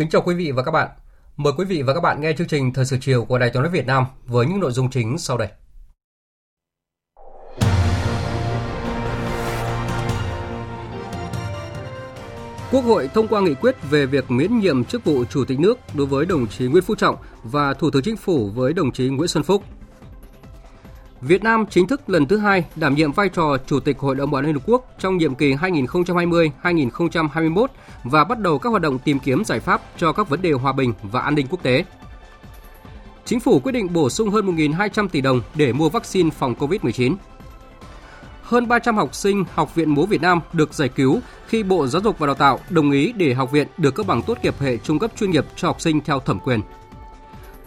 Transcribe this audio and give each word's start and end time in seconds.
Kính 0.00 0.08
chào 0.08 0.22
quý 0.22 0.34
vị 0.34 0.50
và 0.52 0.62
các 0.62 0.70
bạn. 0.70 0.88
Mời 1.36 1.52
quý 1.56 1.64
vị 1.64 1.82
và 1.82 1.94
các 1.94 2.00
bạn 2.00 2.20
nghe 2.20 2.32
chương 2.32 2.46
trình 2.46 2.72
Thời 2.72 2.84
sự 2.84 2.96
chiều 3.00 3.24
của 3.24 3.38
Đài 3.38 3.50
Tiếng 3.50 3.62
nói 3.62 3.72
Việt 3.72 3.86
Nam 3.86 4.04
với 4.26 4.46
những 4.46 4.60
nội 4.60 4.72
dung 4.72 4.90
chính 4.90 5.18
sau 5.18 5.38
đây. 5.38 5.48
Quốc 12.72 12.80
hội 12.80 13.10
thông 13.14 13.28
qua 13.28 13.40
nghị 13.40 13.54
quyết 13.54 13.76
về 13.90 14.06
việc 14.06 14.30
miễn 14.30 14.58
nhiệm 14.58 14.84
chức 14.84 15.04
vụ 15.04 15.24
Chủ 15.24 15.44
tịch 15.44 15.60
nước 15.60 15.78
đối 15.94 16.06
với 16.06 16.26
đồng 16.26 16.46
chí 16.46 16.66
Nguyễn 16.66 16.84
Phú 16.84 16.94
Trọng 16.94 17.16
và 17.42 17.74
Thủ 17.74 17.90
tướng 17.90 18.02
Chính 18.02 18.16
phủ 18.16 18.50
với 18.54 18.72
đồng 18.72 18.92
chí 18.92 19.08
Nguyễn 19.08 19.28
Xuân 19.28 19.44
Phúc. 19.44 19.64
Việt 21.20 21.42
Nam 21.42 21.64
chính 21.70 21.86
thức 21.86 22.10
lần 22.10 22.26
thứ 22.26 22.38
hai 22.38 22.64
đảm 22.76 22.94
nhiệm 22.94 23.12
vai 23.12 23.28
trò 23.28 23.56
Chủ 23.66 23.80
tịch 23.80 23.98
Hội 23.98 24.14
đồng 24.14 24.30
Bảo 24.30 24.38
an 24.38 24.46
Liên 24.46 24.54
Hợp 24.54 24.62
Quốc 24.66 24.94
trong 24.98 25.16
nhiệm 25.16 25.34
kỳ 25.34 25.54
2020-2021 25.54 27.66
và 28.04 28.24
bắt 28.24 28.38
đầu 28.38 28.58
các 28.58 28.70
hoạt 28.70 28.82
động 28.82 28.98
tìm 28.98 29.18
kiếm 29.18 29.44
giải 29.44 29.60
pháp 29.60 29.82
cho 29.96 30.12
các 30.12 30.28
vấn 30.28 30.42
đề 30.42 30.52
hòa 30.52 30.72
bình 30.72 30.92
và 31.02 31.20
an 31.20 31.34
ninh 31.34 31.46
quốc 31.50 31.62
tế. 31.62 31.84
Chính 33.24 33.40
phủ 33.40 33.58
quyết 33.58 33.72
định 33.72 33.92
bổ 33.92 34.10
sung 34.10 34.30
hơn 34.30 34.56
1.200 34.56 35.08
tỷ 35.08 35.20
đồng 35.20 35.40
để 35.54 35.72
mua 35.72 35.88
vaccine 35.88 36.30
phòng 36.30 36.54
COVID-19. 36.58 37.14
Hơn 38.42 38.68
300 38.68 38.96
học 38.96 39.14
sinh 39.14 39.44
Học 39.54 39.74
viện 39.74 39.90
Múa 39.90 40.06
Việt 40.06 40.20
Nam 40.20 40.40
được 40.52 40.74
giải 40.74 40.88
cứu 40.88 41.20
khi 41.46 41.62
Bộ 41.62 41.86
Giáo 41.86 42.02
dục 42.02 42.18
và 42.18 42.26
Đào 42.26 42.34
tạo 42.34 42.60
đồng 42.70 42.90
ý 42.90 43.12
để 43.12 43.34
học 43.34 43.52
viện 43.52 43.68
được 43.76 43.94
cấp 43.94 44.06
bằng 44.06 44.22
tốt 44.22 44.38
nghiệp 44.42 44.54
hệ 44.60 44.76
trung 44.76 44.98
cấp 44.98 45.10
chuyên 45.16 45.30
nghiệp 45.30 45.46
cho 45.56 45.68
học 45.68 45.80
sinh 45.80 46.00
theo 46.00 46.20
thẩm 46.20 46.40
quyền. 46.40 46.60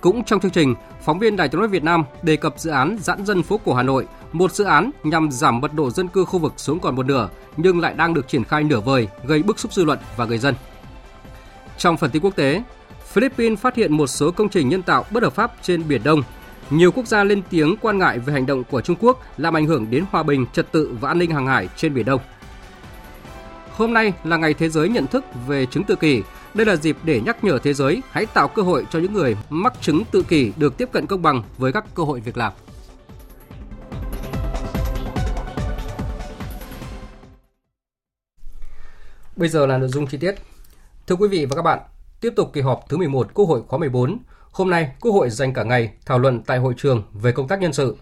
Cũng 0.01 0.23
trong 0.23 0.39
chương 0.39 0.51
trình, 0.51 0.75
phóng 1.03 1.19
viên 1.19 1.35
Đài 1.35 1.49
tiếng 1.49 1.59
nói 1.59 1.67
Việt 1.67 1.83
Nam 1.83 2.03
đề 2.21 2.35
cập 2.35 2.53
dự 2.57 2.71
án 2.71 2.97
giãn 2.99 3.25
dân 3.25 3.43
phố 3.43 3.59
cổ 3.65 3.73
Hà 3.73 3.83
Nội, 3.83 4.07
một 4.31 4.51
dự 4.51 4.63
án 4.63 4.91
nhằm 5.03 5.31
giảm 5.31 5.61
mật 5.61 5.73
độ 5.73 5.89
dân 5.89 6.07
cư 6.07 6.25
khu 6.25 6.39
vực 6.39 6.53
xuống 6.57 6.79
còn 6.79 6.95
một 6.95 7.05
nửa 7.05 7.29
nhưng 7.57 7.79
lại 7.79 7.93
đang 7.93 8.13
được 8.13 8.27
triển 8.27 8.43
khai 8.43 8.63
nửa 8.63 8.79
vời, 8.79 9.07
gây 9.23 9.43
bức 9.43 9.59
xúc 9.59 9.73
dư 9.73 9.85
luận 9.85 9.99
và 10.17 10.25
người 10.25 10.37
dân. 10.37 10.55
Trong 11.77 11.97
phần 11.97 12.11
tin 12.11 12.21
quốc 12.21 12.35
tế, 12.35 12.63
Philippines 13.07 13.59
phát 13.59 13.75
hiện 13.75 13.97
một 13.97 14.07
số 14.07 14.31
công 14.31 14.49
trình 14.49 14.69
nhân 14.69 14.81
tạo 14.81 15.05
bất 15.11 15.23
hợp 15.23 15.33
pháp 15.33 15.53
trên 15.61 15.87
Biển 15.87 16.01
Đông. 16.03 16.23
Nhiều 16.69 16.91
quốc 16.91 17.07
gia 17.07 17.23
lên 17.23 17.41
tiếng 17.49 17.75
quan 17.81 17.97
ngại 17.97 18.19
về 18.19 18.33
hành 18.33 18.45
động 18.45 18.63
của 18.63 18.81
Trung 18.81 18.97
Quốc 18.99 19.19
làm 19.37 19.57
ảnh 19.57 19.65
hưởng 19.65 19.89
đến 19.89 20.05
hòa 20.11 20.23
bình, 20.23 20.45
trật 20.53 20.71
tự 20.71 20.97
và 21.01 21.09
an 21.09 21.19
ninh 21.19 21.31
hàng 21.31 21.47
hải 21.47 21.69
trên 21.75 21.93
Biển 21.93 22.05
Đông. 22.05 22.21
Hôm 23.71 23.93
nay 23.93 24.13
là 24.23 24.37
ngày 24.37 24.53
thế 24.53 24.69
giới 24.69 24.89
nhận 24.89 25.07
thức 25.07 25.25
về 25.47 25.65
chứng 25.65 25.83
tự 25.83 25.95
kỷ, 25.95 26.23
đây 26.53 26.65
là 26.65 26.75
dịp 26.75 26.97
để 27.03 27.21
nhắc 27.21 27.43
nhở 27.43 27.59
thế 27.59 27.73
giới 27.73 28.01
hãy 28.09 28.25
tạo 28.25 28.47
cơ 28.47 28.61
hội 28.61 28.85
cho 28.91 28.99
những 28.99 29.13
người 29.13 29.37
mắc 29.49 29.73
chứng 29.81 30.03
tự 30.11 30.23
kỷ 30.23 30.53
được 30.57 30.77
tiếp 30.77 30.89
cận 30.91 31.07
công 31.07 31.21
bằng 31.21 31.43
với 31.57 31.71
các 31.71 31.85
cơ 31.95 32.03
hội 32.03 32.19
việc 32.19 32.37
làm. 32.37 32.53
Bây 39.35 39.49
giờ 39.49 39.65
là 39.65 39.77
nội 39.77 39.89
dung 39.89 40.07
chi 40.07 40.17
tiết. 40.17 40.35
Thưa 41.07 41.15
quý 41.15 41.27
vị 41.27 41.45
và 41.45 41.55
các 41.55 41.61
bạn, 41.61 41.79
tiếp 42.21 42.33
tục 42.35 42.49
kỳ 42.53 42.61
họp 42.61 42.85
thứ 42.89 42.97
11 42.97 43.33
Quốc 43.33 43.45
hội 43.45 43.61
khóa 43.67 43.79
14. 43.79 44.19
Hôm 44.51 44.69
nay, 44.69 44.91
Quốc 45.01 45.11
hội 45.11 45.29
dành 45.29 45.53
cả 45.53 45.63
ngày 45.63 45.93
thảo 46.05 46.19
luận 46.19 46.41
tại 46.43 46.57
hội 46.57 46.73
trường 46.77 47.03
về 47.13 47.31
công 47.31 47.47
tác 47.47 47.59
nhân 47.61 47.73
sự. 47.73 47.97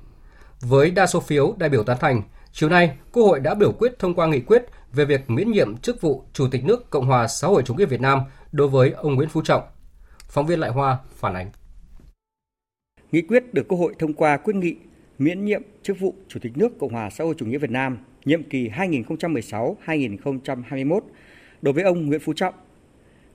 Với 0.62 0.92
đa 0.92 1.08
số 1.08 1.20
phiếu 1.20 1.54
đại 1.58 1.70
biểu 1.70 1.84
tán 1.84 1.98
thành, 2.00 2.22
chiều 2.52 2.70
nay 2.70 2.98
Quốc 3.12 3.24
hội 3.24 3.40
đã 3.40 3.54
biểu 3.54 3.72
quyết 3.72 4.00
thông 4.00 4.14
qua 4.14 4.28
nghị 4.28 4.40
quyết 4.40 4.66
về 4.94 5.06
việc 5.06 5.30
miễn 5.30 5.52
nhiệm 5.52 5.78
chức 5.78 6.02
vụ 6.02 6.24
Chủ 6.34 6.48
tịch 6.52 6.66
nước 6.66 6.90
Cộng 6.90 7.06
hòa 7.06 7.28
xã 7.28 7.48
hội 7.48 7.64
chủ 7.66 7.74
nghĩa 7.74 7.86
Việt 7.86 8.02
Nam 8.02 8.20
đối 8.52 8.68
với 8.68 8.92
ông 8.92 9.16
Nguyễn 9.16 9.30
Phú 9.30 9.42
Trọng. 9.42 9.64
Phóng 10.30 10.48
viên 10.48 10.60
Lại 10.60 10.70
Hoa 10.70 10.98
phản 11.10 11.34
ánh. 11.34 11.52
Nghị 13.12 13.22
quyết 13.22 13.54
được 13.54 13.68
Quốc 13.68 13.78
hội 13.78 13.96
thông 14.00 14.14
qua 14.14 14.38
quyết 14.38 14.56
nghị 14.56 14.76
miễn 15.20 15.46
nhiệm 15.46 15.62
chức 15.84 16.00
vụ 16.00 16.16
Chủ 16.28 16.40
tịch 16.44 16.58
nước 16.58 16.80
Cộng 16.80 16.94
hòa 16.94 17.10
xã 17.10 17.24
hội 17.24 17.36
chủ 17.38 17.46
nghĩa 17.46 17.58
Việt 17.58 17.72
Nam 17.72 17.98
nhiệm 18.26 18.44
kỳ 18.44 18.70
2016-2021 18.70 21.00
đối 21.62 21.74
với 21.74 21.84
ông 21.84 22.06
Nguyễn 22.06 22.20
Phú 22.20 22.34
Trọng. 22.34 22.54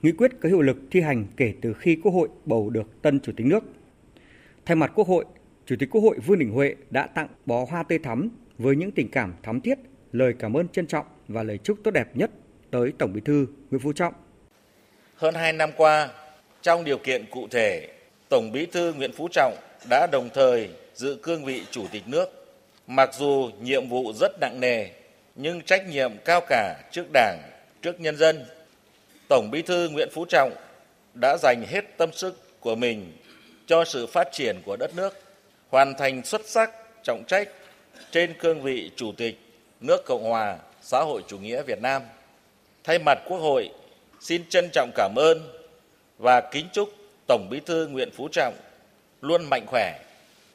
Nghị 0.01 0.11
quyết 0.11 0.31
có 0.41 0.49
hiệu 0.49 0.61
lực 0.61 0.77
thi 0.91 1.01
hành 1.01 1.25
kể 1.37 1.53
từ 1.61 1.73
khi 1.73 1.95
Quốc 2.03 2.11
hội 2.11 2.29
bầu 2.45 2.69
được 2.69 3.01
tân 3.01 3.19
Chủ 3.19 3.31
tịch 3.37 3.47
nước. 3.47 3.63
Thay 4.65 4.75
mặt 4.75 4.91
Quốc 4.95 5.07
hội, 5.07 5.25
Chủ 5.65 5.75
tịch 5.79 5.89
Quốc 5.91 6.01
hội 6.01 6.19
Vương 6.25 6.39
Đình 6.39 6.51
Huệ 6.51 6.75
đã 6.89 7.07
tặng 7.07 7.27
bó 7.45 7.65
hoa 7.69 7.83
tươi 7.83 7.99
thắm 7.99 8.29
với 8.57 8.75
những 8.75 8.91
tình 8.91 9.11
cảm 9.11 9.33
thắm 9.43 9.61
thiết, 9.61 9.79
lời 10.11 10.33
cảm 10.39 10.53
ơn 10.53 10.67
trân 10.67 10.87
trọng 10.87 11.05
và 11.27 11.43
lời 11.43 11.57
chúc 11.57 11.77
tốt 11.83 11.91
đẹp 11.91 12.17
nhất 12.17 12.31
tới 12.71 12.93
Tổng 12.97 13.13
Bí 13.13 13.21
thư 13.21 13.47
Nguyễn 13.69 13.81
Phú 13.81 13.93
Trọng. 13.93 14.13
Hơn 15.17 15.33
hai 15.33 15.53
năm 15.53 15.71
qua, 15.77 16.09
trong 16.61 16.83
điều 16.83 16.97
kiện 16.97 17.25
cụ 17.31 17.47
thể, 17.51 17.87
Tổng 18.29 18.51
Bí 18.51 18.65
thư 18.65 18.93
Nguyễn 18.93 19.11
Phú 19.11 19.27
Trọng 19.31 19.55
đã 19.89 20.07
đồng 20.11 20.29
thời 20.29 20.69
giữ 20.93 21.17
cương 21.23 21.45
vị 21.45 21.61
Chủ 21.71 21.85
tịch 21.91 22.03
nước. 22.05 22.55
Mặc 22.87 23.09
dù 23.13 23.49
nhiệm 23.61 23.89
vụ 23.89 24.13
rất 24.13 24.31
nặng 24.41 24.59
nề, 24.59 24.87
nhưng 25.35 25.61
trách 25.61 25.87
nhiệm 25.87 26.11
cao 26.25 26.41
cả 26.49 26.75
trước 26.91 27.05
Đảng, 27.13 27.39
trước 27.81 27.99
nhân 27.99 28.17
dân. 28.17 28.45
Tổng 29.29 29.51
Bí 29.51 29.61
thư 29.61 29.89
Nguyễn 29.89 30.09
Phú 30.13 30.25
Trọng 30.29 30.51
đã 31.21 31.37
dành 31.41 31.63
hết 31.67 31.81
tâm 31.97 32.11
sức 32.13 32.59
của 32.59 32.75
mình 32.75 33.17
cho 33.67 33.85
sự 33.85 34.07
phát 34.07 34.27
triển 34.31 34.61
của 34.65 34.75
đất 34.79 34.95
nước, 34.95 35.19
hoàn 35.69 35.93
thành 35.97 36.25
xuất 36.25 36.41
sắc 36.45 36.71
trọng 37.03 37.23
trách 37.27 37.49
trên 38.11 38.33
cương 38.39 38.61
vị 38.61 38.91
Chủ 38.95 39.11
tịch 39.17 39.35
nước 39.81 40.05
Cộng 40.05 40.23
hòa 40.23 40.57
xã 40.81 40.99
hội 40.99 41.21
chủ 41.27 41.37
nghĩa 41.37 41.63
Việt 41.63 41.81
Nam. 41.81 42.01
Thay 42.83 42.99
mặt 42.99 43.17
Quốc 43.27 43.37
hội, 43.37 43.69
xin 44.19 44.43
trân 44.49 44.69
trọng 44.73 44.91
cảm 44.95 45.15
ơn 45.15 45.37
và 46.17 46.41
kính 46.51 46.65
chúc 46.73 46.89
Tổng 47.27 47.47
Bí 47.49 47.59
thư 47.65 47.87
Nguyễn 47.87 48.09
Phú 48.11 48.27
Trọng 48.31 48.53
luôn 49.21 49.49
mạnh 49.49 49.65
khỏe, 49.67 49.99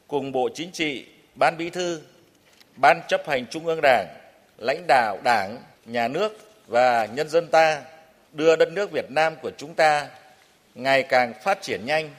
cùng 0.07 0.31
Bộ 0.31 0.49
Chính 0.53 0.71
trị, 0.71 1.05
Ban 1.35 1.57
Bí 1.57 1.69
thư, 1.69 2.01
Ban 2.75 3.01
chấp 3.07 3.27
hành 3.27 3.45
Trung 3.49 3.65
ương 3.65 3.79
Đảng, 3.81 4.07
lãnh 4.57 4.87
đạo 4.87 5.17
Đảng, 5.23 5.57
Nhà 5.85 6.07
nước 6.07 6.37
và 6.67 7.05
nhân 7.05 7.29
dân 7.29 7.47
ta 7.47 7.81
đưa 8.33 8.55
đất 8.55 8.71
nước 8.71 8.91
Việt 8.91 9.11
Nam 9.11 9.33
của 9.41 9.51
chúng 9.57 9.73
ta 9.73 10.09
ngày 10.75 11.03
càng 11.03 11.33
phát 11.43 11.61
triển 11.61 11.85
nhanh 11.85 12.09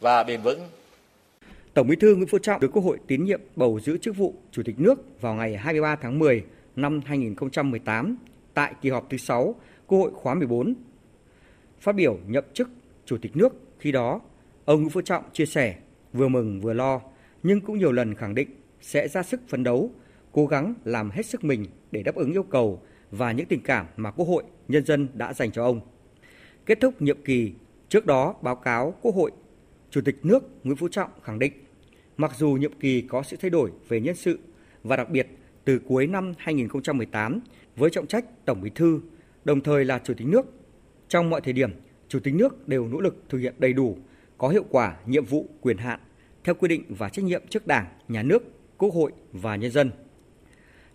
và 0.00 0.22
bền 0.22 0.42
vững. 0.42 0.68
Tổng 1.74 1.88
Bí 1.88 1.96
thư 1.96 2.14
Nguyễn 2.14 2.28
Phú 2.28 2.38
Trọng 2.38 2.60
được 2.60 2.70
Quốc 2.72 2.82
hội 2.82 2.98
tín 3.06 3.24
nhiệm 3.24 3.40
bầu 3.56 3.80
giữ 3.80 3.98
chức 3.98 4.16
vụ 4.16 4.34
Chủ 4.52 4.62
tịch 4.64 4.78
nước 4.78 5.20
vào 5.20 5.34
ngày 5.34 5.56
23 5.56 5.96
tháng 5.96 6.18
10 6.18 6.44
năm 6.76 7.00
2018 7.06 8.16
tại 8.54 8.72
kỳ 8.82 8.90
họp 8.90 9.10
thứ 9.10 9.16
6 9.16 9.54
Quốc 9.86 9.98
hội 9.98 10.10
khóa 10.14 10.34
14. 10.34 10.74
Phát 11.80 11.94
biểu 11.94 12.18
nhậm 12.26 12.44
chức 12.54 12.68
Chủ 13.04 13.16
tịch 13.22 13.36
nước 13.36 13.52
khi 13.78 13.92
đó, 13.92 14.20
ông 14.64 14.80
Nguyễn 14.80 14.90
Phú 14.90 15.00
Trọng 15.00 15.24
chia 15.32 15.46
sẻ 15.46 15.76
vừa 16.12 16.28
mừng 16.28 16.60
vừa 16.60 16.72
lo 16.72 17.00
nhưng 17.42 17.60
cũng 17.60 17.78
nhiều 17.78 17.92
lần 17.92 18.14
khẳng 18.14 18.34
định 18.34 18.48
sẽ 18.80 19.08
ra 19.08 19.22
sức 19.22 19.40
phấn 19.48 19.64
đấu, 19.64 19.90
cố 20.32 20.46
gắng 20.46 20.74
làm 20.84 21.10
hết 21.10 21.26
sức 21.26 21.44
mình 21.44 21.66
để 21.90 22.02
đáp 22.02 22.14
ứng 22.14 22.32
yêu 22.32 22.42
cầu 22.42 22.82
và 23.10 23.32
những 23.32 23.46
tình 23.46 23.60
cảm 23.60 23.86
mà 23.96 24.10
Quốc 24.10 24.26
hội, 24.26 24.44
nhân 24.68 24.84
dân 24.84 25.08
đã 25.14 25.32
dành 25.32 25.52
cho 25.52 25.64
ông. 25.64 25.80
Kết 26.66 26.78
thúc 26.80 27.02
nhiệm 27.02 27.22
kỳ, 27.22 27.52
trước 27.88 28.06
đó 28.06 28.34
báo 28.42 28.56
cáo 28.56 28.94
Quốc 29.02 29.14
hội, 29.14 29.30
Chủ 29.90 30.00
tịch 30.04 30.16
nước 30.22 30.42
Nguyễn 30.64 30.76
Phú 30.76 30.88
Trọng 30.88 31.10
khẳng 31.22 31.38
định, 31.38 31.52
mặc 32.16 32.32
dù 32.36 32.52
nhiệm 32.52 32.72
kỳ 32.72 33.00
có 33.00 33.22
sự 33.22 33.36
thay 33.40 33.50
đổi 33.50 33.70
về 33.88 34.00
nhân 34.00 34.14
sự 34.14 34.38
và 34.82 34.96
đặc 34.96 35.10
biệt 35.10 35.26
từ 35.64 35.78
cuối 35.78 36.06
năm 36.06 36.32
2018 36.38 37.40
với 37.76 37.90
trọng 37.90 38.06
trách 38.06 38.24
Tổng 38.44 38.60
Bí 38.60 38.70
thư, 38.74 39.00
đồng 39.44 39.60
thời 39.60 39.84
là 39.84 39.98
Chủ 39.98 40.14
tịch 40.14 40.26
nước. 40.26 40.46
Trong 41.08 41.30
mọi 41.30 41.40
thời 41.40 41.52
điểm, 41.52 41.70
Chủ 42.08 42.20
tịch 42.20 42.34
nước 42.34 42.68
đều 42.68 42.88
nỗ 42.88 43.00
lực 43.00 43.24
thực 43.28 43.38
hiện 43.38 43.54
đầy 43.58 43.72
đủ, 43.72 43.98
có 44.38 44.48
hiệu 44.48 44.64
quả 44.70 44.96
nhiệm 45.06 45.24
vụ 45.24 45.46
quyền 45.60 45.78
hạn 45.78 46.00
theo 46.44 46.54
quy 46.54 46.68
định 46.68 46.84
và 46.88 47.08
trách 47.08 47.24
nhiệm 47.24 47.42
trước 47.48 47.66
Đảng, 47.66 47.86
Nhà 48.08 48.22
nước, 48.22 48.42
Quốc 48.78 48.94
hội 48.94 49.12
và 49.32 49.56
nhân 49.56 49.70
dân. 49.70 49.90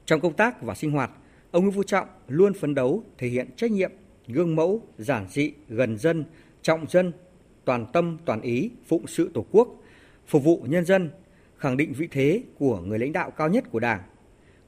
Trong 0.06 0.22
công 0.22 0.34
tác 0.34 0.62
và 0.62 0.76
sinh 0.76 0.92
hoạt, 0.92 1.12
ông 1.52 1.64
Nguyễn 1.64 1.76
Phú 1.76 1.84
Trọng 1.84 2.08
luôn 2.28 2.54
phấn 2.54 2.76
đấu 2.76 3.04
thể 3.18 3.28
hiện 3.28 3.48
trách 3.56 3.72
nhiệm, 3.72 3.92
gương 4.28 4.56
mẫu, 4.56 4.82
giản 4.98 5.28
dị, 5.30 5.54
gần 5.70 5.98
dân, 5.98 6.26
trọng 6.62 6.86
dân, 6.90 7.12
toàn 7.66 7.86
tâm 7.94 8.18
toàn 8.26 8.42
ý 8.42 8.70
phụng 8.88 9.08
sự 9.08 9.30
Tổ 9.34 9.46
quốc, 9.52 9.84
phục 10.28 10.44
vụ 10.44 10.66
nhân 10.68 10.86
dân, 10.86 11.10
khẳng 11.58 11.78
định 11.78 11.94
vị 11.94 12.08
thế 12.12 12.44
của 12.60 12.82
người 12.82 13.00
lãnh 13.00 13.14
đạo 13.14 13.32
cao 13.32 13.50
nhất 13.50 13.64
của 13.72 13.80
Đảng, 13.80 14.02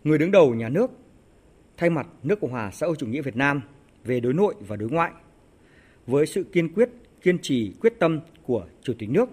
người 0.03 0.17
đứng 0.17 0.31
đầu 0.31 0.55
nhà 0.55 0.69
nước, 0.69 0.91
thay 1.77 1.89
mặt 1.89 2.07
nước 2.23 2.39
Cộng 2.41 2.51
hòa 2.51 2.71
xã 2.71 2.87
hội 2.87 2.95
chủ 2.99 3.07
nghĩa 3.07 3.21
Việt 3.21 3.35
Nam 3.35 3.61
về 4.03 4.19
đối 4.19 4.33
nội 4.33 4.55
và 4.59 4.75
đối 4.75 4.89
ngoại. 4.89 5.11
Với 6.07 6.25
sự 6.25 6.43
kiên 6.43 6.73
quyết, 6.73 6.89
kiên 7.21 7.39
trì, 7.41 7.73
quyết 7.81 7.93
tâm 7.99 8.19
của 8.43 8.65
Chủ 8.81 8.93
tịch 8.99 9.09
nước, 9.09 9.29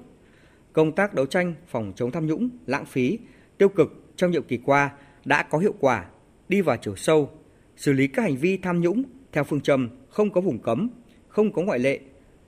công 0.72 0.92
tác 0.92 1.14
đấu 1.14 1.26
tranh 1.26 1.54
phòng 1.66 1.92
chống 1.96 2.10
tham 2.10 2.26
nhũng, 2.26 2.48
lãng 2.66 2.86
phí, 2.86 3.18
tiêu 3.58 3.68
cực 3.68 3.88
trong 4.16 4.30
nhiệm 4.30 4.42
kỳ 4.42 4.56
qua 4.56 4.90
đã 5.24 5.42
có 5.42 5.58
hiệu 5.58 5.74
quả, 5.80 6.06
đi 6.48 6.60
vào 6.60 6.76
chiều 6.76 6.96
sâu, 6.96 7.30
xử 7.76 7.92
lý 7.92 8.08
các 8.08 8.22
hành 8.22 8.36
vi 8.36 8.56
tham 8.56 8.80
nhũng 8.80 9.02
theo 9.32 9.44
phương 9.44 9.60
châm 9.60 9.88
không 10.08 10.30
có 10.30 10.40
vùng 10.40 10.58
cấm, 10.58 10.90
không 11.28 11.52
có 11.52 11.62
ngoại 11.62 11.78
lệ, 11.78 12.00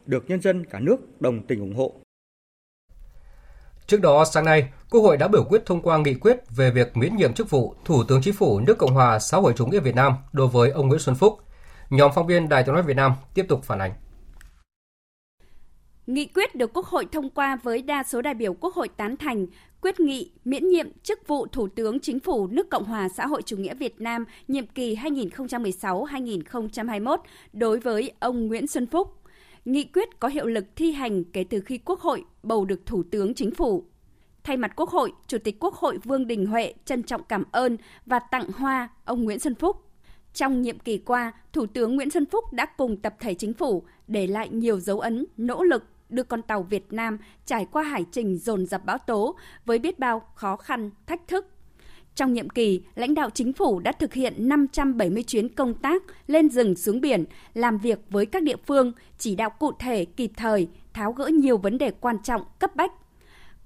được 0.07 0.25
nhân 0.29 0.41
dân 0.41 0.65
cả 0.65 0.81
nước 0.81 1.21
đồng 1.21 1.47
tình 1.47 1.61
ủng 1.61 1.75
hộ. 1.75 2.01
Trước 3.87 4.01
đó, 4.01 4.25
sáng 4.25 4.45
nay, 4.45 4.69
Quốc 4.91 5.01
hội 5.01 5.17
đã 5.17 5.29
biểu 5.29 5.45
quyết 5.45 5.67
thông 5.67 5.83
qua 5.83 5.99
nghị 5.99 6.15
quyết 6.15 6.37
về 6.57 6.71
việc 6.71 6.97
miễn 6.97 7.17
nhiệm 7.17 7.33
chức 7.33 7.51
vụ 7.51 7.75
Thủ 7.85 8.05
tướng 8.05 8.23
Chính 8.23 8.35
phủ 8.35 8.61
nước 8.61 8.79
Cộng 8.79 8.95
hòa 8.95 9.19
xã 9.19 9.37
hội 9.37 9.53
chủ 9.57 9.67
nghĩa 9.67 9.81
Việt 9.81 9.95
Nam 9.95 10.13
đối 10.33 10.49
với 10.49 10.71
ông 10.71 10.89
Nguyễn 10.89 11.01
Xuân 11.01 11.17
Phúc. 11.17 11.39
Nhóm 11.91 12.11
phóng 12.15 12.27
viên 12.27 12.49
Đài 12.49 12.63
tiếng 12.63 12.75
nói 12.75 12.83
Việt 12.83 12.97
Nam 12.97 13.13
tiếp 13.35 13.45
tục 13.49 13.65
phản 13.65 13.79
ánh. 13.79 13.93
Nghị 16.07 16.27
quyết 16.27 16.55
được 16.55 16.71
Quốc 16.75 16.87
hội 16.87 17.07
thông 17.13 17.31
qua 17.31 17.59
với 17.63 17.83
đa 17.83 18.03
số 18.03 18.23
đại 18.23 18.35
biểu 18.35 18.55
Quốc 18.55 18.75
hội 18.75 18.89
tán 18.89 19.17
thành, 19.17 19.47
quyết 19.81 20.01
nghị 20.01 20.33
miễn 20.45 20.69
nhiệm 20.69 20.87
chức 21.03 21.27
vụ 21.27 21.47
Thủ 21.47 21.69
tướng 21.69 22.01
Chính 22.01 22.21
phủ 22.21 22.47
nước 22.47 22.71
Cộng 22.71 22.85
hòa 22.85 23.09
xã 23.17 23.27
hội 23.27 23.43
chủ 23.43 23.57
nghĩa 23.57 23.75
Việt 23.75 24.01
Nam 24.01 24.25
nhiệm 24.49 24.67
kỳ 24.67 24.97
2016-2021 24.97 27.17
đối 27.53 27.81
với 27.81 28.13
ông 28.21 28.47
Nguyễn 28.47 28.67
Xuân 28.67 28.87
Phúc. 28.87 29.09
Nghị 29.65 29.85
quyết 29.85 30.21
có 30.21 30.29
hiệu 30.29 30.47
lực 30.47 30.65
thi 30.77 30.93
hành 30.93 31.25
kể 31.25 31.45
từ 31.51 31.61
khi 31.61 31.79
Quốc 31.79 32.01
hội 32.01 32.25
bầu 32.43 32.65
được 32.65 32.87
Thủ 32.87 33.03
tướng 33.11 33.35
Chính 33.35 33.55
phủ. 33.55 33.85
Thay 34.45 34.57
mặt 34.57 34.73
Quốc 34.77 34.91
hội, 34.91 35.13
Chủ 35.27 35.39
tịch 35.39 35.57
Quốc 35.61 35.75
hội 35.75 35.99
Vương 36.05 36.27
Đình 36.27 36.47
Huệ 36.47 36.75
trân 36.85 37.03
trọng 37.03 37.25
cảm 37.25 37.45
ơn 37.53 37.77
và 38.07 38.19
tặng 38.19 38.53
hoa 38.57 38.89
ông 39.05 39.25
Nguyễn 39.25 39.39
Xuân 39.39 39.55
Phúc. 39.55 39.77
Trong 40.35 40.63
nhiệm 40.63 40.79
kỳ 40.79 40.99
qua, 40.99 41.33
Thủ 41.53 41.67
tướng 41.67 41.97
Nguyễn 41.97 42.11
Xuân 42.11 42.27
Phúc 42.27 42.53
đã 42.53 42.67
cùng 42.67 42.97
tập 42.97 43.15
thể 43.21 43.35
chính 43.35 43.55
phủ 43.55 43.83
để 44.07 44.27
lại 44.27 44.49
nhiều 44.49 44.81
dấu 44.81 45.01
ấn, 45.01 45.27
nỗ 45.37 45.63
lực 45.63 45.85
đưa 46.09 46.23
con 46.23 46.43
tàu 46.43 46.63
Việt 46.63 46.93
Nam 46.93 47.19
trải 47.47 47.67
qua 47.73 47.83
hải 47.83 48.05
trình 48.13 48.39
dồn 48.39 48.67
dập 48.67 48.85
bão 48.85 48.99
tố 48.99 49.37
với 49.65 49.79
biết 49.79 49.99
bao 49.99 50.23
khó 50.35 50.57
khăn, 50.57 50.91
thách 51.07 51.29
thức. 51.29 51.47
Trong 52.15 52.33
nhiệm 52.33 52.51
kỳ, 52.51 52.83
lãnh 52.95 53.15
đạo 53.15 53.31
chính 53.31 53.53
phủ 53.53 53.81
đã 53.81 53.93
thực 53.93 54.15
hiện 54.15 54.49
570 54.49 55.23
chuyến 55.23 55.55
công 55.55 55.75
tác 55.75 56.03
lên 56.27 56.49
rừng 56.49 56.77
xuống 56.77 57.01
biển, 57.01 57.25
làm 57.55 57.79
việc 57.79 57.99
với 58.11 58.27
các 58.27 58.43
địa 58.43 58.57
phương, 58.67 58.93
chỉ 59.19 59.37
đạo 59.37 59.51
cụ 59.51 59.73
thể 59.79 60.05
kịp 60.05 60.31
thời, 60.37 60.69
tháo 60.93 61.13
gỡ 61.13 61.27
nhiều 61.27 61.59
vấn 61.59 61.79
đề 61.79 61.91
quan 61.91 62.17
trọng, 62.23 62.43
cấp 62.59 62.77
bách. 62.77 62.93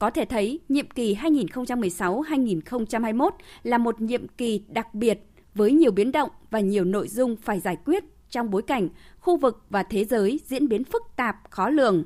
Có 0.05 0.11
thể 0.11 0.25
thấy, 0.25 0.61
nhiệm 0.69 0.91
kỳ 0.91 1.15
2016-2021 1.15 3.31
là 3.63 3.79
một 3.79 4.01
nhiệm 4.01 4.29
kỳ 4.29 4.63
đặc 4.69 4.95
biệt 4.95 5.19
với 5.55 5.73
nhiều 5.73 5.93
biến 5.93 6.13
động 6.13 6.31
và 6.51 6.61
nhiều 6.61 6.85
nội 6.85 7.09
dung 7.09 7.37
phải 7.37 7.61
giải 7.61 7.77
quyết 7.85 8.05
trong 8.31 8.51
bối 8.51 8.63
cảnh 8.63 8.89
khu 9.19 9.37
vực 9.37 9.63
và 9.71 9.83
thế 9.83 10.05
giới 10.05 10.41
diễn 10.47 10.69
biến 10.69 10.85
phức 10.85 11.03
tạp, 11.17 11.37
khó 11.51 11.69
lường. 11.69 12.05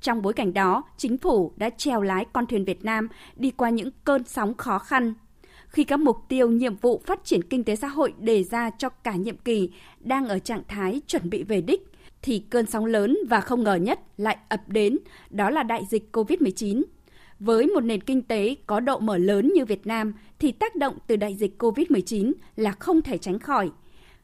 Trong 0.00 0.22
bối 0.22 0.32
cảnh 0.32 0.54
đó, 0.54 0.82
chính 0.96 1.18
phủ 1.18 1.52
đã 1.56 1.70
treo 1.70 2.02
lái 2.02 2.26
con 2.32 2.46
thuyền 2.46 2.64
Việt 2.64 2.84
Nam 2.84 3.08
đi 3.36 3.50
qua 3.50 3.70
những 3.70 3.90
cơn 4.04 4.24
sóng 4.24 4.54
khó 4.54 4.78
khăn. 4.78 5.14
Khi 5.68 5.84
các 5.84 6.00
mục 6.00 6.16
tiêu 6.28 6.50
nhiệm 6.50 6.76
vụ 6.76 7.02
phát 7.06 7.24
triển 7.24 7.42
kinh 7.42 7.64
tế 7.64 7.76
xã 7.76 7.88
hội 7.88 8.14
đề 8.18 8.44
ra 8.44 8.70
cho 8.78 8.88
cả 8.88 9.14
nhiệm 9.14 9.36
kỳ 9.36 9.70
đang 10.00 10.28
ở 10.28 10.38
trạng 10.38 10.62
thái 10.68 11.00
chuẩn 11.06 11.30
bị 11.30 11.42
về 11.42 11.60
đích, 11.60 11.82
thì 12.22 12.44
cơn 12.50 12.66
sóng 12.66 12.84
lớn 12.84 13.18
và 13.28 13.40
không 13.40 13.62
ngờ 13.62 13.74
nhất 13.74 14.00
lại 14.16 14.36
ập 14.48 14.60
đến, 14.66 14.98
đó 15.30 15.50
là 15.50 15.62
đại 15.62 15.84
dịch 15.90 16.08
COVID-19. 16.12 16.82
Với 17.44 17.66
một 17.66 17.80
nền 17.80 18.00
kinh 18.00 18.22
tế 18.22 18.56
có 18.66 18.80
độ 18.80 18.98
mở 18.98 19.18
lớn 19.18 19.52
như 19.54 19.64
Việt 19.64 19.86
Nam 19.86 20.12
thì 20.38 20.52
tác 20.52 20.76
động 20.76 20.98
từ 21.06 21.16
đại 21.16 21.34
dịch 21.34 21.62
COVID-19 21.62 22.32
là 22.56 22.72
không 22.72 23.02
thể 23.02 23.18
tránh 23.18 23.38
khỏi– 23.38 23.70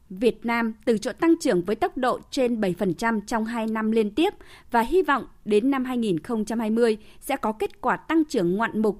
Việt 0.09 0.45
Nam 0.45 0.73
từ 0.85 0.97
chỗ 0.97 1.11
tăng 1.13 1.35
trưởng 1.39 1.61
với 1.61 1.75
tốc 1.75 1.97
độ 1.97 2.19
trên 2.31 2.61
7% 2.61 3.21
trong 3.27 3.45
2 3.45 3.67
năm 3.67 3.91
liên 3.91 4.11
tiếp 4.11 4.33
và 4.71 4.81
hy 4.81 5.01
vọng 5.01 5.25
đến 5.45 5.71
năm 5.71 5.85
2020 5.85 6.97
sẽ 7.21 7.37
có 7.37 7.51
kết 7.51 7.81
quả 7.81 7.97
tăng 7.97 8.25
trưởng 8.25 8.55
ngoạn 8.55 8.81
mục. 8.81 8.99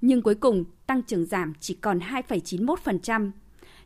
Nhưng 0.00 0.22
cuối 0.22 0.34
cùng, 0.34 0.64
tăng 0.86 1.02
trưởng 1.02 1.26
giảm 1.26 1.52
chỉ 1.60 1.74
còn 1.74 1.98
2,91%. 1.98 3.30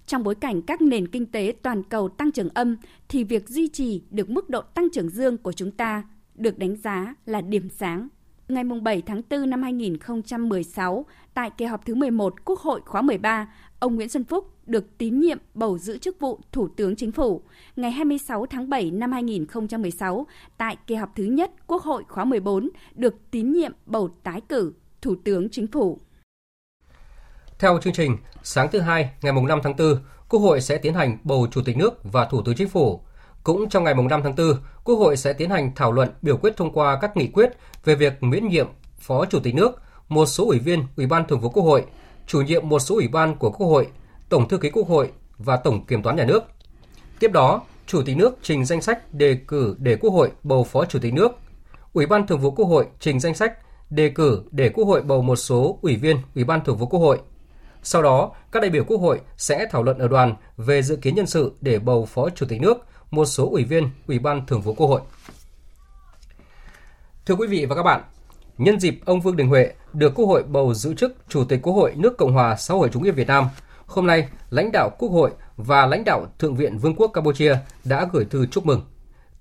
Trong 0.06 0.22
bối 0.22 0.34
cảnh 0.34 0.62
các 0.62 0.82
nền 0.82 1.08
kinh 1.08 1.26
tế 1.26 1.52
toàn 1.62 1.82
cầu 1.82 2.08
tăng 2.08 2.32
trưởng 2.32 2.48
âm 2.54 2.76
thì 3.08 3.24
việc 3.24 3.48
duy 3.48 3.68
trì 3.68 4.02
được 4.10 4.30
mức 4.30 4.50
độ 4.50 4.60
tăng 4.60 4.88
trưởng 4.92 5.08
dương 5.08 5.38
của 5.38 5.52
chúng 5.52 5.70
ta 5.70 6.04
được 6.34 6.58
đánh 6.58 6.76
giá 6.76 7.14
là 7.26 7.40
điểm 7.40 7.68
sáng. 7.68 8.08
Ngày 8.50 8.64
7 8.64 9.02
tháng 9.02 9.22
4 9.30 9.50
năm 9.50 9.62
2016, 9.62 11.06
tại 11.34 11.50
kỳ 11.58 11.64
họp 11.64 11.86
thứ 11.86 11.94
11 11.94 12.44
Quốc 12.44 12.60
hội 12.60 12.80
khóa 12.86 13.02
13, 13.02 13.48
ông 13.78 13.94
Nguyễn 13.94 14.08
Xuân 14.08 14.24
Phúc 14.24 14.46
được 14.66 14.98
tín 14.98 15.20
nhiệm 15.20 15.38
bầu 15.54 15.78
giữ 15.78 15.98
chức 15.98 16.20
vụ 16.20 16.40
Thủ 16.52 16.68
tướng 16.76 16.96
Chính 16.96 17.12
phủ. 17.12 17.42
Ngày 17.76 17.90
26 17.90 18.46
tháng 18.46 18.68
7 18.68 18.90
năm 18.90 19.12
2016, 19.12 20.26
tại 20.58 20.76
kỳ 20.86 20.94
họp 20.94 21.16
thứ 21.16 21.24
nhất 21.24 21.50
Quốc 21.66 21.82
hội 21.82 22.04
khóa 22.08 22.24
14, 22.24 22.68
được 22.94 23.14
tín 23.30 23.52
nhiệm 23.52 23.72
bầu 23.86 24.08
tái 24.22 24.40
cử 24.48 24.72
Thủ 25.02 25.14
tướng 25.24 25.48
Chính 25.50 25.66
phủ. 25.66 25.98
Theo 27.58 27.78
chương 27.82 27.92
trình, 27.92 28.16
sáng 28.42 28.68
thứ 28.72 28.80
hai, 28.80 29.10
ngày 29.22 29.32
5 29.48 29.60
tháng 29.62 29.76
4, 29.76 29.96
Quốc 30.28 30.40
hội 30.40 30.60
sẽ 30.60 30.78
tiến 30.78 30.94
hành 30.94 31.18
bầu 31.24 31.46
Chủ 31.50 31.62
tịch 31.64 31.76
nước 31.76 32.00
và 32.02 32.24
Thủ 32.24 32.42
tướng 32.42 32.54
Chính 32.54 32.68
phủ. 32.68 33.00
Cũng 33.42 33.68
trong 33.68 33.84
ngày 33.84 33.94
5 33.94 34.22
tháng 34.22 34.36
4, 34.36 34.46
Quốc 34.84 34.96
hội 34.96 35.16
sẽ 35.16 35.32
tiến 35.32 35.50
hành 35.50 35.74
thảo 35.76 35.92
luận 35.92 36.08
biểu 36.22 36.36
quyết 36.36 36.56
thông 36.56 36.72
qua 36.72 36.98
các 37.00 37.16
nghị 37.16 37.26
quyết 37.26 37.50
về 37.84 37.94
việc 37.94 38.22
miễn 38.22 38.48
nhiệm 38.48 38.68
Phó 38.98 39.24
Chủ 39.24 39.40
tịch 39.40 39.54
nước, 39.54 39.82
một 40.08 40.26
số 40.26 40.46
ủy 40.46 40.58
viên 40.58 40.84
Ủy 40.96 41.06
ban 41.06 41.26
Thường 41.26 41.40
vụ 41.40 41.48
Quốc 41.48 41.62
hội, 41.62 41.84
chủ 42.26 42.40
nhiệm 42.40 42.68
một 42.68 42.78
số 42.78 42.94
ủy 42.94 43.08
ban 43.08 43.36
của 43.36 43.50
Quốc 43.50 43.66
hội, 43.66 43.88
Tổng 44.28 44.48
thư 44.48 44.58
ký 44.58 44.70
Quốc 44.70 44.88
hội 44.88 45.10
và 45.38 45.56
Tổng 45.56 45.86
kiểm 45.86 46.02
toán 46.02 46.16
nhà 46.16 46.24
nước. 46.24 46.42
Tiếp 47.20 47.32
đó, 47.32 47.62
Chủ 47.86 48.02
tịch 48.02 48.16
nước 48.16 48.38
trình 48.42 48.64
danh 48.64 48.82
sách 48.82 49.14
đề 49.14 49.38
cử 49.48 49.76
để 49.78 49.96
Quốc 49.96 50.10
hội 50.10 50.30
bầu 50.42 50.64
Phó 50.64 50.84
Chủ 50.84 50.98
tịch 50.98 51.14
nước. 51.14 51.32
Ủy 51.92 52.06
ban 52.06 52.26
Thường 52.26 52.38
vụ 52.38 52.50
Quốc 52.50 52.66
hội 52.66 52.86
trình 53.00 53.20
danh 53.20 53.34
sách 53.34 53.52
đề 53.90 54.08
cử 54.08 54.42
để 54.50 54.68
Quốc 54.68 54.84
hội 54.84 55.02
bầu 55.02 55.22
một 55.22 55.36
số 55.36 55.78
ủy 55.82 55.96
viên 55.96 56.16
Ủy 56.34 56.44
ban 56.44 56.64
Thường 56.64 56.76
vụ 56.76 56.86
Quốc 56.86 57.00
hội. 57.00 57.18
Sau 57.82 58.02
đó, 58.02 58.32
các 58.52 58.60
đại 58.60 58.70
biểu 58.70 58.84
Quốc 58.84 58.98
hội 58.98 59.20
sẽ 59.36 59.66
thảo 59.70 59.82
luận 59.82 59.98
ở 59.98 60.08
đoàn 60.08 60.34
về 60.56 60.82
dự 60.82 60.96
kiến 60.96 61.14
nhân 61.14 61.26
sự 61.26 61.52
để 61.60 61.78
bầu 61.78 62.06
Phó 62.06 62.30
Chủ 62.30 62.46
tịch 62.46 62.60
nước, 62.60 62.86
một 63.10 63.24
số 63.24 63.50
ủy 63.50 63.64
viên 63.64 63.90
Ủy 64.06 64.18
ban 64.18 64.46
Thường 64.46 64.60
vụ 64.60 64.74
Quốc 64.74 64.86
hội. 64.86 65.00
Thưa 67.26 67.34
quý 67.34 67.46
vị 67.46 67.66
và 67.66 67.74
các 67.76 67.82
bạn, 67.82 68.02
nhân 68.58 68.80
dịp 68.80 69.00
ông 69.04 69.20
Vương 69.20 69.36
Đình 69.36 69.48
Huệ 69.48 69.74
được 69.92 70.14
Quốc 70.14 70.26
hội 70.26 70.42
bầu 70.42 70.74
giữ 70.74 70.94
chức 70.94 71.16
Chủ 71.28 71.44
tịch 71.44 71.60
Quốc 71.62 71.72
hội 71.72 71.94
nước 71.96 72.16
Cộng 72.18 72.32
hòa 72.32 72.56
xã 72.56 72.74
hội 72.74 72.88
chủ 72.92 73.00
nghĩa 73.00 73.10
Việt 73.10 73.26
Nam, 73.26 73.44
hôm 73.86 74.06
nay 74.06 74.28
lãnh 74.50 74.72
đạo 74.72 74.90
Quốc 74.98 75.08
hội 75.08 75.30
và 75.56 75.86
lãnh 75.86 76.04
đạo 76.04 76.26
Thượng 76.38 76.56
viện 76.56 76.78
Vương 76.78 76.94
quốc 76.94 77.08
Campuchia 77.08 77.56
đã 77.84 78.08
gửi 78.12 78.24
thư 78.24 78.46
chúc 78.46 78.66
mừng. 78.66 78.82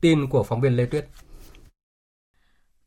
Tin 0.02 0.30
của 0.30 0.44
phóng 0.44 0.62
viên 0.62 0.76
Lê 0.76 0.86
Tuyết. 0.86 1.06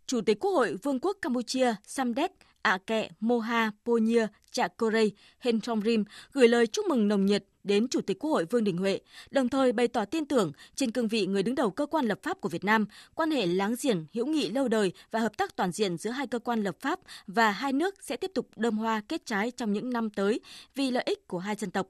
Chủ 0.06 0.20
tịch 0.20 0.40
Quốc 0.40 0.50
hội 0.50 0.76
Vương 0.82 1.00
quốc 1.00 1.16
Campuchia 1.22 1.74
Samdech 1.86 2.32
Ake 2.62 3.08
Moha 3.20 3.70
Ponya 3.84 4.26
Chakorei 4.50 5.12
Hentromrim 5.40 6.04
gửi 6.32 6.48
lời 6.48 6.66
chúc 6.66 6.86
mừng 6.86 7.08
nồng 7.08 7.26
nhiệt 7.26 7.44
đến 7.64 7.88
Chủ 7.88 8.00
tịch 8.00 8.18
Quốc 8.18 8.30
hội 8.30 8.44
Vương 8.44 8.64
Đình 8.64 8.76
Huệ, 8.76 9.00
đồng 9.30 9.48
thời 9.48 9.72
bày 9.72 9.88
tỏ 9.88 10.04
tin 10.04 10.26
tưởng 10.26 10.52
trên 10.74 10.90
cương 10.90 11.08
vị 11.08 11.26
người 11.26 11.42
đứng 11.42 11.54
đầu 11.54 11.70
cơ 11.70 11.86
quan 11.86 12.06
lập 12.06 12.18
pháp 12.22 12.40
của 12.40 12.48
Việt 12.48 12.64
Nam, 12.64 12.86
quan 13.14 13.30
hệ 13.30 13.46
láng 13.46 13.74
giềng, 13.82 14.06
hữu 14.14 14.26
nghị 14.26 14.50
lâu 14.50 14.68
đời 14.68 14.92
và 15.10 15.20
hợp 15.20 15.36
tác 15.36 15.56
toàn 15.56 15.72
diện 15.72 15.96
giữa 15.96 16.10
hai 16.10 16.26
cơ 16.26 16.38
quan 16.38 16.62
lập 16.62 16.76
pháp 16.80 17.00
và 17.26 17.50
hai 17.50 17.72
nước 17.72 17.94
sẽ 18.02 18.16
tiếp 18.16 18.30
tục 18.34 18.48
đơm 18.56 18.78
hoa 18.78 19.02
kết 19.08 19.26
trái 19.26 19.50
trong 19.50 19.72
những 19.72 19.90
năm 19.90 20.10
tới 20.10 20.40
vì 20.74 20.90
lợi 20.90 21.02
ích 21.06 21.28
của 21.28 21.38
hai 21.38 21.54
dân 21.54 21.70
tộc. 21.70 21.86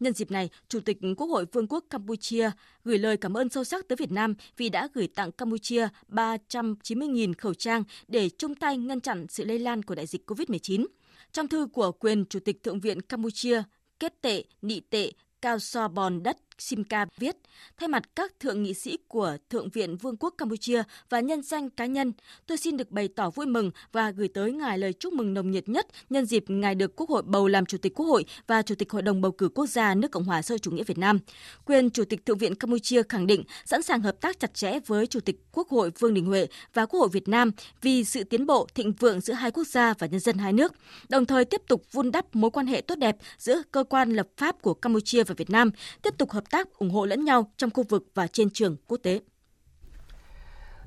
Nhân 0.00 0.12
dịp 0.12 0.30
này, 0.30 0.50
Chủ 0.68 0.80
tịch 0.80 0.98
Quốc 1.16 1.26
hội 1.26 1.46
Vương 1.52 1.66
quốc 1.68 1.84
Campuchia 1.90 2.50
gửi 2.84 2.98
lời 2.98 3.16
cảm 3.16 3.36
ơn 3.36 3.48
sâu 3.48 3.64
sắc 3.64 3.88
tới 3.88 3.96
Việt 3.96 4.12
Nam 4.12 4.34
vì 4.56 4.68
đã 4.68 4.88
gửi 4.94 5.08
tặng 5.14 5.32
Campuchia 5.32 5.88
390.000 6.08 7.34
khẩu 7.38 7.54
trang 7.54 7.84
để 8.08 8.28
chung 8.28 8.54
tay 8.54 8.78
ngăn 8.78 9.00
chặn 9.00 9.26
sự 9.28 9.44
lây 9.44 9.58
lan 9.58 9.82
của 9.82 9.94
đại 9.94 10.06
dịch 10.06 10.30
COVID-19. 10.30 10.86
Trong 11.32 11.48
thư 11.48 11.66
của 11.72 11.92
quyền 11.92 12.24
Chủ 12.24 12.40
tịch 12.40 12.62
Thượng 12.62 12.80
viện 12.80 13.00
Campuchia, 13.00 13.62
kết 14.04 14.22
tệ, 14.22 14.44
nị 14.62 14.80
tệ, 14.80 15.10
cao 15.42 15.58
so 15.58 15.88
bòn 15.88 16.22
đất 16.22 16.36
Simka 16.58 17.06
viết, 17.18 17.36
thay 17.76 17.88
mặt 17.88 18.16
các 18.16 18.40
thượng 18.40 18.62
nghị 18.62 18.74
sĩ 18.74 18.98
của 19.08 19.36
Thượng 19.50 19.70
viện 19.70 19.96
Vương 19.96 20.16
quốc 20.16 20.34
Campuchia 20.38 20.82
và 21.10 21.20
nhân 21.20 21.42
danh 21.42 21.70
cá 21.70 21.86
nhân, 21.86 22.12
tôi 22.46 22.58
xin 22.58 22.76
được 22.76 22.90
bày 22.90 23.08
tỏ 23.08 23.30
vui 23.30 23.46
mừng 23.46 23.70
và 23.92 24.10
gửi 24.10 24.28
tới 24.28 24.52
ngài 24.52 24.78
lời 24.78 24.92
chúc 24.92 25.12
mừng 25.12 25.34
nồng 25.34 25.50
nhiệt 25.50 25.68
nhất 25.68 25.86
nhân 26.10 26.26
dịp 26.26 26.44
ngài 26.48 26.74
được 26.74 26.96
Quốc 26.96 27.08
hội 27.08 27.22
bầu 27.22 27.48
làm 27.48 27.66
Chủ 27.66 27.78
tịch 27.78 27.94
Quốc 27.94 28.06
hội 28.06 28.24
và 28.46 28.62
Chủ 28.62 28.74
tịch 28.74 28.92
Hội 28.92 29.02
đồng 29.02 29.20
bầu 29.20 29.32
cử 29.32 29.48
quốc 29.48 29.66
gia 29.66 29.94
nước 29.94 30.10
Cộng 30.10 30.24
hòa 30.24 30.42
xã 30.42 30.52
hội 30.52 30.58
chủ 30.58 30.70
nghĩa 30.70 30.84
Việt 30.84 30.98
Nam. 30.98 31.18
Quyền 31.64 31.90
Chủ 31.90 32.04
tịch 32.04 32.26
Thượng 32.26 32.38
viện 32.38 32.54
Campuchia 32.54 33.02
khẳng 33.08 33.26
định 33.26 33.44
sẵn 33.64 33.82
sàng 33.82 34.00
hợp 34.00 34.20
tác 34.20 34.40
chặt 34.40 34.54
chẽ 34.54 34.78
với 34.86 35.06
Chủ 35.06 35.20
tịch 35.20 35.36
Quốc 35.52 35.68
hội 35.68 35.90
Vương 35.98 36.14
Đình 36.14 36.26
Huệ 36.26 36.46
và 36.74 36.86
Quốc 36.86 37.00
hội 37.00 37.08
Việt 37.12 37.28
Nam 37.28 37.50
vì 37.82 38.04
sự 38.04 38.24
tiến 38.24 38.46
bộ 38.46 38.66
thịnh 38.74 38.92
vượng 38.92 39.20
giữa 39.20 39.34
hai 39.34 39.50
quốc 39.50 39.66
gia 39.66 39.94
và 39.98 40.06
nhân 40.06 40.20
dân 40.20 40.38
hai 40.38 40.52
nước, 40.52 40.72
đồng 41.08 41.26
thời 41.26 41.44
tiếp 41.44 41.62
tục 41.68 41.82
vun 41.92 42.10
đắp 42.10 42.36
mối 42.36 42.50
quan 42.50 42.66
hệ 42.66 42.80
tốt 42.80 42.94
đẹp 42.98 43.16
giữa 43.38 43.62
cơ 43.70 43.84
quan 43.84 44.10
lập 44.12 44.28
pháp 44.36 44.62
của 44.62 44.74
Campuchia 44.74 45.24
và 45.24 45.34
Việt 45.38 45.50
Nam, 45.50 45.70
tiếp 46.02 46.14
tục 46.18 46.30
hợp 46.30 46.43
hợp 46.44 46.50
tác 46.50 46.78
ủng 46.78 46.90
hộ 46.90 47.06
lẫn 47.06 47.24
nhau 47.24 47.50
trong 47.56 47.70
khu 47.70 47.84
vực 47.88 48.06
và 48.14 48.26
trên 48.26 48.50
trường 48.50 48.76
quốc 48.88 48.98
tế. 49.02 49.20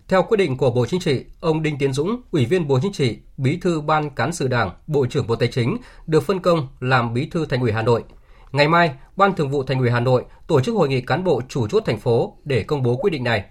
Theo 0.07 0.23
quyết 0.23 0.37
định 0.37 0.57
của 0.57 0.71
Bộ 0.71 0.85
Chính 0.85 0.99
trị, 0.99 1.25
ông 1.39 1.63
Đinh 1.63 1.77
Tiến 1.77 1.93
Dũng, 1.93 2.21
Ủy 2.31 2.45
viên 2.45 2.67
Bộ 2.67 2.79
Chính 2.81 2.93
trị, 2.93 3.17
Bí 3.37 3.57
thư 3.57 3.81
Ban 3.81 4.09
Cán 4.09 4.33
sự 4.33 4.47
Đảng, 4.47 4.71
Bộ 4.87 5.05
trưởng 5.05 5.27
Bộ 5.27 5.35
Tài 5.35 5.47
chính 5.47 5.77
được 6.07 6.23
phân 6.23 6.39
công 6.39 6.67
làm 6.79 7.13
Bí 7.13 7.29
thư 7.29 7.45
Thành 7.45 7.61
ủy 7.61 7.71
Hà 7.71 7.81
Nội. 7.81 8.03
Ngày 8.51 8.67
mai, 8.67 8.91
Ban 9.15 9.35
Thường 9.35 9.49
vụ 9.49 9.63
Thành 9.63 9.79
ủy 9.79 9.89
Hà 9.89 9.99
Nội 9.99 10.25
tổ 10.47 10.61
chức 10.61 10.75
hội 10.75 10.89
nghị 10.89 11.01
cán 11.01 11.23
bộ 11.23 11.41
chủ 11.49 11.67
chốt 11.67 11.83
thành 11.85 11.99
phố 11.99 12.37
để 12.43 12.63
công 12.63 12.83
bố 12.83 12.95
quyết 12.95 13.11
định 13.11 13.23
này. 13.23 13.45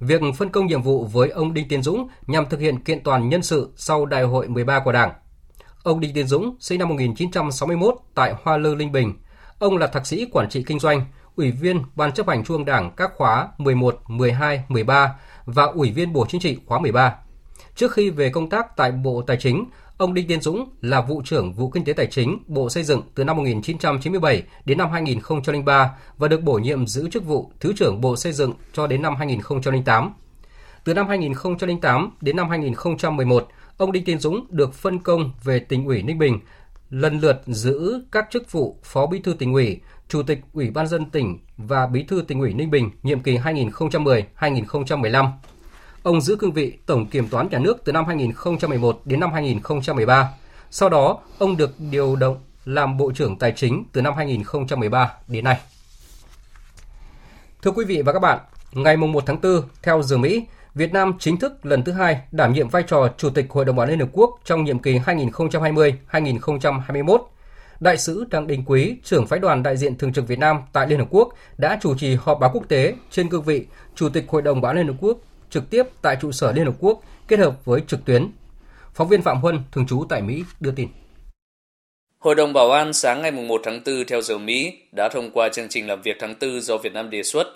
Việc 0.00 0.20
phân 0.36 0.48
công 0.48 0.66
nhiệm 0.66 0.82
vụ 0.82 1.04
với 1.04 1.28
ông 1.28 1.54
Đinh 1.54 1.68
Tiến 1.68 1.82
Dũng 1.82 2.08
nhằm 2.26 2.46
thực 2.50 2.60
hiện 2.60 2.84
kiện 2.84 3.02
toàn 3.02 3.28
nhân 3.28 3.42
sự 3.42 3.72
sau 3.76 4.06
Đại 4.06 4.22
hội 4.22 4.48
13 4.48 4.80
của 4.80 4.92
Đảng. 4.92 5.12
Ông 5.82 6.00
Đinh 6.00 6.14
Tiến 6.14 6.26
Dũng 6.26 6.56
sinh 6.60 6.78
năm 6.78 6.88
1961 6.88 7.94
tại 8.14 8.34
Hoa 8.42 8.56
Lư, 8.56 8.74
Linh 8.74 8.92
Bình. 8.92 9.14
Ông 9.58 9.76
là 9.76 9.86
thạc 9.86 10.06
sĩ 10.06 10.26
quản 10.32 10.48
trị 10.48 10.62
kinh 10.66 10.78
doanh, 10.78 11.04
Ủy 11.36 11.50
viên 11.50 11.82
Ban 11.96 12.12
chấp 12.12 12.28
hành 12.28 12.44
Trung 12.44 12.56
ương 12.56 12.66
Đảng 12.66 12.90
các 12.96 13.10
khóa 13.16 13.48
11, 13.58 14.00
12, 14.08 14.64
13 14.68 15.14
và 15.44 15.64
Ủy 15.64 15.90
viên 15.90 16.12
Bộ 16.12 16.26
Chính 16.28 16.40
trị 16.40 16.58
khóa 16.66 16.78
13. 16.78 17.14
Trước 17.74 17.92
khi 17.92 18.10
về 18.10 18.30
công 18.30 18.48
tác 18.48 18.76
tại 18.76 18.92
Bộ 18.92 19.22
Tài 19.22 19.36
chính, 19.36 19.64
ông 19.96 20.14
Đinh 20.14 20.28
Tiến 20.28 20.40
Dũng 20.40 20.68
là 20.80 21.00
vụ 21.00 21.22
trưởng 21.24 21.52
vụ 21.52 21.70
kinh 21.70 21.84
tế 21.84 21.92
tài 21.92 22.06
chính 22.06 22.38
Bộ 22.46 22.70
Xây 22.70 22.82
dựng 22.82 23.02
từ 23.14 23.24
năm 23.24 23.36
1997 23.36 24.42
đến 24.64 24.78
năm 24.78 24.90
2003 24.90 25.90
và 26.16 26.28
được 26.28 26.42
bổ 26.42 26.54
nhiệm 26.54 26.86
giữ 26.86 27.10
chức 27.10 27.24
vụ 27.24 27.52
Thứ 27.60 27.72
trưởng 27.76 28.00
Bộ 28.00 28.16
Xây 28.16 28.32
dựng 28.32 28.52
cho 28.72 28.86
đến 28.86 29.02
năm 29.02 29.16
2008. 29.16 30.12
Từ 30.84 30.94
năm 30.94 31.08
2008 31.08 32.10
đến 32.20 32.36
năm 32.36 32.48
2011, 32.48 33.48
ông 33.76 33.92
Đinh 33.92 34.04
Tiến 34.04 34.18
Dũng 34.18 34.46
được 34.50 34.74
phân 34.74 34.98
công 34.98 35.30
về 35.44 35.58
tỉnh 35.58 35.86
ủy 35.86 36.02
Ninh 36.02 36.18
Bình, 36.18 36.40
lần 36.90 37.20
lượt 37.20 37.42
giữ 37.46 38.00
các 38.12 38.26
chức 38.30 38.52
vụ 38.52 38.76
Phó 38.82 39.06
Bí 39.06 39.18
thư 39.18 39.32
tỉnh 39.32 39.52
ủy, 39.52 39.80
Chủ 40.08 40.22
tịch 40.22 40.40
Ủy 40.52 40.70
ban 40.70 40.86
dân 40.86 41.10
tỉnh 41.10 41.38
và 41.56 41.86
Bí 41.86 42.02
thư 42.02 42.24
tỉnh 42.28 42.40
ủy 42.40 42.54
Ninh 42.54 42.70
Bình 42.70 42.90
nhiệm 43.02 43.20
kỳ 43.20 43.38
2010-2015. 43.38 45.30
Ông 46.02 46.20
giữ 46.20 46.36
cương 46.36 46.52
vị 46.52 46.78
Tổng 46.86 47.06
Kiểm 47.06 47.28
toán 47.28 47.48
Nhà 47.50 47.58
nước 47.58 47.84
từ 47.84 47.92
năm 47.92 48.04
2011 48.04 49.00
đến 49.04 49.20
năm 49.20 49.32
2013. 49.32 50.30
Sau 50.70 50.88
đó, 50.88 51.18
ông 51.38 51.56
được 51.56 51.70
điều 51.90 52.16
động 52.16 52.38
làm 52.64 52.96
Bộ 52.96 53.12
trưởng 53.12 53.38
Tài 53.38 53.52
chính 53.52 53.84
từ 53.92 54.02
năm 54.02 54.14
2013 54.16 55.12
đến 55.28 55.44
nay. 55.44 55.58
Thưa 57.62 57.70
quý 57.70 57.84
vị 57.84 58.02
và 58.02 58.12
các 58.12 58.18
bạn, 58.18 58.38
ngày 58.72 58.96
1 58.96 59.26
tháng 59.26 59.40
4, 59.40 59.62
theo 59.82 60.02
giờ 60.02 60.18
Mỹ, 60.18 60.46
Việt 60.74 60.92
Nam 60.92 61.12
chính 61.18 61.36
thức 61.36 61.66
lần 61.66 61.84
thứ 61.84 61.92
hai 61.92 62.20
đảm 62.32 62.52
nhiệm 62.52 62.68
vai 62.68 62.82
trò 62.82 63.08
Chủ 63.16 63.30
tịch 63.30 63.46
Hội 63.50 63.64
đồng 63.64 63.76
Bảo 63.76 63.84
an 63.84 63.90
Liên 63.90 64.00
Hợp 64.00 64.08
Quốc 64.12 64.40
trong 64.44 64.64
nhiệm 64.64 64.78
kỳ 64.78 64.98
2020-2021. 64.98 67.18
Đại 67.80 67.98
sứ 67.98 68.24
Đặng 68.30 68.46
Đình 68.46 68.62
Quý, 68.66 68.96
trưởng 69.04 69.26
phái 69.26 69.38
đoàn 69.38 69.62
đại 69.62 69.76
diện 69.76 69.98
thường 69.98 70.12
trực 70.12 70.28
Việt 70.28 70.38
Nam 70.38 70.56
tại 70.72 70.86
Liên 70.86 70.98
Hợp 70.98 71.08
Quốc 71.10 71.28
đã 71.58 71.78
chủ 71.82 71.94
trì 71.98 72.14
họp 72.14 72.40
báo 72.40 72.50
quốc 72.54 72.68
tế 72.68 72.94
trên 73.10 73.28
cương 73.28 73.42
vị 73.42 73.66
Chủ 73.94 74.08
tịch 74.08 74.24
Hội 74.28 74.42
đồng 74.42 74.60
Bảo 74.60 74.72
an 74.72 74.76
Liên 74.76 74.86
Hợp 74.86 74.96
Quốc 75.00 75.18
trực 75.50 75.70
tiếp 75.70 75.82
tại 76.02 76.16
trụ 76.20 76.32
sở 76.32 76.52
Liên 76.52 76.66
Hợp 76.66 76.74
Quốc 76.80 77.02
kết 77.28 77.38
hợp 77.38 77.64
với 77.64 77.80
trực 77.86 78.04
tuyến. 78.04 78.30
Phóng 78.94 79.08
viên 79.08 79.22
Phạm 79.22 79.40
Huân, 79.40 79.60
thường 79.72 79.86
trú 79.86 80.04
tại 80.08 80.22
Mỹ, 80.22 80.44
đưa 80.60 80.70
tin. 80.70 80.88
Hội 82.18 82.34
đồng 82.34 82.52
Bảo 82.52 82.70
an 82.70 82.92
sáng 82.92 83.22
ngày 83.22 83.30
1 83.30 83.60
tháng 83.64 83.80
4 83.86 84.04
theo 84.08 84.22
giờ 84.22 84.38
Mỹ 84.38 84.78
đã 84.92 85.08
thông 85.08 85.30
qua 85.30 85.48
chương 85.48 85.68
trình 85.68 85.86
làm 85.86 86.02
việc 86.02 86.16
tháng 86.20 86.34
4 86.40 86.60
do 86.60 86.78
Việt 86.78 86.92
Nam 86.92 87.10
đề 87.10 87.22
xuất. 87.22 87.46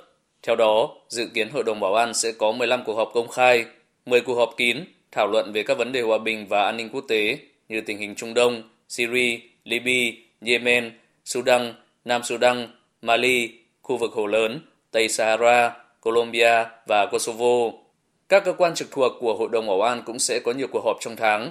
Theo 0.42 0.56
đó, 0.56 0.88
dự 1.08 1.26
kiến 1.34 1.50
Hội 1.52 1.64
đồng 1.64 1.80
Bảo 1.80 1.94
an 1.94 2.14
sẽ 2.14 2.32
có 2.32 2.52
15 2.52 2.82
cuộc 2.86 2.94
họp 2.94 3.10
công 3.14 3.28
khai, 3.28 3.64
10 4.06 4.20
cuộc 4.20 4.34
họp 4.34 4.50
kín 4.56 4.84
thảo 5.12 5.26
luận 5.26 5.52
về 5.52 5.62
các 5.62 5.78
vấn 5.78 5.92
đề 5.92 6.00
hòa 6.00 6.18
bình 6.18 6.46
và 6.48 6.62
an 6.62 6.76
ninh 6.76 6.88
quốc 6.92 7.04
tế 7.08 7.38
như 7.68 7.80
tình 7.80 7.98
hình 7.98 8.14
Trung 8.14 8.34
Đông, 8.34 8.62
Syria, 8.88 9.38
Libya, 9.64 10.12
Yemen, 10.44 10.92
Sudan, 11.24 11.74
Nam 12.04 12.22
Sudan, 12.22 12.68
Mali, 13.02 13.50
khu 13.82 13.96
vực 13.96 14.12
Hồ 14.12 14.26
Lớn, 14.26 14.60
Tây 14.90 15.08
Sahara, 15.08 15.72
Colombia 16.00 16.64
và 16.86 17.06
Kosovo. 17.06 17.78
Các 18.28 18.44
cơ 18.44 18.52
quan 18.52 18.74
trực 18.74 18.90
thuộc 18.90 19.12
của 19.20 19.34
Hội 19.34 19.48
đồng 19.52 19.66
Bảo 19.66 19.80
an 19.80 20.02
cũng 20.06 20.18
sẽ 20.18 20.40
có 20.44 20.52
nhiều 20.52 20.66
cuộc 20.72 20.84
họp 20.84 20.96
trong 21.00 21.16
tháng. 21.16 21.50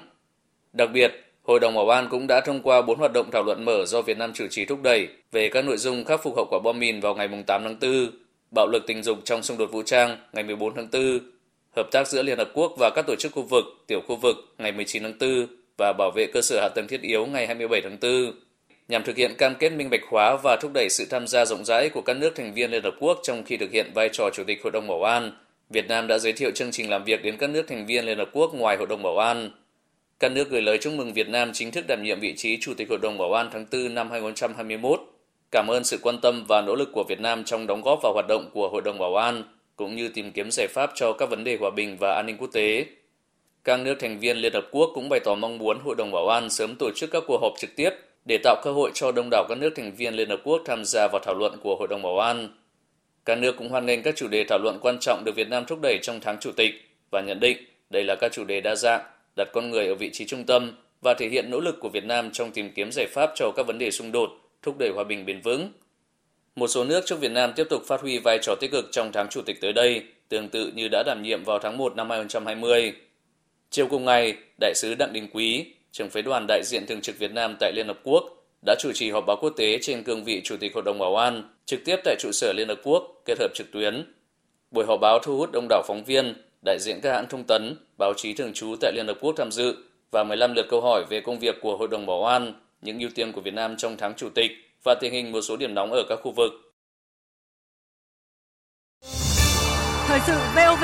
Đặc 0.74 0.90
biệt, 0.94 1.12
Hội 1.44 1.60
đồng 1.60 1.76
Bảo 1.76 1.90
an 1.90 2.08
cũng 2.12 2.28
đã 2.28 2.42
thông 2.42 2.62
qua 2.62 2.82
4 2.82 3.00
hoạt 3.00 3.14
động 3.14 3.32
thảo 3.32 3.44
luận 3.44 3.66
mở 3.66 3.86
do 3.86 4.02
Việt 4.02 4.18
Nam 4.18 4.34
chủ 4.34 4.48
trì 4.50 4.66
thúc 4.66 4.82
đẩy 4.82 5.08
về 5.32 5.50
các 5.50 5.66
nội 5.66 5.78
dung 5.78 6.06
khắc 6.06 6.24
phục 6.24 6.36
hậu 6.36 6.46
quả 6.50 6.60
bom 6.64 6.80
mìn 6.80 7.00
vào 7.00 7.16
ngày 7.16 7.28
8 7.48 7.64
tháng 7.64 7.80
4, 7.82 8.12
bạo 8.56 8.68
lực 8.68 8.84
tình 8.88 9.04
dục 9.04 9.18
trong 9.24 9.44
xung 9.44 9.58
đột 9.58 9.72
vũ 9.72 9.84
trang 9.84 10.18
ngày 10.34 10.44
14 10.44 10.76
tháng 10.76 10.88
4, 10.92 11.20
hợp 11.76 11.88
tác 11.92 12.08
giữa 12.08 12.24
Liên 12.24 12.38
Hợp 12.38 12.50
Quốc 12.54 12.74
và 12.80 12.90
các 12.96 13.06
tổ 13.08 13.16
chức 13.16 13.32
khu 13.32 13.42
vực, 13.42 13.66
tiểu 13.88 14.02
khu 14.08 14.16
vực 14.16 14.36
ngày 14.58 14.72
19 14.72 15.04
tháng 15.04 15.18
4 15.20 15.59
và 15.80 15.94
bảo 15.94 16.12
vệ 16.12 16.28
cơ 16.34 16.42
sở 16.42 16.62
hạ 16.62 16.70
tầng 16.70 16.88
thiết 16.88 17.02
yếu 17.02 17.26
ngày 17.26 17.48
27 17.48 17.82
tháng 17.82 17.98
4 18.02 18.34
nhằm 18.90 19.04
thực 19.04 19.18
hiện 19.18 19.36
cam 19.38 19.56
kết 19.56 19.70
minh 19.70 19.90
bạch 19.90 20.02
hóa 20.10 20.38
và 20.44 20.58
thúc 20.62 20.72
đẩy 20.74 20.90
sự 20.90 21.06
tham 21.10 21.28
gia 21.28 21.46
rộng 21.46 21.66
rãi 21.66 21.90
của 21.90 22.02
các 22.02 22.18
nước 22.18 22.36
thành 22.36 22.54
viên 22.54 22.72
Liên 22.72 22.84
Hợp 22.84 22.96
Quốc 23.00 23.20
trong 23.24 23.44
khi 23.44 23.58
thực 23.58 23.72
hiện 23.72 23.92
vai 23.94 24.10
trò 24.14 24.30
Chủ 24.34 24.44
tịch 24.44 24.64
Hội 24.64 24.72
đồng 24.72 24.88
Bảo 24.88 25.04
an. 25.04 25.32
Việt 25.70 25.88
Nam 25.88 26.08
đã 26.08 26.18
giới 26.18 26.34
thiệu 26.34 26.52
chương 26.56 26.72
trình 26.72 26.90
làm 26.90 27.04
việc 27.04 27.24
đến 27.24 27.38
các 27.38 27.50
nước 27.50 27.68
thành 27.68 27.86
viên 27.86 28.06
Liên 28.06 28.18
Hợp 28.18 28.30
Quốc 28.34 28.54
ngoài 28.54 28.78
Hội 28.78 28.88
đồng 28.88 29.04
Bảo 29.04 29.18
an. 29.18 29.52
Các 30.20 30.32
nước 30.32 30.50
gửi 30.50 30.62
lời 30.62 30.78
chúc 30.82 30.94
mừng 30.94 31.14
Việt 31.14 31.30
Nam 31.30 31.52
chính 31.54 31.72
thức 31.72 31.86
đảm 31.88 32.04
nhiệm 32.04 32.20
vị 32.20 32.34
trí 32.38 32.58
Chủ 32.62 32.74
tịch 32.74 32.90
Hội 32.90 33.00
đồng 33.02 33.18
Bảo 33.18 33.34
an 33.34 33.50
tháng 33.54 33.66
4 33.72 33.96
năm 33.96 34.12
2021. 34.12 35.02
Cảm 35.52 35.68
ơn 35.68 35.84
sự 35.84 36.00
quan 36.02 36.22
tâm 36.22 36.46
và 36.48 36.62
nỗ 36.62 36.76
lực 36.76 36.90
của 36.94 37.04
Việt 37.10 37.20
Nam 37.20 37.44
trong 37.44 37.68
đóng 37.68 37.82
góp 37.82 38.00
vào 38.04 38.14
hoạt 38.14 38.26
động 38.28 38.50
của 38.54 38.70
Hội 38.70 38.82
đồng 38.82 38.98
Bảo 38.98 39.16
an, 39.16 39.44
cũng 39.76 39.96
như 39.96 40.08
tìm 40.08 40.32
kiếm 40.32 40.50
giải 40.52 40.68
pháp 40.68 40.92
cho 40.96 41.14
các 41.14 41.30
vấn 41.30 41.44
đề 41.44 41.58
hòa 41.60 41.70
bình 41.70 41.98
và 41.98 42.16
an 42.16 42.26
ninh 42.26 42.38
quốc 42.38 42.50
tế. 42.54 42.86
Các 43.64 43.80
nước 43.80 43.96
thành 44.00 44.20
viên 44.20 44.38
Liên 44.38 44.54
Hợp 44.54 44.68
Quốc 44.72 44.92
cũng 44.94 45.10
bày 45.10 45.20
tỏ 45.20 45.36
mong 45.36 45.58
muốn 45.58 45.80
Hội 45.80 45.96
đồng 45.96 46.12
Bảo 46.12 46.28
an 46.28 46.50
sớm 46.50 46.76
tổ 46.76 46.92
chức 46.96 47.12
các 47.12 47.24
cuộc 47.28 47.42
họp 47.42 47.54
trực 47.60 47.76
tiếp 47.76 47.90
để 48.26 48.38
tạo 48.44 48.56
cơ 48.64 48.72
hội 48.72 48.92
cho 48.94 49.12
đông 49.12 49.30
đảo 49.32 49.46
các 49.50 49.58
nước 49.58 49.74
thành 49.76 49.92
viên 49.96 50.14
Liên 50.14 50.30
Hợp 50.30 50.40
Quốc 50.44 50.62
tham 50.66 50.86
gia 50.86 51.08
vào 51.08 51.22
thảo 51.26 51.36
luận 51.36 51.58
của 51.64 51.76
Hội 51.80 51.88
đồng 51.88 52.02
Bảo 52.02 52.20
an. 52.20 52.50
Các 53.26 53.38
nước 53.38 53.56
cũng 53.58 53.70
hoan 53.70 53.86
nghênh 53.86 54.04
các 54.04 54.16
chủ 54.16 54.28
đề 54.28 54.44
thảo 54.44 54.60
luận 54.60 54.80
quan 54.82 54.98
trọng 55.02 55.24
được 55.26 55.36
Việt 55.36 55.50
Nam 55.50 55.66
thúc 55.66 55.80
đẩy 55.82 56.00
trong 56.02 56.20
tháng 56.20 56.38
chủ 56.40 56.52
tịch 56.52 56.72
và 57.12 57.22
nhận 57.22 57.40
định 57.40 57.58
đây 57.90 58.04
là 58.04 58.16
các 58.16 58.32
chủ 58.32 58.44
đề 58.44 58.62
đa 58.62 58.76
dạng, 58.76 59.02
đặt 59.36 59.48
con 59.54 59.70
người 59.70 59.88
ở 59.88 59.96
vị 59.96 60.10
trí 60.14 60.26
trung 60.26 60.44
tâm 60.44 60.72
và 61.02 61.14
thể 61.14 61.30
hiện 61.30 61.50
nỗ 61.50 61.60
lực 61.60 61.80
của 61.80 61.90
Việt 61.90 62.04
Nam 62.04 62.30
trong 62.32 62.52
tìm 62.52 62.72
kiếm 62.76 62.92
giải 62.92 63.08
pháp 63.08 63.32
cho 63.36 63.52
các 63.56 63.68
vấn 63.68 63.78
đề 63.78 63.92
xung 63.92 64.12
đột, 64.12 64.30
thúc 64.62 64.76
đẩy 64.80 64.90
hòa 64.96 65.04
bình 65.04 65.26
bền 65.26 65.42
vững. 65.42 65.72
Một 66.56 66.68
số 66.68 66.84
nước 66.84 67.02
trong 67.06 67.20
Việt 67.20 67.32
Nam 67.32 67.54
tiếp 67.56 67.68
tục 67.70 67.82
phát 67.88 68.02
huy 68.02 68.20
vai 68.20 68.40
trò 68.42 68.56
tích 68.60 68.72
cực 68.72 68.86
trong 68.92 69.12
tháng 69.12 69.28
chủ 69.30 69.42
tịch 69.42 69.62
tới 69.62 69.74
đây, 69.74 70.04
tương 70.30 70.50
tự 70.50 70.72
như 70.76 70.88
đã 70.92 71.04
đảm 71.06 71.22
nhiệm 71.24 71.44
vào 71.44 71.60
tháng 71.60 71.78
1 71.78 71.96
năm 71.96 72.10
2020. 72.10 72.94
Chiều 73.72 73.88
cùng 73.88 74.06
ngày, 74.06 74.38
Đại 74.60 74.74
sứ 74.76 74.96
Đặng 74.96 75.14
Đình 75.14 75.28
Quý, 75.34 75.66
trưởng 75.92 76.10
phái 76.10 76.24
đoàn 76.24 76.46
đại 76.48 76.62
diện 76.64 76.86
thường 76.88 77.02
trực 77.02 77.20
Việt 77.20 77.32
Nam 77.32 77.56
tại 77.60 77.72
Liên 77.76 77.88
Hợp 77.88 78.00
Quốc, 78.04 78.24
đã 78.66 78.76
chủ 78.80 78.92
trì 78.94 79.12
họp 79.12 79.26
báo 79.26 79.38
quốc 79.42 79.50
tế 79.50 79.80
trên 79.82 80.04
cương 80.04 80.24
vị 80.24 80.42
Chủ 80.44 80.58
tịch 80.58 80.74
Hội 80.74 80.84
đồng 80.84 81.00
Bảo 81.00 81.16
an, 81.16 81.44
trực 81.66 81.80
tiếp 81.86 81.96
tại 82.04 82.16
trụ 82.20 82.32
sở 82.32 82.54
Liên 82.54 82.68
Hợp 82.68 82.80
Quốc, 82.84 83.22
kết 83.26 83.40
hợp 83.40 83.48
trực 83.54 83.72
tuyến. 83.72 84.14
Buổi 84.72 84.86
họp 84.86 85.00
báo 85.02 85.20
thu 85.20 85.38
hút 85.38 85.52
đông 85.52 85.68
đảo 85.70 85.84
phóng 85.88 86.04
viên, 86.04 86.34
đại 86.66 86.78
diện 86.80 87.00
các 87.02 87.14
hãng 87.14 87.28
thông 87.30 87.44
tấn, 87.44 87.76
báo 87.98 88.14
chí 88.18 88.34
thường 88.34 88.54
trú 88.54 88.76
tại 88.82 88.92
Liên 88.96 89.08
Hợp 89.08 89.18
Quốc 89.22 89.34
tham 89.38 89.52
dự 89.52 89.76
và 90.12 90.24
15 90.24 90.54
lượt 90.54 90.66
câu 90.70 90.82
hỏi 90.82 91.06
về 91.10 91.22
công 91.22 91.40
việc 91.40 91.56
của 91.62 91.78
Hội 91.78 91.88
đồng 91.88 92.06
Bảo 92.06 92.26
an, 92.26 92.54
những 92.82 93.00
ưu 93.00 93.10
tiên 93.16 93.32
của 93.32 93.42
Việt 93.42 93.54
Nam 93.54 93.78
trong 93.78 93.98
tháng 93.98 94.14
chủ 94.14 94.30
tịch 94.30 94.52
và 94.84 94.96
tình 95.02 95.14
hình 95.14 95.32
một 95.32 95.42
số 95.42 95.58
điểm 95.58 95.74
nóng 95.74 95.92
ở 95.92 96.04
các 96.10 96.20
khu 96.24 96.32
vực. 96.32 96.52
Thời 100.08 100.20
sự 100.28 100.34
VOV, 100.56 100.84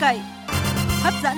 cậy, 0.00 0.20
hấp 1.02 1.14
dẫn. 1.22 1.36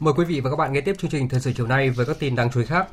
Mời 0.00 0.14
quý 0.16 0.24
vị 0.24 0.40
và 0.40 0.50
các 0.50 0.56
bạn 0.56 0.72
nghe 0.72 0.80
tiếp 0.80 0.96
chương 0.98 1.10
trình 1.10 1.28
Thời 1.28 1.40
sự 1.40 1.52
chiều 1.56 1.66
nay 1.66 1.90
với 1.90 2.06
các 2.06 2.16
tin 2.18 2.36
đáng 2.36 2.50
chú 2.52 2.60
ý 2.60 2.66
khác. 2.66 2.88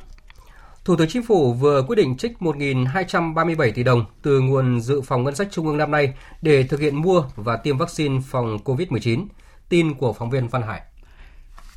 Thủ 0.84 0.96
tướng 0.96 1.08
Chính 1.08 1.22
phủ 1.22 1.52
vừa 1.52 1.82
quyết 1.82 1.96
định 1.96 2.16
trích 2.16 2.32
1.237 2.40 3.72
tỷ 3.74 3.82
đồng 3.82 4.04
từ 4.22 4.40
nguồn 4.40 4.80
dự 4.80 5.00
phòng 5.00 5.24
ngân 5.24 5.34
sách 5.34 5.48
trung 5.50 5.66
ương 5.66 5.76
năm 5.78 5.90
nay 5.90 6.14
để 6.42 6.62
thực 6.62 6.80
hiện 6.80 6.96
mua 6.96 7.24
và 7.36 7.56
tiêm 7.56 7.78
vaccine 7.78 8.20
phòng 8.30 8.58
COVID-19. 8.64 9.26
Tin 9.68 9.94
của 9.94 10.12
phóng 10.12 10.30
viên 10.30 10.48
Văn 10.48 10.62
Hải. 10.62 10.82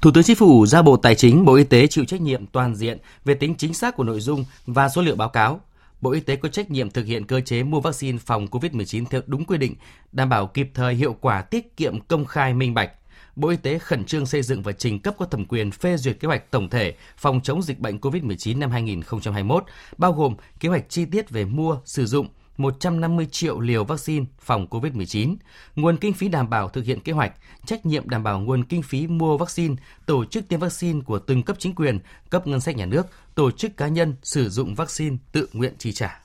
Thủ 0.01 0.11
tướng 0.13 0.23
Chính 0.23 0.35
phủ 0.35 0.65
ra 0.65 0.81
Bộ 0.81 0.97
Tài 0.97 1.15
chính, 1.15 1.45
Bộ 1.45 1.53
Y 1.53 1.63
tế 1.63 1.87
chịu 1.87 2.05
trách 2.05 2.21
nhiệm 2.21 2.45
toàn 2.45 2.75
diện 2.75 2.97
về 3.25 3.33
tính 3.33 3.55
chính 3.57 3.73
xác 3.73 3.95
của 3.95 4.03
nội 4.03 4.19
dung 4.19 4.45
và 4.65 4.89
số 4.89 5.01
liệu 5.01 5.15
báo 5.15 5.29
cáo. 5.29 5.59
Bộ 6.01 6.11
Y 6.11 6.19
tế 6.19 6.35
có 6.35 6.49
trách 6.49 6.71
nhiệm 6.71 6.89
thực 6.89 7.05
hiện 7.05 7.25
cơ 7.25 7.41
chế 7.41 7.63
mua 7.63 7.79
vaccine 7.79 8.17
phòng 8.17 8.47
COVID-19 8.47 9.05
theo 9.09 9.21
đúng 9.27 9.45
quy 9.45 9.57
định, 9.57 9.75
đảm 10.11 10.29
bảo 10.29 10.47
kịp 10.47 10.69
thời 10.73 10.93
hiệu 10.93 11.15
quả 11.21 11.41
tiết 11.41 11.77
kiệm 11.77 11.99
công 11.99 12.25
khai 12.25 12.53
minh 12.53 12.73
bạch. 12.73 12.91
Bộ 13.35 13.49
Y 13.49 13.57
tế 13.57 13.79
khẩn 13.79 14.05
trương 14.05 14.25
xây 14.25 14.41
dựng 14.41 14.63
và 14.63 14.71
trình 14.71 14.99
cấp 14.99 15.15
có 15.17 15.25
thẩm 15.25 15.45
quyền 15.45 15.71
phê 15.71 15.97
duyệt 15.97 16.19
kế 16.19 16.27
hoạch 16.27 16.51
tổng 16.51 16.69
thể 16.69 16.93
phòng 17.17 17.41
chống 17.43 17.61
dịch 17.61 17.79
bệnh 17.79 17.97
COVID-19 17.97 18.59
năm 18.59 18.71
2021, 18.71 19.63
bao 19.97 20.13
gồm 20.13 20.35
kế 20.59 20.69
hoạch 20.69 20.89
chi 20.89 21.05
tiết 21.05 21.29
về 21.29 21.45
mua, 21.45 21.77
sử 21.85 22.05
dụng, 22.05 22.27
150 22.61 23.27
triệu 23.31 23.59
liều 23.59 23.83
vaccine 23.83 24.25
phòng 24.39 24.67
COVID-19, 24.69 25.35
nguồn 25.75 25.97
kinh 25.97 26.13
phí 26.13 26.27
đảm 26.27 26.49
bảo 26.49 26.69
thực 26.69 26.85
hiện 26.85 26.99
kế 26.99 27.11
hoạch, 27.11 27.33
trách 27.65 27.85
nhiệm 27.85 28.09
đảm 28.09 28.23
bảo 28.23 28.39
nguồn 28.39 28.63
kinh 28.63 28.81
phí 28.81 29.07
mua 29.07 29.37
vaccine, 29.37 29.75
tổ 30.05 30.25
chức 30.25 30.47
tiêm 30.47 30.59
vaccine 30.59 31.01
của 31.05 31.19
từng 31.19 31.43
cấp 31.43 31.55
chính 31.59 31.75
quyền, 31.75 31.99
cấp 32.29 32.47
ngân 32.47 32.59
sách 32.59 32.75
nhà 32.75 32.85
nước, 32.85 33.07
tổ 33.35 33.51
chức 33.51 33.77
cá 33.77 33.87
nhân 33.87 34.15
sử 34.23 34.49
dụng 34.49 34.75
vaccine 34.75 35.17
tự 35.31 35.49
nguyện 35.53 35.73
chi 35.77 35.91
trả. 35.91 36.21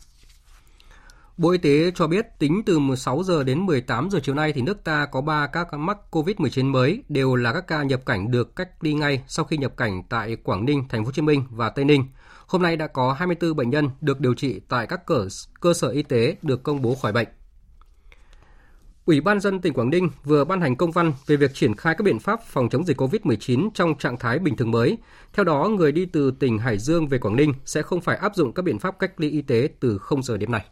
Bộ 1.37 1.50
Y 1.50 1.59
tế 1.59 1.90
cho 1.95 2.07
biết 2.07 2.38
tính 2.38 2.62
từ 2.66 2.78
16 2.78 3.23
giờ 3.23 3.45
đến 3.45 3.66
18 3.66 4.11
giờ 4.11 4.21
chiều 4.23 4.35
nay 4.35 4.52
thì 4.52 4.62
nước 4.62 4.85
ta 4.85 5.07
có 5.07 5.21
3 5.21 5.47
ca 5.47 5.64
mắc 5.78 5.99
COVID-19 6.11 6.71
mới 6.71 7.02
đều 7.09 7.37
là 7.37 7.52
các 7.52 7.66
ca 7.66 7.83
nhập 7.83 8.07
cảnh 8.07 8.31
được 8.31 8.57
cách 8.57 8.69
ly 8.81 8.95
ngay 8.95 9.23
sau 9.26 9.45
khi 9.45 9.57
nhập 9.57 9.76
cảnh 9.76 10.02
tại 10.09 10.37
Quảng 10.37 10.64
Ninh, 10.64 10.85
Thành 10.88 11.05
phố 11.05 11.07
Hồ 11.07 11.12
Chí 11.12 11.23
Minh 11.23 11.45
và 11.50 11.71
Tây 11.71 11.85
Ninh. 11.85 12.05
Hôm 12.47 12.62
nay 12.62 12.76
đã 12.76 12.87
có 12.87 13.12
24 13.12 13.57
bệnh 13.57 13.71
nhân 13.71 13.91
được 14.00 14.21
điều 14.21 14.35
trị 14.35 14.61
tại 14.69 14.87
các 14.87 15.07
cơ, 15.07 15.29
cơ 15.61 15.75
sở 15.75 15.88
y 15.88 16.03
tế 16.03 16.37
được 16.43 16.62
công 16.62 16.83
bố 16.83 16.95
khỏi 16.95 17.12
bệnh. 17.12 17.29
Ủy 19.05 19.21
ban 19.21 19.41
dân 19.41 19.61
tỉnh 19.61 19.73
Quảng 19.73 19.91
Ninh 19.91 20.11
vừa 20.25 20.45
ban 20.45 20.61
hành 20.61 20.76
công 20.76 20.93
văn 20.93 21.12
về 21.26 21.37
việc 21.37 21.55
triển 21.55 21.75
khai 21.75 21.95
các 21.99 22.03
biện 22.03 22.19
pháp 22.19 22.41
phòng 22.43 22.69
chống 22.69 22.85
dịch 22.87 23.00
COVID-19 23.00 23.71
trong 23.75 23.99
trạng 23.99 24.17
thái 24.17 24.38
bình 24.38 24.57
thường 24.57 24.71
mới. 24.71 24.99
Theo 25.33 25.45
đó, 25.45 25.69
người 25.69 25.93
đi 25.93 26.07
từ 26.07 26.31
tỉnh 26.31 26.59
Hải 26.59 26.79
Dương 26.79 27.09
về 27.09 27.19
Quảng 27.19 27.37
Ninh 27.37 27.53
sẽ 27.65 27.83
không 27.83 28.00
phải 28.00 28.17
áp 28.17 28.37
dụng 28.37 28.53
các 28.53 28.62
biện 28.62 28.79
pháp 28.79 28.99
cách 28.99 29.21
ly 29.21 29.31
y 29.31 29.43
tế 29.43 29.69
từ 29.81 29.99
0 29.99 30.23
giờ 30.23 30.37
đêm 30.37 30.50
nay. 30.53 30.65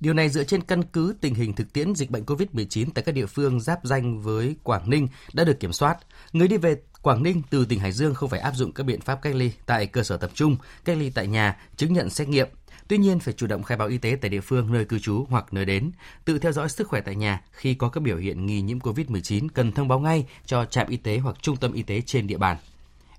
Điều 0.00 0.14
này 0.14 0.28
dựa 0.28 0.44
trên 0.44 0.62
căn 0.62 0.82
cứ 0.82 1.14
tình 1.20 1.34
hình 1.34 1.52
thực 1.52 1.72
tiễn 1.72 1.94
dịch 1.94 2.10
bệnh 2.10 2.24
COVID-19 2.24 2.86
tại 2.94 3.04
các 3.04 3.12
địa 3.12 3.26
phương 3.26 3.60
giáp 3.60 3.78
danh 3.84 4.20
với 4.20 4.56
Quảng 4.62 4.90
Ninh 4.90 5.08
đã 5.32 5.44
được 5.44 5.60
kiểm 5.60 5.72
soát. 5.72 5.96
Người 6.32 6.48
đi 6.48 6.56
về 6.56 6.76
Quảng 7.08 7.22
Ninh 7.22 7.42
từ 7.50 7.64
tỉnh 7.64 7.80
Hải 7.80 7.92
Dương 7.92 8.14
không 8.14 8.30
phải 8.30 8.40
áp 8.40 8.54
dụng 8.54 8.72
các 8.72 8.84
biện 8.84 9.00
pháp 9.00 9.22
cách 9.22 9.34
ly 9.34 9.52
tại 9.66 9.86
cơ 9.86 10.02
sở 10.02 10.16
tập 10.16 10.30
trung, 10.34 10.56
cách 10.84 10.98
ly 10.98 11.10
tại 11.10 11.26
nhà, 11.26 11.56
chứng 11.76 11.92
nhận 11.92 12.10
xét 12.10 12.28
nghiệm. 12.28 12.48
Tuy 12.88 12.98
nhiên 12.98 13.20
phải 13.20 13.34
chủ 13.34 13.46
động 13.46 13.62
khai 13.62 13.78
báo 13.78 13.88
y 13.88 13.98
tế 13.98 14.16
tại 14.20 14.28
địa 14.28 14.40
phương 14.40 14.72
nơi 14.72 14.84
cư 14.84 14.98
trú 14.98 15.26
hoặc 15.30 15.44
nơi 15.52 15.64
đến, 15.64 15.90
tự 16.24 16.38
theo 16.38 16.52
dõi 16.52 16.68
sức 16.68 16.88
khỏe 16.88 17.00
tại 17.00 17.16
nhà 17.16 17.42
khi 17.52 17.74
có 17.74 17.88
các 17.88 18.02
biểu 18.02 18.16
hiện 18.16 18.46
nghi 18.46 18.60
nhiễm 18.60 18.78
COVID-19 18.78 19.48
cần 19.54 19.72
thông 19.72 19.88
báo 19.88 19.98
ngay 19.98 20.26
cho 20.46 20.64
trạm 20.64 20.88
y 20.88 20.96
tế 20.96 21.18
hoặc 21.18 21.36
trung 21.42 21.56
tâm 21.56 21.72
y 21.72 21.82
tế 21.82 22.00
trên 22.00 22.26
địa 22.26 22.38
bàn. 22.38 22.56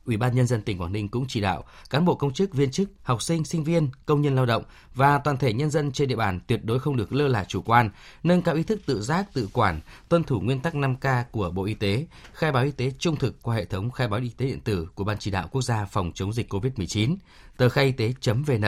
Ủy 0.06 0.18
ban 0.18 0.36
nhân 0.36 0.48
dân 0.48 0.62
tỉnh 0.62 0.82
Quảng 0.82 0.91
Ninh 0.91 1.10
cũng 1.10 1.25
chỉ 1.27 1.41
đạo 1.41 1.63
cán 1.89 2.06
bộ 2.06 2.15
công 2.15 2.34
chức, 2.34 2.53
viên 2.53 2.72
chức, 2.72 2.89
học 3.03 3.22
sinh, 3.22 3.46
sinh 3.46 3.63
viên, 3.63 3.89
công 4.06 4.22
nhân 4.22 4.36
lao 4.36 4.46
động 4.46 4.63
và 4.96 5.18
toàn 5.18 5.38
thể 5.38 5.53
nhân 5.53 5.70
dân 5.70 5.91
trên 5.91 6.10
địa 6.10 6.15
bàn 6.15 6.39
tuyệt 6.48 6.63
đối 6.63 6.79
không 6.79 6.98
được 6.98 7.13
lơ 7.13 7.27
là 7.27 7.46
chủ 7.46 7.62
quan, 7.62 7.89
nâng 8.24 8.41
cao 8.41 8.56
ý 8.56 8.63
thức 8.63 8.82
tự 8.86 9.01
giác, 9.01 9.34
tự 9.34 9.50
quản, 9.53 9.82
tuân 10.10 10.24
thủ 10.24 10.39
nguyên 10.39 10.60
tắc 10.60 10.75
5K 10.75 11.24
của 11.32 11.50
Bộ 11.50 11.63
Y 11.63 11.74
tế, 11.74 12.06
khai 12.34 12.51
báo 12.51 12.63
y 12.63 12.72
tế 12.72 12.91
trung 13.00 13.15
thực 13.15 13.44
qua 13.44 13.56
hệ 13.56 13.65
thống 13.65 13.91
khai 13.91 14.08
báo 14.08 14.20
y 14.20 14.29
tế 14.29 14.46
điện 14.46 14.60
tử 14.60 14.88
của 14.96 15.03
Ban 15.03 15.18
chỉ 15.18 15.32
đạo 15.32 15.48
quốc 15.51 15.62
gia 15.62 15.86
phòng 15.86 16.12
chống 16.15 16.34
dịch 16.34 16.53
COVID-19, 16.53 17.15
tờ 17.58 17.70
khai 17.70 17.86
y 17.86 17.91
tế.vn, 17.91 18.65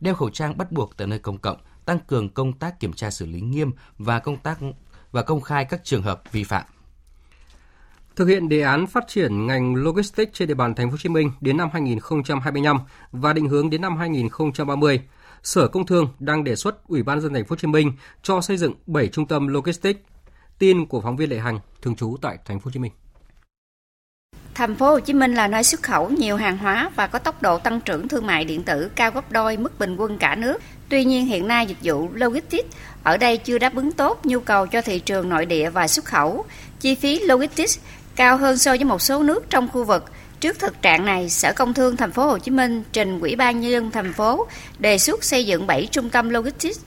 đeo 0.00 0.14
khẩu 0.14 0.30
trang 0.30 0.58
bắt 0.58 0.72
buộc 0.72 0.96
tại 0.96 1.06
nơi 1.06 1.18
công 1.18 1.38
cộng, 1.38 1.56
tăng 1.84 1.98
cường 1.98 2.28
công 2.28 2.52
tác 2.52 2.80
kiểm 2.80 2.92
tra 2.92 3.10
xử 3.10 3.26
lý 3.26 3.40
nghiêm 3.40 3.70
và 3.98 4.18
công 4.18 4.36
tác 4.36 4.58
và 5.12 5.22
công 5.22 5.40
khai 5.40 5.64
các 5.64 5.80
trường 5.84 6.02
hợp 6.02 6.22
vi 6.32 6.44
phạm. 6.44 6.64
Thực 8.16 8.28
hiện 8.28 8.48
đề 8.48 8.60
án 8.60 8.86
phát 8.86 9.04
triển 9.08 9.46
ngành 9.46 9.74
logistics 9.74 10.32
trên 10.32 10.48
địa 10.48 10.54
bàn 10.54 10.74
thành 10.74 10.86
phố 10.86 10.90
Hồ 10.90 10.96
Chí 10.98 11.08
Minh 11.08 11.30
đến 11.40 11.56
năm 11.56 11.68
2025 11.72 12.76
và 13.12 13.32
định 13.32 13.48
hướng 13.48 13.70
đến 13.70 13.80
năm 13.80 13.96
2030, 13.96 15.00
Sở 15.42 15.68
Công 15.68 15.86
Thương 15.86 16.08
đang 16.18 16.44
đề 16.44 16.56
xuất 16.56 16.88
Ủy 16.88 17.02
ban 17.02 17.20
dân 17.20 17.34
thành 17.34 17.44
phố 17.44 17.52
Hồ 17.52 17.56
Chí 17.56 17.68
Minh 17.68 17.92
cho 18.22 18.40
xây 18.40 18.56
dựng 18.56 18.74
7 18.86 19.08
trung 19.08 19.26
tâm 19.26 19.48
logistics. 19.48 20.00
Tin 20.58 20.86
của 20.86 21.00
phóng 21.00 21.16
viên 21.16 21.30
Lệ 21.30 21.38
Hằng, 21.38 21.60
thường 21.82 21.96
trú 21.96 22.16
tại 22.22 22.38
thành 22.44 22.60
phố 22.60 22.64
Hồ 22.64 22.70
Chí 22.70 22.80
Minh. 22.80 22.92
Thành 24.54 24.74
phố 24.76 24.90
Hồ 24.90 25.00
Chí 25.00 25.12
Minh 25.12 25.34
là 25.34 25.48
nơi 25.48 25.64
xuất 25.64 25.82
khẩu 25.82 26.10
nhiều 26.10 26.36
hàng 26.36 26.58
hóa 26.58 26.90
và 26.96 27.06
có 27.06 27.18
tốc 27.18 27.42
độ 27.42 27.58
tăng 27.58 27.80
trưởng 27.80 28.08
thương 28.08 28.26
mại 28.26 28.44
điện 28.44 28.62
tử 28.62 28.90
cao 28.96 29.10
gấp 29.10 29.32
đôi 29.32 29.56
mức 29.56 29.78
bình 29.78 29.96
quân 29.96 30.18
cả 30.18 30.34
nước. 30.34 30.58
Tuy 30.88 31.04
nhiên 31.04 31.26
hiện 31.26 31.48
nay 31.48 31.66
dịch 31.66 31.78
vụ 31.82 32.10
logistics 32.12 32.76
ở 33.02 33.16
đây 33.16 33.36
chưa 33.36 33.58
đáp 33.58 33.74
ứng 33.74 33.92
tốt 33.92 34.20
nhu 34.24 34.40
cầu 34.40 34.66
cho 34.66 34.82
thị 34.82 34.98
trường 34.98 35.28
nội 35.28 35.46
địa 35.46 35.70
và 35.70 35.88
xuất 35.88 36.04
khẩu. 36.04 36.44
Chi 36.80 36.94
phí 36.94 37.20
logistics 37.20 37.78
cao 38.16 38.36
hơn 38.36 38.58
so 38.58 38.70
với 38.70 38.84
một 38.84 39.02
số 39.02 39.22
nước 39.22 39.50
trong 39.50 39.68
khu 39.68 39.84
vực. 39.84 40.04
Trước 40.40 40.58
thực 40.58 40.82
trạng 40.82 41.04
này, 41.04 41.30
Sở 41.30 41.52
Công 41.52 41.74
Thương 41.74 41.96
thành 41.96 42.12
phố 42.12 42.26
Hồ 42.26 42.38
Chí 42.38 42.50
Minh 42.50 42.82
trình 42.92 43.20
Ủy 43.20 43.36
ban 43.36 43.60
nhân 43.60 43.70
dân 43.70 43.90
thành 43.90 44.12
phố 44.12 44.46
đề 44.78 44.98
xuất 44.98 45.24
xây 45.24 45.46
dựng 45.46 45.66
7 45.66 45.88
trung 45.90 46.10
tâm 46.10 46.30
logistics 46.30 46.80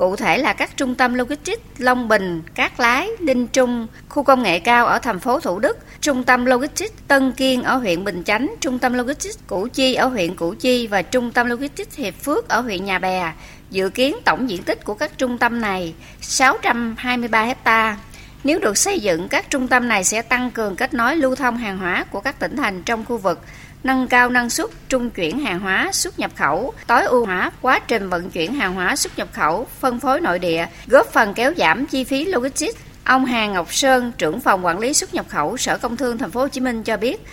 Cụ 0.00 0.16
thể 0.16 0.38
là 0.38 0.52
các 0.52 0.76
trung 0.76 0.94
tâm 0.94 1.14
logistics 1.14 1.62
Long 1.78 2.08
Bình, 2.08 2.42
Cát 2.54 2.80
Lái, 2.80 3.08
Linh 3.18 3.46
Trung, 3.46 3.86
khu 4.08 4.22
công 4.22 4.42
nghệ 4.42 4.58
cao 4.58 4.86
ở 4.86 4.98
thành 4.98 5.18
phố 5.18 5.40
Thủ 5.40 5.58
Đức, 5.58 5.78
trung 6.00 6.24
tâm 6.24 6.44
logistics 6.44 6.94
Tân 7.08 7.32
Kiên 7.32 7.62
ở 7.62 7.76
huyện 7.76 8.04
Bình 8.04 8.22
Chánh, 8.24 8.54
trung 8.60 8.78
tâm 8.78 8.94
logistics 8.94 9.38
Củ 9.46 9.68
Chi 9.72 9.94
ở 9.94 10.06
huyện 10.06 10.36
Củ 10.36 10.54
Chi 10.54 10.86
và 10.86 11.02
trung 11.02 11.32
tâm 11.32 11.46
logistics 11.46 11.96
Hiệp 11.96 12.14
Phước 12.14 12.48
ở 12.48 12.60
huyện 12.60 12.84
Nhà 12.84 12.98
Bè. 12.98 13.32
Dự 13.70 13.88
kiến 13.88 14.16
tổng 14.24 14.50
diện 14.50 14.62
tích 14.62 14.84
của 14.84 14.94
các 14.94 15.18
trung 15.18 15.38
tâm 15.38 15.60
này 15.60 15.94
623 16.20 17.42
hectare. 17.42 17.96
Nếu 18.44 18.58
được 18.58 18.78
xây 18.78 19.00
dựng, 19.00 19.28
các 19.28 19.50
trung 19.50 19.68
tâm 19.68 19.88
này 19.88 20.04
sẽ 20.04 20.22
tăng 20.22 20.50
cường 20.50 20.76
kết 20.76 20.94
nối 20.94 21.16
lưu 21.16 21.34
thông 21.34 21.56
hàng 21.56 21.78
hóa 21.78 22.04
của 22.10 22.20
các 22.20 22.38
tỉnh 22.38 22.56
thành 22.56 22.82
trong 22.82 23.04
khu 23.04 23.18
vực, 23.18 23.40
nâng 23.84 24.08
cao 24.08 24.30
năng 24.30 24.50
suất 24.50 24.70
trung 24.88 25.10
chuyển 25.10 25.38
hàng 25.38 25.60
hóa 25.60 25.90
xuất 25.92 26.18
nhập 26.18 26.30
khẩu, 26.36 26.72
tối 26.86 27.02
ưu 27.04 27.26
hóa 27.26 27.50
quá 27.60 27.80
trình 27.88 28.08
vận 28.08 28.30
chuyển 28.30 28.54
hàng 28.54 28.74
hóa 28.74 28.96
xuất 28.96 29.18
nhập 29.18 29.28
khẩu, 29.32 29.66
phân 29.80 30.00
phối 30.00 30.20
nội 30.20 30.38
địa, 30.38 30.66
góp 30.86 31.06
phần 31.06 31.34
kéo 31.34 31.52
giảm 31.56 31.86
chi 31.86 32.04
phí 32.04 32.24
logistics. 32.24 32.76
Ông 33.04 33.24
Hà 33.24 33.46
Ngọc 33.46 33.74
Sơn, 33.74 34.12
trưởng 34.18 34.40
phòng 34.40 34.64
quản 34.64 34.78
lý 34.78 34.94
xuất 34.94 35.14
nhập 35.14 35.26
khẩu 35.28 35.56
Sở 35.56 35.78
Công 35.78 35.96
Thương 35.96 36.18
Thành 36.18 36.30
phố 36.30 36.40
Hồ 36.40 36.48
Chí 36.48 36.60
Minh 36.60 36.82
cho 36.82 36.96
biết, 36.96 37.26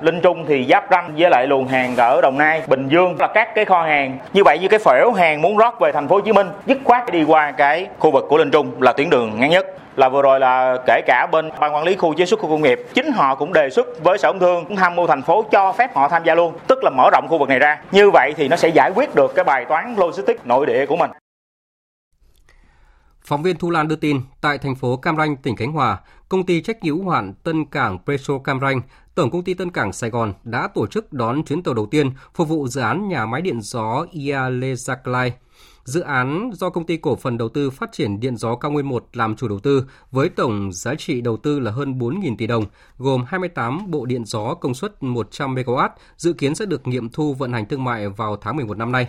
Linh 0.00 0.20
Trung 0.20 0.44
thì 0.48 0.66
giáp 0.68 0.84
ranh 0.90 1.14
với 1.16 1.30
lại 1.30 1.46
luồng 1.46 1.68
hàng 1.68 1.96
ở 1.96 2.20
Đồng 2.20 2.38
Nai, 2.38 2.62
Bình 2.66 2.88
Dương 2.88 3.16
là 3.18 3.28
các 3.34 3.48
cái 3.54 3.64
kho 3.64 3.82
hàng. 3.82 4.18
Như 4.32 4.44
vậy 4.44 4.58
như 4.58 4.68
cái 4.68 4.78
phễu 4.78 5.12
hàng 5.12 5.42
muốn 5.42 5.56
rót 5.56 5.80
về 5.80 5.92
thành 5.92 6.08
phố 6.08 6.14
Hồ 6.14 6.20
Chí 6.20 6.32
Minh, 6.32 6.46
dứt 6.66 6.78
khoát 6.84 7.12
đi 7.12 7.24
qua 7.24 7.52
cái 7.52 7.86
khu 7.98 8.10
vực 8.10 8.24
của 8.28 8.38
Linh 8.38 8.50
Trung 8.50 8.82
là 8.82 8.92
tuyến 8.92 9.10
đường 9.10 9.40
ngắn 9.40 9.50
nhất. 9.50 9.66
Là 9.96 10.08
vừa 10.08 10.22
rồi 10.22 10.40
là 10.40 10.76
kể 10.86 11.00
cả 11.06 11.26
bên 11.32 11.50
ban 11.60 11.74
quản 11.74 11.84
lý 11.84 11.96
khu 11.96 12.14
chế 12.14 12.26
xuất 12.26 12.40
khu 12.40 12.48
công 12.48 12.62
nghiệp 12.62 12.80
chính 12.94 13.12
họ 13.12 13.34
cũng 13.34 13.52
đề 13.52 13.70
xuất 13.70 13.86
với 14.04 14.18
sở 14.18 14.32
công 14.32 14.40
thương 14.40 14.64
cũng 14.64 14.76
tham 14.76 14.96
mưu 14.96 15.06
thành 15.06 15.22
phố 15.22 15.44
cho 15.50 15.72
phép 15.72 15.94
họ 15.94 16.08
tham 16.08 16.24
gia 16.24 16.34
luôn 16.34 16.54
tức 16.66 16.78
là 16.82 16.90
mở 16.90 17.10
rộng 17.12 17.26
khu 17.28 17.38
vực 17.38 17.48
này 17.48 17.58
ra. 17.58 17.78
Như 17.92 18.10
vậy 18.10 18.32
thì 18.36 18.48
nó 18.48 18.56
sẽ 18.56 18.68
giải 18.68 18.90
quyết 18.94 19.14
được 19.14 19.32
cái 19.34 19.44
bài 19.44 19.64
toán 19.68 19.94
logistics 19.98 20.44
nội 20.44 20.66
địa 20.66 20.86
của 20.86 20.96
mình. 20.96 21.10
Phóng 23.24 23.42
viên 23.42 23.56
Thu 23.56 23.70
Lan 23.70 23.88
đưa 23.88 23.96
tin, 23.96 24.20
tại 24.40 24.58
thành 24.58 24.74
phố 24.74 24.96
Cam 24.96 25.16
Ranh, 25.16 25.36
tỉnh 25.36 25.56
Khánh 25.56 25.72
Hòa, 25.72 25.98
công 26.28 26.46
ty 26.46 26.60
trách 26.60 26.82
nhiệm 26.82 26.96
hữu 26.96 27.08
hạn 27.08 27.32
Tân 27.44 27.64
Cảng 27.64 27.98
Preso 28.04 28.34
Cam 28.44 28.60
Ranh, 28.60 28.80
Tổng 29.14 29.30
công 29.30 29.44
ty 29.44 29.54
Tân 29.54 29.70
Cảng 29.70 29.92
Sài 29.92 30.10
Gòn 30.10 30.32
đã 30.44 30.68
tổ 30.74 30.86
chức 30.86 31.12
đón 31.12 31.44
chuyến 31.44 31.62
tàu 31.62 31.74
đầu 31.74 31.86
tiên 31.86 32.10
phục 32.34 32.48
vụ 32.48 32.68
dự 32.68 32.80
án 32.80 33.08
nhà 33.08 33.26
máy 33.26 33.42
điện 33.42 33.60
gió 33.60 34.06
Ialezaklai. 34.12 35.30
Dự 35.84 36.00
án 36.00 36.50
do 36.54 36.70
công 36.70 36.86
ty 36.86 36.96
cổ 36.96 37.16
phần 37.16 37.38
đầu 37.38 37.48
tư 37.48 37.70
phát 37.70 37.92
triển 37.92 38.20
điện 38.20 38.36
gió 38.36 38.56
cao 38.56 38.70
nguyên 38.70 38.88
1 38.88 39.04
làm 39.12 39.36
chủ 39.36 39.48
đầu 39.48 39.58
tư 39.58 39.84
với 40.10 40.28
tổng 40.28 40.72
giá 40.72 40.94
trị 40.94 41.20
đầu 41.20 41.36
tư 41.36 41.60
là 41.60 41.70
hơn 41.70 41.98
4.000 41.98 42.36
tỷ 42.36 42.46
đồng, 42.46 42.64
gồm 42.98 43.24
28 43.26 43.90
bộ 43.90 44.06
điện 44.06 44.24
gió 44.24 44.54
công 44.54 44.74
suất 44.74 45.02
100 45.02 45.54
MW, 45.54 45.88
dự 46.16 46.32
kiến 46.32 46.54
sẽ 46.54 46.66
được 46.66 46.86
nghiệm 46.86 47.08
thu 47.08 47.34
vận 47.34 47.52
hành 47.52 47.68
thương 47.68 47.84
mại 47.84 48.08
vào 48.08 48.36
tháng 48.36 48.56
11 48.56 48.76
năm 48.76 48.92
nay. 48.92 49.08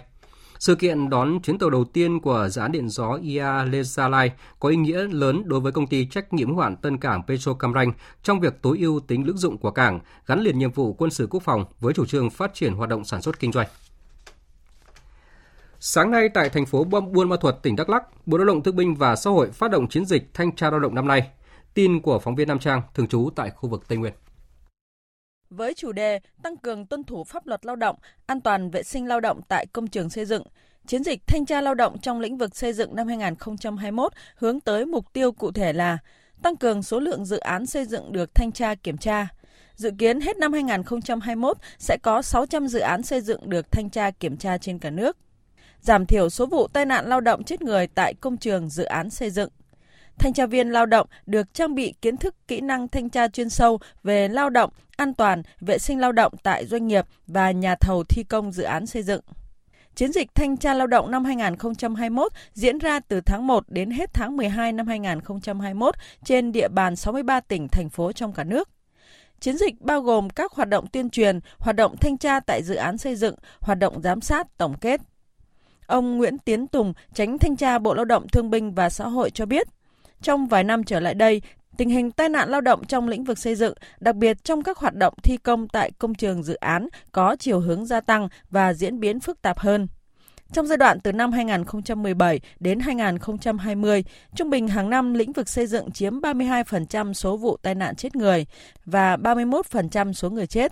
Sự 0.61 0.75
kiện 0.75 1.09
đón 1.09 1.39
chuyến 1.41 1.57
tàu 1.57 1.69
đầu 1.69 1.83
tiên 1.83 2.19
của 2.19 2.49
dự 2.51 2.61
án 2.61 2.71
điện 2.71 2.89
gió 2.89 3.19
Ia 3.21 3.43
Lezalai 3.43 4.29
có 4.59 4.69
ý 4.69 4.75
nghĩa 4.75 5.07
lớn 5.07 5.43
đối 5.45 5.59
với 5.59 5.71
công 5.71 5.87
ty 5.87 6.05
trách 6.05 6.33
nhiệm 6.33 6.53
hoạn 6.53 6.75
Tân 6.75 6.97
Cảng 6.97 7.23
Petro 7.27 7.53
Cam 7.53 7.73
Ranh 7.73 7.93
trong 8.23 8.39
việc 8.39 8.61
tối 8.61 8.77
ưu 8.79 8.99
tính 8.99 9.27
lưỡng 9.27 9.37
dụng 9.37 9.57
của 9.57 9.71
cảng, 9.71 9.99
gắn 10.27 10.41
liền 10.41 10.59
nhiệm 10.59 10.71
vụ 10.71 10.93
quân 10.93 11.11
sự 11.11 11.27
quốc 11.29 11.43
phòng 11.43 11.65
với 11.79 11.93
chủ 11.93 12.05
trương 12.05 12.29
phát 12.29 12.53
triển 12.53 12.73
hoạt 12.73 12.89
động 12.89 13.03
sản 13.03 13.21
xuất 13.21 13.39
kinh 13.39 13.51
doanh. 13.51 13.67
Sáng 15.79 16.11
nay 16.11 16.29
tại 16.29 16.49
thành 16.49 16.65
phố 16.65 16.83
Buôn 16.83 17.29
Ma 17.29 17.35
Thuột, 17.41 17.55
tỉnh 17.61 17.75
Đắk 17.75 17.89
Lắk, 17.89 18.27
Bộ 18.27 18.37
Lao 18.37 18.45
động 18.45 18.63
Thương 18.63 18.75
binh 18.75 18.95
và 18.95 19.15
Xã 19.15 19.29
hội 19.29 19.51
phát 19.51 19.71
động 19.71 19.87
chiến 19.87 20.05
dịch 20.05 20.29
thanh 20.33 20.55
tra 20.55 20.69
lao 20.69 20.79
động 20.79 20.95
năm 20.95 21.07
nay. 21.07 21.29
Tin 21.73 22.01
của 22.01 22.19
phóng 22.19 22.35
viên 22.35 22.47
Nam 22.47 22.59
Trang 22.59 22.81
thường 22.93 23.07
trú 23.07 23.29
tại 23.35 23.49
khu 23.49 23.69
vực 23.69 23.87
Tây 23.87 23.97
Nguyên. 23.97 24.13
Với 25.51 25.73
chủ 25.73 25.91
đề 25.91 26.19
tăng 26.43 26.57
cường 26.57 26.85
tuân 26.85 27.03
thủ 27.03 27.23
pháp 27.23 27.47
luật 27.47 27.65
lao 27.65 27.75
động, 27.75 27.95
an 28.25 28.41
toàn 28.41 28.69
vệ 28.69 28.83
sinh 28.83 29.07
lao 29.07 29.19
động 29.19 29.41
tại 29.47 29.65
công 29.65 29.87
trường 29.87 30.09
xây 30.09 30.25
dựng, 30.25 30.43
chiến 30.87 31.03
dịch 31.03 31.27
thanh 31.27 31.45
tra 31.45 31.61
lao 31.61 31.75
động 31.75 31.97
trong 32.01 32.19
lĩnh 32.19 32.37
vực 32.37 32.55
xây 32.55 32.73
dựng 32.73 32.95
năm 32.95 33.07
2021 33.07 34.13
hướng 34.35 34.59
tới 34.59 34.85
mục 34.85 35.13
tiêu 35.13 35.31
cụ 35.31 35.51
thể 35.51 35.73
là 35.73 35.97
tăng 36.43 36.55
cường 36.55 36.83
số 36.83 36.99
lượng 36.99 37.25
dự 37.25 37.37
án 37.37 37.65
xây 37.65 37.85
dựng 37.85 38.11
được 38.11 38.35
thanh 38.35 38.51
tra 38.51 38.75
kiểm 38.75 38.97
tra. 38.97 39.27
Dự 39.75 39.91
kiến 39.97 40.21
hết 40.21 40.37
năm 40.37 40.53
2021 40.53 41.57
sẽ 41.77 41.97
có 42.03 42.21
600 42.21 42.67
dự 42.67 42.79
án 42.79 43.03
xây 43.03 43.21
dựng 43.21 43.49
được 43.49 43.71
thanh 43.71 43.89
tra 43.89 44.11
kiểm 44.11 44.37
tra 44.37 44.57
trên 44.57 44.79
cả 44.79 44.89
nước 44.89 45.17
giảm 45.81 46.05
thiểu 46.05 46.29
số 46.29 46.45
vụ 46.45 46.67
tai 46.67 46.85
nạn 46.85 47.09
lao 47.09 47.21
động 47.21 47.43
chết 47.43 47.61
người 47.61 47.87
tại 47.87 48.13
công 48.13 48.37
trường 48.37 48.69
dự 48.69 48.83
án 48.83 49.09
xây 49.09 49.29
dựng. 49.29 49.49
Thanh 50.21 50.33
tra 50.33 50.45
viên 50.45 50.69
lao 50.69 50.85
động 50.85 51.07
được 51.25 51.53
trang 51.53 51.75
bị 51.75 51.93
kiến 52.01 52.17
thức 52.17 52.35
kỹ 52.47 52.61
năng 52.61 52.87
thanh 52.87 53.09
tra 53.09 53.27
chuyên 53.27 53.49
sâu 53.49 53.79
về 54.03 54.27
lao 54.27 54.49
động, 54.49 54.69
an 54.97 55.13
toàn, 55.13 55.43
vệ 55.61 55.77
sinh 55.77 55.99
lao 55.99 56.11
động 56.11 56.33
tại 56.43 56.65
doanh 56.65 56.87
nghiệp 56.87 57.05
và 57.27 57.51
nhà 57.51 57.75
thầu 57.75 58.03
thi 58.03 58.23
công 58.23 58.51
dự 58.51 58.63
án 58.63 58.85
xây 58.85 59.03
dựng. 59.03 59.21
Chiến 59.95 60.11
dịch 60.11 60.35
thanh 60.35 60.57
tra 60.57 60.73
lao 60.73 60.87
động 60.87 61.11
năm 61.11 61.25
2021 61.25 62.31
diễn 62.53 62.77
ra 62.77 62.99
từ 62.99 63.21
tháng 63.21 63.47
1 63.47 63.63
đến 63.67 63.91
hết 63.91 64.13
tháng 64.13 64.37
12 64.37 64.71
năm 64.71 64.87
2021 64.87 65.95
trên 66.23 66.51
địa 66.51 66.67
bàn 66.67 66.95
63 66.95 67.39
tỉnh, 67.39 67.67
thành 67.67 67.89
phố 67.89 68.11
trong 68.11 68.33
cả 68.33 68.43
nước. 68.43 68.69
Chiến 69.39 69.57
dịch 69.57 69.81
bao 69.81 70.01
gồm 70.01 70.29
các 70.29 70.51
hoạt 70.51 70.69
động 70.69 70.87
tuyên 70.87 71.09
truyền, 71.09 71.39
hoạt 71.57 71.75
động 71.75 71.97
thanh 71.97 72.17
tra 72.17 72.39
tại 72.39 72.63
dự 72.63 72.75
án 72.75 72.97
xây 72.97 73.15
dựng, 73.15 73.35
hoạt 73.59 73.79
động 73.79 74.01
giám 74.01 74.21
sát, 74.21 74.57
tổng 74.57 74.75
kết. 74.81 75.01
Ông 75.87 76.17
Nguyễn 76.17 76.37
Tiến 76.37 76.67
Tùng, 76.67 76.93
tránh 77.13 77.37
thanh 77.37 77.55
tra 77.55 77.79
Bộ 77.79 77.93
Lao 77.93 78.05
động 78.05 78.27
Thương 78.27 78.49
binh 78.49 78.73
và 78.73 78.89
Xã 78.89 79.07
hội 79.07 79.29
cho 79.29 79.45
biết, 79.45 79.67
trong 80.21 80.47
vài 80.47 80.63
năm 80.63 80.83
trở 80.83 80.99
lại 80.99 81.13
đây, 81.13 81.41
tình 81.77 81.89
hình 81.89 82.11
tai 82.11 82.29
nạn 82.29 82.49
lao 82.49 82.61
động 82.61 82.85
trong 82.85 83.07
lĩnh 83.07 83.23
vực 83.23 83.37
xây 83.37 83.55
dựng, 83.55 83.73
đặc 83.99 84.15
biệt 84.15 84.43
trong 84.43 84.63
các 84.63 84.77
hoạt 84.77 84.95
động 84.95 85.13
thi 85.23 85.37
công 85.37 85.67
tại 85.67 85.91
công 85.91 86.13
trường 86.13 86.43
dự 86.43 86.53
án 86.53 86.87
có 87.11 87.35
chiều 87.39 87.59
hướng 87.59 87.85
gia 87.85 88.01
tăng 88.01 88.27
và 88.49 88.73
diễn 88.73 88.99
biến 88.99 89.19
phức 89.19 89.41
tạp 89.41 89.59
hơn. 89.59 89.87
Trong 90.51 90.67
giai 90.67 90.77
đoạn 90.77 90.99
từ 90.99 91.11
năm 91.11 91.31
2017 91.31 92.39
đến 92.59 92.79
2020, 92.79 94.03
trung 94.35 94.49
bình 94.49 94.67
hàng 94.67 94.89
năm 94.89 95.13
lĩnh 95.13 95.31
vực 95.31 95.49
xây 95.49 95.67
dựng 95.67 95.91
chiếm 95.91 96.19
32% 96.19 97.13
số 97.13 97.37
vụ 97.37 97.57
tai 97.61 97.75
nạn 97.75 97.95
chết 97.95 98.15
người 98.15 98.45
và 98.85 99.17
31% 99.17 100.13
số 100.13 100.29
người 100.29 100.47
chết 100.47 100.71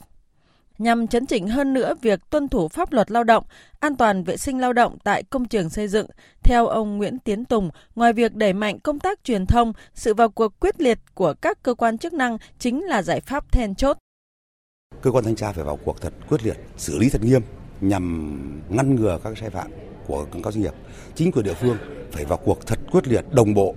nhằm 0.79 1.07
chấn 1.07 1.25
chỉnh 1.25 1.47
hơn 1.47 1.73
nữa 1.73 1.93
việc 2.01 2.19
tuân 2.29 2.47
thủ 2.47 2.67
pháp 2.67 2.93
luật 2.93 3.11
lao 3.11 3.23
động, 3.23 3.43
an 3.79 3.95
toàn 3.95 4.23
vệ 4.23 4.37
sinh 4.37 4.59
lao 4.59 4.73
động 4.73 4.97
tại 5.03 5.23
công 5.23 5.47
trường 5.47 5.69
xây 5.69 5.87
dựng. 5.87 6.07
Theo 6.43 6.67
ông 6.67 6.97
Nguyễn 6.97 7.19
Tiến 7.19 7.45
Tùng, 7.45 7.69
ngoài 7.95 8.13
việc 8.13 8.35
đẩy 8.35 8.53
mạnh 8.53 8.79
công 8.79 8.99
tác 8.99 9.23
truyền 9.23 9.45
thông, 9.45 9.73
sự 9.93 10.13
vào 10.13 10.29
cuộc 10.29 10.59
quyết 10.59 10.81
liệt 10.81 10.99
của 11.13 11.33
các 11.33 11.63
cơ 11.63 11.73
quan 11.73 11.97
chức 11.97 12.13
năng 12.13 12.37
chính 12.59 12.83
là 12.83 13.01
giải 13.01 13.21
pháp 13.21 13.51
then 13.51 13.75
chốt. 13.75 13.97
Cơ 15.01 15.11
quan 15.11 15.23
thanh 15.23 15.35
tra 15.35 15.51
phải 15.51 15.63
vào 15.63 15.79
cuộc 15.85 16.01
thật 16.01 16.13
quyết 16.29 16.43
liệt, 16.43 16.57
xử 16.77 16.97
lý 16.97 17.09
thật 17.09 17.23
nghiêm 17.23 17.41
nhằm 17.81 18.61
ngăn 18.69 18.95
ngừa 18.95 19.19
các 19.23 19.37
sai 19.37 19.49
phạm 19.49 19.67
của 20.07 20.25
các 20.43 20.53
doanh 20.53 20.61
nghiệp. 20.61 20.73
Chính 21.15 21.31
quyền 21.31 21.45
địa 21.45 21.53
phương 21.53 21.77
phải 22.11 22.25
vào 22.25 22.37
cuộc 22.37 22.67
thật 22.67 22.79
quyết 22.91 23.07
liệt, 23.07 23.25
đồng 23.31 23.53
bộ. 23.53 23.75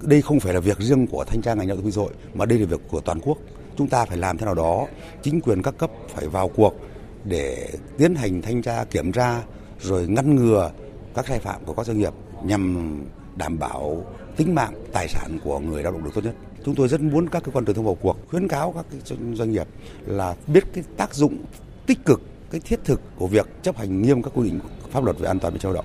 Đây 0.00 0.22
không 0.22 0.40
phải 0.40 0.54
là 0.54 0.60
việc 0.60 0.78
riêng 0.78 1.06
của 1.06 1.24
thanh 1.24 1.42
tra 1.42 1.54
ngành 1.54 1.68
lao 1.68 1.76
động 1.76 1.90
thương 1.90 2.12
mà 2.34 2.46
đây 2.46 2.58
là 2.58 2.66
việc 2.66 2.80
của 2.88 3.00
toàn 3.00 3.20
quốc. 3.20 3.38
Chúng 3.76 3.88
ta 3.88 4.04
phải 4.04 4.16
làm 4.16 4.38
thế 4.38 4.46
nào 4.46 4.54
đó, 4.54 4.86
chính 5.22 5.40
quyền 5.40 5.62
các 5.62 5.74
cấp 5.78 5.90
phải 6.08 6.28
vào 6.28 6.48
cuộc 6.48 6.74
để 7.24 7.68
tiến 7.98 8.14
hành 8.14 8.42
thanh 8.42 8.62
tra, 8.62 8.84
kiểm 8.84 9.12
tra 9.12 9.42
rồi 9.80 10.06
ngăn 10.08 10.36
ngừa 10.36 10.70
các 11.14 11.26
sai 11.28 11.38
phạm 11.38 11.64
của 11.64 11.74
các 11.74 11.86
doanh 11.86 11.98
nghiệp 11.98 12.12
nhằm 12.44 12.94
đảm 13.36 13.58
bảo 13.58 14.04
tính 14.36 14.54
mạng, 14.54 14.74
tài 14.92 15.08
sản 15.08 15.38
của 15.44 15.58
người 15.58 15.82
lao 15.82 15.92
động 15.92 16.04
được 16.04 16.10
tốt 16.14 16.24
nhất. 16.24 16.34
Chúng 16.64 16.74
tôi 16.74 16.88
rất 16.88 17.00
muốn 17.00 17.28
các 17.28 17.42
cơ 17.42 17.52
quan 17.52 17.64
truyền 17.64 17.76
thông 17.76 17.84
vào 17.84 17.94
cuộc 17.94 18.16
khuyến 18.30 18.48
cáo 18.48 18.72
các 18.72 19.16
doanh 19.34 19.52
nghiệp 19.52 19.66
là 20.06 20.36
biết 20.46 20.64
cái 20.74 20.84
tác 20.96 21.14
dụng 21.14 21.36
tích 21.86 22.04
cực, 22.04 22.22
cái 22.50 22.60
thiết 22.64 22.80
thực 22.84 23.00
của 23.16 23.26
việc 23.26 23.46
chấp 23.62 23.76
hành 23.76 24.02
nghiêm 24.02 24.22
các 24.22 24.32
quy 24.34 24.50
định 24.50 24.60
pháp 24.90 25.04
luật 25.04 25.18
về 25.18 25.26
an 25.28 25.38
toàn 25.38 25.54
về 25.54 25.60
lao 25.62 25.72
động. 25.72 25.84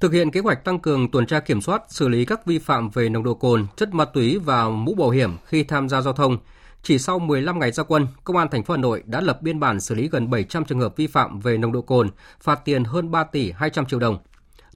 Thực 0.00 0.12
hiện 0.12 0.30
kế 0.30 0.40
hoạch 0.40 0.64
tăng 0.64 0.78
cường 0.78 1.10
tuần 1.10 1.26
tra 1.26 1.40
kiểm 1.40 1.60
soát, 1.60 1.82
xử 1.88 2.08
lý 2.08 2.24
các 2.24 2.46
vi 2.46 2.58
phạm 2.58 2.90
về 2.90 3.08
nồng 3.08 3.22
độ 3.22 3.34
cồn, 3.34 3.66
chất 3.76 3.94
ma 3.94 4.04
túy 4.04 4.38
và 4.38 4.68
mũ 4.68 4.94
bảo 4.94 5.10
hiểm 5.10 5.36
khi 5.44 5.64
tham 5.64 5.88
gia 5.88 6.00
giao 6.00 6.12
thông, 6.12 6.38
chỉ 6.82 6.98
sau 6.98 7.18
15 7.18 7.58
ngày 7.58 7.72
ra 7.72 7.82
quân, 7.82 8.06
Công 8.24 8.36
an 8.36 8.48
thành 8.50 8.64
phố 8.64 8.74
Hà 8.74 8.80
Nội 8.80 9.02
đã 9.06 9.20
lập 9.20 9.42
biên 9.42 9.60
bản 9.60 9.80
xử 9.80 9.94
lý 9.94 10.08
gần 10.08 10.30
700 10.30 10.64
trường 10.64 10.80
hợp 10.80 10.96
vi 10.96 11.06
phạm 11.06 11.40
về 11.40 11.58
nồng 11.58 11.72
độ 11.72 11.82
cồn, 11.82 12.10
phạt 12.40 12.60
tiền 12.64 12.84
hơn 12.84 13.10
3 13.10 13.24
tỷ 13.24 13.50
200 13.50 13.86
triệu 13.86 13.98
đồng. 13.98 14.18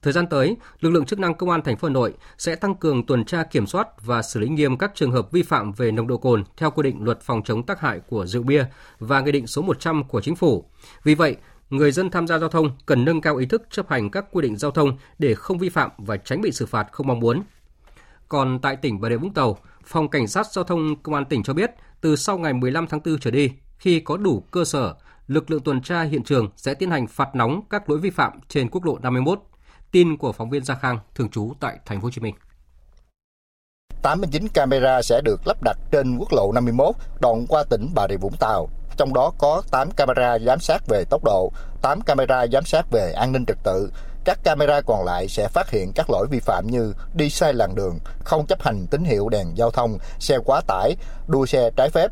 Thời 0.01 0.13
gian 0.13 0.27
tới, 0.27 0.57
lực 0.79 0.89
lượng 0.89 1.05
chức 1.05 1.19
năng 1.19 1.35
Công 1.35 1.49
an 1.49 1.61
thành 1.61 1.77
phố 1.77 1.87
Hà 1.87 1.93
Nội 1.93 2.13
sẽ 2.37 2.55
tăng 2.55 2.75
cường 2.75 3.05
tuần 3.05 3.25
tra 3.25 3.43
kiểm 3.43 3.67
soát 3.67 3.87
và 4.05 4.21
xử 4.21 4.39
lý 4.39 4.47
nghiêm 4.47 4.77
các 4.77 4.91
trường 4.95 5.11
hợp 5.11 5.31
vi 5.31 5.43
phạm 5.43 5.71
về 5.71 5.91
nồng 5.91 6.07
độ 6.07 6.17
cồn 6.17 6.43
theo 6.57 6.71
quy 6.71 6.83
định 6.83 7.03
luật 7.03 7.21
phòng 7.21 7.41
chống 7.45 7.65
tác 7.65 7.79
hại 7.79 7.99
của 7.99 8.25
rượu 8.25 8.43
bia 8.43 8.65
và 8.99 9.21
nghị 9.21 9.31
định 9.31 9.47
số 9.47 9.61
100 9.61 10.03
của 10.03 10.21
chính 10.21 10.35
phủ. 10.35 10.65
Vì 11.03 11.15
vậy, 11.15 11.35
người 11.71 11.91
dân 11.91 12.09
tham 12.09 12.27
gia 12.27 12.37
giao 12.37 12.49
thông 12.49 12.71
cần 12.85 13.05
nâng 13.05 13.21
cao 13.21 13.35
ý 13.35 13.45
thức 13.45 13.63
chấp 13.69 13.89
hành 13.89 14.11
các 14.11 14.25
quy 14.31 14.41
định 14.41 14.57
giao 14.57 14.71
thông 14.71 14.97
để 15.19 15.35
không 15.35 15.57
vi 15.57 15.69
phạm 15.69 15.91
và 15.97 16.17
tránh 16.17 16.41
bị 16.41 16.51
xử 16.51 16.65
phạt 16.65 16.87
không 16.91 17.07
mong 17.07 17.19
muốn. 17.19 17.43
Còn 18.29 18.59
tại 18.59 18.75
tỉnh 18.75 19.01
Bà 19.01 19.09
Rịa 19.09 19.17
Vũng 19.17 19.33
Tàu, 19.33 19.57
Phòng 19.85 20.09
Cảnh 20.09 20.27
sát 20.27 20.45
Giao 20.51 20.63
thông 20.63 20.95
Công 21.03 21.15
an 21.15 21.25
tỉnh 21.25 21.43
cho 21.43 21.53
biết, 21.53 21.71
từ 22.01 22.15
sau 22.15 22.37
ngày 22.37 22.53
15 22.53 22.87
tháng 22.87 22.99
4 23.05 23.19
trở 23.19 23.31
đi, 23.31 23.51
khi 23.77 23.99
có 23.99 24.17
đủ 24.17 24.43
cơ 24.51 24.65
sở, 24.65 24.93
lực 25.27 25.51
lượng 25.51 25.61
tuần 25.63 25.81
tra 25.81 26.01
hiện 26.01 26.23
trường 26.23 26.49
sẽ 26.55 26.73
tiến 26.73 26.91
hành 26.91 27.07
phạt 27.07 27.35
nóng 27.35 27.61
các 27.69 27.89
lỗi 27.89 27.99
vi 27.99 28.09
phạm 28.09 28.39
trên 28.47 28.69
quốc 28.69 28.85
lộ 28.85 28.97
51. 28.97 29.39
Tin 29.91 30.17
của 30.17 30.31
phóng 30.31 30.49
viên 30.49 30.63
Gia 30.63 30.75
Khang, 30.75 30.99
thường 31.15 31.29
trú 31.29 31.53
tại 31.59 31.79
thành 31.85 32.01
phố 32.01 32.03
Hồ 32.03 32.11
Chí 32.11 32.21
Minh. 32.21 32.35
89 34.01 34.47
camera 34.53 35.01
sẽ 35.01 35.21
được 35.25 35.47
lắp 35.47 35.57
đặt 35.63 35.77
trên 35.91 36.17
quốc 36.17 36.33
lộ 36.33 36.51
51 36.51 36.95
đoạn 37.21 37.45
qua 37.47 37.63
tỉnh 37.69 37.89
Bà 37.95 38.07
Rịa 38.09 38.17
Vũng 38.17 38.35
Tàu. 38.39 38.69
Trong 39.01 39.13
đó 39.13 39.31
có 39.37 39.61
8 39.71 39.91
camera 39.91 40.39
giám 40.39 40.59
sát 40.59 40.87
về 40.87 41.03
tốc 41.09 41.23
độ, 41.23 41.51
8 41.81 42.01
camera 42.01 42.47
giám 42.47 42.65
sát 42.65 42.85
về 42.91 43.13
an 43.13 43.31
ninh 43.31 43.45
trật 43.45 43.57
tự. 43.63 43.91
Các 44.23 44.39
camera 44.43 44.81
còn 44.81 45.05
lại 45.05 45.27
sẽ 45.27 45.47
phát 45.47 45.69
hiện 45.69 45.91
các 45.95 46.09
lỗi 46.09 46.27
vi 46.31 46.39
phạm 46.39 46.67
như 46.67 46.93
đi 47.13 47.29
sai 47.29 47.53
làn 47.53 47.75
đường, 47.75 47.99
không 48.23 48.45
chấp 48.47 48.61
hành 48.61 48.87
tín 48.91 49.03
hiệu 49.03 49.29
đèn 49.29 49.57
giao 49.57 49.71
thông, 49.71 49.97
xe 50.19 50.37
quá 50.45 50.61
tải, 50.67 50.95
đua 51.27 51.45
xe 51.45 51.69
trái 51.75 51.89
phép, 51.89 52.11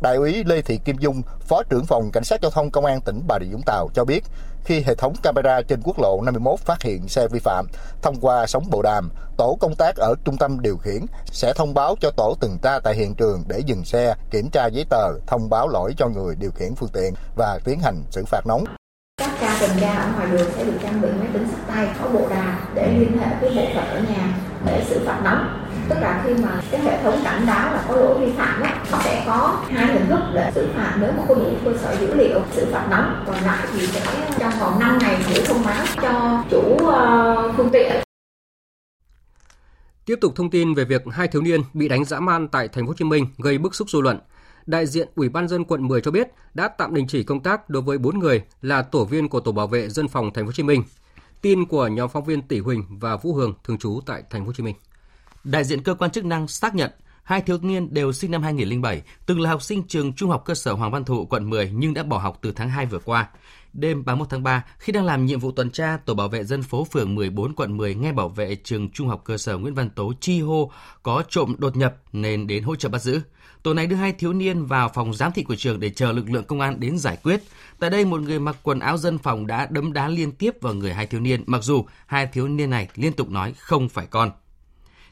Đại 0.00 0.16
úy 0.16 0.44
Lê 0.44 0.62
Thị 0.62 0.78
Kim 0.84 0.98
Dung, 0.98 1.22
Phó 1.40 1.62
trưởng 1.62 1.84
phòng 1.84 2.10
Cảnh 2.12 2.24
sát 2.24 2.42
Giao 2.42 2.50
thông 2.50 2.70
Công 2.70 2.84
an 2.84 3.00
tỉnh 3.00 3.20
Bà 3.28 3.38
Rịa 3.40 3.52
Vũng 3.52 3.62
Tàu 3.66 3.88
cho 3.94 4.04
biết, 4.04 4.24
khi 4.64 4.80
hệ 4.86 4.94
thống 4.94 5.14
camera 5.22 5.62
trên 5.62 5.80
quốc 5.84 5.98
lộ 5.98 6.20
51 6.20 6.60
phát 6.60 6.82
hiện 6.82 7.08
xe 7.08 7.28
vi 7.28 7.38
phạm, 7.38 7.66
thông 8.02 8.16
qua 8.20 8.46
sóng 8.46 8.64
bộ 8.70 8.82
đàm, 8.82 9.10
tổ 9.36 9.56
công 9.60 9.74
tác 9.74 9.96
ở 9.96 10.14
trung 10.24 10.36
tâm 10.36 10.60
điều 10.60 10.76
khiển 10.76 11.06
sẽ 11.26 11.52
thông 11.52 11.74
báo 11.74 11.96
cho 12.00 12.10
tổ 12.10 12.36
tuần 12.40 12.58
tra 12.62 12.78
tại 12.84 12.94
hiện 12.94 13.14
trường 13.14 13.44
để 13.48 13.58
dừng 13.66 13.84
xe, 13.84 14.14
kiểm 14.30 14.50
tra 14.50 14.66
giấy 14.66 14.84
tờ, 14.90 15.18
thông 15.26 15.50
báo 15.50 15.68
lỗi 15.68 15.94
cho 15.96 16.08
người 16.08 16.34
điều 16.34 16.50
khiển 16.50 16.74
phương 16.74 16.88
tiện 16.92 17.14
và 17.36 17.58
tiến 17.64 17.80
hành 17.80 18.02
xử 18.10 18.24
phạt 18.24 18.46
nóng. 18.46 18.64
Các 19.16 19.30
ca 19.40 19.56
tuần 19.60 19.70
tra 19.80 19.94
ở 19.94 20.12
ngoài 20.16 20.28
đường 20.30 20.50
sẽ 20.56 20.64
được 20.64 20.78
trang 20.82 21.00
bị 21.00 21.08
máy 21.08 21.28
tính 21.32 21.48
sách 21.50 21.68
tay, 21.68 21.88
có 22.02 22.08
bộ 22.08 22.28
đàm 22.28 22.58
để 22.74 22.92
liên 22.98 23.18
hệ 23.18 23.26
với 23.40 23.50
bộ 23.56 23.62
phận 23.74 23.86
ở 23.88 24.00
nhà 24.00 24.36
để 24.66 24.84
xử 24.88 25.00
phạt 25.06 25.20
nóng 25.24 25.63
tức 25.88 25.96
là 26.00 26.22
khi 26.26 26.34
mà 26.42 26.62
cái 26.70 26.80
hệ 26.80 27.02
thống 27.02 27.20
cảnh 27.24 27.46
báo 27.46 27.74
là 27.74 27.84
có 27.88 27.96
lỗi 27.96 28.18
vi 28.18 28.32
phạm 28.36 28.62
đó, 28.62 28.68
nó 28.92 28.98
sẽ 29.04 29.24
có 29.26 29.62
hai 29.70 29.86
hình 29.86 30.06
thức 30.08 30.20
để 30.34 30.50
xử 30.54 30.68
phạt 30.74 30.96
nếu 31.00 31.12
mà 31.12 31.22
có 31.28 31.34
đủ 31.34 31.50
cơ 31.64 31.72
sở 31.82 31.96
dữ 32.00 32.14
liệu 32.14 32.40
xử 32.52 32.66
phạt 32.72 32.86
nóng 32.90 33.24
còn 33.26 33.36
lại 33.44 33.66
thì 33.72 33.86
sẽ 33.86 34.00
trong 34.38 34.52
vòng 34.60 34.80
5 34.80 34.98
ngày 34.98 35.20
gửi 35.28 35.44
thông 35.46 35.64
báo 35.64 35.86
cho 36.02 36.44
chủ 36.50 36.74
uh, 36.74 37.56
phương 37.56 37.70
tiện 37.72 38.04
Tiếp 40.06 40.18
tục 40.20 40.32
thông 40.36 40.50
tin 40.50 40.74
về 40.74 40.84
việc 40.84 41.02
hai 41.12 41.28
thiếu 41.28 41.42
niên 41.42 41.60
bị 41.74 41.88
đánh 41.88 42.04
dã 42.04 42.20
man 42.20 42.48
tại 42.48 42.68
thành 42.68 42.84
phố 42.84 42.88
Hồ 42.88 42.94
Chí 42.94 43.04
Minh 43.04 43.26
gây 43.38 43.58
bức 43.58 43.74
xúc 43.74 43.90
dư 43.90 44.00
luận. 44.00 44.18
Đại 44.66 44.86
diện 44.86 45.08
Ủy 45.14 45.28
ban 45.28 45.48
dân 45.48 45.64
quận 45.64 45.88
10 45.88 46.00
cho 46.00 46.10
biết 46.10 46.28
đã 46.54 46.68
tạm 46.68 46.94
đình 46.94 47.06
chỉ 47.06 47.22
công 47.22 47.42
tác 47.42 47.70
đối 47.70 47.82
với 47.82 47.98
4 47.98 48.18
người 48.18 48.42
là 48.62 48.82
tổ 48.82 49.04
viên 49.04 49.28
của 49.28 49.40
tổ 49.40 49.52
bảo 49.52 49.66
vệ 49.66 49.88
dân 49.88 50.08
phòng 50.08 50.30
thành 50.34 50.44
phố 50.44 50.46
Hồ 50.46 50.52
Chí 50.52 50.62
Minh. 50.62 50.82
Tin 51.42 51.64
của 51.64 51.86
nhóm 51.86 52.08
phóng 52.08 52.24
viên 52.24 52.42
Tỷ 52.42 52.58
Huỳnh 52.58 52.84
và 52.90 53.16
Vũ 53.16 53.34
Hường 53.34 53.54
thường 53.64 53.78
trú 53.78 54.00
tại 54.06 54.22
thành 54.30 54.42
phố 54.42 54.46
Hồ 54.46 54.52
Chí 54.52 54.62
Minh. 54.62 54.74
Đại 55.44 55.64
diện 55.64 55.82
cơ 55.82 55.94
quan 55.94 56.10
chức 56.10 56.24
năng 56.24 56.48
xác 56.48 56.74
nhận 56.74 56.90
hai 57.22 57.40
thiếu 57.40 57.58
niên 57.62 57.94
đều 57.94 58.12
sinh 58.12 58.30
năm 58.30 58.42
2007, 58.42 59.02
từng 59.26 59.40
là 59.40 59.50
học 59.50 59.62
sinh 59.62 59.82
trường 59.88 60.12
Trung 60.12 60.30
học 60.30 60.42
cơ 60.44 60.54
sở 60.54 60.72
Hoàng 60.72 60.90
Văn 60.90 61.04
Thụ, 61.04 61.26
quận 61.26 61.50
10 61.50 61.70
nhưng 61.74 61.94
đã 61.94 62.02
bỏ 62.02 62.18
học 62.18 62.38
từ 62.42 62.52
tháng 62.52 62.70
2 62.70 62.86
vừa 62.86 62.98
qua. 62.98 63.28
Đêm 63.72 64.04
31 64.04 64.30
tháng 64.30 64.42
3, 64.42 64.64
khi 64.78 64.92
đang 64.92 65.04
làm 65.04 65.26
nhiệm 65.26 65.40
vụ 65.40 65.52
tuần 65.52 65.70
tra, 65.70 65.96
tổ 65.96 66.14
bảo 66.14 66.28
vệ 66.28 66.44
dân 66.44 66.62
phố 66.62 66.84
phường 66.84 67.14
14 67.14 67.54
quận 67.54 67.76
10 67.76 67.94
nghe 67.94 68.12
bảo 68.12 68.28
vệ 68.28 68.56
trường 68.64 68.90
Trung 68.90 69.08
học 69.08 69.22
cơ 69.24 69.38
sở 69.38 69.58
Nguyễn 69.58 69.74
Văn 69.74 69.90
Tố 69.90 70.12
chi 70.20 70.40
hô 70.40 70.70
có 71.02 71.22
trộm 71.28 71.54
đột 71.58 71.76
nhập 71.76 71.96
nên 72.12 72.46
đến 72.46 72.62
hỗ 72.62 72.76
trợ 72.76 72.88
bắt 72.88 73.02
giữ. 73.02 73.20
Tổ 73.62 73.74
này 73.74 73.86
đưa 73.86 73.96
hai 73.96 74.12
thiếu 74.12 74.32
niên 74.32 74.66
vào 74.66 74.90
phòng 74.94 75.14
giám 75.14 75.32
thị 75.32 75.42
của 75.42 75.56
trường 75.56 75.80
để 75.80 75.90
chờ 75.90 76.12
lực 76.12 76.30
lượng 76.30 76.44
công 76.44 76.60
an 76.60 76.80
đến 76.80 76.98
giải 76.98 77.18
quyết. 77.22 77.42
Tại 77.78 77.90
đây, 77.90 78.04
một 78.04 78.20
người 78.20 78.38
mặc 78.38 78.56
quần 78.62 78.80
áo 78.80 78.98
dân 78.98 79.18
phòng 79.18 79.46
đã 79.46 79.66
đấm 79.70 79.92
đá 79.92 80.08
liên 80.08 80.32
tiếp 80.32 80.54
vào 80.60 80.74
người 80.74 80.92
hai 80.92 81.06
thiếu 81.06 81.20
niên, 81.20 81.44
mặc 81.46 81.62
dù 81.62 81.84
hai 82.06 82.26
thiếu 82.26 82.48
niên 82.48 82.70
này 82.70 82.88
liên 82.94 83.12
tục 83.12 83.30
nói 83.30 83.52
không 83.52 83.88
phải 83.88 84.06
con. 84.06 84.30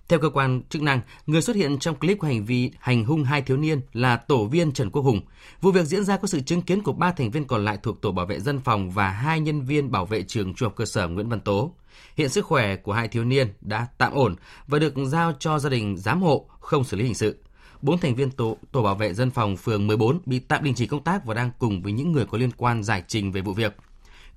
Theo 0.09 0.19
cơ 0.19 0.31
quan 0.31 0.62
chức 0.69 0.83
năng, 0.83 1.01
người 1.27 1.43
xuất 1.43 1.57
hiện 1.57 1.79
trong 1.79 1.95
clip 1.95 2.19
có 2.21 2.29
hành 2.29 2.45
vi 2.45 2.71
hành 2.81 3.05
hung 3.05 3.25
hai 3.25 3.43
thiếu 3.43 3.57
niên 3.57 3.81
là 3.93 4.17
tổ 4.17 4.45
viên 4.45 4.73
Trần 4.73 4.91
Quốc 4.91 5.03
Hùng. 5.03 5.21
Vụ 5.61 5.71
việc 5.71 5.85
diễn 5.85 6.05
ra 6.05 6.17
có 6.17 6.27
sự 6.27 6.41
chứng 6.41 6.62
kiến 6.62 6.83
của 6.83 6.93
ba 6.93 7.12
thành 7.12 7.31
viên 7.31 7.45
còn 7.45 7.65
lại 7.65 7.79
thuộc 7.83 8.01
tổ 8.03 8.12
bảo 8.12 8.27
vệ 8.27 8.41
dân 8.41 8.61
phòng 8.61 8.91
và 8.91 9.09
hai 9.09 9.41
nhân 9.41 9.62
viên 9.62 9.91
bảo 9.91 10.07
vệ 10.07 10.23
trường 10.23 10.55
trung 10.55 10.67
học 10.67 10.77
cơ 10.77 10.85
sở 10.85 11.09
Nguyễn 11.09 11.29
Văn 11.29 11.41
Tố. 11.41 11.75
Hiện 12.17 12.29
sức 12.29 12.47
khỏe 12.47 12.77
của 12.77 12.93
hai 12.93 13.09
thiếu 13.09 13.25
niên 13.25 13.53
đã 13.61 13.87
tạm 13.99 14.12
ổn 14.12 14.37
và 14.67 14.79
được 14.79 14.95
giao 15.07 15.33
cho 15.38 15.59
gia 15.59 15.71
đình 15.71 15.97
giám 15.97 16.23
hộ, 16.23 16.47
không 16.61 16.85
xử 16.85 16.97
lý 16.97 17.05
hình 17.05 17.15
sự. 17.15 17.38
Bốn 17.83 17.99
thành 17.99 18.15
viên 18.15 18.31
tổ, 18.31 18.57
tổ 18.73 18.83
bảo 18.83 18.95
vệ 18.95 19.15
dân 19.15 19.31
phòng 19.31 19.57
phường 19.57 19.87
14 19.87 20.21
bị 20.27 20.38
tạm 20.38 20.65
đình 20.65 20.75
chỉ 20.75 20.87
công 20.87 21.05
tác 21.05 21.25
và 21.25 21.35
đang 21.35 21.51
cùng 21.59 21.83
với 21.83 21.93
những 21.93 22.12
người 22.12 22.27
có 22.27 22.38
liên 22.38 22.51
quan 22.57 22.83
giải 22.83 23.03
trình 23.09 23.33
về 23.33 23.41
vụ 23.41 23.53
việc. 23.53 23.77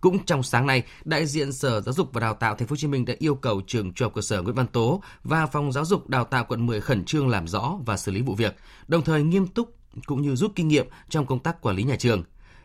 Cũng 0.05 0.25
trong 0.25 0.43
sáng 0.43 0.67
nay, 0.67 0.83
đại 1.05 1.25
diện 1.25 1.51
Sở 1.51 1.81
Giáo 1.81 1.93
dục 1.93 2.09
và 2.13 2.21
Đào 2.21 2.33
tạo 2.33 2.55
Thành 2.55 2.67
phố 2.67 2.73
Hồ 2.73 2.77
Chí 2.77 2.87
Minh 2.87 3.05
đã 3.05 3.13
yêu 3.19 3.35
cầu 3.35 3.61
trường 3.67 3.93
Trung 3.93 4.05
học 4.05 4.13
cơ 4.15 4.21
sở 4.21 4.41
Nguyễn 4.41 4.55
Văn 4.55 4.67
Tố 4.67 5.01
và 5.23 5.45
Phòng 5.45 5.71
Giáo 5.71 5.85
dục 5.85 6.09
Đào 6.09 6.23
tạo 6.23 6.45
quận 6.47 6.65
10 6.65 6.81
khẩn 6.81 7.05
trương 7.05 7.27
làm 7.27 7.47
rõ 7.47 7.77
và 7.85 7.97
xử 7.97 8.11
lý 8.11 8.21
vụ 8.21 8.35
việc, 8.35 8.55
đồng 8.87 9.01
thời 9.01 9.23
nghiêm 9.23 9.47
túc 9.47 9.73
cũng 10.05 10.21
như 10.21 10.35
rút 10.35 10.51
kinh 10.55 10.67
nghiệm 10.67 10.85
trong 11.09 11.25
công 11.25 11.39
tác 11.39 11.61
quản 11.61 11.75
lý 11.75 11.83
nhà 11.83 11.95
trường. 11.95 12.23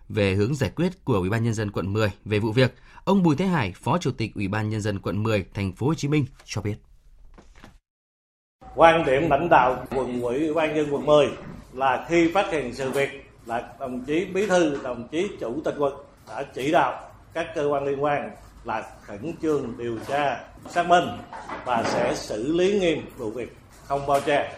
Về 0.08 0.34
hướng 0.34 0.54
giải 0.54 0.70
quyết 0.76 1.04
của 1.04 1.14
Ủy 1.14 1.30
ban 1.30 1.44
nhân 1.44 1.54
dân 1.54 1.70
quận 1.70 1.92
10 1.92 2.10
về 2.24 2.38
vụ 2.38 2.52
việc, 2.52 2.74
ông 3.04 3.22
Bùi 3.22 3.36
Thế 3.36 3.46
Hải, 3.46 3.72
Phó 3.76 3.98
Chủ 3.98 4.10
tịch 4.10 4.34
Ủy 4.34 4.48
ban 4.48 4.70
nhân 4.70 4.80
dân 4.80 4.98
quận 4.98 5.22
10 5.22 5.44
Thành 5.54 5.72
phố 5.72 5.86
Hồ 5.86 5.94
Chí 5.94 6.08
Minh 6.08 6.24
cho 6.44 6.62
biết. 6.62 6.76
Quan 8.74 9.06
điểm 9.06 9.30
lãnh 9.30 9.48
đạo 9.48 9.86
quận 9.90 10.22
ủy 10.22 10.38
Ủy 10.40 10.54
ban 10.54 10.74
nhân 10.74 10.86
quận 10.90 11.06
10 11.06 11.28
là 11.72 12.06
khi 12.08 12.30
phát 12.34 12.52
hiện 12.52 12.74
sự 12.74 12.90
việc 12.90 13.08
là 13.46 13.72
đồng 13.80 14.04
chí 14.04 14.24
bí 14.24 14.46
thư, 14.46 14.78
đồng 14.82 15.08
chí 15.08 15.28
chủ 15.40 15.60
tịch 15.64 15.74
quận 15.78 15.94
đã 16.28 16.42
chỉ 16.54 16.72
đạo 16.72 17.09
các 17.32 17.46
cơ 17.54 17.66
quan 17.66 17.84
liên 17.84 18.04
quan 18.04 18.30
là 18.64 18.86
khẩn 19.02 19.34
trương 19.42 19.78
điều 19.78 19.98
tra 20.08 20.40
xác 20.68 20.86
minh 20.88 21.04
và 21.64 21.82
sẽ 21.86 22.14
xử 22.14 22.52
lý 22.52 22.78
nghiêm 22.80 23.10
vụ 23.16 23.30
việc 23.30 23.56
không 23.84 24.06
bao 24.06 24.20
che 24.20 24.52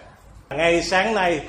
ngay 0.50 0.82
sáng 0.82 1.14
nay 1.14 1.48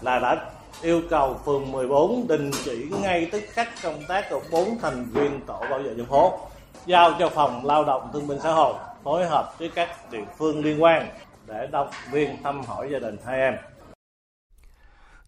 là 0.00 0.18
đã 0.18 0.50
yêu 0.82 1.02
cầu 1.10 1.40
phường 1.44 1.72
14 1.72 2.26
đình 2.28 2.50
chỉ 2.64 2.86
ngay 3.02 3.28
tức 3.32 3.42
khắc 3.48 3.68
công 3.82 4.04
tác 4.08 4.24
của 4.30 4.40
bốn 4.50 4.78
thành 4.78 5.04
viên 5.04 5.40
tổ 5.46 5.60
bảo 5.70 5.78
vệ 5.78 5.94
dân 5.94 6.06
phố 6.06 6.38
giao 6.86 7.12
cho 7.18 7.28
phòng 7.28 7.66
lao 7.66 7.84
động 7.84 8.10
thương 8.12 8.26
binh 8.26 8.38
xã 8.42 8.52
hội 8.52 8.74
phối 9.04 9.26
hợp 9.26 9.58
với 9.58 9.70
các 9.74 9.88
địa 10.10 10.24
phương 10.38 10.64
liên 10.64 10.82
quan 10.82 11.08
để 11.46 11.66
động 11.72 11.90
viên 12.12 12.42
thăm 12.42 12.62
hỏi 12.62 12.88
gia 12.92 12.98
đình 12.98 13.16
hai 13.26 13.40
em. 13.40 13.54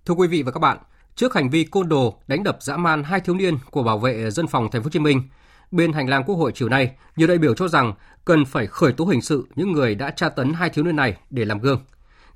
Thưa 0.05 0.15
quý 0.15 0.29
vị 0.29 0.43
và 0.43 0.53
các 0.53 0.61
bạn, 0.61 0.79
trước 1.15 1.35
hành 1.35 1.51
vi 1.51 1.65
côn 1.65 1.89
đồ 1.89 2.19
đánh 2.27 2.43
đập 2.43 2.59
dã 2.61 2.77
man 2.77 3.03
hai 3.03 3.21
thiếu 3.21 3.35
niên 3.35 3.59
của 3.71 3.83
bảo 3.83 3.99
vệ 3.99 4.31
dân 4.31 4.47
phòng 4.47 4.69
thành 4.71 4.83
phố 4.83 4.87
Hồ 4.87 4.91
Chí 4.91 4.99
Minh, 4.99 5.23
bên 5.71 5.93
hành 5.93 6.09
lang 6.09 6.25
Quốc 6.27 6.35
hội 6.35 6.53
chiều 6.55 6.69
nay, 6.69 6.91
nhiều 7.17 7.29
đại 7.29 7.39
biểu 7.39 7.55
cho 7.55 7.69
rằng 7.69 7.95
cần 8.25 8.45
phải 8.45 8.67
khởi 8.67 8.93
tố 8.93 9.05
hình 9.05 9.23
sự 9.23 9.47
những 9.57 9.73
người 9.73 9.95
đã 9.95 10.11
tra 10.11 10.29
tấn 10.29 10.53
hai 10.53 10.71
thiếu 10.71 10.85
niên 10.85 10.97
này 10.97 11.17
để 11.31 11.45
làm 11.45 11.59
gương. 11.59 11.81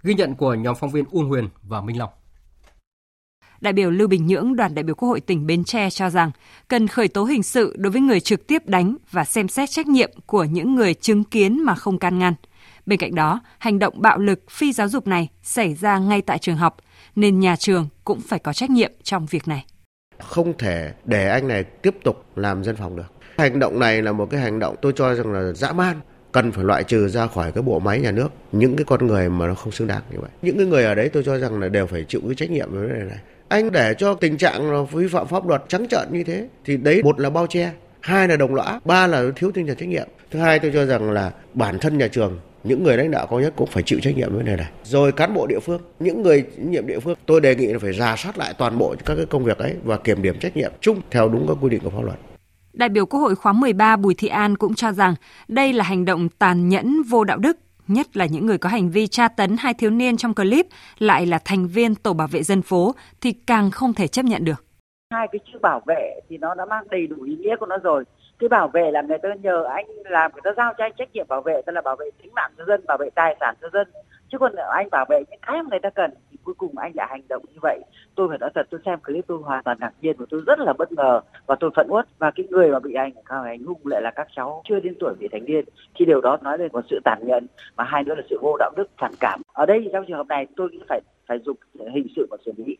Ghi 0.03 0.15
nhận 0.15 0.35
của 0.35 0.55
nhóm 0.55 0.75
phóng 0.75 0.91
viên 0.91 1.05
Uông 1.11 1.29
Huyền 1.29 1.49
và 1.62 1.81
Minh 1.81 1.99
Long. 1.99 2.11
đại 3.61 3.73
biểu 3.73 3.91
Lưu 3.91 4.09
Bình 4.09 4.27
Nhưỡng, 4.27 4.57
đoàn 4.57 4.75
đại 4.75 4.83
biểu 4.83 4.95
Quốc 4.95 5.09
hội 5.09 5.21
tỉnh 5.21 5.47
Bến 5.47 5.65
Tre 5.65 5.91
cho 5.91 6.11
rằng 6.11 6.31
cần 6.69 6.89
khởi 6.89 7.09
tố 7.09 7.25
hình 7.25 7.43
sự 7.43 7.75
đối 7.79 7.93
với 7.93 8.01
người 8.01 8.21
trực 8.21 8.47
tiếp 8.47 8.67
đánh 8.67 8.97
và 9.11 9.25
xem 9.25 9.49
xét 9.49 9.71
trách 9.71 9.87
nhiệm 9.87 10.11
của 10.27 10.45
những 10.45 10.75
người 10.75 10.95
chứng 10.95 11.25
kiến 11.25 11.65
mà 11.65 11.75
không 11.75 11.99
can 11.99 12.19
ngăn. 12.19 12.35
Bên 12.87 12.99
cạnh 12.99 13.15
đó, 13.15 13.41
hành 13.59 13.79
động 13.79 14.03
bạo 14.03 14.19
lực 14.19 14.51
phi 14.51 14.73
giáo 14.73 14.89
dục 14.89 15.07
này 15.07 15.29
xảy 15.43 15.75
ra 15.75 15.99
ngay 15.99 16.23
tại 16.23 16.39
trường 16.39 16.57
học, 16.57 16.77
nên 17.17 17.41
nhà 17.41 17.57
trường 17.57 17.89
cũng 18.05 18.21
phải 18.21 18.39
có 18.39 18.53
trách 18.53 18.71
nhiệm 18.71 18.93
trong 19.03 19.27
việc 19.27 19.49
này. 19.49 19.65
Không 20.19 20.59
thể 20.59 20.93
để 21.05 21.29
anh 21.29 21.49
này 21.49 21.65
tiếp 21.65 21.95
tục 22.05 22.25
làm 22.37 22.65
dân 22.65 22.77
phòng 22.77 22.97
được. 22.97 23.13
Hành 23.37 23.59
động 23.59 23.81
này 23.81 24.03
là 24.03 24.13
một 24.13 24.31
cái 24.31 24.41
hành 24.41 24.59
động 24.59 24.77
tôi 24.83 24.93
cho 24.97 25.15
rằng 25.15 25.33
là 25.33 25.53
dã 25.53 25.73
man, 25.73 26.01
cần 26.33 26.53
phải 26.53 26.65
loại 26.65 26.85
trừ 26.85 27.09
ra 27.09 27.27
khỏi 27.27 27.53
cái 27.53 27.63
bộ 27.63 27.79
máy 27.79 28.01
nhà 28.01 28.11
nước 28.11 28.29
những 28.53 28.77
cái 28.77 28.85
con 28.85 29.07
người 29.07 29.29
mà 29.29 29.47
nó 29.47 29.55
không 29.55 29.73
xứng 29.73 29.89
đáng 29.89 30.03
như 30.11 30.19
vậy. 30.21 30.31
Những 30.43 30.57
cái 30.57 30.67
người 30.67 30.85
ở 30.85 30.95
đấy 30.95 31.09
tôi 31.09 31.23
cho 31.27 31.39
rằng 31.39 31.61
là 31.61 31.69
đều 31.69 31.87
phải 31.87 32.05
chịu 32.09 32.21
cái 32.27 32.35
trách 32.35 32.51
nhiệm 32.51 32.73
với 32.73 32.89
vấn 32.89 32.99
đề 32.99 33.05
này. 33.05 33.19
Anh 33.49 33.73
để 33.73 33.95
cho 33.99 34.15
tình 34.15 34.37
trạng 34.37 34.87
vi 34.87 35.09
phạm 35.09 35.27
pháp 35.27 35.47
luật 35.47 35.63
trắng 35.69 35.87
trợn 35.89 36.09
như 36.11 36.25
thế 36.25 36.49
thì 36.65 36.77
đấy 36.77 37.03
một 37.03 37.21
là 37.21 37.31
bao 37.31 37.47
che, 37.47 37.73
hai 38.01 38.29
là 38.29 38.37
đồng 38.37 38.55
lõa, 38.55 38.81
ba 38.85 39.07
là 39.07 39.25
thiếu 39.37 39.51
tinh 39.55 39.67
thần 39.67 39.77
trách 39.77 39.89
nhiệm. 39.89 40.09
Thứ 40.31 40.39
hai 40.39 40.59
tôi 40.59 40.71
cho 40.75 40.87
rằng 40.87 41.11
là 41.11 41.33
bản 41.55 41.79
thân 41.79 41.99
nhà 41.99 42.09
trường 42.09 42.39
những 42.67 42.83
người 42.83 42.97
lãnh 42.97 43.11
đạo 43.11 43.27
cao 43.31 43.41
nhất 43.41 43.53
cũng 43.57 43.67
phải 43.67 43.83
chịu 43.83 44.01
trách 44.03 44.17
nhiệm 44.17 44.35
với 44.35 44.45
này 44.45 44.57
này. 44.57 44.71
Rồi 44.85 45.13
cán 45.13 45.35
bộ 45.35 45.47
địa 45.47 45.61
phương, 45.61 45.81
những 45.99 46.23
người 46.23 46.45
nhiệm 46.57 46.87
địa 46.87 47.01
phương, 47.01 47.19
tôi 47.27 47.41
đề 47.41 47.55
nghị 47.55 47.67
là 47.67 47.79
phải 47.79 47.93
ra 47.93 48.17
soát 48.17 48.39
lại 48.39 48.55
toàn 48.59 48.79
bộ 48.79 48.95
các 49.05 49.15
cái 49.17 49.27
công 49.27 49.45
việc 49.45 49.59
ấy 49.59 49.75
và 49.85 49.97
kiểm 49.97 50.23
điểm 50.23 50.39
trách 50.39 50.57
nhiệm 50.57 50.73
chung 50.81 51.01
theo 51.11 51.29
đúng 51.29 51.47
các 51.49 51.57
quy 51.61 51.69
định 51.71 51.81
của 51.85 51.91
pháp 51.91 52.03
luật. 52.05 52.19
Đại 52.73 52.89
biểu 52.89 53.07
Quốc 53.07 53.21
hội 53.21 53.35
khóa 53.35 53.53
13 53.53 53.97
Bùi 53.97 54.15
Thị 54.15 54.29
An 54.29 54.57
cũng 54.57 54.75
cho 54.75 54.93
rằng 54.93 55.15
đây 55.49 55.73
là 55.73 55.85
hành 55.85 56.05
động 56.05 56.29
tàn 56.29 56.69
nhẫn 56.69 57.03
vô 57.03 57.25
đạo 57.25 57.39
đức, 57.39 57.57
nhất 57.89 58.17
là 58.17 58.27
những 58.27 58.47
người 58.47 58.59
có 58.59 58.69
hành 58.69 58.91
vi 58.91 59.07
tra 59.07 59.29
tấn 59.29 59.57
hai 59.59 59.75
thiếu 59.75 59.91
niên 59.91 60.17
trong 60.17 60.35
clip 60.35 60.67
lại 60.99 61.27
là 61.27 61.39
thành 61.45 61.67
viên 61.67 61.95
tổ 61.95 62.13
bảo 62.13 62.29
vệ 62.29 62.43
dân 62.43 62.63
phố 62.63 62.95
thì 63.21 63.33
càng 63.33 63.71
không 63.71 63.95
thể 63.95 64.07
chấp 64.07 64.25
nhận 64.25 64.45
được. 64.45 64.65
Hai 65.13 65.27
cái 65.33 65.39
chữ 65.53 65.59
bảo 65.63 65.83
vệ 65.87 66.21
thì 66.29 66.39
nó 66.39 66.55
đã 66.55 66.65
mang 66.65 66.85
đầy 66.91 67.07
đủ 67.07 67.23
ý 67.23 67.37
nghĩa 67.37 67.57
của 67.61 67.67
nó 67.67 67.79
rồi 67.83 68.05
cái 68.38 68.49
bảo 68.49 68.68
vệ 68.68 68.90
là 68.90 69.03
người 69.03 69.18
ta 69.18 69.35
nhờ 69.42 69.64
anh 69.64 69.87
làm, 70.05 70.33
người 70.33 70.42
ta 70.44 70.51
giao 70.57 70.72
cho 70.79 70.85
anh 70.85 70.92
trách 70.99 71.09
nhiệm 71.12 71.29
bảo 71.29 71.42
vệ, 71.42 71.62
tức 71.66 71.72
là 71.72 71.81
bảo 71.81 71.96
vệ 71.96 72.11
tính 72.22 72.35
mạng 72.35 72.51
cho 72.59 72.64
dân, 72.64 72.81
bảo 72.87 72.99
vệ 72.99 73.11
tài 73.14 73.37
sản 73.40 73.55
cho 73.61 73.68
dân. 73.72 73.88
Chứ 74.29 74.38
còn 74.38 74.55
anh 74.55 74.90
bảo 74.90 75.05
vệ 75.09 75.22
những 75.31 75.40
cái 75.42 75.62
mà 75.62 75.68
người 75.70 75.79
ta 75.83 75.90
cần 75.90 76.11
thì 76.31 76.38
cuối 76.44 76.55
cùng 76.59 76.79
anh 76.79 76.92
lại 76.94 77.07
hành 77.11 77.22
động 77.29 77.42
như 77.53 77.59
vậy. 77.62 77.81
Tôi 78.14 78.29
phải 78.29 78.38
nói 78.38 78.51
thật, 78.55 78.66
tôi 78.70 78.81
xem 78.85 78.99
clip 79.01 79.27
tôi 79.27 79.38
hoàn 79.38 79.62
toàn 79.64 79.79
ngạc 79.81 79.92
nhiên 80.01 80.16
và 80.18 80.27
tôi 80.31 80.42
rất 80.46 80.59
là 80.59 80.72
bất 80.72 80.92
ngờ 80.92 81.20
và 81.46 81.57
tôi 81.61 81.70
phẫn 81.77 81.87
uất. 81.88 82.07
Và 82.18 82.31
cái 82.31 82.46
người 82.51 82.70
mà 82.70 82.79
bị 82.79 82.94
hành 82.96 83.12
hành 83.25 83.64
hung 83.64 83.81
lại 83.85 84.03
là 84.03 84.11
các 84.11 84.27
cháu 84.37 84.62
chưa 84.68 84.81
đến 84.81 84.94
tuổi 85.01 85.14
vị 85.18 85.29
thành 85.33 85.44
niên. 85.44 85.64
Thì 85.94 86.05
điều 86.05 86.20
đó 86.20 86.38
nói 86.42 86.59
lên 86.59 86.72
một 86.72 86.85
sự 86.90 87.01
tàn 87.05 87.18
nhẫn 87.22 87.46
và 87.77 87.85
hai 87.85 88.05
nữa 88.05 88.14
là 88.14 88.22
sự 88.31 88.38
vô 88.42 88.57
đạo 88.59 88.72
đức 88.77 88.87
phản 88.99 89.12
cảm. 89.20 89.42
Ở 89.53 89.66
đây 89.66 89.90
trong 89.92 90.05
trường 90.09 90.16
hợp 90.16 90.27
này 90.27 90.46
tôi 90.57 90.70
nghĩ 90.70 90.79
phải 90.88 91.01
phải 91.29 91.38
dùng 91.38 91.57
hình 91.94 92.07
sự 92.16 92.27
và 92.31 92.37
xử 92.44 92.53
lý 92.57 92.77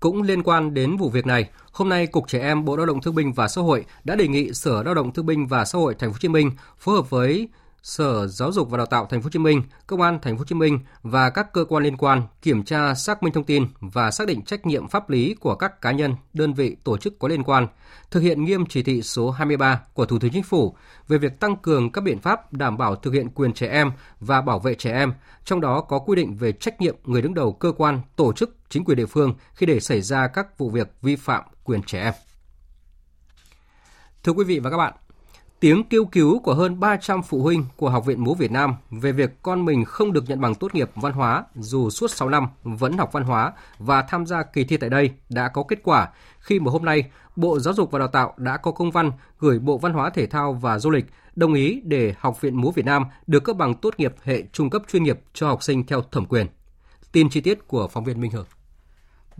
cũng 0.00 0.22
liên 0.22 0.42
quan 0.42 0.74
đến 0.74 0.96
vụ 0.96 1.08
việc 1.10 1.26
này, 1.26 1.50
hôm 1.72 1.88
nay 1.88 2.06
Cục 2.06 2.28
Trẻ 2.28 2.40
em 2.40 2.64
Bộ 2.64 2.76
Lao 2.76 2.86
động 2.86 3.00
Thương 3.00 3.14
binh 3.14 3.32
và 3.32 3.48
Xã 3.48 3.62
hội 3.62 3.84
đã 4.04 4.16
đề 4.16 4.28
nghị 4.28 4.52
Sở 4.52 4.82
Lao 4.82 4.94
động 4.94 5.12
Thương 5.12 5.26
binh 5.26 5.46
và 5.46 5.64
Xã 5.64 5.78
hội 5.78 5.94
Thành 5.94 6.10
phố 6.10 6.12
Hồ 6.12 6.18
Chí 6.20 6.28
Minh 6.28 6.50
phối 6.78 6.96
hợp 6.96 7.10
với 7.10 7.48
Sở 7.82 8.26
Giáo 8.26 8.52
dục 8.52 8.70
và 8.70 8.76
Đào 8.76 8.86
tạo 8.86 9.06
Thành 9.10 9.20
phố 9.20 9.24
Hồ 9.24 9.30
Chí 9.30 9.38
Minh, 9.38 9.62
Công 9.86 10.00
an 10.00 10.18
Thành 10.22 10.34
phố 10.34 10.38
Hồ 10.38 10.44
Chí 10.44 10.54
Minh 10.54 10.80
và 11.02 11.30
các 11.30 11.52
cơ 11.52 11.64
quan 11.64 11.82
liên 11.82 11.96
quan 11.96 12.22
kiểm 12.42 12.62
tra 12.62 12.94
xác 12.94 13.22
minh 13.22 13.32
thông 13.32 13.44
tin 13.44 13.66
và 13.80 14.10
xác 14.10 14.26
định 14.26 14.42
trách 14.42 14.66
nhiệm 14.66 14.88
pháp 14.88 15.10
lý 15.10 15.34
của 15.34 15.54
các 15.54 15.80
cá 15.80 15.92
nhân, 15.92 16.14
đơn 16.32 16.54
vị, 16.54 16.76
tổ 16.84 16.96
chức 16.96 17.18
có 17.18 17.28
liên 17.28 17.42
quan, 17.42 17.66
thực 18.10 18.20
hiện 18.20 18.44
nghiêm 18.44 18.66
chỉ 18.66 18.82
thị 18.82 19.02
số 19.02 19.30
23 19.30 19.80
của 19.94 20.06
Thủ 20.06 20.18
tướng 20.18 20.30
Chính 20.30 20.42
phủ 20.42 20.76
về 21.08 21.18
việc 21.18 21.40
tăng 21.40 21.56
cường 21.56 21.92
các 21.92 22.04
biện 22.04 22.18
pháp 22.18 22.52
đảm 22.52 22.78
bảo 22.78 22.96
thực 22.96 23.14
hiện 23.14 23.28
quyền 23.30 23.52
trẻ 23.52 23.68
em 23.68 23.92
và 24.20 24.40
bảo 24.40 24.58
vệ 24.58 24.74
trẻ 24.74 24.92
em, 24.92 25.12
trong 25.44 25.60
đó 25.60 25.80
có 25.80 25.98
quy 25.98 26.16
định 26.16 26.36
về 26.36 26.52
trách 26.52 26.80
nhiệm 26.80 26.96
người 27.04 27.22
đứng 27.22 27.34
đầu 27.34 27.52
cơ 27.52 27.72
quan, 27.76 28.00
tổ 28.16 28.32
chức, 28.32 28.59
chính 28.70 28.84
quyền 28.84 28.96
địa 28.96 29.06
phương 29.06 29.34
khi 29.54 29.66
để 29.66 29.80
xảy 29.80 30.00
ra 30.00 30.26
các 30.26 30.58
vụ 30.58 30.70
việc 30.70 30.88
vi 31.02 31.16
phạm 31.16 31.44
quyền 31.64 31.82
trẻ 31.82 32.02
em. 32.02 32.14
Thưa 34.22 34.32
quý 34.32 34.44
vị 34.44 34.58
và 34.58 34.70
các 34.70 34.76
bạn, 34.76 34.94
Tiếng 35.60 35.84
kêu 35.84 36.04
cứu 36.04 36.38
của 36.38 36.54
hơn 36.54 36.80
300 36.80 37.22
phụ 37.22 37.42
huynh 37.42 37.64
của 37.76 37.90
Học 37.90 38.06
viện 38.06 38.24
Múa 38.24 38.34
Việt 38.34 38.50
Nam 38.50 38.74
về 38.90 39.12
việc 39.12 39.42
con 39.42 39.64
mình 39.64 39.84
không 39.84 40.12
được 40.12 40.24
nhận 40.28 40.40
bằng 40.40 40.54
tốt 40.54 40.74
nghiệp 40.74 40.90
văn 40.94 41.12
hóa 41.12 41.44
dù 41.54 41.90
suốt 41.90 42.10
6 42.10 42.28
năm 42.28 42.48
vẫn 42.62 42.98
học 42.98 43.12
văn 43.12 43.24
hóa 43.24 43.52
và 43.78 44.02
tham 44.02 44.26
gia 44.26 44.42
kỳ 44.42 44.64
thi 44.64 44.76
tại 44.76 44.90
đây 44.90 45.10
đã 45.28 45.48
có 45.48 45.62
kết 45.62 45.78
quả 45.82 46.08
khi 46.38 46.60
mà 46.60 46.70
hôm 46.70 46.84
nay 46.84 47.10
Bộ 47.36 47.58
Giáo 47.58 47.74
dục 47.74 47.90
và 47.90 47.98
Đào 47.98 48.08
tạo 48.08 48.34
đã 48.36 48.56
có 48.56 48.72
công 48.72 48.90
văn 48.90 49.12
gửi 49.38 49.58
Bộ 49.58 49.78
Văn 49.78 49.92
hóa 49.92 50.10
Thể 50.10 50.26
thao 50.26 50.52
và 50.52 50.78
Du 50.78 50.90
lịch 50.90 51.06
đồng 51.36 51.54
ý 51.54 51.80
để 51.84 52.14
Học 52.18 52.40
viện 52.40 52.56
Múa 52.56 52.70
Việt 52.70 52.84
Nam 52.84 53.04
được 53.26 53.44
cấp 53.44 53.56
bằng 53.56 53.74
tốt 53.74 53.94
nghiệp 53.98 54.14
hệ 54.22 54.42
trung 54.52 54.70
cấp 54.70 54.82
chuyên 54.92 55.02
nghiệp 55.02 55.20
cho 55.32 55.48
học 55.48 55.62
sinh 55.62 55.86
theo 55.86 56.02
thẩm 56.02 56.26
quyền. 56.26 56.46
Tin 57.12 57.30
chi 57.30 57.40
tiết 57.40 57.68
của 57.68 57.88
phóng 57.88 58.04
viên 58.04 58.20
Minh 58.20 58.30
Hường. 58.30 58.46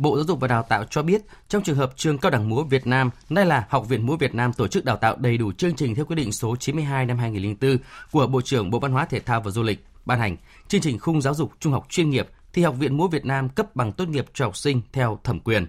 Bộ 0.01 0.17
Giáo 0.17 0.25
dục 0.25 0.41
và 0.41 0.49
Đào 0.49 0.63
tạo 0.63 0.85
cho 0.85 1.03
biết, 1.03 1.23
trong 1.49 1.63
trường 1.63 1.77
hợp 1.77 1.93
trường 1.97 2.19
Cao 2.19 2.31
đẳng 2.31 2.49
múa 2.49 2.63
Việt 2.63 2.87
Nam, 2.87 3.11
nay 3.31 3.47
là 3.47 3.67
Học 3.69 3.89
viện 3.89 4.07
múa 4.07 4.17
Việt 4.17 4.35
Nam 4.35 4.53
tổ 4.53 4.69
chức 4.69 4.85
đào 4.85 4.97
tạo 4.97 5.17
đầy 5.17 5.39
đủ 5.39 5.53
chương 5.53 5.75
trình 5.75 5.95
theo 5.95 6.05
quyết 6.05 6.17
định 6.17 6.33
số 6.33 6.57
92 6.57 7.07
năm 7.07 7.19
2004 7.19 7.79
của 8.13 8.27
Bộ 8.27 8.41
trưởng 8.41 8.71
Bộ 8.71 8.79
Văn 8.79 8.93
hóa 8.93 9.05
Thể 9.05 9.21
thao 9.21 9.41
và 9.41 9.51
Du 9.51 9.63
lịch 9.63 9.85
ban 10.05 10.19
hành, 10.21 10.37
chương 10.69 10.81
trình 10.81 10.99
khung 10.99 11.23
giáo 11.23 11.35
dục 11.35 11.53
trung 11.61 11.73
học 11.73 11.87
chuyên 11.89 12.11
nghiệp 12.11 12.29
thì 12.53 12.63
Học 12.63 12.75
viện 12.79 12.97
múa 12.97 13.09
Việt 13.09 13.25
Nam 13.25 13.49
cấp 13.49 13.77
bằng 13.77 13.93
tốt 13.93 14.09
nghiệp 14.09 14.27
cho 14.35 14.45
học 14.45 14.57
sinh 14.57 14.81
theo 14.93 15.19
thẩm 15.25 15.41
quyền. 15.41 15.67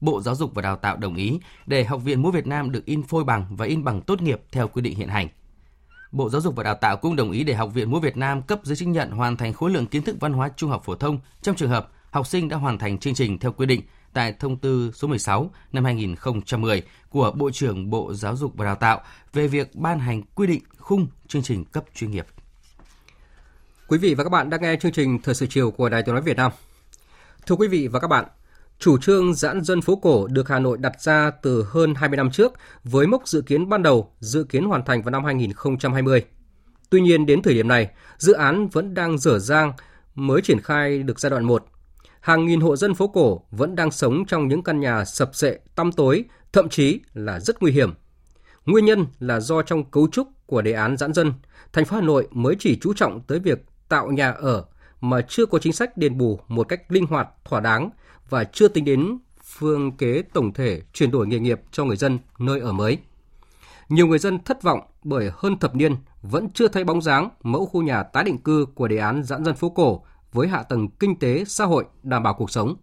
Bộ 0.00 0.20
Giáo 0.20 0.34
dục 0.34 0.54
và 0.54 0.62
Đào 0.62 0.76
tạo 0.76 0.96
đồng 0.96 1.14
ý 1.14 1.40
để 1.66 1.84
Học 1.84 2.02
viện 2.04 2.22
múa 2.22 2.30
Việt 2.30 2.46
Nam 2.46 2.72
được 2.72 2.84
in 2.84 3.02
phôi 3.02 3.24
bằng 3.24 3.46
và 3.50 3.66
in 3.66 3.84
bằng 3.84 4.00
tốt 4.00 4.22
nghiệp 4.22 4.42
theo 4.52 4.68
quy 4.68 4.82
định 4.82 4.96
hiện 4.96 5.08
hành. 5.08 5.28
Bộ 6.12 6.30
Giáo 6.30 6.40
dục 6.40 6.56
và 6.56 6.62
Đào 6.62 6.74
tạo 6.74 6.96
cũng 6.96 7.16
đồng 7.16 7.30
ý 7.30 7.44
để 7.44 7.54
Học 7.54 7.74
viện 7.74 7.90
múa 7.90 8.00
Việt 8.00 8.16
Nam 8.16 8.42
cấp 8.42 8.60
giấy 8.62 8.76
chứng 8.76 8.92
nhận 8.92 9.10
hoàn 9.10 9.36
thành 9.36 9.52
khối 9.52 9.70
lượng 9.70 9.86
kiến 9.86 10.02
thức 10.02 10.16
văn 10.20 10.32
hóa 10.32 10.50
trung 10.56 10.70
học 10.70 10.82
phổ 10.84 10.94
thông 10.94 11.18
trong 11.42 11.56
trường 11.56 11.70
hợp 11.70 11.90
học 12.14 12.26
sinh 12.26 12.48
đã 12.48 12.56
hoàn 12.56 12.78
thành 12.78 12.98
chương 12.98 13.14
trình 13.14 13.38
theo 13.38 13.52
quy 13.52 13.66
định 13.66 13.80
tại 14.12 14.34
thông 14.38 14.56
tư 14.56 14.90
số 14.94 15.08
16 15.08 15.50
năm 15.72 15.84
2010 15.84 16.82
của 17.08 17.30
Bộ 17.30 17.50
trưởng 17.50 17.90
Bộ 17.90 18.14
Giáo 18.14 18.36
dục 18.36 18.52
và 18.56 18.64
Đào 18.64 18.74
tạo 18.74 19.00
về 19.32 19.48
việc 19.48 19.74
ban 19.74 19.98
hành 19.98 20.22
quy 20.22 20.46
định 20.46 20.62
khung 20.78 21.06
chương 21.28 21.42
trình 21.42 21.64
cấp 21.64 21.84
chuyên 21.94 22.10
nghiệp. 22.10 22.26
Quý 23.88 23.98
vị 23.98 24.14
và 24.14 24.24
các 24.24 24.30
bạn 24.30 24.50
đang 24.50 24.62
nghe 24.62 24.76
chương 24.76 24.92
trình 24.92 25.18
Thời 25.22 25.34
sự 25.34 25.46
chiều 25.50 25.70
của 25.70 25.88
Đài 25.88 26.02
Tiếng 26.02 26.14
nói 26.14 26.22
Việt 26.22 26.36
Nam. 26.36 26.52
Thưa 27.46 27.54
quý 27.54 27.68
vị 27.68 27.88
và 27.88 28.00
các 28.00 28.08
bạn, 28.08 28.24
chủ 28.78 28.98
trương 28.98 29.34
giãn 29.34 29.64
dân 29.64 29.80
phố 29.80 29.96
cổ 29.96 30.26
được 30.26 30.48
Hà 30.48 30.58
Nội 30.58 30.78
đặt 30.78 31.00
ra 31.00 31.30
từ 31.42 31.66
hơn 31.70 31.94
20 31.94 32.16
năm 32.16 32.30
trước 32.30 32.52
với 32.84 33.06
mốc 33.06 33.28
dự 33.28 33.42
kiến 33.42 33.68
ban 33.68 33.82
đầu 33.82 34.12
dự 34.20 34.44
kiến 34.44 34.64
hoàn 34.64 34.84
thành 34.84 35.02
vào 35.02 35.10
năm 35.10 35.24
2020. 35.24 36.24
Tuy 36.90 37.00
nhiên 37.00 37.26
đến 37.26 37.42
thời 37.42 37.54
điểm 37.54 37.68
này, 37.68 37.90
dự 38.18 38.32
án 38.32 38.68
vẫn 38.68 38.94
đang 38.94 39.18
dở 39.18 39.38
dang 39.38 39.72
mới 40.14 40.42
triển 40.42 40.60
khai 40.60 41.02
được 41.02 41.20
giai 41.20 41.30
đoạn 41.30 41.44
1 41.44 41.64
hàng 42.24 42.46
nghìn 42.46 42.60
hộ 42.60 42.76
dân 42.76 42.94
phố 42.94 43.08
cổ 43.08 43.40
vẫn 43.50 43.74
đang 43.74 43.90
sống 43.90 44.24
trong 44.26 44.48
những 44.48 44.62
căn 44.62 44.80
nhà 44.80 45.04
sập 45.04 45.34
sệ, 45.34 45.58
tăm 45.74 45.92
tối, 45.92 46.24
thậm 46.52 46.68
chí 46.68 47.00
là 47.14 47.40
rất 47.40 47.62
nguy 47.62 47.72
hiểm. 47.72 47.94
Nguyên 48.66 48.84
nhân 48.84 49.06
là 49.18 49.40
do 49.40 49.62
trong 49.62 49.90
cấu 49.90 50.08
trúc 50.12 50.28
của 50.46 50.62
đề 50.62 50.72
án 50.72 50.96
giãn 50.96 51.12
dân, 51.12 51.32
thành 51.72 51.84
phố 51.84 51.96
Hà 51.96 52.02
Nội 52.02 52.28
mới 52.30 52.56
chỉ 52.58 52.78
chú 52.80 52.94
trọng 52.94 53.20
tới 53.20 53.38
việc 53.38 53.66
tạo 53.88 54.08
nhà 54.12 54.30
ở 54.30 54.64
mà 55.00 55.20
chưa 55.28 55.46
có 55.46 55.58
chính 55.58 55.72
sách 55.72 55.96
đền 55.96 56.18
bù 56.18 56.40
một 56.48 56.68
cách 56.68 56.92
linh 56.92 57.06
hoạt, 57.06 57.28
thỏa 57.44 57.60
đáng 57.60 57.90
và 58.28 58.44
chưa 58.44 58.68
tính 58.68 58.84
đến 58.84 59.18
phương 59.44 59.96
kế 59.96 60.22
tổng 60.32 60.52
thể 60.52 60.82
chuyển 60.92 61.10
đổi 61.10 61.26
nghề 61.26 61.38
nghiệp 61.38 61.60
cho 61.72 61.84
người 61.84 61.96
dân 61.96 62.18
nơi 62.38 62.60
ở 62.60 62.72
mới. 62.72 62.98
Nhiều 63.88 64.06
người 64.06 64.18
dân 64.18 64.38
thất 64.44 64.62
vọng 64.62 64.80
bởi 65.02 65.30
hơn 65.34 65.58
thập 65.58 65.74
niên 65.74 65.96
vẫn 66.22 66.48
chưa 66.54 66.68
thấy 66.68 66.84
bóng 66.84 67.02
dáng 67.02 67.28
mẫu 67.42 67.66
khu 67.66 67.82
nhà 67.82 68.02
tái 68.02 68.24
định 68.24 68.38
cư 68.38 68.66
của 68.74 68.88
đề 68.88 68.96
án 68.96 69.22
giãn 69.24 69.44
dân 69.44 69.54
phố 69.54 69.68
cổ 69.68 70.04
với 70.34 70.48
hạ 70.48 70.62
tầng 70.62 70.88
kinh 70.88 71.18
tế, 71.18 71.44
xã 71.46 71.64
hội 71.64 71.84
đảm 72.02 72.22
bảo 72.22 72.34
cuộc 72.34 72.50
sống. 72.50 72.76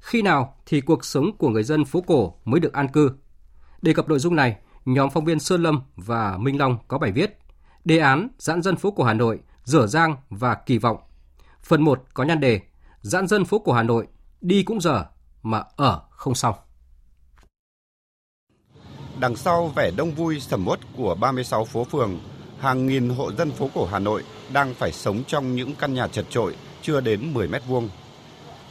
Khi 0.00 0.22
nào 0.22 0.56
thì 0.66 0.80
cuộc 0.80 1.04
sống 1.04 1.36
của 1.38 1.48
người 1.48 1.62
dân 1.62 1.84
phố 1.84 2.00
cổ 2.00 2.34
mới 2.44 2.60
được 2.60 2.72
an 2.72 2.88
cư? 2.88 3.10
Đề 3.82 3.92
cập 3.92 4.08
nội 4.08 4.18
dung 4.18 4.36
này, 4.36 4.56
nhóm 4.84 5.10
phóng 5.10 5.24
viên 5.24 5.40
Sơn 5.40 5.62
Lâm 5.62 5.80
và 5.96 6.36
Minh 6.38 6.58
Long 6.58 6.78
có 6.88 6.98
bài 6.98 7.12
viết 7.12 7.40
Đề 7.84 7.98
án 7.98 8.28
giãn 8.38 8.62
dân 8.62 8.76
phố 8.76 8.90
cổ 8.90 9.04
Hà 9.04 9.14
Nội, 9.14 9.40
dở 9.64 9.86
dang 9.86 10.16
và 10.30 10.54
kỳ 10.54 10.78
vọng. 10.78 10.96
Phần 11.62 11.82
1 11.82 12.02
có 12.14 12.24
nhan 12.24 12.40
đề 12.40 12.60
Giãn 13.00 13.26
dân 13.26 13.44
phố 13.44 13.58
cổ 13.58 13.72
Hà 13.72 13.82
Nội, 13.82 14.06
đi 14.40 14.62
cũng 14.62 14.80
dở 14.80 15.04
mà 15.42 15.62
ở 15.76 16.02
không 16.10 16.34
xong. 16.34 16.54
Đằng 19.20 19.36
sau 19.36 19.68
vẻ 19.68 19.90
đông 19.96 20.10
vui 20.10 20.40
sầm 20.40 20.68
uất 20.68 20.80
của 20.96 21.14
36 21.14 21.64
phố 21.64 21.84
phường, 21.84 22.20
hàng 22.58 22.86
nghìn 22.86 23.08
hộ 23.08 23.32
dân 23.32 23.50
phố 23.50 23.70
cổ 23.74 23.86
Hà 23.86 23.98
Nội 23.98 24.22
đang 24.52 24.74
phải 24.74 24.92
sống 24.92 25.22
trong 25.26 25.56
những 25.56 25.74
căn 25.74 25.94
nhà 25.94 26.08
chật 26.08 26.24
trội 26.30 26.54
chưa 26.82 27.00
đến 27.00 27.34
10 27.34 27.48
mét 27.48 27.62
vuông. 27.66 27.88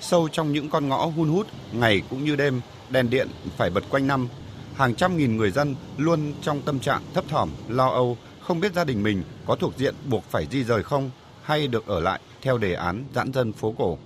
Sâu 0.02 0.28
trong 0.32 0.52
những 0.52 0.70
con 0.70 0.89
ngõ 0.89 1.06
hun 1.06 1.30
hút, 1.30 1.48
ngày 1.72 2.02
cũng 2.10 2.26
như 2.26 2.36
đêm, 2.36 2.62
đèn 2.89 3.10
điện 3.10 3.28
phải 3.58 3.70
bật 3.70 3.84
quanh 3.89 4.08
năm. 4.08 4.28
Hàng 4.76 4.96
trăm 4.96 5.18
nghìn 5.18 5.38
người 5.38 5.52
dân 5.52 5.76
luôn 5.98 6.34
trong 6.42 6.62
tâm 6.62 6.80
trạng 6.80 7.02
thấp 7.13 7.24
thỏm, 7.28 7.50
lo 7.68 7.89
âu, 7.89 8.18
không 8.42 8.60
biết 8.60 8.74
gia 8.74 8.84
đình 8.84 9.04
mình 9.04 9.24
có 9.46 9.56
thuộc 9.56 9.78
diện 9.78 9.96
buộc 10.06 10.24
phải 10.24 10.48
di 10.52 10.63
rời 10.63 10.84
không 10.84 11.12
hay 11.44 11.68
được 11.68 11.88
ở 11.88 12.00
lại 12.00 12.20
theo 12.42 12.58
đề 12.58 12.74
án 12.74 13.04
giãn 13.15 13.34
dân 13.34 13.54
phố 13.54 13.74
cổ. 13.78 13.98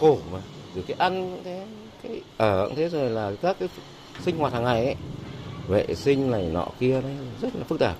Khổ 0.00 0.18
mà, 0.32 0.38
rồi 0.74 0.84
cái 0.88 0.96
ăn 0.98 1.40
thế, 1.44 1.66
cái 2.02 2.22
ở 2.36 2.70
thế 2.76 2.88
rồi 2.88 3.10
là 3.10 3.32
các 3.42 3.56
cái 3.60 3.68
sinh 4.24 4.38
hoạt 4.38 4.52
hàng 4.52 4.64
ngày 4.64 4.84
ấy, 4.84 4.96
vệ 5.68 5.94
sinh 5.94 6.30
này 6.30 6.50
nọ 6.52 6.66
kia 6.80 7.00
đấy 7.00 7.16
rất 7.42 7.56
là 7.56 7.64
phức 7.68 7.80
tạp 7.80 7.96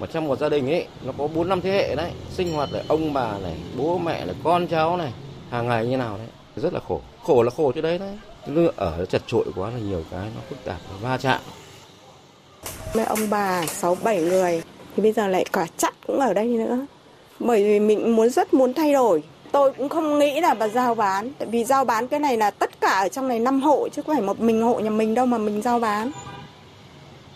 mà 0.00 0.06
trong 0.06 0.28
một 0.28 0.38
gia 0.38 0.48
đình 0.48 0.70
ấy 0.70 0.86
nó 1.02 1.12
có 1.18 1.26
bốn 1.26 1.48
năm 1.48 1.60
thế 1.60 1.70
hệ 1.70 1.94
đấy 1.94 2.10
sinh 2.30 2.52
hoạt 2.52 2.68
là 2.72 2.82
ông 2.88 3.12
bà 3.12 3.38
này 3.38 3.56
bố 3.76 3.98
mẹ 3.98 4.24
là 4.26 4.32
con 4.44 4.66
cháu 4.66 4.96
này 4.96 5.12
hàng 5.50 5.68
ngày 5.68 5.86
như 5.86 5.96
nào 5.96 6.16
đấy 6.18 6.26
rất 6.56 6.72
là 6.72 6.80
khổ. 6.88 7.00
Khổ 7.22 7.42
là 7.42 7.50
khổ 7.56 7.72
chứ 7.74 7.80
đấy 7.80 7.98
đấy. 7.98 8.18
Nước 8.46 8.76
ở 8.76 9.06
chật 9.06 9.22
trội 9.26 9.44
quá 9.56 9.70
là 9.70 9.78
nhiều 9.78 10.04
cái 10.10 10.28
nó 10.34 10.40
phức 10.48 10.64
tạp 10.64 10.76
va 11.00 11.18
chạm. 11.18 11.40
Mấy 12.94 13.04
ông 13.04 13.30
bà 13.30 13.66
sáu 13.66 13.96
bảy 14.02 14.22
người 14.22 14.62
thì 14.96 15.02
bây 15.02 15.12
giờ 15.12 15.28
lại 15.28 15.44
cả 15.52 15.66
chặt 15.76 15.94
cũng 16.06 16.20
ở 16.20 16.34
đây 16.34 16.46
nữa. 16.46 16.86
Bởi 17.38 17.64
vì 17.64 17.80
mình 17.80 18.16
muốn 18.16 18.30
rất 18.30 18.54
muốn 18.54 18.74
thay 18.74 18.92
đổi. 18.92 19.22
Tôi 19.52 19.72
cũng 19.72 19.88
không 19.88 20.18
nghĩ 20.18 20.40
là 20.40 20.54
bà 20.54 20.68
giao 20.68 20.94
bán. 20.94 21.30
Tại 21.38 21.48
vì 21.48 21.64
giao 21.64 21.84
bán 21.84 22.08
cái 22.08 22.20
này 22.20 22.36
là 22.36 22.50
tất 22.50 22.80
cả 22.80 22.90
ở 22.90 23.08
trong 23.08 23.28
này 23.28 23.38
năm 23.38 23.60
hộ 23.60 23.88
chứ 23.88 24.02
không 24.02 24.14
phải 24.14 24.24
một 24.24 24.40
mình 24.40 24.62
hộ 24.62 24.80
nhà 24.80 24.90
mình 24.90 25.14
đâu 25.14 25.26
mà 25.26 25.38
mình 25.38 25.62
giao 25.62 25.80
bán. 25.80 26.10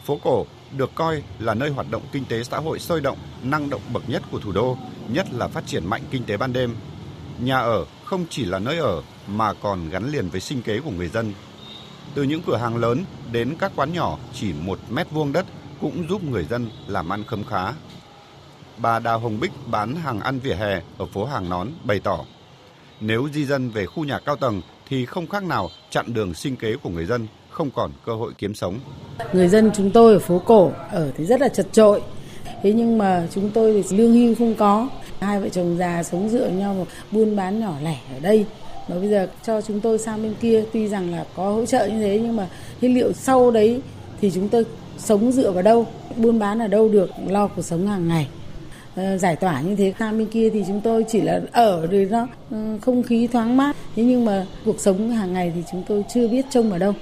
Phố 0.04 0.18
cổ 0.24 0.44
được 0.76 0.94
coi 0.94 1.22
là 1.38 1.54
nơi 1.54 1.70
hoạt 1.70 1.90
động 1.90 2.02
kinh 2.12 2.24
tế 2.24 2.44
xã 2.44 2.58
hội 2.58 2.78
sôi 2.78 3.00
động, 3.00 3.18
năng 3.42 3.70
động 3.70 3.82
bậc 3.92 4.08
nhất 4.08 4.22
của 4.30 4.40
thủ 4.40 4.52
đô, 4.52 4.78
nhất 5.08 5.26
là 5.32 5.48
phát 5.48 5.66
triển 5.66 5.86
mạnh 5.86 6.02
kinh 6.10 6.24
tế 6.24 6.36
ban 6.36 6.52
đêm. 6.52 6.76
Nhà 7.38 7.58
ở 7.58 7.84
không 8.04 8.24
chỉ 8.30 8.44
là 8.44 8.58
nơi 8.58 8.78
ở 8.78 9.02
mà 9.26 9.52
còn 9.52 9.88
gắn 9.88 10.12
liền 10.12 10.28
với 10.28 10.40
sinh 10.40 10.62
kế 10.62 10.80
của 10.80 10.90
người 10.90 11.08
dân. 11.08 11.32
Từ 12.14 12.22
những 12.22 12.42
cửa 12.46 12.56
hàng 12.56 12.76
lớn 12.76 13.04
đến 13.32 13.56
các 13.58 13.72
quán 13.76 13.92
nhỏ 13.92 14.18
chỉ 14.32 14.52
một 14.52 14.78
mét 14.90 15.10
vuông 15.10 15.32
đất 15.32 15.46
cũng 15.80 16.08
giúp 16.08 16.22
người 16.22 16.44
dân 16.44 16.70
làm 16.86 17.12
ăn 17.12 17.24
khấm 17.24 17.44
khá. 17.44 17.72
Bà 18.78 18.98
Đào 18.98 19.18
Hồng 19.18 19.40
Bích 19.40 19.52
bán 19.66 19.94
hàng 19.94 20.20
ăn 20.20 20.38
vỉa 20.38 20.54
hè 20.54 20.80
ở 20.98 21.06
phố 21.06 21.24
Hàng 21.24 21.48
Nón 21.48 21.68
bày 21.84 22.00
tỏ, 22.00 22.24
nếu 23.00 23.28
di 23.32 23.44
dân 23.44 23.70
về 23.70 23.86
khu 23.86 24.04
nhà 24.04 24.18
cao 24.18 24.36
tầng 24.36 24.62
thì 24.88 25.06
không 25.06 25.26
khác 25.26 25.44
nào 25.44 25.70
chặn 25.90 26.14
đường 26.14 26.34
sinh 26.34 26.56
kế 26.56 26.76
của 26.76 26.90
người 26.90 27.06
dân, 27.06 27.26
không 27.54 27.70
còn 27.70 27.90
cơ 28.06 28.14
hội 28.14 28.32
kiếm 28.38 28.54
sống. 28.54 28.74
Người 29.32 29.48
dân 29.48 29.70
chúng 29.74 29.90
tôi 29.90 30.12
ở 30.12 30.18
phố 30.18 30.38
cổ 30.38 30.72
ở 30.90 31.10
thì 31.16 31.24
rất 31.24 31.40
là 31.40 31.48
chật 31.48 31.66
trội. 31.72 32.02
Thế 32.62 32.72
nhưng 32.72 32.98
mà 32.98 33.26
chúng 33.34 33.50
tôi 33.50 33.84
thì 33.88 33.96
lương 33.96 34.12
hưu 34.12 34.34
không 34.34 34.54
có. 34.54 34.88
Hai 35.20 35.40
vợ 35.40 35.48
chồng 35.48 35.76
già 35.78 36.02
sống 36.02 36.28
dựa 36.28 36.48
nhau 36.48 36.74
một 36.74 36.86
buôn 37.10 37.36
bán 37.36 37.60
nhỏ 37.60 37.74
lẻ 37.82 37.96
ở 38.14 38.20
đây. 38.20 38.46
Mà 38.88 38.96
bây 38.98 39.08
giờ 39.08 39.28
cho 39.46 39.60
chúng 39.60 39.80
tôi 39.80 39.98
sang 39.98 40.22
bên 40.22 40.34
kia 40.40 40.64
tuy 40.72 40.88
rằng 40.88 41.10
là 41.10 41.24
có 41.36 41.52
hỗ 41.52 41.66
trợ 41.66 41.86
như 41.86 42.00
thế 42.00 42.20
nhưng 42.22 42.36
mà 42.36 42.48
cái 42.80 42.90
liệu 42.90 43.12
sau 43.12 43.50
đấy 43.50 43.80
thì 44.20 44.30
chúng 44.34 44.48
tôi 44.48 44.64
sống 44.98 45.32
dựa 45.32 45.50
vào 45.50 45.62
đâu, 45.62 45.86
buôn 46.16 46.38
bán 46.38 46.58
ở 46.58 46.66
đâu 46.66 46.88
được 46.88 47.10
lo 47.28 47.46
cuộc 47.46 47.62
sống 47.62 47.86
hàng 47.86 48.08
ngày. 48.08 48.28
Ờ, 48.96 49.18
giải 49.18 49.36
tỏa 49.36 49.60
như 49.60 49.76
thế 49.76 49.94
sang 49.98 50.18
bên 50.18 50.26
kia 50.26 50.50
thì 50.50 50.64
chúng 50.66 50.80
tôi 50.80 51.04
chỉ 51.08 51.20
là 51.20 51.40
ở 51.52 51.86
rồi 51.86 52.08
nó 52.10 52.26
ừ, 52.50 52.56
không 52.80 53.02
khí 53.02 53.26
thoáng 53.26 53.56
mát 53.56 53.76
thế 53.96 54.02
nhưng 54.02 54.24
mà 54.24 54.46
cuộc 54.64 54.80
sống 54.80 55.10
hàng 55.10 55.32
ngày 55.32 55.52
thì 55.54 55.62
chúng 55.72 55.82
tôi 55.88 56.04
chưa 56.14 56.28
biết 56.28 56.46
trông 56.50 56.72
ở 56.72 56.78
đâu 56.78 56.94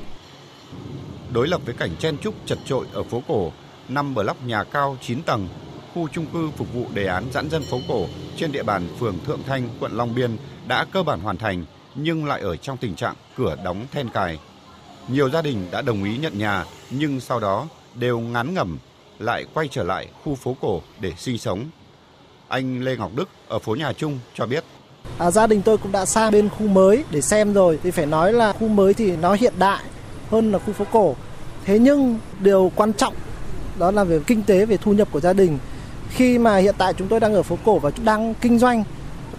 đối 1.32 1.48
lập 1.48 1.60
với 1.64 1.74
cảnh 1.74 1.90
chen 1.98 2.18
trúc 2.18 2.34
chật 2.46 2.58
trội 2.64 2.86
ở 2.92 3.02
phố 3.02 3.22
cổ, 3.28 3.52
năm 3.88 4.14
block 4.14 4.46
nhà 4.46 4.64
cao 4.64 4.96
9 5.00 5.22
tầng, 5.22 5.48
khu 5.94 6.08
trung 6.08 6.26
cư 6.32 6.50
phục 6.56 6.74
vụ 6.74 6.86
đề 6.94 7.06
án 7.06 7.24
giãn 7.32 7.50
dân 7.50 7.62
phố 7.62 7.80
cổ 7.88 8.06
trên 8.36 8.52
địa 8.52 8.62
bàn 8.62 8.88
phường 8.98 9.18
Thượng 9.26 9.42
Thanh, 9.46 9.68
quận 9.80 9.92
Long 9.92 10.14
Biên 10.14 10.36
đã 10.66 10.84
cơ 10.92 11.02
bản 11.02 11.20
hoàn 11.20 11.36
thành 11.36 11.64
nhưng 11.94 12.24
lại 12.24 12.40
ở 12.40 12.56
trong 12.56 12.76
tình 12.76 12.94
trạng 12.94 13.14
cửa 13.36 13.56
đóng 13.64 13.86
then 13.92 14.08
cài. 14.08 14.38
Nhiều 15.08 15.30
gia 15.30 15.42
đình 15.42 15.66
đã 15.70 15.82
đồng 15.82 16.04
ý 16.04 16.18
nhận 16.18 16.38
nhà 16.38 16.64
nhưng 16.90 17.20
sau 17.20 17.40
đó 17.40 17.68
đều 17.94 18.20
ngán 18.20 18.54
ngẩm 18.54 18.78
lại 19.18 19.44
quay 19.54 19.68
trở 19.68 19.82
lại 19.82 20.08
khu 20.24 20.34
phố 20.34 20.56
cổ 20.60 20.82
để 21.00 21.12
sinh 21.16 21.38
sống. 21.38 21.64
Anh 22.48 22.82
Lê 22.82 22.96
Ngọc 22.96 23.10
Đức 23.14 23.28
ở 23.48 23.58
phố 23.58 23.74
Nhà 23.74 23.92
Trung 23.92 24.18
cho 24.34 24.46
biết. 24.46 24.64
À, 25.18 25.30
gia 25.30 25.46
đình 25.46 25.62
tôi 25.62 25.78
cũng 25.78 25.92
đã 25.92 26.06
sang 26.06 26.32
bên 26.32 26.48
khu 26.48 26.66
mới 26.66 27.04
để 27.10 27.20
xem 27.20 27.52
rồi 27.52 27.78
thì 27.82 27.90
phải 27.90 28.06
nói 28.06 28.32
là 28.32 28.52
khu 28.52 28.68
mới 28.68 28.94
thì 28.94 29.16
nó 29.16 29.34
hiện 29.34 29.54
đại 29.58 29.82
hơn 30.32 30.52
là 30.52 30.58
khu 30.58 30.72
phố 30.72 30.84
cổ. 30.92 31.14
Thế 31.64 31.78
nhưng 31.78 32.18
điều 32.40 32.72
quan 32.76 32.92
trọng 32.92 33.14
đó 33.78 33.90
là 33.90 34.04
về 34.04 34.20
kinh 34.26 34.42
tế, 34.42 34.66
về 34.66 34.76
thu 34.76 34.92
nhập 34.92 35.08
của 35.10 35.20
gia 35.20 35.32
đình. 35.32 35.58
Khi 36.10 36.38
mà 36.38 36.56
hiện 36.56 36.74
tại 36.78 36.94
chúng 36.98 37.08
tôi 37.08 37.20
đang 37.20 37.34
ở 37.34 37.42
phố 37.42 37.58
cổ 37.64 37.78
và 37.78 37.90
đang 38.04 38.34
kinh 38.40 38.58
doanh, 38.58 38.84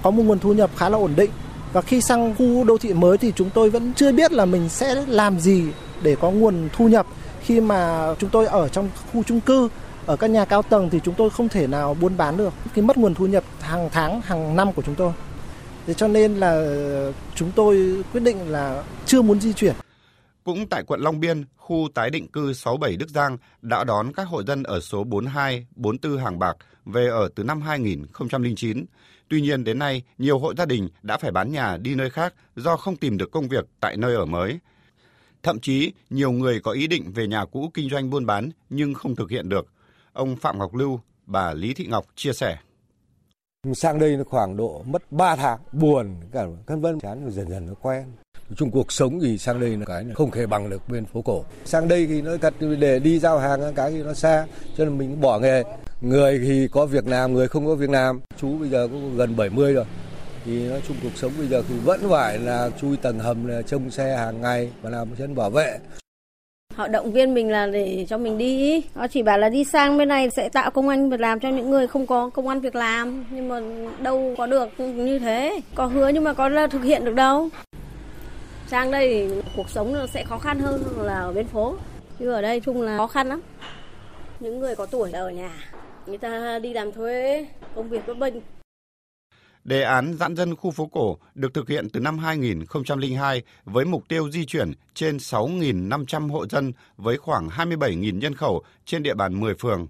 có 0.01 0.11
một 0.11 0.23
nguồn 0.23 0.39
thu 0.39 0.53
nhập 0.53 0.69
khá 0.75 0.89
là 0.89 0.97
ổn 0.97 1.13
định. 1.15 1.31
Và 1.73 1.81
khi 1.81 2.01
sang 2.01 2.35
khu 2.37 2.63
đô 2.63 2.77
thị 2.77 2.93
mới 2.93 3.17
thì 3.17 3.33
chúng 3.35 3.49
tôi 3.49 3.69
vẫn 3.69 3.93
chưa 3.93 4.11
biết 4.11 4.31
là 4.31 4.45
mình 4.45 4.69
sẽ 4.69 4.95
làm 5.07 5.39
gì 5.39 5.63
để 6.01 6.15
có 6.15 6.31
nguồn 6.31 6.69
thu 6.73 6.87
nhập. 6.87 7.07
Khi 7.41 7.61
mà 7.61 8.07
chúng 8.19 8.29
tôi 8.29 8.45
ở 8.45 8.67
trong 8.67 8.89
khu 9.13 9.23
chung 9.23 9.39
cư, 9.39 9.69
ở 10.05 10.15
các 10.15 10.29
nhà 10.29 10.45
cao 10.45 10.61
tầng 10.61 10.89
thì 10.89 10.99
chúng 11.03 11.13
tôi 11.13 11.29
không 11.29 11.49
thể 11.49 11.67
nào 11.67 11.93
buôn 12.01 12.17
bán 12.17 12.37
được. 12.37 12.53
Cái 12.75 12.85
mất 12.85 12.97
nguồn 12.97 13.15
thu 13.15 13.25
nhập 13.25 13.43
hàng 13.59 13.89
tháng, 13.91 14.21
hàng 14.21 14.55
năm 14.55 14.73
của 14.73 14.81
chúng 14.81 14.95
tôi. 14.95 15.11
Thế 15.87 15.93
cho 15.93 16.07
nên 16.07 16.35
là 16.35 16.75
chúng 17.35 17.51
tôi 17.55 18.03
quyết 18.13 18.21
định 18.23 18.37
là 18.51 18.83
chưa 19.05 19.21
muốn 19.21 19.41
di 19.41 19.53
chuyển. 19.53 19.73
Cũng 20.43 20.67
tại 20.69 20.83
quận 20.87 21.01
Long 21.01 21.19
Biên, 21.19 21.43
khu 21.57 21.87
tái 21.93 22.09
định 22.09 22.27
cư 22.27 22.53
67 22.53 22.97
Đức 22.97 23.09
Giang 23.09 23.37
đã 23.61 23.83
đón 23.83 24.13
các 24.13 24.27
hộ 24.27 24.43
dân 24.43 24.63
ở 24.63 24.79
số 24.79 25.03
42, 25.03 25.67
44 25.75 26.17
Hàng 26.17 26.39
Bạc 26.39 26.57
về 26.85 27.07
ở 27.07 27.29
từ 27.35 27.43
năm 27.43 27.61
2009. 27.61 28.85
Tuy 29.27 29.41
nhiên 29.41 29.63
đến 29.63 29.79
nay, 29.79 30.03
nhiều 30.17 30.39
hộ 30.39 30.53
gia 30.53 30.65
đình 30.65 30.89
đã 31.03 31.17
phải 31.17 31.31
bán 31.31 31.51
nhà 31.51 31.77
đi 31.77 31.95
nơi 31.95 32.09
khác 32.09 32.33
do 32.55 32.77
không 32.77 32.95
tìm 32.95 33.17
được 33.17 33.31
công 33.31 33.47
việc 33.47 33.65
tại 33.79 33.97
nơi 33.97 34.15
ở 34.15 34.25
mới. 34.25 34.59
Thậm 35.43 35.59
chí, 35.59 35.93
nhiều 36.09 36.31
người 36.31 36.59
có 36.59 36.71
ý 36.71 36.87
định 36.87 37.11
về 37.11 37.27
nhà 37.27 37.45
cũ 37.45 37.71
kinh 37.73 37.89
doanh 37.89 38.09
buôn 38.09 38.25
bán 38.25 38.49
nhưng 38.69 38.93
không 38.93 39.15
thực 39.15 39.29
hiện 39.29 39.49
được. 39.49 39.67
Ông 40.13 40.35
Phạm 40.35 40.59
Ngọc 40.59 40.75
Lưu, 40.75 40.99
bà 41.25 41.53
Lý 41.53 41.73
Thị 41.73 41.85
Ngọc 41.85 42.05
chia 42.15 42.33
sẻ. 42.33 42.57
Sang 43.73 43.99
đây 43.99 44.17
nó 44.17 44.23
khoảng 44.23 44.57
độ 44.57 44.83
mất 44.85 45.11
3 45.11 45.35
tháng, 45.35 45.59
buồn, 45.71 46.15
cả 46.31 46.45
vân 46.67 46.81
vân, 46.81 46.99
chán 46.99 47.31
dần 47.31 47.49
dần 47.49 47.65
nó 47.65 47.73
quen 47.81 48.05
chung 48.55 48.71
cuộc 48.71 48.91
sống 48.91 49.19
thì 49.19 49.37
sang 49.37 49.59
đây 49.59 49.77
là 49.77 49.85
cái 49.85 50.05
không 50.13 50.31
thể 50.31 50.45
bằng 50.45 50.69
được 50.69 50.89
bên 50.89 51.05
phố 51.05 51.21
cổ. 51.21 51.43
Sang 51.65 51.87
đây 51.87 52.07
thì 52.07 52.21
nó 52.21 52.31
thật 52.41 52.53
để 52.79 52.99
đi 52.99 53.19
giao 53.19 53.39
hàng 53.39 53.73
cái 53.75 53.91
thì 53.91 54.03
nó 54.03 54.13
xa, 54.13 54.45
cho 54.77 54.85
nên 54.85 54.97
mình 54.97 55.21
bỏ 55.21 55.39
nghề. 55.39 55.63
Người 56.01 56.39
thì 56.39 56.67
có 56.71 56.85
việc 56.85 57.07
làm, 57.07 57.33
người 57.33 57.47
không 57.47 57.65
có 57.65 57.75
việc 57.75 57.89
làm. 57.89 58.21
Chú 58.37 58.57
bây 58.57 58.69
giờ 58.69 58.87
cũng 58.91 59.17
gần 59.17 59.35
70 59.37 59.73
rồi. 59.73 59.85
Thì 60.45 60.69
nói 60.69 60.81
chung 60.87 60.97
cuộc 61.03 61.15
sống 61.15 61.31
bây 61.37 61.47
giờ 61.47 61.63
thì 61.69 61.75
vẫn 61.83 61.99
phải 62.09 62.39
là 62.39 62.69
chui 62.81 62.97
tầng 62.97 63.19
hầm, 63.19 63.47
là 63.47 63.61
trông 63.61 63.91
xe 63.91 64.17
hàng 64.17 64.41
ngày 64.41 64.69
và 64.81 64.89
làm 64.89 65.07
chân 65.17 65.35
bảo 65.35 65.49
vệ. 65.49 65.77
Họ 66.75 66.87
động 66.87 67.11
viên 67.11 67.33
mình 67.33 67.51
là 67.51 67.67
để 67.67 68.05
cho 68.09 68.17
mình 68.17 68.37
đi 68.37 68.81
họ 68.95 69.07
chỉ 69.07 69.23
bảo 69.23 69.37
là 69.37 69.49
đi 69.49 69.63
sang 69.63 69.97
bên 69.97 70.07
này 70.07 70.29
sẽ 70.29 70.49
tạo 70.49 70.71
công 70.71 70.89
an 70.89 71.09
việc 71.09 71.19
làm 71.19 71.39
cho 71.39 71.49
những 71.49 71.69
người 71.69 71.87
không 71.87 72.07
có 72.07 72.29
công 72.29 72.47
an 72.47 72.61
việc 72.61 72.75
làm. 72.75 73.25
Nhưng 73.31 73.47
mà 73.47 73.59
đâu 74.01 74.35
có 74.37 74.47
được 74.47 74.79
như 74.79 75.19
thế, 75.19 75.59
có 75.75 75.85
hứa 75.85 76.09
nhưng 76.09 76.23
mà 76.23 76.33
có 76.33 76.49
là 76.49 76.67
thực 76.67 76.83
hiện 76.83 77.05
được 77.05 77.15
đâu 77.15 77.49
sang 78.73 78.91
đây 78.91 79.27
thì 79.29 79.41
cuộc 79.55 79.69
sống 79.69 79.93
nó 79.93 80.07
sẽ 80.07 80.23
khó 80.23 80.39
khăn 80.39 80.59
hơn 80.59 80.83
là 80.97 81.19
ở 81.19 81.33
bên 81.33 81.47
phố 81.47 81.77
chứ 82.19 82.31
ở 82.31 82.41
đây 82.41 82.59
chung 82.59 82.81
là 82.81 82.97
khó 82.97 83.07
khăn 83.07 83.27
lắm 83.29 83.41
những 84.39 84.59
người 84.59 84.75
có 84.75 84.85
tuổi 84.85 85.11
ở 85.11 85.29
nhà, 85.29 85.51
người 86.07 86.17
ta 86.17 86.59
đi 86.59 86.73
làm 86.73 86.91
thuê, 86.91 87.47
công 87.75 87.89
việc 87.89 88.07
bất 88.07 88.17
bình 88.17 88.41
Đề 89.63 89.81
án 89.81 90.13
giãn 90.13 90.35
dân 90.35 90.55
khu 90.55 90.71
phố 90.71 90.85
cổ 90.85 91.17
được 91.35 91.53
thực 91.53 91.69
hiện 91.69 91.89
từ 91.89 91.99
năm 91.99 92.17
2002 92.17 93.41
với 93.65 93.85
mục 93.85 94.03
tiêu 94.07 94.31
di 94.31 94.45
chuyển 94.45 94.71
trên 94.93 95.17
6.500 95.17 96.31
hộ 96.31 96.47
dân 96.47 96.71
với 96.97 97.17
khoảng 97.17 97.47
27.000 97.47 98.19
nhân 98.19 98.35
khẩu 98.35 98.63
trên 98.85 99.03
địa 99.03 99.13
bàn 99.13 99.39
10 99.39 99.55
phường. 99.55 99.87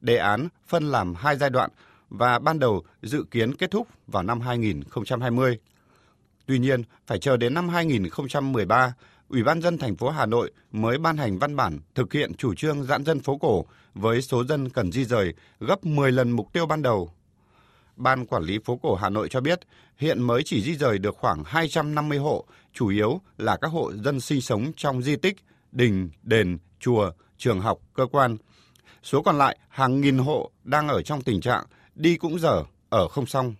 Đề 0.00 0.16
án 0.16 0.48
phân 0.66 0.84
làm 0.84 1.14
hai 1.14 1.36
giai 1.36 1.50
đoạn 1.50 1.70
và 2.08 2.38
ban 2.38 2.58
đầu 2.58 2.82
dự 3.02 3.24
kiến 3.30 3.56
kết 3.56 3.70
thúc 3.70 3.88
vào 4.06 4.22
năm 4.22 4.40
2020. 4.40 5.58
Tuy 6.46 6.58
nhiên, 6.58 6.82
phải 7.06 7.18
chờ 7.18 7.36
đến 7.36 7.54
năm 7.54 7.68
2013, 7.68 8.94
Ủy 9.32 9.42
ban 9.42 9.62
dân 9.62 9.78
thành 9.78 9.96
phố 9.96 10.10
Hà 10.10 10.26
Nội 10.26 10.52
mới 10.72 10.98
ban 10.98 11.16
hành 11.16 11.38
văn 11.38 11.56
bản 11.56 11.78
thực 11.94 12.12
hiện 12.12 12.34
chủ 12.34 12.54
trương 12.54 12.84
giãn 12.84 13.04
dân 13.04 13.20
phố 13.20 13.38
cổ 13.38 13.64
với 13.94 14.22
số 14.22 14.44
dân 14.44 14.70
cần 14.70 14.92
di 14.92 15.04
rời 15.04 15.34
gấp 15.60 15.84
10 15.84 16.12
lần 16.12 16.30
mục 16.30 16.52
tiêu 16.52 16.66
ban 16.66 16.82
đầu. 16.82 17.10
Ban 17.96 18.26
quản 18.26 18.42
lý 18.42 18.58
phố 18.64 18.76
cổ 18.76 18.94
Hà 18.94 19.08
Nội 19.08 19.28
cho 19.30 19.40
biết, 19.40 19.60
hiện 19.96 20.22
mới 20.22 20.42
chỉ 20.42 20.62
di 20.62 20.76
rời 20.76 20.98
được 20.98 21.16
khoảng 21.16 21.42
250 21.46 22.18
hộ, 22.18 22.44
chủ 22.72 22.88
yếu 22.88 23.20
là 23.38 23.56
các 23.56 23.68
hộ 23.68 23.92
dân 23.92 24.20
sinh 24.20 24.40
sống 24.40 24.72
trong 24.76 25.02
di 25.02 25.16
tích, 25.16 25.36
đình, 25.72 26.10
đền, 26.22 26.58
chùa, 26.80 27.10
trường 27.38 27.60
học, 27.60 27.78
cơ 27.94 28.06
quan. 28.06 28.36
Số 29.02 29.22
còn 29.22 29.38
lại 29.38 29.58
hàng 29.68 30.00
nghìn 30.00 30.18
hộ 30.18 30.50
đang 30.64 30.88
ở 30.88 31.02
trong 31.02 31.22
tình 31.22 31.40
trạng 31.40 31.64
đi 31.94 32.16
cũng 32.16 32.38
dở, 32.38 32.64
ở 32.88 33.08
không 33.08 33.26
xong. 33.26 33.54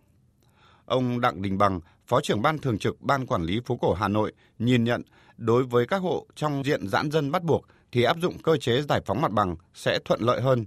Ông 0.84 1.20
Đặng 1.20 1.42
Đình 1.42 1.58
Bằng, 1.58 1.80
Phó 2.12 2.20
trưởng 2.20 2.42
ban 2.42 2.58
thường 2.58 2.78
trực 2.78 3.02
Ban 3.02 3.26
quản 3.26 3.42
lý 3.42 3.60
phố 3.66 3.76
cổ 3.76 3.92
Hà 3.92 4.08
Nội 4.08 4.32
nhìn 4.58 4.84
nhận 4.84 5.02
đối 5.36 5.62
với 5.64 5.86
các 5.86 6.02
hộ 6.02 6.26
trong 6.34 6.64
diện 6.64 6.88
giãn 6.88 7.10
dân 7.10 7.30
bắt 7.30 7.42
buộc 7.42 7.64
thì 7.92 8.02
áp 8.02 8.16
dụng 8.22 8.38
cơ 8.38 8.56
chế 8.56 8.82
giải 8.82 9.00
phóng 9.06 9.20
mặt 9.20 9.32
bằng 9.32 9.56
sẽ 9.74 9.98
thuận 10.04 10.20
lợi 10.20 10.40
hơn. 10.40 10.64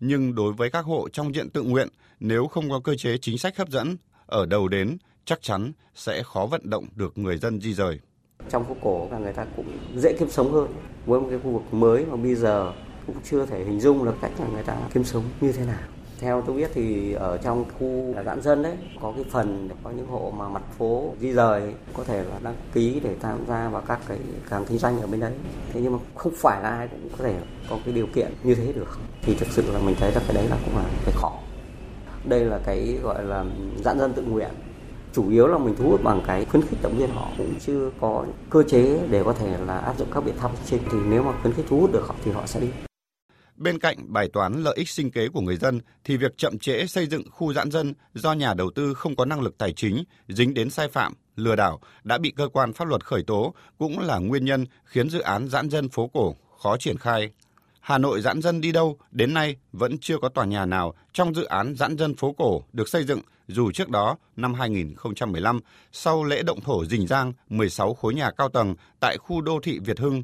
Nhưng 0.00 0.34
đối 0.34 0.52
với 0.52 0.70
các 0.70 0.84
hộ 0.84 1.08
trong 1.08 1.34
diện 1.34 1.50
tự 1.50 1.62
nguyện, 1.62 1.88
nếu 2.20 2.46
không 2.46 2.70
có 2.70 2.80
cơ 2.84 2.94
chế 2.94 3.18
chính 3.18 3.38
sách 3.38 3.56
hấp 3.56 3.68
dẫn, 3.68 3.96
ở 4.26 4.46
đầu 4.46 4.68
đến 4.68 4.96
chắc 5.24 5.42
chắn 5.42 5.72
sẽ 5.94 6.22
khó 6.22 6.46
vận 6.46 6.70
động 6.70 6.86
được 6.94 7.18
người 7.18 7.36
dân 7.36 7.60
di 7.60 7.74
rời. 7.74 8.00
Trong 8.50 8.64
phố 8.64 8.76
cổ 8.82 9.08
là 9.12 9.18
người 9.18 9.32
ta 9.32 9.46
cũng 9.56 9.78
dễ 9.96 10.16
kiếm 10.18 10.30
sống 10.30 10.52
hơn 10.52 10.68
với 11.06 11.20
một 11.20 11.26
cái 11.30 11.38
khu 11.44 11.50
vực 11.50 11.74
mới 11.74 12.06
mà 12.06 12.16
bây 12.16 12.34
giờ 12.34 12.72
cũng 13.06 13.16
chưa 13.24 13.46
thể 13.46 13.64
hình 13.64 13.80
dung 13.80 14.04
được 14.04 14.14
cách 14.22 14.32
là 14.38 14.46
người 14.46 14.62
ta 14.62 14.76
kiếm 14.94 15.04
sống 15.04 15.24
như 15.40 15.52
thế 15.52 15.66
nào 15.66 15.97
theo 16.18 16.42
tôi 16.46 16.56
biết 16.56 16.70
thì 16.74 17.12
ở 17.12 17.36
trong 17.36 17.64
khu 17.78 18.14
giãn 18.26 18.42
dân 18.42 18.62
đấy, 18.62 18.76
có 19.02 19.12
cái 19.16 19.24
phần, 19.30 19.68
có 19.84 19.90
những 19.90 20.06
hộ 20.06 20.32
mà 20.36 20.48
mặt 20.48 20.62
phố 20.78 21.14
di 21.20 21.32
rời 21.32 21.74
có 21.94 22.04
thể 22.04 22.24
là 22.24 22.38
đăng 22.42 22.54
ký 22.74 23.00
để 23.04 23.16
tham 23.20 23.38
gia 23.48 23.68
vào 23.68 23.82
các 23.88 24.00
cái 24.08 24.18
càng 24.50 24.64
kinh 24.64 24.78
doanh 24.78 25.00
ở 25.00 25.06
bên 25.06 25.20
đấy. 25.20 25.32
Thế 25.72 25.80
nhưng 25.82 25.92
mà 25.92 25.98
không 26.14 26.32
phải 26.36 26.62
là 26.62 26.68
ai 26.68 26.88
cũng 26.88 27.08
có 27.18 27.24
thể 27.24 27.34
có 27.70 27.78
cái 27.84 27.94
điều 27.94 28.06
kiện 28.14 28.32
như 28.42 28.54
thế 28.54 28.72
được. 28.72 28.98
Thì 29.22 29.34
thực 29.34 29.48
sự 29.50 29.72
là 29.72 29.78
mình 29.78 29.94
thấy 30.00 30.12
là 30.12 30.20
cái 30.26 30.34
đấy 30.34 30.48
là 30.50 30.56
cũng 30.64 30.76
là 30.76 30.84
cái 31.04 31.14
khó. 31.16 31.32
Đây 32.24 32.40
là 32.44 32.60
cái 32.66 32.98
gọi 33.02 33.24
là 33.24 33.44
giãn 33.84 33.98
dân 33.98 34.12
tự 34.12 34.22
nguyện. 34.22 34.50
Chủ 35.12 35.30
yếu 35.30 35.46
là 35.46 35.58
mình 35.58 35.74
thu 35.78 35.90
hút 35.90 36.00
bằng 36.02 36.22
cái 36.26 36.44
khuyến 36.44 36.62
khích 36.62 36.82
động 36.82 36.96
viên 36.98 37.10
họ, 37.10 37.28
cũng 37.38 37.54
chưa 37.60 37.90
có 38.00 38.24
cơ 38.50 38.62
chế 38.62 39.00
để 39.10 39.22
có 39.24 39.32
thể 39.32 39.56
là 39.66 39.78
áp 39.78 39.98
dụng 39.98 40.08
các 40.14 40.24
biện 40.24 40.34
pháp 40.38 40.50
trên. 40.66 40.80
Thì 40.92 40.98
nếu 41.08 41.22
mà 41.22 41.32
khuyến 41.42 41.54
khích 41.54 41.66
thu 41.68 41.80
hút 41.80 41.92
được 41.92 42.06
họ 42.06 42.14
thì 42.24 42.30
họ 42.32 42.46
sẽ 42.46 42.60
đi. 42.60 42.68
Bên 43.58 43.78
cạnh 43.78 44.12
bài 44.12 44.28
toán 44.32 44.62
lợi 44.62 44.74
ích 44.76 44.88
sinh 44.88 45.10
kế 45.10 45.28
của 45.28 45.40
người 45.40 45.56
dân 45.56 45.80
thì 46.04 46.16
việc 46.16 46.36
chậm 46.36 46.58
trễ 46.58 46.86
xây 46.86 47.06
dựng 47.06 47.22
khu 47.30 47.52
giãn 47.52 47.70
dân 47.70 47.94
do 48.14 48.32
nhà 48.32 48.54
đầu 48.54 48.70
tư 48.74 48.94
không 48.94 49.16
có 49.16 49.24
năng 49.24 49.40
lực 49.40 49.58
tài 49.58 49.72
chính, 49.72 50.04
dính 50.28 50.54
đến 50.54 50.70
sai 50.70 50.88
phạm, 50.88 51.14
lừa 51.36 51.56
đảo 51.56 51.80
đã 52.04 52.18
bị 52.18 52.32
cơ 52.36 52.48
quan 52.48 52.72
pháp 52.72 52.88
luật 52.88 53.04
khởi 53.04 53.22
tố 53.22 53.54
cũng 53.78 53.98
là 53.98 54.18
nguyên 54.18 54.44
nhân 54.44 54.66
khiến 54.84 55.10
dự 55.10 55.20
án 55.20 55.48
giãn 55.48 55.70
dân 55.70 55.88
phố 55.88 56.10
cổ 56.12 56.34
khó 56.62 56.76
triển 56.76 56.98
khai. 56.98 57.30
Hà 57.80 57.98
Nội 57.98 58.20
giãn 58.20 58.42
dân 58.42 58.60
đi 58.60 58.72
đâu, 58.72 58.98
đến 59.10 59.34
nay 59.34 59.56
vẫn 59.72 59.98
chưa 59.98 60.18
có 60.18 60.28
tòa 60.28 60.44
nhà 60.44 60.66
nào 60.66 60.94
trong 61.12 61.34
dự 61.34 61.44
án 61.44 61.74
giãn 61.74 61.98
dân 61.98 62.14
phố 62.14 62.32
cổ 62.32 62.62
được 62.72 62.88
xây 62.88 63.04
dựng 63.04 63.20
dù 63.48 63.72
trước 63.72 63.88
đó 63.88 64.16
năm 64.36 64.54
2015, 64.54 65.60
sau 65.92 66.24
lễ 66.24 66.42
động 66.42 66.60
thổ 66.60 66.84
rình 66.84 67.06
rang 67.06 67.32
16 67.48 67.94
khối 67.94 68.14
nhà 68.14 68.30
cao 68.30 68.48
tầng 68.48 68.74
tại 69.00 69.16
khu 69.18 69.40
đô 69.40 69.60
thị 69.62 69.78
Việt 69.84 69.98
Hưng, 69.98 70.22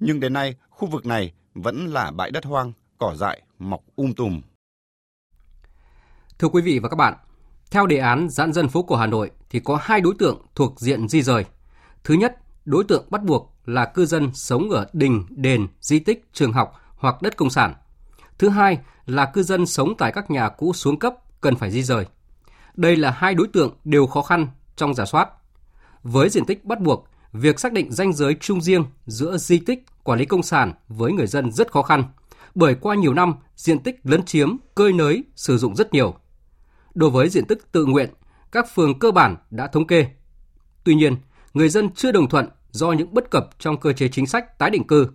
nhưng 0.00 0.20
đến 0.20 0.32
nay 0.32 0.54
khu 0.70 0.88
vực 0.88 1.06
này 1.06 1.32
vẫn 1.62 1.86
là 1.86 2.10
bãi 2.10 2.30
đất 2.30 2.44
hoang, 2.44 2.72
cỏ 2.98 3.14
dại 3.14 3.42
mọc 3.58 3.80
um 3.96 4.12
tùm. 4.12 4.40
Thưa 6.38 6.48
quý 6.48 6.62
vị 6.62 6.78
và 6.78 6.88
các 6.88 6.96
bạn, 6.96 7.14
theo 7.70 7.86
đề 7.86 7.96
án 7.96 8.28
giãn 8.28 8.52
dân 8.52 8.68
phố 8.68 8.82
cổ 8.82 8.96
Hà 8.96 9.06
Nội 9.06 9.30
thì 9.50 9.60
có 9.60 9.78
hai 9.82 10.00
đối 10.00 10.14
tượng 10.18 10.46
thuộc 10.54 10.80
diện 10.80 11.08
di 11.08 11.22
rời. 11.22 11.44
Thứ 12.04 12.14
nhất, 12.14 12.36
đối 12.64 12.84
tượng 12.84 13.06
bắt 13.10 13.22
buộc 13.22 13.54
là 13.64 13.84
cư 13.84 14.06
dân 14.06 14.30
sống 14.34 14.70
ở 14.70 14.86
đình, 14.92 15.26
đền, 15.30 15.66
di 15.80 15.98
tích, 15.98 16.28
trường 16.32 16.52
học 16.52 16.80
hoặc 16.96 17.22
đất 17.22 17.36
công 17.36 17.50
sản. 17.50 17.74
Thứ 18.38 18.48
hai 18.48 18.78
là 19.06 19.26
cư 19.26 19.42
dân 19.42 19.66
sống 19.66 19.94
tại 19.98 20.12
các 20.12 20.30
nhà 20.30 20.48
cũ 20.48 20.72
xuống 20.72 20.98
cấp 20.98 21.14
cần 21.40 21.56
phải 21.56 21.70
di 21.70 21.82
rời. 21.82 22.06
Đây 22.74 22.96
là 22.96 23.10
hai 23.10 23.34
đối 23.34 23.48
tượng 23.48 23.76
đều 23.84 24.06
khó 24.06 24.22
khăn 24.22 24.48
trong 24.76 24.94
giả 24.94 25.04
soát. 25.04 25.28
Với 26.02 26.28
diện 26.28 26.44
tích 26.44 26.64
bắt 26.64 26.80
buộc, 26.80 27.08
việc 27.32 27.60
xác 27.60 27.72
định 27.72 27.92
danh 27.92 28.12
giới 28.12 28.36
chung 28.40 28.60
riêng 28.60 28.84
giữa 29.06 29.36
di 29.36 29.58
tích, 29.58 29.84
quản 30.06 30.18
lý 30.18 30.24
công 30.24 30.42
sản 30.42 30.72
với 30.88 31.12
người 31.12 31.26
dân 31.26 31.52
rất 31.52 31.72
khó 31.72 31.82
khăn, 31.82 32.04
bởi 32.54 32.74
qua 32.74 32.94
nhiều 32.94 33.14
năm 33.14 33.34
diện 33.56 33.78
tích 33.78 34.00
lấn 34.04 34.22
chiếm, 34.22 34.56
cơi 34.74 34.92
nới, 34.92 35.24
sử 35.36 35.58
dụng 35.58 35.76
rất 35.76 35.92
nhiều. 35.92 36.14
Đối 36.94 37.10
với 37.10 37.28
diện 37.28 37.44
tích 37.44 37.72
tự 37.72 37.84
nguyện, 37.84 38.10
các 38.52 38.66
phường 38.74 38.98
cơ 38.98 39.10
bản 39.10 39.36
đã 39.50 39.66
thống 39.66 39.86
kê. 39.86 40.06
Tuy 40.84 40.94
nhiên, 40.94 41.16
người 41.54 41.68
dân 41.68 41.90
chưa 41.94 42.12
đồng 42.12 42.28
thuận 42.28 42.48
do 42.70 42.92
những 42.92 43.14
bất 43.14 43.30
cập 43.30 43.48
trong 43.58 43.80
cơ 43.80 43.92
chế 43.92 44.08
chính 44.08 44.26
sách 44.26 44.58
tái 44.58 44.70
định 44.70 44.86
cư. 44.86 45.08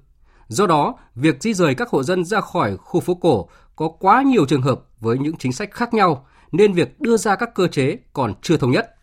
Do 0.48 0.68
đó, 0.68 0.96
việc 1.16 1.42
di 1.42 1.54
rời 1.54 1.76
các 1.76 1.90
hộ 1.90 2.04
dân 2.04 2.26
ra 2.26 2.42
khỏi 2.42 2.78
khu 2.78 3.00
phố 3.00 3.14
cổ 3.14 3.50
có 3.76 3.90
quá 4.00 4.22
nhiều 4.22 4.46
trường 4.46 4.62
hợp 4.62 4.82
với 5.00 5.18
những 5.18 5.38
chính 5.38 5.54
sách 5.54 5.72
khác 5.72 5.94
nhau 5.94 6.28
nên 6.52 6.74
việc 6.74 7.02
đưa 7.02 7.18
ra 7.18 7.36
các 7.36 7.56
cơ 7.56 7.68
chế 7.68 7.98
còn 8.14 8.34
chưa 8.42 8.58
thống 8.58 8.72
nhất. 8.72 8.96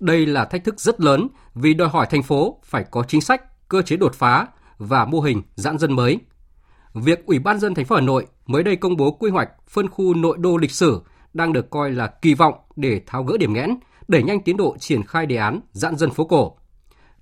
Đây 0.00 0.26
là 0.26 0.44
thách 0.44 0.64
thức 0.64 0.80
rất 0.80 1.00
lớn 1.00 1.28
vì 1.54 1.74
đòi 1.74 1.88
hỏi 1.88 2.06
thành 2.10 2.22
phố 2.22 2.60
phải 2.64 2.84
có 2.90 3.02
chính 3.08 3.20
sách, 3.20 3.68
cơ 3.68 3.82
chế 3.82 3.96
đột 3.96 4.14
phá 4.14 4.46
và 4.82 5.04
mô 5.04 5.20
hình 5.20 5.42
giãn 5.54 5.78
dân 5.78 5.92
mới. 5.92 6.18
Việc 6.94 7.26
Ủy 7.26 7.38
ban 7.38 7.58
dân 7.58 7.74
thành 7.74 7.84
phố 7.84 7.94
Hà 7.94 8.00
Nội 8.00 8.26
mới 8.46 8.62
đây 8.62 8.76
công 8.76 8.96
bố 8.96 9.10
quy 9.10 9.30
hoạch 9.30 9.48
phân 9.68 9.88
khu 9.88 10.14
nội 10.14 10.36
đô 10.40 10.56
lịch 10.56 10.70
sử 10.70 11.02
đang 11.34 11.52
được 11.52 11.70
coi 11.70 11.90
là 11.90 12.06
kỳ 12.06 12.34
vọng 12.34 12.54
để 12.76 13.00
tháo 13.06 13.24
gỡ 13.24 13.36
điểm 13.36 13.52
nghẽn, 13.52 13.76
đẩy 14.08 14.22
nhanh 14.22 14.40
tiến 14.40 14.56
độ 14.56 14.76
triển 14.80 15.02
khai 15.02 15.26
đề 15.26 15.36
án 15.36 15.60
giãn 15.72 15.96
dân 15.96 16.10
phố 16.10 16.24
cổ. 16.24 16.56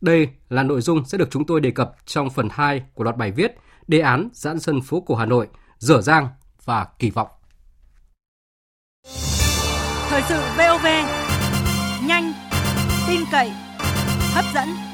Đây 0.00 0.28
là 0.48 0.62
nội 0.62 0.80
dung 0.80 1.04
sẽ 1.04 1.18
được 1.18 1.28
chúng 1.30 1.46
tôi 1.46 1.60
đề 1.60 1.70
cập 1.70 1.92
trong 2.06 2.30
phần 2.30 2.48
2 2.50 2.82
của 2.94 3.04
loạt 3.04 3.16
bài 3.16 3.30
viết 3.30 3.56
Đề 3.90 4.00
án 4.00 4.28
giãn 4.32 4.58
dân 4.58 4.80
phố 4.80 5.00
cổ 5.00 5.14
Hà 5.14 5.26
Nội, 5.26 5.48
dở 5.78 6.00
dang 6.00 6.28
và 6.64 6.86
kỳ 6.98 7.10
vọng. 7.10 7.28
Thời 10.08 10.22
sự 10.28 10.40
VOV, 10.56 10.86
nhanh, 12.06 12.32
tin 13.08 13.20
cậy, 13.32 13.52
hấp 14.34 14.44
dẫn. 14.54 14.89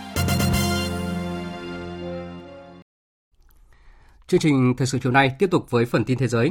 Chương 4.28 4.40
trình 4.40 4.74
thời 4.76 4.86
sự 4.86 4.98
chiều 5.02 5.12
nay 5.12 5.32
tiếp 5.38 5.50
tục 5.50 5.70
với 5.70 5.84
phần 5.84 6.04
tin 6.04 6.18
thế 6.18 6.28
giới. 6.28 6.50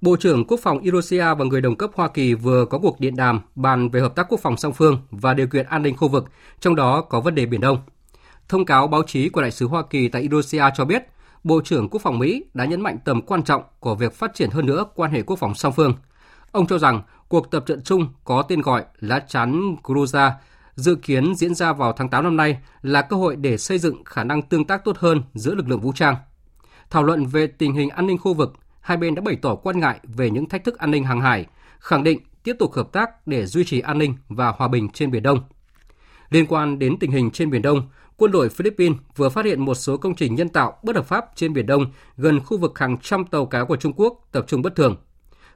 Bộ 0.00 0.16
trưởng 0.16 0.44
Quốc 0.46 0.60
phòng 0.62 0.78
Indonesia 0.78 1.34
và 1.34 1.44
người 1.44 1.60
đồng 1.60 1.76
cấp 1.76 1.90
Hoa 1.94 2.08
Kỳ 2.08 2.34
vừa 2.34 2.64
có 2.64 2.78
cuộc 2.78 3.00
điện 3.00 3.16
đàm 3.16 3.40
bàn 3.54 3.88
về 3.88 4.00
hợp 4.00 4.14
tác 4.14 4.26
quốc 4.28 4.40
phòng 4.42 4.56
song 4.56 4.72
phương 4.72 4.98
và 5.10 5.34
điều 5.34 5.46
kiện 5.46 5.66
an 5.66 5.82
ninh 5.82 5.96
khu 5.96 6.08
vực, 6.08 6.24
trong 6.60 6.74
đó 6.74 7.00
có 7.00 7.20
vấn 7.20 7.34
đề 7.34 7.46
Biển 7.46 7.60
Đông. 7.60 7.78
Thông 8.48 8.64
cáo 8.64 8.86
báo 8.86 9.02
chí 9.06 9.28
của 9.28 9.42
Đại 9.42 9.50
sứ 9.50 9.66
Hoa 9.66 9.82
Kỳ 9.90 10.08
tại 10.08 10.22
Indonesia 10.22 10.62
cho 10.76 10.84
biết, 10.84 11.02
Bộ 11.44 11.60
trưởng 11.64 11.88
Quốc 11.88 12.02
phòng 12.02 12.18
Mỹ 12.18 12.44
đã 12.54 12.64
nhấn 12.64 12.80
mạnh 12.80 12.98
tầm 13.04 13.22
quan 13.22 13.42
trọng 13.42 13.62
của 13.80 13.94
việc 13.94 14.14
phát 14.14 14.34
triển 14.34 14.50
hơn 14.50 14.66
nữa 14.66 14.84
quan 14.94 15.10
hệ 15.10 15.22
quốc 15.22 15.38
phòng 15.38 15.54
song 15.54 15.72
phương. 15.72 15.94
Ông 16.52 16.66
cho 16.66 16.78
rằng 16.78 17.02
cuộc 17.28 17.50
tập 17.50 17.64
trận 17.66 17.82
chung 17.84 18.08
có 18.24 18.42
tên 18.42 18.60
gọi 18.60 18.84
Lá 18.98 19.18
chắn 19.28 19.76
Gruza 19.82 20.30
dự 20.74 20.94
kiến 20.94 21.34
diễn 21.34 21.54
ra 21.54 21.72
vào 21.72 21.92
tháng 21.92 22.08
8 22.08 22.24
năm 22.24 22.36
nay 22.36 22.58
là 22.82 23.02
cơ 23.02 23.16
hội 23.16 23.36
để 23.36 23.58
xây 23.58 23.78
dựng 23.78 24.04
khả 24.04 24.24
năng 24.24 24.42
tương 24.42 24.64
tác 24.64 24.84
tốt 24.84 24.98
hơn 24.98 25.22
giữa 25.34 25.54
lực 25.54 25.68
lượng 25.68 25.80
vũ 25.80 25.92
trang. 25.92 26.14
Thảo 26.94 27.02
luận 27.02 27.26
về 27.26 27.46
tình 27.46 27.74
hình 27.74 27.88
an 27.88 28.06
ninh 28.06 28.18
khu 28.18 28.34
vực, 28.34 28.52
hai 28.80 28.96
bên 28.96 29.14
đã 29.14 29.22
bày 29.22 29.36
tỏ 29.42 29.54
quan 29.54 29.80
ngại 29.80 30.00
về 30.02 30.30
những 30.30 30.48
thách 30.48 30.64
thức 30.64 30.78
an 30.78 30.90
ninh 30.90 31.04
hàng 31.04 31.20
hải, 31.20 31.46
khẳng 31.78 32.04
định 32.04 32.18
tiếp 32.42 32.56
tục 32.58 32.72
hợp 32.72 32.92
tác 32.92 33.26
để 33.26 33.46
duy 33.46 33.64
trì 33.64 33.80
an 33.80 33.98
ninh 33.98 34.14
và 34.28 34.48
hòa 34.48 34.68
bình 34.68 34.88
trên 34.88 35.10
Biển 35.10 35.22
Đông. 35.22 35.42
Liên 36.30 36.46
quan 36.46 36.78
đến 36.78 36.98
tình 36.98 37.10
hình 37.10 37.30
trên 37.30 37.50
Biển 37.50 37.62
Đông, 37.62 37.88
quân 38.16 38.32
đội 38.32 38.48
Philippines 38.48 38.98
vừa 39.16 39.28
phát 39.28 39.44
hiện 39.44 39.60
một 39.64 39.74
số 39.74 39.96
công 39.96 40.14
trình 40.14 40.34
nhân 40.34 40.48
tạo 40.48 40.78
bất 40.82 40.96
hợp 40.96 41.06
pháp 41.06 41.26
trên 41.34 41.52
Biển 41.52 41.66
Đông 41.66 41.86
gần 42.16 42.40
khu 42.40 42.58
vực 42.58 42.78
hàng 42.78 42.96
trăm 43.02 43.24
tàu 43.24 43.46
cá 43.46 43.64
của 43.64 43.76
Trung 43.76 43.92
Quốc 43.96 44.28
tập 44.32 44.44
trung 44.48 44.62
bất 44.62 44.76
thường. 44.76 44.96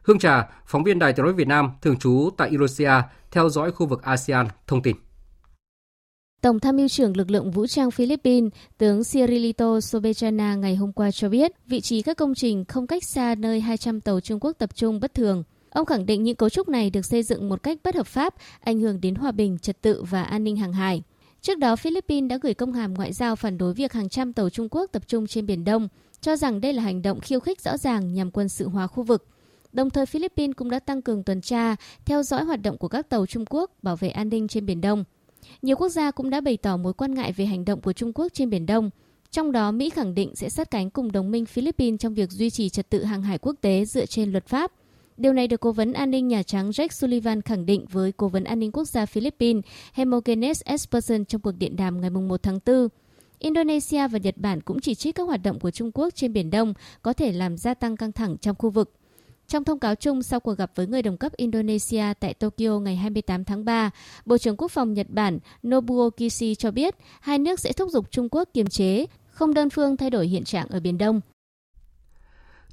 Hương 0.03 0.18
Trà, 0.18 0.49
phóng 0.66 0.84
viên 0.84 0.99
Đài 0.99 1.12
tiếng 1.12 1.24
nói 1.24 1.34
Việt 1.34 1.49
Nam 1.49 1.70
thường 1.82 1.99
trú 1.99 2.30
tại 2.36 2.49
Indonesia, 2.49 2.93
theo 3.30 3.49
dõi 3.49 3.72
khu 3.72 3.86
vực 3.86 4.03
ASEAN, 4.03 4.47
thông 4.66 4.82
tin. 4.82 4.97
Tổng 6.41 6.61
tham 6.61 6.76
mưu 6.76 6.89
trưởng 6.89 7.16
lực 7.16 7.30
lượng 7.30 7.51
vũ 7.51 7.66
trang 7.66 7.91
Philippines, 7.91 8.53
tướng 8.78 9.05
Cirilito 9.05 9.80
Sobechana 9.80 10.55
ngày 10.55 10.76
hôm 10.76 10.93
qua 10.93 11.11
cho 11.11 11.28
biết 11.28 11.53
vị 11.66 11.80
trí 11.80 12.03
các 12.03 12.16
công 12.16 12.34
trình 12.34 12.64
không 12.64 12.86
cách 12.86 13.05
xa 13.05 13.34
nơi 13.34 13.61
200 13.61 14.01
tàu 14.01 14.20
Trung 14.20 14.41
Quốc 14.41 14.53
tập 14.59 14.70
trung 14.74 15.01
bất 15.01 15.14
thường. 15.14 15.43
Ông 15.70 15.86
khẳng 15.86 16.07
định 16.07 16.22
những 16.22 16.36
cấu 16.36 16.49
trúc 16.49 16.68
này 16.68 16.91
được 16.91 17.07
xây 17.07 17.22
dựng 17.22 17.49
một 17.49 17.62
cách 17.62 17.78
bất 17.84 17.95
hợp 17.95 18.07
pháp, 18.07 18.34
ảnh 18.61 18.80
hưởng 18.80 19.01
đến 19.01 19.14
hòa 19.14 19.32
bình, 19.32 19.59
trật 19.59 19.82
tự 19.82 20.03
và 20.03 20.22
an 20.22 20.45
ninh 20.45 20.57
hàng 20.57 20.72
hải. 20.72 21.03
Trước 21.41 21.59
đó, 21.59 21.76
Philippines 21.76 22.30
đã 22.30 22.39
gửi 22.43 22.55
công 22.55 22.72
hàm 22.72 22.95
ngoại 22.95 23.12
giao 23.12 23.36
phản 23.36 23.59
đối 23.59 23.74
việc 23.74 23.93
hàng 23.93 24.09
trăm 24.09 24.32
tàu 24.32 24.51
Trung 24.51 24.68
Quốc 24.70 24.91
tập 24.93 25.03
trung 25.09 25.26
trên 25.26 25.47
Biển 25.47 25.64
Đông, 25.64 25.89
cho 26.20 26.36
rằng 26.36 26.61
đây 26.61 26.72
là 26.72 26.82
hành 26.82 27.03
động 27.03 27.20
khiêu 27.20 27.41
khích 27.41 27.61
rõ 27.61 27.76
ràng 27.76 28.14
nhằm 28.14 28.30
quân 28.30 28.49
sự 28.49 28.68
hóa 28.68 28.86
khu 28.86 29.03
vực. 29.03 29.26
Đồng 29.72 29.91
thời, 29.91 30.07
Philippines 30.07 30.57
cũng 30.57 30.70
đã 30.70 30.78
tăng 30.78 31.03
cường 31.03 31.22
tuần 31.22 31.41
tra, 31.41 31.76
theo 32.05 32.22
dõi 32.22 32.45
hoạt 32.45 32.62
động 32.62 32.78
của 32.78 32.89
các 32.89 33.09
tàu 33.09 33.26
Trung 33.26 33.45
Quốc, 33.51 33.70
bảo 33.82 33.97
vệ 33.97 34.09
an 34.09 34.28
ninh 34.28 34.49
trên 34.49 34.66
Biển 34.66 34.80
Đông. 34.80 35.05
Nhiều 35.62 35.76
quốc 35.76 35.89
gia 35.89 36.11
cũng 36.11 36.30
đã 36.30 36.41
bày 36.41 36.57
tỏ 36.57 36.76
mối 36.76 36.93
quan 36.93 37.14
ngại 37.14 37.32
về 37.32 37.47
hành 37.47 37.64
động 37.64 37.80
của 37.80 37.93
Trung 37.93 38.12
Quốc 38.12 38.32
trên 38.32 38.51
Biển 38.51 38.66
Đông. 38.66 38.91
Trong 39.30 39.53
đó, 39.53 39.72
Mỹ 39.72 39.91
khẳng 39.91 40.14
định 40.14 40.36
sẽ 40.36 40.49
sát 40.49 40.70
cánh 40.70 40.91
cùng 40.91 41.12
đồng 41.12 41.30
minh 41.30 41.47
Philippines 41.47 42.01
trong 42.01 42.14
việc 42.14 42.30
duy 42.30 42.51
trì 42.51 42.68
trật 42.68 42.91
tự 42.91 43.05
hàng 43.05 43.22
hải 43.22 43.39
quốc 43.39 43.55
tế 43.61 43.84
dựa 43.84 44.07
trên 44.07 44.32
luật 44.32 44.47
pháp. 44.47 44.72
Điều 45.16 45.32
này 45.32 45.49
được 45.49 45.61
Cố 45.61 45.72
vấn 45.72 45.93
An 45.93 46.11
ninh 46.11 46.28
Nhà 46.28 46.43
Trắng 46.43 46.70
Jake 46.70 46.89
Sullivan 46.89 47.43
khẳng 47.43 47.66
định 47.66 47.86
với 47.91 48.12
Cố 48.12 48.28
vấn 48.28 48.45
An 48.45 48.59
ninh 48.59 48.72
Quốc 48.72 48.84
gia 48.84 49.07
Philippines 49.07 49.64
Hemogenes 49.93 50.62
Esperson 50.64 51.24
trong 51.24 51.41
cuộc 51.41 51.53
điện 51.59 51.76
đàm 51.76 52.01
ngày 52.01 52.11
1 52.11 52.43
tháng 52.43 52.59
4. 52.66 52.89
Indonesia 53.39 54.09
và 54.09 54.18
Nhật 54.18 54.36
Bản 54.36 54.61
cũng 54.61 54.80
chỉ 54.80 54.95
trích 54.95 55.14
các 55.14 55.22
hoạt 55.22 55.43
động 55.43 55.61
của 55.61 55.70
Trung 55.70 55.91
Quốc 55.95 56.14
trên 56.14 56.32
Biển 56.32 56.51
Đông 56.51 56.74
có 57.03 57.12
thể 57.12 57.32
làm 57.32 57.57
gia 57.57 57.74
tăng 57.74 57.97
căng 57.97 58.12
thẳng 58.12 58.36
trong 58.39 58.57
khu 58.59 58.70
vực. 58.70 58.93
Trong 59.49 59.64
thông 59.64 59.78
cáo 59.78 59.94
chung 59.94 60.22
sau 60.22 60.40
cuộc 60.40 60.59
gặp 60.59 60.70
với 60.74 60.86
người 60.86 61.03
đồng 61.03 61.16
cấp 61.16 61.32
Indonesia 61.36 62.05
tại 62.20 62.34
Tokyo 62.34 62.78
ngày 62.78 62.96
28 62.96 63.44
tháng 63.44 63.64
3, 63.64 63.90
Bộ 64.24 64.38
trưởng 64.38 64.57
Quốc 64.57 64.70
phòng 64.70 64.92
Nhật 64.92 65.07
Bản 65.11 65.38
Nobuo 65.66 66.11
Kishi 66.11 66.55
cho 66.55 66.70
biết 66.70 66.94
hai 67.20 67.38
nước 67.38 67.61
sẽ 67.61 67.72
thúc 67.72 67.90
giục 67.90 68.11
Trung 68.11 68.28
Quốc 68.30 68.49
kiềm 68.55 68.66
chế, 68.66 69.07
không 69.30 69.55
đơn 69.55 69.70
phương 69.70 69.96
thay 69.96 70.11
đổi 70.11 70.26
hiện 70.26 70.44
trạng 70.44 70.66
ở 70.68 70.80
Biển 70.80 70.99
Đông. 70.99 71.20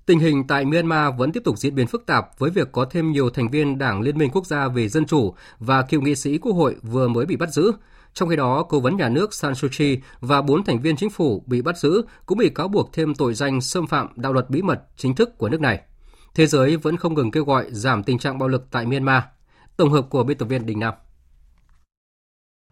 Tình 0.05 0.19
hình 0.19 0.47
tại 0.47 0.65
Myanmar 0.65 1.13
vẫn 1.17 1.31
tiếp 1.31 1.43
tục 1.43 1.57
diễn 1.57 1.75
biến 1.75 1.87
phức 1.87 2.05
tạp 2.05 2.39
với 2.39 2.49
việc 2.49 2.71
có 2.71 2.85
thêm 2.85 3.11
nhiều 3.11 3.29
thành 3.29 3.49
viên 3.51 3.77
Đảng 3.77 4.01
Liên 4.01 4.17
minh 4.17 4.29
Quốc 4.33 4.45
gia 4.45 4.67
về 4.67 4.87
Dân 4.87 5.05
chủ 5.05 5.33
và 5.59 5.81
cựu 5.81 6.01
nghị 6.01 6.15
sĩ 6.15 6.37
Quốc 6.37 6.53
hội 6.53 6.75
vừa 6.81 7.07
mới 7.07 7.25
bị 7.25 7.35
bắt 7.35 7.49
giữ. 7.49 7.71
Trong 8.13 8.29
khi 8.29 8.35
đó, 8.35 8.63
cố 8.63 8.79
vấn 8.79 8.97
nhà 8.97 9.09
nước 9.09 9.33
San 9.33 9.55
Suu 9.55 9.69
Kyi 9.77 9.99
và 10.19 10.41
bốn 10.41 10.63
thành 10.63 10.81
viên 10.81 10.95
chính 10.95 11.09
phủ 11.09 11.43
bị 11.45 11.61
bắt 11.61 11.77
giữ 11.77 12.01
cũng 12.25 12.37
bị 12.37 12.49
cáo 12.49 12.67
buộc 12.67 12.93
thêm 12.93 13.15
tội 13.15 13.33
danh 13.33 13.61
xâm 13.61 13.87
phạm 13.87 14.07
đạo 14.15 14.33
luật 14.33 14.49
bí 14.49 14.61
mật 14.61 14.81
chính 14.97 15.15
thức 15.15 15.37
của 15.37 15.49
nước 15.49 15.61
này. 15.61 15.81
Thế 16.35 16.47
giới 16.47 16.77
vẫn 16.77 16.97
không 16.97 17.13
ngừng 17.13 17.31
kêu 17.31 17.45
gọi 17.45 17.65
giảm 17.71 18.03
tình 18.03 18.19
trạng 18.19 18.37
bạo 18.37 18.49
lực 18.49 18.67
tại 18.71 18.85
Myanmar. 18.85 19.23
Tổng 19.77 19.91
hợp 19.91 20.07
của 20.09 20.23
biên 20.23 20.37
tập 20.37 20.45
viên 20.45 20.65
Đình 20.65 20.79
Nam. 20.79 20.93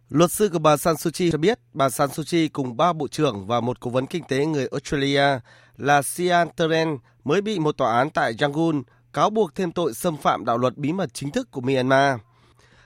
Luật 0.09 0.32
sư 0.32 0.49
của 0.53 0.59
bà 0.59 0.78
San 0.78 0.97
Suu 0.97 1.11
Kyi 1.14 1.32
cho 1.32 1.38
biết 1.38 1.59
bà 1.74 1.89
San 1.89 2.09
Suu 2.09 2.26
Kyi 2.30 2.47
cùng 2.47 2.78
ba 2.78 2.93
bộ 2.93 3.07
trưởng 3.07 3.47
và 3.47 3.59
một 3.59 3.80
cố 3.80 3.89
vấn 3.89 4.05
kinh 4.05 4.24
tế 4.24 4.45
người 4.45 4.68
Australia 4.72 5.39
là 5.78 6.01
Sian 6.01 6.47
Teren 6.55 6.97
mới 7.24 7.41
bị 7.41 7.59
một 7.59 7.78
tòa 7.78 7.97
án 7.97 8.09
tại 8.09 8.36
Yangon 8.39 8.84
cáo 9.14 9.30
buộc 9.30 9.55
thêm 9.55 9.72
tội 9.72 9.93
xâm 9.93 10.18
phạm 10.18 10.45
đạo 10.45 10.57
luật 10.57 10.78
bí 10.78 10.93
mật 10.93 11.14
chính 11.14 11.32
thức 11.32 11.51
của 11.51 11.61
Myanmar. 11.61 12.20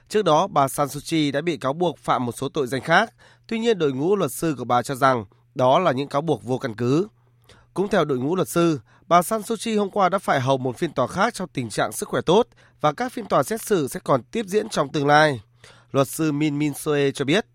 Trước 0.10 0.26
đó, 0.26 0.48
bà 0.48 0.68
San 0.68 0.90
Suu 0.90 1.02
Kyi 1.10 1.32
đã 1.32 1.42
bị 1.42 1.58
cáo 1.58 1.74
buộc 1.74 1.98
phạm 1.98 2.26
một 2.26 2.36
số 2.38 2.50
tội 2.50 2.68
danh 2.68 2.82
khác, 2.82 3.14
tuy 3.48 3.60
nhiên 3.60 3.80
đội 3.80 3.94
ngũ 3.94 4.16
luật 4.16 4.32
sư 4.32 4.56
của 4.58 4.66
bà 4.66 4.82
cho 4.82 4.96
rằng 4.96 5.26
đó 5.56 5.80
là 5.80 5.92
những 5.92 6.10
cáo 6.10 6.22
buộc 6.22 6.44
vô 6.44 6.58
căn 6.58 6.76
cứ. 6.76 7.08
Cũng 7.78 7.88
theo 7.88 8.06
đội 8.06 8.18
ngũ 8.18 8.36
luật 8.36 8.48
sư, 8.48 8.80
bà 9.08 9.22
San 9.22 9.44
Suu 9.44 9.58
Kyi 9.64 9.76
hôm 9.76 9.90
qua 9.90 10.10
đã 10.10 10.20
phải 10.20 10.40
hầu 10.40 10.58
một 10.58 10.78
phiên 10.78 10.94
tòa 10.94 11.08
khác 11.08 11.34
trong 11.34 11.48
tình 11.54 11.70
trạng 11.70 11.92
sức 11.92 12.10
khỏe 12.10 12.22
tốt 12.26 12.48
và 12.82 12.94
các 12.94 13.12
phiên 13.12 13.26
tòa 13.26 13.44
xét 13.44 13.62
xử 13.62 13.88
sẽ 13.88 14.00
còn 14.04 14.24
tiếp 14.24 14.46
diễn 14.48 14.70
trong 14.70 14.90
tương 14.92 15.08
lai. 15.08 15.42
luật 15.92 16.08
sư 16.08 16.32
Min 16.32 16.60
Min 16.60 16.74
Soe 16.74 17.12
cho 17.12 17.26
biết. 17.26 17.46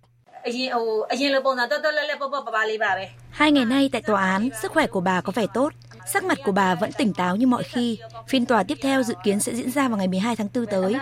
Hai 3.30 3.52
ngày 3.52 3.64
nay 3.64 3.88
tại 3.92 4.02
tòa 4.02 4.22
án, 4.30 4.48
sức 4.62 4.72
khỏe 4.72 4.86
của 4.86 5.00
bà 5.00 5.20
có 5.20 5.32
vẻ 5.34 5.46
tốt. 5.54 5.72
Sắc 6.12 6.24
mặt 6.24 6.38
của 6.44 6.52
bà 6.52 6.74
vẫn 6.74 6.90
tỉnh 6.98 7.12
táo 7.14 7.36
như 7.36 7.46
mọi 7.46 7.62
khi. 7.62 7.98
Phiên 8.28 8.46
tòa 8.46 8.62
tiếp 8.62 8.78
theo 8.82 9.02
dự 9.02 9.14
kiến 9.24 9.40
sẽ 9.40 9.54
diễn 9.54 9.70
ra 9.70 9.88
vào 9.88 9.98
ngày 9.98 10.08
12 10.08 10.36
tháng 10.36 10.48
4 10.54 10.66
tới. 10.66 10.96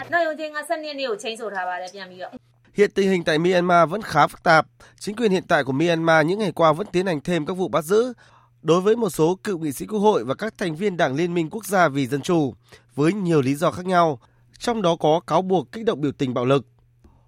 Hiện 2.74 2.90
tình 2.90 3.10
hình 3.10 3.24
tại 3.24 3.38
Myanmar 3.38 3.88
vẫn 3.88 4.02
khá 4.02 4.26
phức 4.26 4.42
tạp. 4.42 4.66
Chính 4.98 5.16
quyền 5.16 5.30
hiện 5.30 5.44
tại 5.48 5.64
của 5.64 5.72
Myanmar 5.72 6.26
những 6.26 6.38
ngày 6.38 6.52
qua 6.52 6.72
vẫn 6.72 6.86
tiến 6.92 7.06
hành 7.06 7.20
thêm 7.20 7.46
các 7.46 7.54
vụ 7.54 7.68
bắt 7.68 7.84
giữ 7.84 8.12
đối 8.62 8.80
với 8.80 8.96
một 8.96 9.10
số 9.10 9.38
cựu 9.44 9.58
nghị 9.58 9.72
sĩ 9.72 9.86
quốc 9.86 9.98
hội 9.98 10.24
và 10.24 10.34
các 10.34 10.54
thành 10.58 10.76
viên 10.76 10.96
Đảng 10.96 11.14
Liên 11.14 11.34
minh 11.34 11.50
Quốc 11.50 11.66
gia 11.66 11.88
vì 11.88 12.06
Dân 12.06 12.20
chủ 12.20 12.54
với 12.94 13.12
nhiều 13.12 13.40
lý 13.40 13.54
do 13.54 13.70
khác 13.70 13.86
nhau, 13.86 14.20
trong 14.58 14.82
đó 14.82 14.96
có 14.96 15.20
cáo 15.26 15.42
buộc 15.42 15.72
kích 15.72 15.84
động 15.84 16.00
biểu 16.00 16.12
tình 16.12 16.34
bạo 16.34 16.44
lực. 16.44 16.66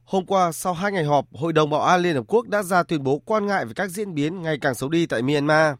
Hôm 0.04 0.26
qua, 0.26 0.52
sau 0.52 0.72
hai 0.72 0.92
ngày 0.92 1.04
họp, 1.04 1.26
Hội 1.32 1.52
đồng 1.52 1.70
Bảo 1.70 1.80
an 1.80 2.00
Liên 2.00 2.14
Hợp 2.14 2.24
Quốc 2.28 2.48
đã 2.48 2.62
ra 2.62 2.82
tuyên 2.82 3.02
bố 3.02 3.18
quan 3.18 3.46
ngại 3.46 3.64
về 3.64 3.72
các 3.74 3.90
diễn 3.90 4.14
biến 4.14 4.42
ngày 4.42 4.58
càng 4.60 4.74
xấu 4.74 4.88
đi 4.88 5.06
tại 5.06 5.22
Myanmar. 5.22 5.74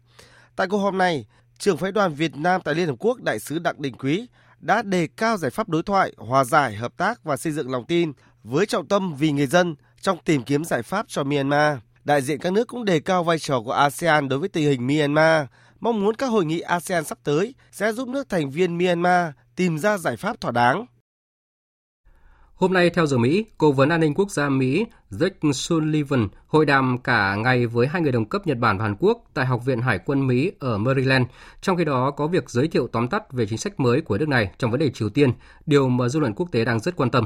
Tại 0.55 0.67
cuộc 0.67 0.77
họp 0.77 0.93
này, 0.93 1.25
trưởng 1.57 1.77
phái 1.77 1.91
đoàn 1.91 2.13
Việt 2.13 2.35
Nam 2.35 2.61
tại 2.63 2.75
Liên 2.75 2.87
Hợp 2.87 2.95
Quốc 2.99 3.21
Đại 3.21 3.39
sứ 3.39 3.59
Đặng 3.59 3.81
Đình 3.81 3.93
Quý 3.93 4.27
đã 4.59 4.81
đề 4.81 5.07
cao 5.17 5.37
giải 5.37 5.51
pháp 5.51 5.69
đối 5.69 5.83
thoại, 5.83 6.13
hòa 6.17 6.43
giải, 6.43 6.75
hợp 6.75 6.97
tác 6.97 7.23
và 7.23 7.37
xây 7.37 7.53
dựng 7.53 7.71
lòng 7.71 7.85
tin 7.85 8.13
với 8.43 8.65
trọng 8.65 8.87
tâm 8.87 9.15
vì 9.15 9.31
người 9.31 9.47
dân 9.47 9.75
trong 10.01 10.17
tìm 10.25 10.43
kiếm 10.43 10.65
giải 10.65 10.83
pháp 10.83 11.05
cho 11.09 11.23
Myanmar. 11.23 11.77
Đại 12.05 12.21
diện 12.21 12.39
các 12.39 12.53
nước 12.53 12.67
cũng 12.67 12.85
đề 12.85 12.99
cao 12.99 13.23
vai 13.23 13.39
trò 13.39 13.61
của 13.61 13.71
ASEAN 13.71 14.29
đối 14.29 14.39
với 14.39 14.49
tình 14.49 14.63
hình 14.63 14.87
Myanmar, 14.87 15.45
mong 15.79 16.01
muốn 16.01 16.15
các 16.15 16.27
hội 16.27 16.45
nghị 16.45 16.59
ASEAN 16.59 17.03
sắp 17.03 17.17
tới 17.23 17.55
sẽ 17.71 17.93
giúp 17.93 18.07
nước 18.07 18.29
thành 18.29 18.49
viên 18.49 18.77
Myanmar 18.77 19.33
tìm 19.55 19.77
ra 19.77 19.97
giải 19.97 20.17
pháp 20.17 20.41
thỏa 20.41 20.51
đáng. 20.51 20.85
Hôm 22.53 22.73
nay, 22.73 22.89
theo 22.89 23.05
giờ 23.05 23.17
Mỹ, 23.17 23.45
Cố 23.57 23.71
vấn 23.71 23.89
an 23.89 23.99
ninh 23.99 24.13
quốc 24.13 24.31
gia 24.31 24.49
Mỹ 24.49 24.85
Jake 25.11 25.51
Sullivan 25.51 26.27
hội 26.47 26.65
đàm 26.65 26.97
cả 26.97 27.35
ngày 27.35 27.65
với 27.67 27.87
hai 27.87 28.01
người 28.01 28.11
đồng 28.11 28.25
cấp 28.25 28.47
Nhật 28.47 28.57
Bản 28.57 28.77
và 28.77 28.83
Hàn 28.83 28.95
Quốc 28.99 29.23
tại 29.33 29.45
Học 29.45 29.65
viện 29.65 29.81
Hải 29.81 29.99
quân 30.05 30.27
Mỹ 30.27 30.51
ở 30.59 30.77
Maryland. 30.77 31.25
Trong 31.61 31.77
khi 31.77 31.85
đó, 31.85 32.11
có 32.11 32.27
việc 32.27 32.49
giới 32.49 32.67
thiệu 32.67 32.87
tóm 32.87 33.07
tắt 33.07 33.31
về 33.31 33.45
chính 33.45 33.57
sách 33.57 33.79
mới 33.79 34.01
của 34.01 34.17
nước 34.17 34.27
này 34.27 34.51
trong 34.57 34.71
vấn 34.71 34.79
đề 34.79 34.89
Triều 34.89 35.09
Tiên, 35.09 35.31
điều 35.65 35.89
mà 35.89 36.09
dư 36.09 36.19
luận 36.19 36.33
quốc 36.33 36.51
tế 36.51 36.65
đang 36.65 36.79
rất 36.79 36.95
quan 36.95 37.09
tâm. 37.09 37.25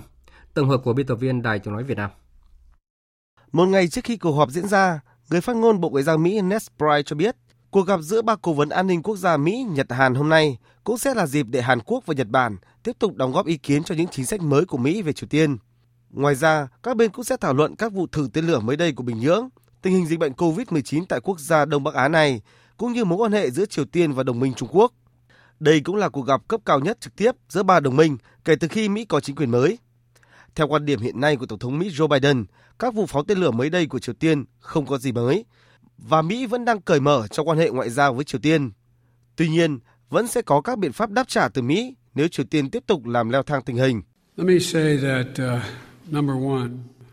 Tổng 0.54 0.70
hợp 0.70 0.82
của 0.84 0.94
biên 0.94 1.08
tập 1.08 1.16
viên 1.16 1.42
Đài 1.42 1.60
tiếng 1.60 1.74
nói 1.74 1.84
Việt 1.84 1.98
Nam. 1.98 2.10
Một 3.52 3.66
ngày 3.66 3.88
trước 3.88 4.04
khi 4.04 4.18
cuộc 4.18 4.32
họp 4.32 4.52
diễn 4.52 4.68
ra, 4.68 5.00
người 5.30 5.42
phát 5.42 5.56
ngôn 5.56 5.82
Bộ 5.82 5.90
Ngoại 5.90 6.04
giao 6.04 6.18
Mỹ 6.18 6.42
Ned 6.42 6.68
Price 6.78 7.04
cho 7.06 7.16
biết 7.16 7.36
cuộc 7.72 7.88
gặp 7.88 8.00
giữa 8.02 8.22
ba 8.22 8.36
cố 8.36 8.54
vấn 8.54 8.70
an 8.70 8.88
ninh 8.88 9.04
quốc 9.04 9.16
gia 9.16 9.38
Mỹ, 9.38 9.66
Nhật, 9.70 9.92
Hàn 9.92 10.16
hôm 10.16 10.30
nay 10.30 10.58
cũng 10.84 10.98
sẽ 10.98 11.14
là 11.14 11.28
dịp 11.28 11.46
để 11.50 11.62
Hàn 11.62 11.80
Quốc 11.80 12.04
và 12.06 12.14
Nhật 12.14 12.28
Bản 12.28 12.58
tiếp 12.84 12.92
tục 13.00 13.16
đóng 13.16 13.32
góp 13.32 13.46
ý 13.46 13.58
kiến 13.58 13.84
cho 13.84 13.96
những 13.96 14.08
chính 14.08 14.26
sách 14.26 14.42
mới 14.42 14.66
của 14.66 14.78
Mỹ 14.78 15.02
về 15.02 15.14
Triều 15.14 15.28
Tiên. 15.28 15.58
Ngoài 16.10 16.36
ra, 16.36 16.68
các 16.84 16.98
bên 16.98 17.12
cũng 17.12 17.26
sẽ 17.26 17.38
thảo 17.38 17.54
luận 17.54 17.76
các 17.76 17.94
vụ 17.94 18.08
thử 18.08 18.30
tên 18.34 18.48
lửa 18.48 18.60
mới 18.60 18.76
đây 18.76 18.92
của 18.92 19.04
Bình 19.04 19.20
Nhưỡng, 19.20 19.50
tình 19.82 19.94
hình 19.94 20.06
dịch 20.06 20.20
bệnh 20.20 20.34
COVID-19 20.34 21.04
tại 21.10 21.20
quốc 21.20 21.40
gia 21.40 21.66
Đông 21.66 21.84
Bắc 21.84 21.94
Á 21.94 22.08
này, 22.08 22.42
cũng 22.78 22.94
như 22.94 23.06
mối 23.06 23.18
quan 23.18 23.32
hệ 23.32 23.52
giữa 23.52 23.66
Triều 23.66 23.86
Tiên 23.86 24.14
và 24.14 24.24
đồng 24.24 24.40
minh 24.40 24.54
Trung 24.54 24.70
Quốc. 24.72 24.94
Đây 25.60 25.80
cũng 25.80 25.96
là 25.96 26.10
cuộc 26.10 26.22
gặp 26.22 26.48
cấp 26.48 26.62
cao 26.66 26.80
nhất 26.80 27.02
trực 27.02 27.16
tiếp 27.16 27.32
giữa 27.50 27.64
ba 27.64 27.80
đồng 27.80 27.96
minh 27.96 28.18
kể 28.46 28.56
từ 28.60 28.68
khi 28.68 28.90
Mỹ 28.90 29.06
có 29.06 29.20
chính 29.20 29.36
quyền 29.36 29.52
mới. 29.52 29.78
Theo 30.58 30.68
quan 30.68 30.86
điểm 30.86 31.00
hiện 31.00 31.22
nay 31.22 31.36
của 31.36 31.46
Tổng 31.46 31.60
thống 31.60 31.80
Mỹ 31.80 31.90
Joe 31.90 32.08
Biden, 32.08 32.46
các 32.80 32.94
vụ 32.94 33.06
phóng 33.06 33.26
tên 33.28 33.38
lửa 33.38 33.52
mới 33.52 33.70
đây 33.70 33.86
của 33.86 34.00
Triều 34.00 34.16
Tiên 34.16 34.46
không 34.60 34.86
có 34.86 34.98
gì 34.98 35.12
mới, 35.12 35.46
và 35.98 36.22
Mỹ 36.22 36.46
vẫn 36.46 36.66
đang 36.66 36.82
cởi 36.82 37.00
mở 37.00 37.28
trong 37.28 37.48
quan 37.48 37.58
hệ 37.58 37.70
ngoại 37.70 37.90
giao 37.90 38.14
với 38.14 38.26
Triều 38.26 38.42
Tiên. 38.42 38.72
Tuy 39.36 39.50
nhiên, 39.50 39.80
vẫn 40.10 40.28
sẽ 40.28 40.42
có 40.42 40.62
các 40.62 40.78
biện 40.78 40.92
pháp 40.92 41.10
đáp 41.10 41.28
trả 41.28 41.48
từ 41.50 41.62
Mỹ 41.62 41.96
nếu 42.16 42.28
Triều 42.28 42.46
Tiên 42.46 42.70
tiếp 42.70 42.84
tục 42.88 43.06
làm 43.06 43.30
leo 43.30 43.44
thang 43.44 43.62
tình 43.66 43.76
hình. 43.76 44.02
Uh, 44.42 44.48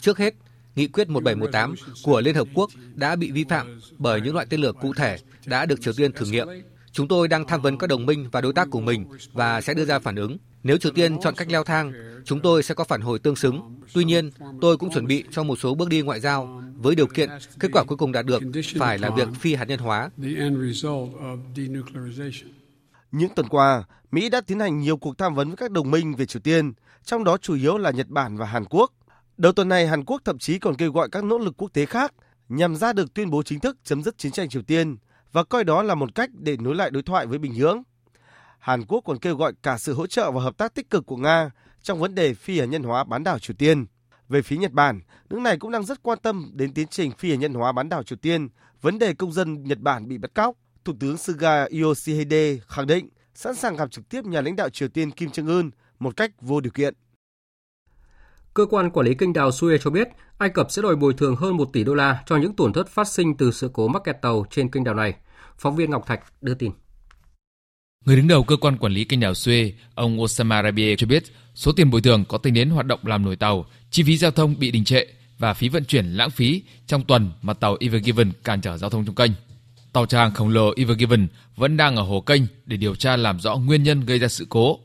Trước 0.01 0.19
hết, 0.19 0.35
Nghị 0.75 0.89
quyết 0.89 1.09
1718 1.09 1.75
của 2.03 2.21
Liên 2.21 2.35
Hợp 2.35 2.49
Quốc 2.55 2.71
đã 2.95 3.17
bị 3.17 3.31
vi 3.31 3.45
phạm 3.49 3.81
bởi 3.99 4.21
những 4.21 4.35
loại 4.35 4.47
tên 4.51 4.61
lửa 4.61 4.73
cụ 4.81 4.93
thể 4.97 5.17
đã 5.47 5.67
được 5.67 5.81
Triều 5.81 5.93
Tiên 5.97 6.13
thử 6.13 6.27
nghiệm. 6.27 6.49
Chúng 6.93 7.09
tôi 7.09 7.29
đang 7.29 7.47
tham 7.47 7.63
vấn 7.63 7.79
các 7.79 7.87
đồng 7.87 8.07
minh 8.07 8.29
và 8.33 8.41
đối 8.41 8.53
tác 8.53 8.69
của 8.71 8.81
mình 8.81 9.07
và 9.33 9.61
sẽ 9.61 9.75
đưa 9.75 9.85
ra 9.85 9.99
phản 9.99 10.17
ứng. 10.17 10.39
Nếu 10.65 10.79
Triều 10.79 10.93
Tiên 10.93 11.19
chọn 11.21 11.35
cách 11.35 11.51
leo 11.51 11.65
thang, 11.65 11.93
chúng 12.25 12.41
tôi 12.41 12.63
sẽ 12.63 12.75
có 12.75 12.85
phản 12.85 13.01
hồi 13.01 13.19
tương 13.19 13.37
xứng. 13.37 13.81
Tuy 13.95 14.05
nhiên, 14.05 14.31
tôi 14.61 14.77
cũng 14.77 14.91
chuẩn 14.93 15.07
bị 15.07 15.25
cho 15.31 15.43
một 15.43 15.57
số 15.57 15.75
bước 15.75 15.89
đi 15.89 16.03
ngoại 16.03 16.21
giao 16.21 16.63
với 16.77 16.95
điều 16.95 17.07
kiện 17.07 17.29
kết 17.61 17.69
quả 17.73 17.85
cuối 17.85 17.99
cùng 17.99 18.13
đạt 18.13 18.27
được 18.27 18.43
phải 18.79 18.99
là 18.99 19.11
việc 19.11 19.29
phi 19.41 19.55
hạt 19.55 19.65
nhân 19.65 19.79
hóa. 19.79 20.11
Những 23.13 23.35
tuần 23.37 23.49
qua, 23.49 23.85
Mỹ 24.11 24.29
đã 24.29 24.41
tiến 24.41 24.61
hành 24.61 24.81
nhiều 24.81 24.97
cuộc 24.97 25.19
tham 25.19 25.35
vấn 25.35 25.49
với 25.49 25.57
các 25.57 25.71
đồng 25.71 25.91
minh 25.91 26.15
về 26.15 26.27
Triều 26.27 26.41
Tiên, 26.41 26.73
trong 27.05 27.25
đó 27.25 27.39
chủ 27.39 27.55
yếu 27.55 27.79
là 27.79 27.91
Nhật 27.91 28.09
Bản 28.09 28.37
và 28.37 28.47
Hàn 28.47 28.65
Quốc. 28.65 28.93
Đầu 29.37 29.53
tuần 29.53 29.69
này, 29.69 29.87
Hàn 29.87 30.05
Quốc 30.05 30.23
thậm 30.25 30.39
chí 30.39 30.59
còn 30.59 30.75
kêu 30.75 30.93
gọi 30.93 31.09
các 31.13 31.25
nỗ 31.25 31.39
lực 31.39 31.55
quốc 31.57 31.73
tế 31.73 31.87
khác 31.87 32.15
nhằm 32.49 32.77
ra 32.77 32.93
được 32.93 33.15
tuyên 33.15 33.31
bố 33.31 33.43
chính 33.43 33.61
thức 33.61 33.77
chấm 33.85 34.03
dứt 34.03 34.19
chiến 34.19 34.33
tranh 34.33 34.49
Triều 34.49 34.63
Tiên 34.63 34.97
và 35.33 35.45
coi 35.45 35.65
đó 35.65 35.83
là 35.83 35.95
một 35.95 36.15
cách 36.15 36.31
để 36.33 36.57
nối 36.57 36.75
lại 36.75 36.91
đối 36.91 37.03
thoại 37.03 37.27
với 37.27 37.39
Bình 37.39 37.53
Nhưỡng. 37.55 37.83
Hàn 38.65 38.85
Quốc 38.89 39.01
còn 39.01 39.19
kêu 39.19 39.37
gọi 39.37 39.53
cả 39.63 39.79
sự 39.79 39.95
hỗ 39.95 40.07
trợ 40.07 40.31
và 40.31 40.43
hợp 40.43 40.57
tác 40.57 40.75
tích 40.75 40.91
cực 40.91 41.07
của 41.07 41.17
Nga 41.17 41.51
trong 41.83 41.99
vấn 42.01 42.15
đề 42.15 42.35
phi 42.35 42.61
hạt 42.61 42.67
nhân 42.67 42.83
hóa 42.83 43.05
bán 43.05 43.25
đảo 43.25 43.39
Triều 43.39 43.57
Tiên. 43.59 43.87
Về 44.29 44.43
phía 44.43 44.57
Nhật 44.57 44.73
Bản, 44.73 45.01
nước 45.31 45.39
này 45.41 45.59
cũng 45.59 45.71
đang 45.71 45.85
rất 45.85 46.03
quan 46.03 46.19
tâm 46.23 46.51
đến 46.55 46.75
tiến 46.75 46.89
trình 46.89 47.11
phi 47.11 47.31
hạt 47.31 47.37
nhân 47.37 47.55
hóa 47.55 47.73
bán 47.73 47.89
đảo 47.89 48.03
Triều 48.03 48.19
Tiên, 48.23 48.49
vấn 48.81 48.99
đề 48.99 49.15
công 49.15 49.33
dân 49.33 49.65
Nhật 49.65 49.79
Bản 49.79 50.09
bị 50.09 50.19
bắt 50.19 50.31
cóc. 50.35 50.57
Thủ 50.85 50.93
tướng 51.01 51.17
Suga 51.17 51.67
Yoshihide 51.83 52.57
khẳng 52.67 52.87
định 52.87 53.09
sẵn 53.35 53.55
sàng 53.55 53.77
gặp 53.77 53.91
trực 53.91 54.09
tiếp 54.09 54.25
nhà 54.25 54.41
lãnh 54.41 54.57
đạo 54.57 54.69
Triều 54.71 54.89
Tiên 54.89 55.11
Kim 55.11 55.31
Jong 55.31 55.49
Un 55.49 55.71
một 55.99 56.17
cách 56.17 56.31
vô 56.41 56.61
điều 56.61 56.73
kiện. 56.73 56.95
Cơ 58.55 58.67
quan 58.67 58.91
quản 58.91 59.07
lý 59.07 59.15
kênh 59.15 59.33
đào 59.33 59.51
Suez 59.51 59.79
cho 59.79 59.91
biết 59.91 60.09
Ai 60.39 60.49
Cập 60.49 60.71
sẽ 60.71 60.83
đòi 60.83 60.97
bồi 60.97 61.15
thường 61.15 61.37
hơn 61.37 61.57
1 61.57 61.69
tỷ 61.73 61.85
đô 61.85 61.95
la 61.95 62.23
cho 62.27 62.37
những 62.37 62.57
tổn 62.57 62.73
thất 62.73 62.89
phát 62.89 63.09
sinh 63.09 63.37
từ 63.37 63.51
sự 63.51 63.71
cố 63.73 63.89
mắc 63.89 64.05
kẹt 64.05 64.23
tàu 64.23 64.45
trên 64.51 64.71
kênh 64.71 64.85
đào 64.85 64.95
này. 64.95 65.15
Phóng 65.59 65.77
viên 65.77 65.91
Ngọc 65.91 66.07
Thạch 66.07 66.43
đưa 66.43 66.55
tin. 66.55 66.73
Người 68.05 68.17
đứng 68.17 68.29
đầu 68.29 68.45
cơ 68.45 68.57
quan 68.57 68.77
quản 68.77 68.93
lý 68.93 69.05
kênh 69.05 69.21
đảo 69.21 69.33
Suez, 69.33 69.71
ông 69.95 70.21
Osama 70.21 70.63
Rabie 70.63 70.97
cho 70.97 71.07
biết 71.07 71.25
số 71.55 71.73
tiền 71.73 71.91
bồi 71.91 72.01
thường 72.01 72.25
có 72.25 72.39
tính 72.39 72.55
đến 72.55 72.71
hoạt 72.71 72.87
động 72.87 73.01
làm 73.03 73.25
nổi 73.25 73.37
tàu, 73.37 73.67
chi 73.91 74.03
phí 74.03 74.17
giao 74.17 74.31
thông 74.31 74.59
bị 74.59 74.71
đình 74.71 74.85
trệ 74.85 75.05
và 75.39 75.55
phí 75.55 75.69
vận 75.69 75.85
chuyển 75.85 76.07
lãng 76.07 76.31
phí 76.31 76.63
trong 76.87 77.05
tuần 77.05 77.31
mà 77.43 77.55
tàu 77.55 77.77
Ever 77.81 78.05
Given 78.05 78.33
cản 78.45 78.61
trở 78.61 78.79
giao 78.79 78.91
thông 78.91 79.05
trong 79.05 79.15
kênh. 79.15 79.31
Tàu 79.93 80.07
trang 80.07 80.35
khổng 80.35 80.49
lồ 80.49 80.73
Ever 80.77 80.99
Given 80.99 81.27
vẫn 81.57 81.77
đang 81.77 81.97
ở 81.97 82.03
hồ 82.03 82.21
kênh 82.21 82.43
để 82.67 82.77
điều 82.77 82.95
tra 82.95 83.17
làm 83.17 83.41
rõ 83.41 83.57
nguyên 83.57 83.83
nhân 83.83 84.07
gây 84.07 84.19
ra 84.19 84.29
sự 84.29 84.47
cố. 84.49 84.81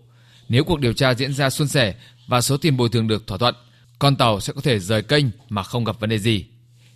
Nếu 0.49 0.63
cuộc 0.63 0.79
điều 0.79 0.93
tra 0.93 1.13
diễn 1.13 1.33
ra 1.33 1.49
suôn 1.49 1.67
sẻ 1.67 1.95
và 2.27 2.41
số 2.41 2.57
tiền 2.57 2.77
bồi 2.77 2.89
thường 2.89 3.07
được 3.07 3.27
thỏa 3.27 3.37
thuận, 3.37 3.55
con 3.99 4.15
tàu 4.15 4.39
sẽ 4.39 4.53
có 4.53 4.61
thể 4.61 4.79
rời 4.79 5.01
kênh 5.01 5.25
mà 5.49 5.63
không 5.63 5.83
gặp 5.83 5.99
vấn 5.99 6.09
đề 6.09 6.19
gì. 6.19 6.45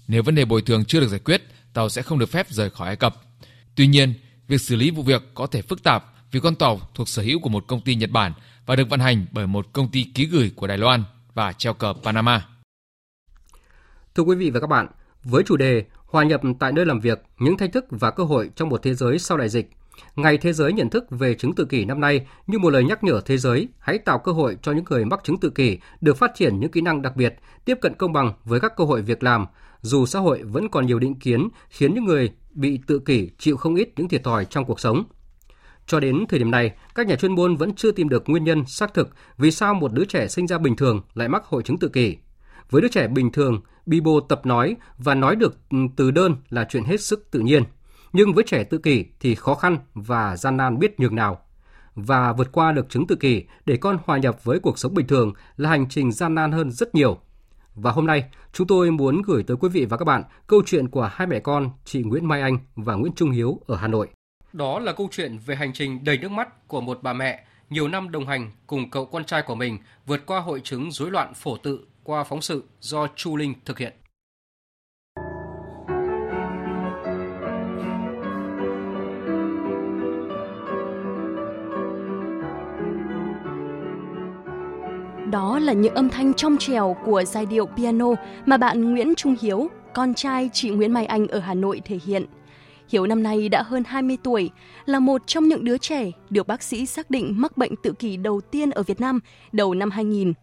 Nếu 0.07 0.23
vấn 0.23 0.35
đề 0.35 0.45
bồi 0.45 0.61
thường 0.61 0.85
chưa 0.85 0.99
được 0.99 1.07
giải 1.07 1.19
quyết, 1.19 1.43
tàu 1.73 1.89
sẽ 1.89 2.01
không 2.01 2.19
được 2.19 2.29
phép 2.29 2.47
rời 2.49 2.69
khỏi 2.69 2.87
Ai 2.87 2.95
Cập. 2.95 3.15
Tuy 3.75 3.87
nhiên, 3.87 4.13
việc 4.47 4.61
xử 4.61 4.75
lý 4.75 4.91
vụ 4.91 5.03
việc 5.03 5.23
có 5.33 5.47
thể 5.47 5.61
phức 5.61 5.83
tạp 5.83 6.12
vì 6.33 6.39
con 6.39 6.55
tàu 6.55 6.79
thuộc 6.95 7.09
sở 7.09 7.21
hữu 7.21 7.39
của 7.39 7.49
một 7.49 7.67
công 7.67 7.81
ty 7.81 7.95
Nhật 7.95 8.11
Bản 8.11 8.33
và 8.65 8.75
được 8.75 8.89
vận 8.89 8.99
hành 8.99 9.25
bởi 9.31 9.47
một 9.47 9.73
công 9.73 9.91
ty 9.91 10.03
ký 10.03 10.25
gửi 10.25 10.51
của 10.55 10.67
Đài 10.67 10.77
Loan 10.77 11.03
và 11.33 11.53
treo 11.53 11.73
cờ 11.73 11.93
Panama. 12.03 12.47
Thưa 14.15 14.23
quý 14.23 14.35
vị 14.35 14.49
và 14.49 14.59
các 14.59 14.67
bạn, 14.67 14.87
với 15.23 15.43
chủ 15.43 15.57
đề 15.57 15.83
Hòa 16.05 16.23
nhập 16.23 16.41
tại 16.59 16.71
nơi 16.71 16.85
làm 16.85 16.99
việc, 16.99 17.23
những 17.39 17.57
thách 17.57 17.73
thức 17.73 17.85
và 17.89 18.11
cơ 18.11 18.23
hội 18.23 18.49
trong 18.55 18.69
một 18.69 18.83
thế 18.83 18.93
giới 18.93 19.19
sau 19.19 19.37
đại 19.37 19.49
dịch, 19.49 19.71
Ngày 20.15 20.37
Thế 20.37 20.53
giới 20.53 20.73
nhận 20.73 20.89
thức 20.89 21.05
về 21.09 21.33
chứng 21.33 21.55
tự 21.55 21.65
kỷ 21.65 21.85
năm 21.85 21.99
nay 21.99 22.27
như 22.47 22.59
một 22.59 22.69
lời 22.69 22.83
nhắc 22.83 23.03
nhở 23.03 23.21
thế 23.25 23.37
giới 23.37 23.67
hãy 23.79 23.97
tạo 23.97 24.19
cơ 24.19 24.31
hội 24.31 24.57
cho 24.61 24.71
những 24.71 24.85
người 24.89 25.05
mắc 25.05 25.19
chứng 25.23 25.39
tự 25.39 25.49
kỷ 25.49 25.77
được 26.01 26.17
phát 26.17 26.31
triển 26.35 26.59
những 26.59 26.71
kỹ 26.71 26.81
năng 26.81 27.01
đặc 27.01 27.15
biệt, 27.15 27.35
tiếp 27.65 27.77
cận 27.81 27.93
công 27.93 28.13
bằng 28.13 28.33
với 28.43 28.59
các 28.59 28.73
cơ 28.77 28.83
hội 28.83 29.01
việc 29.01 29.23
làm, 29.23 29.45
dù 29.81 30.05
xã 30.05 30.19
hội 30.19 30.43
vẫn 30.43 30.69
còn 30.69 30.85
nhiều 30.85 30.99
định 30.99 31.15
kiến 31.15 31.47
khiến 31.69 31.93
những 31.93 32.05
người 32.05 32.31
bị 32.51 32.79
tự 32.87 32.99
kỷ 32.99 33.29
chịu 33.37 33.57
không 33.57 33.75
ít 33.75 33.89
những 33.95 34.09
thiệt 34.09 34.23
thòi 34.23 34.45
trong 34.45 34.65
cuộc 34.65 34.79
sống. 34.79 35.03
Cho 35.87 35.99
đến 35.99 36.25
thời 36.29 36.39
điểm 36.39 36.51
này, 36.51 36.71
các 36.95 37.07
nhà 37.07 37.15
chuyên 37.15 37.35
môn 37.35 37.55
vẫn 37.55 37.75
chưa 37.75 37.91
tìm 37.91 38.09
được 38.09 38.29
nguyên 38.29 38.43
nhân 38.43 38.65
xác 38.67 38.93
thực 38.93 39.09
vì 39.37 39.51
sao 39.51 39.73
một 39.73 39.93
đứa 39.93 40.05
trẻ 40.05 40.27
sinh 40.27 40.47
ra 40.47 40.57
bình 40.57 40.75
thường 40.75 41.01
lại 41.13 41.27
mắc 41.27 41.45
hội 41.45 41.63
chứng 41.63 41.77
tự 41.77 41.89
kỷ. 41.89 42.17
Với 42.69 42.81
đứa 42.81 42.87
trẻ 42.87 43.07
bình 43.07 43.31
thường, 43.31 43.61
Bibo 43.85 44.11
tập 44.29 44.45
nói 44.45 44.75
và 44.97 45.15
nói 45.15 45.35
được 45.35 45.57
ừ, 45.69 45.77
từ 45.95 46.11
đơn 46.11 46.35
là 46.49 46.67
chuyện 46.69 46.83
hết 46.83 47.01
sức 47.01 47.27
tự 47.31 47.39
nhiên. 47.39 47.63
Nhưng 48.13 48.33
với 48.33 48.43
trẻ 48.47 48.63
tự 48.63 48.77
kỷ 48.77 49.05
thì 49.19 49.35
khó 49.35 49.55
khăn 49.55 49.77
và 49.93 50.37
gian 50.37 50.57
nan 50.57 50.79
biết 50.79 50.99
nhường 50.99 51.15
nào. 51.15 51.39
Và 51.95 52.33
vượt 52.33 52.51
qua 52.51 52.71
được 52.71 52.89
chứng 52.89 53.07
tự 53.07 53.15
kỷ 53.15 53.43
để 53.65 53.77
con 53.77 53.97
hòa 54.05 54.17
nhập 54.17 54.43
với 54.43 54.59
cuộc 54.59 54.79
sống 54.79 54.93
bình 54.93 55.07
thường 55.07 55.33
là 55.57 55.69
hành 55.69 55.89
trình 55.89 56.11
gian 56.11 56.35
nan 56.35 56.51
hơn 56.51 56.71
rất 56.71 56.95
nhiều. 56.95 57.17
Và 57.75 57.91
hôm 57.91 58.07
nay, 58.07 58.23
chúng 58.53 58.67
tôi 58.67 58.91
muốn 58.91 59.21
gửi 59.21 59.43
tới 59.43 59.57
quý 59.57 59.69
vị 59.69 59.85
và 59.85 59.97
các 59.97 60.05
bạn 60.05 60.23
câu 60.47 60.61
chuyện 60.65 60.89
của 60.89 61.09
hai 61.13 61.27
mẹ 61.27 61.39
con 61.39 61.69
chị 61.85 62.03
Nguyễn 62.03 62.27
Mai 62.27 62.41
Anh 62.41 62.57
và 62.75 62.95
Nguyễn 62.95 63.13
Trung 63.15 63.31
Hiếu 63.31 63.59
ở 63.67 63.75
Hà 63.75 63.87
Nội. 63.87 64.09
Đó 64.53 64.79
là 64.79 64.93
câu 64.93 65.07
chuyện 65.11 65.37
về 65.45 65.55
hành 65.55 65.73
trình 65.73 66.03
đầy 66.03 66.17
nước 66.17 66.31
mắt 66.31 66.67
của 66.67 66.81
một 66.81 66.99
bà 67.01 67.13
mẹ 67.13 67.43
nhiều 67.69 67.87
năm 67.87 68.11
đồng 68.11 68.27
hành 68.27 68.51
cùng 68.67 68.89
cậu 68.89 69.05
con 69.05 69.25
trai 69.25 69.41
của 69.41 69.55
mình 69.55 69.77
vượt 70.05 70.25
qua 70.25 70.39
hội 70.39 70.61
chứng 70.63 70.91
rối 70.91 71.11
loạn 71.11 71.33
phổ 71.33 71.57
tự 71.57 71.79
qua 72.03 72.23
phóng 72.23 72.41
sự 72.41 72.63
do 72.79 73.07
Chu 73.15 73.37
Linh 73.37 73.53
thực 73.65 73.79
hiện. 73.79 73.93
đó 85.31 85.59
là 85.59 85.73
những 85.73 85.95
âm 85.95 86.09
thanh 86.09 86.33
trong 86.33 86.57
trèo 86.57 86.95
của 87.05 87.23
giai 87.23 87.45
điệu 87.45 87.65
piano 87.65 88.07
mà 88.45 88.57
bạn 88.57 88.91
Nguyễn 88.91 89.15
Trung 89.15 89.35
Hiếu, 89.41 89.69
con 89.93 90.13
trai 90.13 90.49
chị 90.53 90.69
Nguyễn 90.69 90.93
Mai 90.93 91.05
Anh 91.05 91.27
ở 91.27 91.39
Hà 91.39 91.53
Nội 91.53 91.81
thể 91.85 91.99
hiện. 92.05 92.25
Hiếu 92.89 93.07
năm 93.07 93.23
nay 93.23 93.49
đã 93.49 93.61
hơn 93.61 93.83
20 93.87 94.17
tuổi, 94.23 94.49
là 94.85 94.99
một 94.99 95.27
trong 95.27 95.47
những 95.47 95.65
đứa 95.65 95.77
trẻ 95.77 96.11
được 96.29 96.47
bác 96.47 96.63
sĩ 96.63 96.85
xác 96.85 97.09
định 97.09 97.33
mắc 97.37 97.57
bệnh 97.57 97.75
tự 97.75 97.91
kỷ 97.91 98.17
đầu 98.17 98.41
tiên 98.41 98.69
ở 98.69 98.83
Việt 98.83 99.01
Nam 99.01 99.19
đầu 99.51 99.73
năm 99.73 99.91
2000. 99.91 100.33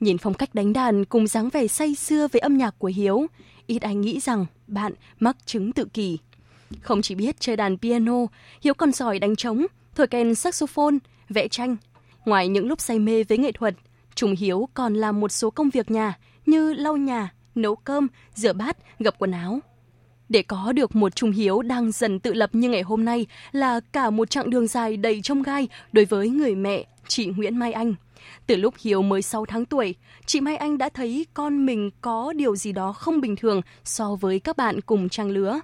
Nhìn 0.00 0.18
phong 0.18 0.34
cách 0.34 0.54
đánh 0.54 0.72
đàn 0.72 1.04
cùng 1.04 1.26
dáng 1.26 1.48
vẻ 1.48 1.66
say 1.66 1.94
xưa 1.94 2.28
với 2.32 2.40
âm 2.40 2.56
nhạc 2.56 2.74
của 2.78 2.90
Hiếu, 2.96 3.26
ít 3.66 3.82
ai 3.82 3.94
nghĩ 3.94 4.20
rằng 4.20 4.46
bạn 4.66 4.92
mắc 5.20 5.36
chứng 5.46 5.72
tự 5.72 5.84
kỷ. 5.84 6.18
Không 6.80 7.02
chỉ 7.02 7.14
biết 7.14 7.40
chơi 7.40 7.56
đàn 7.56 7.78
piano, 7.78 8.26
Hiếu 8.60 8.74
còn 8.74 8.92
giỏi 8.92 9.18
đánh 9.18 9.36
trống, 9.36 9.66
thổi 9.94 10.06
kèn 10.06 10.34
saxophone, 10.34 10.94
vẽ 11.28 11.48
tranh. 11.48 11.76
Ngoài 12.24 12.48
những 12.48 12.68
lúc 12.68 12.80
say 12.80 12.98
mê 12.98 13.24
với 13.24 13.38
nghệ 13.38 13.52
thuật, 13.52 13.74
Trung 14.14 14.34
Hiếu 14.38 14.68
còn 14.74 14.94
làm 14.94 15.20
một 15.20 15.32
số 15.32 15.50
công 15.50 15.70
việc 15.70 15.90
nhà 15.90 16.18
như 16.46 16.72
lau 16.72 16.96
nhà, 16.96 17.32
nấu 17.54 17.76
cơm, 17.76 18.08
rửa 18.34 18.52
bát, 18.52 18.76
gập 18.98 19.18
quần 19.18 19.30
áo. 19.30 19.60
Để 20.34 20.42
có 20.42 20.72
được 20.72 20.96
một 20.96 21.16
Trung 21.16 21.30
Hiếu 21.30 21.62
đang 21.62 21.92
dần 21.92 22.20
tự 22.20 22.32
lập 22.32 22.54
như 22.54 22.68
ngày 22.68 22.82
hôm 22.82 23.04
nay 23.04 23.26
là 23.52 23.80
cả 23.92 24.10
một 24.10 24.30
chặng 24.30 24.50
đường 24.50 24.66
dài 24.66 24.96
đầy 24.96 25.20
trông 25.22 25.42
gai 25.42 25.68
đối 25.92 26.04
với 26.04 26.28
người 26.28 26.54
mẹ, 26.54 26.84
chị 27.08 27.26
Nguyễn 27.26 27.56
Mai 27.56 27.72
Anh. 27.72 27.94
Từ 28.46 28.56
lúc 28.56 28.74
Hiếu 28.80 29.02
mới 29.02 29.22
6 29.22 29.46
tháng 29.46 29.64
tuổi, 29.64 29.94
chị 30.26 30.40
Mai 30.40 30.56
Anh 30.56 30.78
đã 30.78 30.88
thấy 30.88 31.26
con 31.34 31.66
mình 31.66 31.90
có 32.00 32.32
điều 32.36 32.56
gì 32.56 32.72
đó 32.72 32.92
không 32.92 33.20
bình 33.20 33.36
thường 33.36 33.60
so 33.84 34.14
với 34.20 34.40
các 34.40 34.56
bạn 34.56 34.80
cùng 34.80 35.08
trang 35.08 35.30
lứa. 35.30 35.60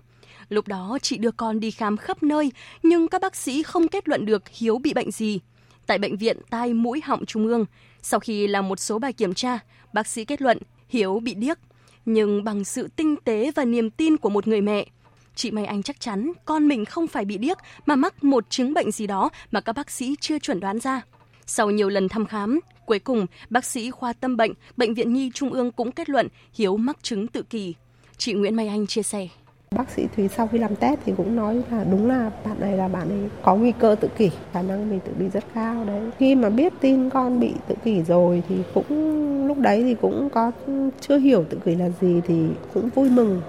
Lúc 0.48 0.68
đó 0.68 0.98
chị 1.02 1.18
đưa 1.18 1.30
con 1.30 1.60
đi 1.60 1.70
khám 1.70 1.96
khắp 1.96 2.22
nơi, 2.22 2.52
nhưng 2.82 3.08
các 3.08 3.20
bác 3.20 3.36
sĩ 3.36 3.62
không 3.62 3.88
kết 3.88 4.08
luận 4.08 4.26
được 4.26 4.48
Hiếu 4.48 4.78
bị 4.78 4.94
bệnh 4.94 5.10
gì. 5.10 5.40
Tại 5.86 5.98
bệnh 5.98 6.16
viện 6.16 6.36
tai 6.50 6.74
mũi 6.74 7.00
họng 7.04 7.26
trung 7.26 7.46
ương, 7.46 7.64
sau 8.02 8.20
khi 8.20 8.46
làm 8.46 8.68
một 8.68 8.80
số 8.80 8.98
bài 8.98 9.12
kiểm 9.12 9.34
tra, 9.34 9.58
bác 9.92 10.06
sĩ 10.06 10.24
kết 10.24 10.42
luận 10.42 10.58
Hiếu 10.88 11.20
bị 11.20 11.34
điếc. 11.34 11.58
Nhưng 12.04 12.44
bằng 12.44 12.64
sự 12.64 12.88
tinh 12.96 13.16
tế 13.24 13.52
và 13.54 13.64
niềm 13.64 13.90
tin 13.90 14.16
của 14.16 14.30
một 14.30 14.46
người 14.46 14.60
mẹ, 14.60 14.86
chị 15.34 15.50
Mai 15.50 15.64
Anh 15.64 15.82
chắc 15.82 16.00
chắn 16.00 16.32
con 16.44 16.68
mình 16.68 16.84
không 16.84 17.06
phải 17.06 17.24
bị 17.24 17.38
điếc 17.38 17.58
mà 17.86 17.96
mắc 17.96 18.24
một 18.24 18.50
chứng 18.50 18.74
bệnh 18.74 18.90
gì 18.90 19.06
đó 19.06 19.30
mà 19.50 19.60
các 19.60 19.72
bác 19.72 19.90
sĩ 19.90 20.14
chưa 20.20 20.38
chuẩn 20.38 20.60
đoán 20.60 20.78
ra. 20.78 21.02
Sau 21.46 21.70
nhiều 21.70 21.88
lần 21.88 22.08
thăm 22.08 22.26
khám, 22.26 22.60
cuối 22.86 22.98
cùng 22.98 23.26
bác 23.50 23.64
sĩ 23.64 23.90
khoa 23.90 24.12
tâm 24.12 24.36
bệnh, 24.36 24.52
Bệnh 24.76 24.94
viện 24.94 25.12
Nhi 25.12 25.30
Trung 25.34 25.50
ương 25.50 25.72
cũng 25.72 25.92
kết 25.92 26.08
luận 26.08 26.28
Hiếu 26.54 26.76
mắc 26.76 26.96
chứng 27.02 27.26
tự 27.26 27.42
kỷ. 27.42 27.74
Chị 28.16 28.32
Nguyễn 28.32 28.56
Mai 28.56 28.68
Anh 28.68 28.86
chia 28.86 29.02
sẻ. 29.02 29.28
Bác 29.76 29.90
sĩ 29.90 30.06
Thúy 30.16 30.28
sau 30.28 30.46
khi 30.46 30.58
làm 30.58 30.76
test 30.76 31.00
thì 31.06 31.12
cũng 31.16 31.36
nói 31.36 31.62
là 31.70 31.84
đúng 31.90 32.08
là 32.08 32.30
bạn 32.44 32.60
này 32.60 32.76
là 32.76 32.88
bạn 32.88 33.08
ấy 33.08 33.30
có 33.42 33.54
nguy 33.54 33.72
cơ 33.72 33.96
tự 34.00 34.08
kỷ, 34.08 34.30
khả 34.52 34.62
năng 34.62 34.90
mình 34.90 35.00
tự 35.00 35.12
kỷ 35.18 35.28
rất 35.28 35.44
cao 35.54 35.84
đấy. 35.84 36.00
Khi 36.18 36.34
mà 36.34 36.50
biết 36.50 36.72
tin 36.80 37.10
con 37.10 37.40
bị 37.40 37.52
tự 37.68 37.74
kỷ 37.84 38.02
rồi 38.02 38.42
thì 38.48 38.56
cũng 38.74 39.46
lúc 39.46 39.58
đấy 39.58 39.82
thì 39.82 39.94
cũng 39.94 40.28
có 40.30 40.52
chưa 41.00 41.18
hiểu 41.18 41.44
tự 41.50 41.58
kỷ 41.64 41.74
là 41.74 41.88
gì 42.00 42.20
thì 42.26 42.46
cũng 42.74 42.88
vui 42.94 43.10
mừng. 43.10 43.40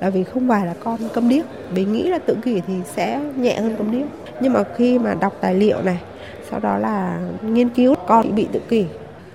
Là 0.00 0.10
vì 0.10 0.24
không 0.24 0.48
phải 0.48 0.66
là 0.66 0.74
con 0.84 0.98
câm 1.14 1.28
điếc 1.28 1.44
vì 1.70 1.84
nghĩ 1.84 2.08
là 2.08 2.18
tự 2.18 2.36
kỷ 2.44 2.60
thì 2.66 2.74
sẽ 2.84 3.20
nhẹ 3.36 3.60
hơn 3.60 3.74
câm 3.78 3.92
điếc. 3.92 4.06
Nhưng 4.40 4.52
mà 4.52 4.64
khi 4.76 4.98
mà 4.98 5.14
đọc 5.20 5.36
tài 5.40 5.54
liệu 5.54 5.82
này 5.82 6.00
sau 6.50 6.60
đó 6.60 6.78
là 6.78 7.20
nghiên 7.42 7.68
cứu 7.68 7.94
con 8.06 8.34
bị 8.34 8.46
tự 8.52 8.60
kỷ. 8.68 8.84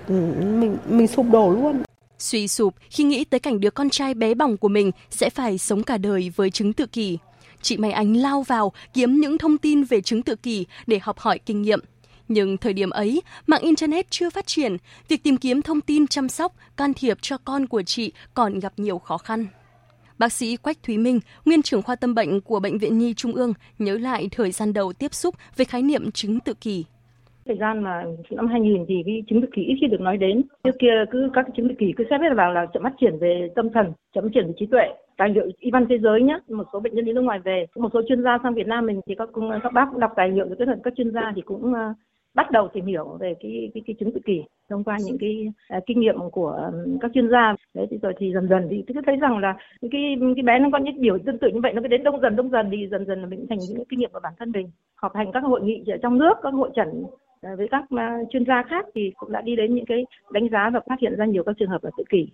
Ừ, 0.08 0.14
mình 0.40 0.76
mình 0.88 1.06
sụp 1.06 1.26
đổ 1.32 1.50
luôn 1.50 1.82
suy 2.22 2.48
sụp 2.48 2.74
khi 2.90 3.04
nghĩ 3.04 3.24
tới 3.24 3.40
cảnh 3.40 3.60
đứa 3.60 3.70
con 3.70 3.90
trai 3.90 4.14
bé 4.14 4.34
bỏng 4.34 4.56
của 4.56 4.68
mình 4.68 4.90
sẽ 5.10 5.30
phải 5.30 5.58
sống 5.58 5.82
cả 5.82 5.98
đời 5.98 6.32
với 6.36 6.50
chứng 6.50 6.72
tự 6.72 6.86
kỷ. 6.86 7.18
Chị 7.62 7.76
Mai 7.76 7.92
Ánh 7.92 8.16
lao 8.16 8.42
vào 8.42 8.72
kiếm 8.94 9.20
những 9.20 9.38
thông 9.38 9.58
tin 9.58 9.84
về 9.84 10.00
chứng 10.00 10.22
tự 10.22 10.36
kỷ 10.36 10.66
để 10.86 10.98
học 11.02 11.18
hỏi 11.18 11.38
kinh 11.38 11.62
nghiệm. 11.62 11.80
Nhưng 12.28 12.56
thời 12.56 12.72
điểm 12.72 12.90
ấy, 12.90 13.22
mạng 13.46 13.62
Internet 13.62 14.10
chưa 14.10 14.30
phát 14.30 14.46
triển, 14.46 14.76
việc 15.08 15.22
tìm 15.22 15.36
kiếm 15.36 15.62
thông 15.62 15.80
tin 15.80 16.06
chăm 16.06 16.28
sóc, 16.28 16.54
can 16.76 16.94
thiệp 16.94 17.18
cho 17.22 17.38
con 17.38 17.66
của 17.66 17.82
chị 17.82 18.12
còn 18.34 18.60
gặp 18.60 18.72
nhiều 18.76 18.98
khó 18.98 19.18
khăn. 19.18 19.46
Bác 20.18 20.32
sĩ 20.32 20.56
Quách 20.56 20.82
Thúy 20.82 20.98
Minh, 20.98 21.20
nguyên 21.44 21.62
trưởng 21.62 21.82
khoa 21.82 21.96
tâm 21.96 22.14
bệnh 22.14 22.40
của 22.40 22.60
Bệnh 22.60 22.78
viện 22.78 22.98
Nhi 22.98 23.14
Trung 23.14 23.34
ương, 23.34 23.54
nhớ 23.78 23.98
lại 23.98 24.28
thời 24.32 24.52
gian 24.52 24.72
đầu 24.72 24.92
tiếp 24.92 25.14
xúc 25.14 25.34
với 25.56 25.66
khái 25.66 25.82
niệm 25.82 26.12
chứng 26.12 26.40
tự 26.40 26.54
kỷ. 26.54 26.84
Thời 27.46 27.56
gian 27.56 27.82
mà 27.82 28.04
năm 28.30 28.46
2000 28.46 28.84
thì 28.88 29.02
cái 29.06 29.22
chứng 29.28 29.42
tự 29.42 29.48
kỷ 29.54 29.62
ít 29.62 29.74
khi 29.80 29.86
được 29.86 30.00
nói 30.00 30.16
đến. 30.16 30.42
Trước 30.64 30.78
kia 30.78 31.04
cứ 31.10 31.30
các 31.32 31.46
chứng 31.56 31.68
tự 31.68 31.74
kỷ 31.78 31.92
cứ 31.96 32.04
xét 32.10 32.20
hết 32.20 32.28
vào 32.36 32.52
là 32.52 32.66
chậm 32.72 32.82
phát 32.82 32.92
triển 33.00 33.18
về 33.18 33.48
tâm 33.54 33.70
thần, 33.70 33.92
chậm 34.14 34.24
phát 34.24 34.30
triển 34.34 34.46
về 34.46 34.52
trí 34.56 34.66
tuệ. 34.66 34.94
Tài 35.16 35.28
liệu 35.28 35.46
y 35.58 35.70
văn 35.70 35.86
thế 35.88 35.98
giới 35.98 36.22
nhé, 36.22 36.38
một 36.48 36.66
số 36.72 36.80
bệnh 36.80 36.94
nhân 36.94 37.04
đi 37.04 37.12
nước 37.12 37.20
ngoài 37.20 37.38
về, 37.44 37.66
một 37.76 37.90
số 37.92 38.02
chuyên 38.08 38.22
gia 38.22 38.38
sang 38.42 38.54
Việt 38.54 38.66
Nam 38.66 38.86
mình 38.86 39.00
thì 39.06 39.14
các 39.14 39.28
các 39.62 39.72
bác 39.72 39.96
đọc 39.96 40.12
tài 40.16 40.28
liệu 40.28 40.46
rồi 40.46 40.56
kết 40.58 40.68
hợp 40.68 40.78
các 40.84 40.92
chuyên 40.96 41.12
gia 41.12 41.32
thì 41.36 41.42
cũng 41.42 41.74
ờ, 41.74 41.94
bắt 42.34 42.50
đầu 42.50 42.68
tìm 42.68 42.86
hiểu 42.86 43.16
về 43.20 43.34
cái 43.40 43.70
cái, 43.74 43.82
cái 43.86 43.96
chứng 44.00 44.12
tự 44.12 44.20
kỷ 44.24 44.42
thông 44.70 44.84
qua 44.84 44.98
những 45.04 45.18
cái 45.18 45.52
uh, 45.76 45.82
kinh 45.86 46.00
nghiệm 46.00 46.30
của 46.32 46.70
các 47.00 47.10
chuyên 47.14 47.30
gia 47.30 47.54
đấy 47.74 47.86
thì 47.90 47.98
rồi 48.02 48.12
thì 48.18 48.32
dần 48.32 48.48
dần 48.48 48.68
thì 48.70 48.84
cứ 48.86 48.94
thấy 49.06 49.16
rằng 49.16 49.38
là 49.38 49.56
cái 49.80 50.16
cái 50.36 50.42
bé 50.44 50.58
nó 50.58 50.68
có 50.72 50.78
những 50.78 51.00
biểu 51.00 51.18
tương 51.18 51.38
tự 51.38 51.48
như 51.48 51.60
vậy 51.62 51.72
nó 51.72 51.82
cứ 51.82 51.88
đến 51.88 52.02
đông 52.02 52.20
dần 52.20 52.36
đông 52.36 52.50
dần 52.50 52.68
thì 52.72 52.88
dần 52.90 53.06
dần 53.06 53.20
là 53.20 53.26
mình 53.26 53.46
thành 53.48 53.58
những 53.58 53.84
kinh 53.88 53.98
nghiệm 53.98 54.10
của 54.12 54.20
bản 54.22 54.32
thân 54.38 54.52
mình 54.52 54.70
họp 54.94 55.14
hành 55.14 55.32
các 55.32 55.44
hội 55.44 55.60
nghị 55.62 55.84
ở 55.86 55.96
trong 56.02 56.18
nước 56.18 56.34
các 56.42 56.54
hội 56.54 56.70
chẩn 56.76 56.88
Ờ, 57.42 57.56
với 57.56 57.68
các 57.70 57.84
ờ, 57.90 58.04
chuyên 58.32 58.44
gia 58.46 58.62
khác 58.70 58.84
thì 58.94 59.00
cũng 59.16 59.32
đã 59.32 59.40
đi 59.40 59.56
đến 59.56 59.74
những 59.74 59.84
cái 59.86 59.98
đánh 60.30 60.48
giá 60.52 60.70
và 60.72 60.80
phát 60.88 60.96
hiện 61.00 61.16
ra 61.16 61.26
nhiều 61.26 61.42
các 61.46 61.56
trường 61.58 61.68
hợp 61.68 61.84
là 61.84 61.90
tự 61.96 62.04
kỷ. 62.10 62.28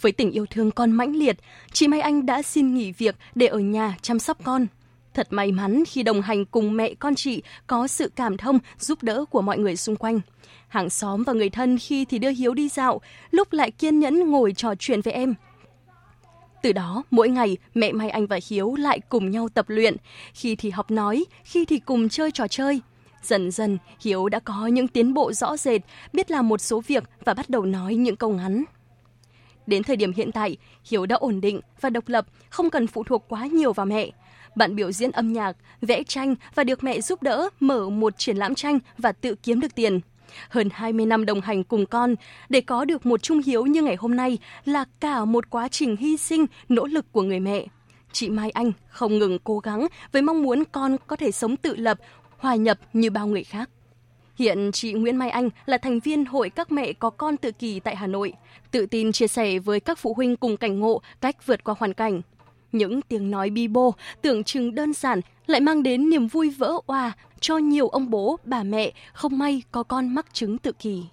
Với 0.00 0.12
tình 0.12 0.30
yêu 0.30 0.46
thương 0.46 0.70
con 0.70 0.92
mãnh 0.92 1.16
liệt, 1.16 1.36
chị 1.72 1.88
Mai 1.88 2.00
Anh 2.00 2.26
đã 2.26 2.42
xin 2.42 2.74
nghỉ 2.74 2.92
việc 2.92 3.16
để 3.34 3.46
ở 3.46 3.58
nhà 3.58 3.96
chăm 4.02 4.18
sóc 4.18 4.38
con. 4.44 4.66
Thật 5.14 5.26
may 5.30 5.52
mắn 5.52 5.82
khi 5.86 6.02
đồng 6.02 6.20
hành 6.20 6.44
cùng 6.44 6.76
mẹ 6.76 6.94
con 6.94 7.14
chị 7.14 7.42
có 7.66 7.86
sự 7.86 8.10
cảm 8.16 8.36
thông, 8.36 8.58
giúp 8.78 9.02
đỡ 9.02 9.24
của 9.30 9.42
mọi 9.42 9.58
người 9.58 9.76
xung 9.76 9.96
quanh. 9.96 10.20
Hàng 10.68 10.90
xóm 10.90 11.22
và 11.22 11.32
người 11.32 11.50
thân 11.50 11.78
khi 11.78 12.04
thì 12.04 12.18
đưa 12.18 12.30
Hiếu 12.30 12.54
đi 12.54 12.68
dạo, 12.68 13.00
lúc 13.30 13.52
lại 13.52 13.70
kiên 13.70 13.98
nhẫn 13.98 14.30
ngồi 14.30 14.52
trò 14.52 14.74
chuyện 14.78 15.00
với 15.00 15.12
em. 15.12 15.34
Từ 16.62 16.72
đó, 16.72 17.02
mỗi 17.10 17.28
ngày, 17.28 17.56
mẹ 17.74 17.92
Mai 17.92 18.10
Anh 18.10 18.26
và 18.26 18.38
Hiếu 18.50 18.74
lại 18.74 19.00
cùng 19.08 19.30
nhau 19.30 19.48
tập 19.54 19.64
luyện, 19.68 19.96
khi 20.34 20.56
thì 20.56 20.70
học 20.70 20.90
nói, 20.90 21.24
khi 21.44 21.64
thì 21.64 21.78
cùng 21.78 22.08
chơi 22.08 22.30
trò 22.30 22.48
chơi– 22.48 22.80
Dần 23.22 23.50
dần, 23.50 23.78
Hiếu 24.00 24.28
đã 24.28 24.40
có 24.40 24.66
những 24.66 24.88
tiến 24.88 25.14
bộ 25.14 25.32
rõ 25.32 25.56
rệt, 25.56 25.80
biết 26.12 26.30
làm 26.30 26.48
một 26.48 26.60
số 26.60 26.80
việc 26.86 27.04
và 27.24 27.34
bắt 27.34 27.50
đầu 27.50 27.64
nói 27.64 27.94
những 27.94 28.16
câu 28.16 28.30
ngắn. 28.30 28.64
Đến 29.66 29.82
thời 29.82 29.96
điểm 29.96 30.12
hiện 30.12 30.32
tại, 30.32 30.56
Hiếu 30.84 31.06
đã 31.06 31.16
ổn 31.16 31.40
định 31.40 31.60
và 31.80 31.90
độc 31.90 32.08
lập, 32.08 32.26
không 32.50 32.70
cần 32.70 32.86
phụ 32.86 33.04
thuộc 33.04 33.24
quá 33.28 33.46
nhiều 33.46 33.72
vào 33.72 33.86
mẹ. 33.86 34.10
Bạn 34.56 34.76
biểu 34.76 34.92
diễn 34.92 35.10
âm 35.10 35.32
nhạc, 35.32 35.56
vẽ 35.82 36.02
tranh 36.02 36.34
và 36.54 36.64
được 36.64 36.84
mẹ 36.84 37.00
giúp 37.00 37.22
đỡ 37.22 37.48
mở 37.60 37.88
một 37.88 38.18
triển 38.18 38.36
lãm 38.36 38.54
tranh 38.54 38.78
và 38.98 39.12
tự 39.12 39.34
kiếm 39.34 39.60
được 39.60 39.74
tiền. 39.74 40.00
Hơn 40.48 40.68
20 40.72 41.06
năm 41.06 41.26
đồng 41.26 41.40
hành 41.40 41.64
cùng 41.64 41.86
con, 41.86 42.14
để 42.48 42.60
có 42.60 42.84
được 42.84 43.06
một 43.06 43.22
Trung 43.22 43.40
Hiếu 43.46 43.66
như 43.66 43.82
ngày 43.82 43.96
hôm 43.96 44.16
nay 44.16 44.38
là 44.64 44.84
cả 45.00 45.24
một 45.24 45.50
quá 45.50 45.68
trình 45.68 45.96
hy 45.96 46.16
sinh, 46.16 46.46
nỗ 46.68 46.86
lực 46.86 47.12
của 47.12 47.22
người 47.22 47.40
mẹ. 47.40 47.66
Chị 48.12 48.30
Mai 48.30 48.50
Anh 48.50 48.72
không 48.88 49.18
ngừng 49.18 49.38
cố 49.44 49.58
gắng 49.58 49.86
với 50.12 50.22
mong 50.22 50.42
muốn 50.42 50.62
con 50.72 50.96
có 51.06 51.16
thể 51.16 51.30
sống 51.30 51.56
tự 51.56 51.76
lập, 51.76 51.98
hòa 52.38 52.54
nhập 52.54 52.78
như 52.92 53.10
bao 53.10 53.26
người 53.26 53.44
khác. 53.44 53.70
Hiện 54.36 54.70
chị 54.72 54.92
Nguyễn 54.92 55.16
Mai 55.16 55.30
Anh 55.30 55.50
là 55.66 55.78
thành 55.78 56.00
viên 56.00 56.24
Hội 56.24 56.50
các 56.50 56.72
mẹ 56.72 56.92
có 56.92 57.10
con 57.10 57.36
tự 57.36 57.52
kỷ 57.52 57.80
tại 57.80 57.96
Hà 57.96 58.06
Nội, 58.06 58.32
tự 58.70 58.86
tin 58.86 59.12
chia 59.12 59.26
sẻ 59.26 59.58
với 59.58 59.80
các 59.80 59.98
phụ 59.98 60.14
huynh 60.14 60.36
cùng 60.36 60.56
cảnh 60.56 60.80
ngộ 60.80 61.02
cách 61.20 61.46
vượt 61.46 61.64
qua 61.64 61.74
hoàn 61.78 61.94
cảnh. 61.94 62.20
Những 62.72 63.02
tiếng 63.02 63.30
nói 63.30 63.50
bi 63.50 63.68
bô, 63.68 63.94
tưởng 64.22 64.44
chừng 64.44 64.74
đơn 64.74 64.92
giản 64.92 65.20
lại 65.46 65.60
mang 65.60 65.82
đến 65.82 66.10
niềm 66.10 66.26
vui 66.26 66.50
vỡ 66.50 66.72
òa 66.86 67.12
cho 67.40 67.58
nhiều 67.58 67.88
ông 67.88 68.10
bố, 68.10 68.38
bà 68.44 68.62
mẹ 68.62 68.92
không 69.12 69.38
may 69.38 69.62
có 69.72 69.82
con 69.82 70.14
mắc 70.14 70.26
chứng 70.32 70.58
tự 70.58 70.72
kỷ. 70.72 71.04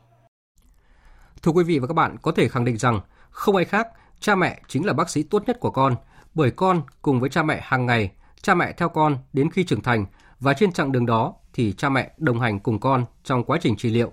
Thưa 1.41 1.51
quý 1.51 1.63
vị 1.63 1.79
và 1.79 1.87
các 1.87 1.93
bạn, 1.93 2.15
có 2.21 2.31
thể 2.31 2.47
khẳng 2.47 2.65
định 2.65 2.77
rằng 2.77 2.99
không 3.29 3.55
ai 3.55 3.65
khác, 3.65 3.87
cha 4.19 4.35
mẹ 4.35 4.61
chính 4.67 4.85
là 4.85 4.93
bác 4.93 5.09
sĩ 5.09 5.23
tốt 5.23 5.43
nhất 5.47 5.59
của 5.59 5.71
con, 5.71 5.95
bởi 6.33 6.51
con 6.51 6.81
cùng 7.01 7.19
với 7.19 7.29
cha 7.29 7.43
mẹ 7.43 7.59
hàng 7.63 7.85
ngày, 7.85 8.11
cha 8.41 8.55
mẹ 8.55 8.73
theo 8.77 8.89
con 8.89 9.17
đến 9.33 9.49
khi 9.51 9.63
trưởng 9.63 9.81
thành 9.81 10.05
và 10.39 10.53
trên 10.53 10.71
chặng 10.71 10.91
đường 10.91 11.05
đó 11.05 11.33
thì 11.53 11.73
cha 11.73 11.89
mẹ 11.89 12.11
đồng 12.17 12.39
hành 12.39 12.59
cùng 12.59 12.79
con 12.79 13.05
trong 13.23 13.43
quá 13.43 13.57
trình 13.61 13.75
trị 13.75 13.89
liệu. 13.89 14.11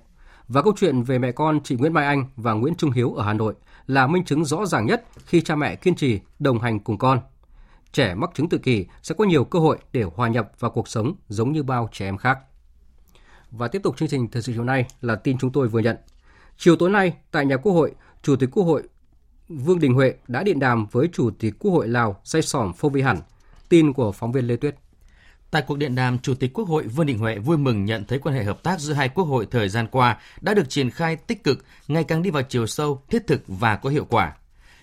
Và 0.48 0.62
câu 0.62 0.72
chuyện 0.76 1.02
về 1.02 1.18
mẹ 1.18 1.32
con 1.32 1.60
chị 1.64 1.76
Nguyễn 1.76 1.92
Mai 1.92 2.06
Anh 2.06 2.24
và 2.36 2.52
Nguyễn 2.52 2.74
Trung 2.74 2.90
Hiếu 2.90 3.14
ở 3.14 3.24
Hà 3.24 3.32
Nội 3.32 3.54
là 3.86 4.06
minh 4.06 4.24
chứng 4.24 4.44
rõ 4.44 4.66
ràng 4.66 4.86
nhất 4.86 5.04
khi 5.26 5.40
cha 5.40 5.56
mẹ 5.56 5.76
kiên 5.76 5.94
trì 5.94 6.20
đồng 6.38 6.58
hành 6.58 6.80
cùng 6.80 6.98
con. 6.98 7.20
Trẻ 7.92 8.14
mắc 8.14 8.30
chứng 8.34 8.48
tự 8.48 8.58
kỷ 8.58 8.86
sẽ 9.02 9.14
có 9.18 9.24
nhiều 9.24 9.44
cơ 9.44 9.58
hội 9.58 9.78
để 9.92 10.02
hòa 10.02 10.28
nhập 10.28 10.52
vào 10.58 10.70
cuộc 10.70 10.88
sống 10.88 11.14
giống 11.28 11.52
như 11.52 11.62
bao 11.62 11.88
trẻ 11.92 12.08
em 12.08 12.16
khác. 12.16 12.38
Và 13.50 13.68
tiếp 13.68 13.82
tục 13.82 13.96
chương 13.96 14.08
trình 14.08 14.28
thời 14.30 14.42
sự 14.42 14.52
chiều 14.52 14.64
nay 14.64 14.86
là 15.00 15.16
tin 15.16 15.38
chúng 15.38 15.52
tôi 15.52 15.68
vừa 15.68 15.80
nhận. 15.80 15.96
Chiều 16.56 16.76
tối 16.76 16.90
nay 16.90 17.12
tại 17.30 17.46
nhà 17.46 17.56
Quốc 17.56 17.72
hội, 17.72 17.92
Chủ 18.22 18.36
tịch 18.36 18.50
Quốc 18.52 18.64
hội 18.64 18.82
Vương 19.48 19.80
Đình 19.80 19.94
Huệ 19.94 20.14
đã 20.28 20.42
điện 20.42 20.58
đàm 20.58 20.86
với 20.86 21.08
Chủ 21.12 21.30
tịch 21.30 21.54
Quốc 21.58 21.72
hội 21.72 21.88
Lào 21.88 22.20
Say 22.24 22.42
Sỏm 22.42 22.72
Phô 22.72 22.88
Vi 22.88 23.02
Hẳn. 23.02 23.18
Tin 23.68 23.92
của 23.92 24.12
phóng 24.12 24.32
viên 24.32 24.46
Lê 24.46 24.56
Tuyết. 24.56 24.76
Tại 25.52 25.62
cuộc 25.62 25.78
điện 25.78 25.94
đàm, 25.94 26.18
Chủ 26.18 26.34
tịch 26.34 26.52
Quốc 26.54 26.68
hội 26.68 26.86
Vương 26.86 27.06
Đình 27.06 27.18
Huệ 27.18 27.38
vui 27.38 27.56
mừng 27.56 27.84
nhận 27.84 28.04
thấy 28.04 28.18
quan 28.18 28.34
hệ 28.34 28.44
hợp 28.44 28.62
tác 28.62 28.80
giữa 28.80 28.92
hai 28.92 29.08
quốc 29.08 29.24
hội 29.24 29.46
thời 29.50 29.68
gian 29.68 29.86
qua 29.90 30.18
đã 30.40 30.54
được 30.54 30.70
triển 30.70 30.90
khai 30.90 31.16
tích 31.16 31.44
cực, 31.44 31.64
ngày 31.88 32.04
càng 32.04 32.22
đi 32.22 32.30
vào 32.30 32.42
chiều 32.42 32.66
sâu, 32.66 33.02
thiết 33.10 33.26
thực 33.26 33.42
và 33.46 33.76
có 33.76 33.90
hiệu 33.90 34.04
quả. 34.04 34.36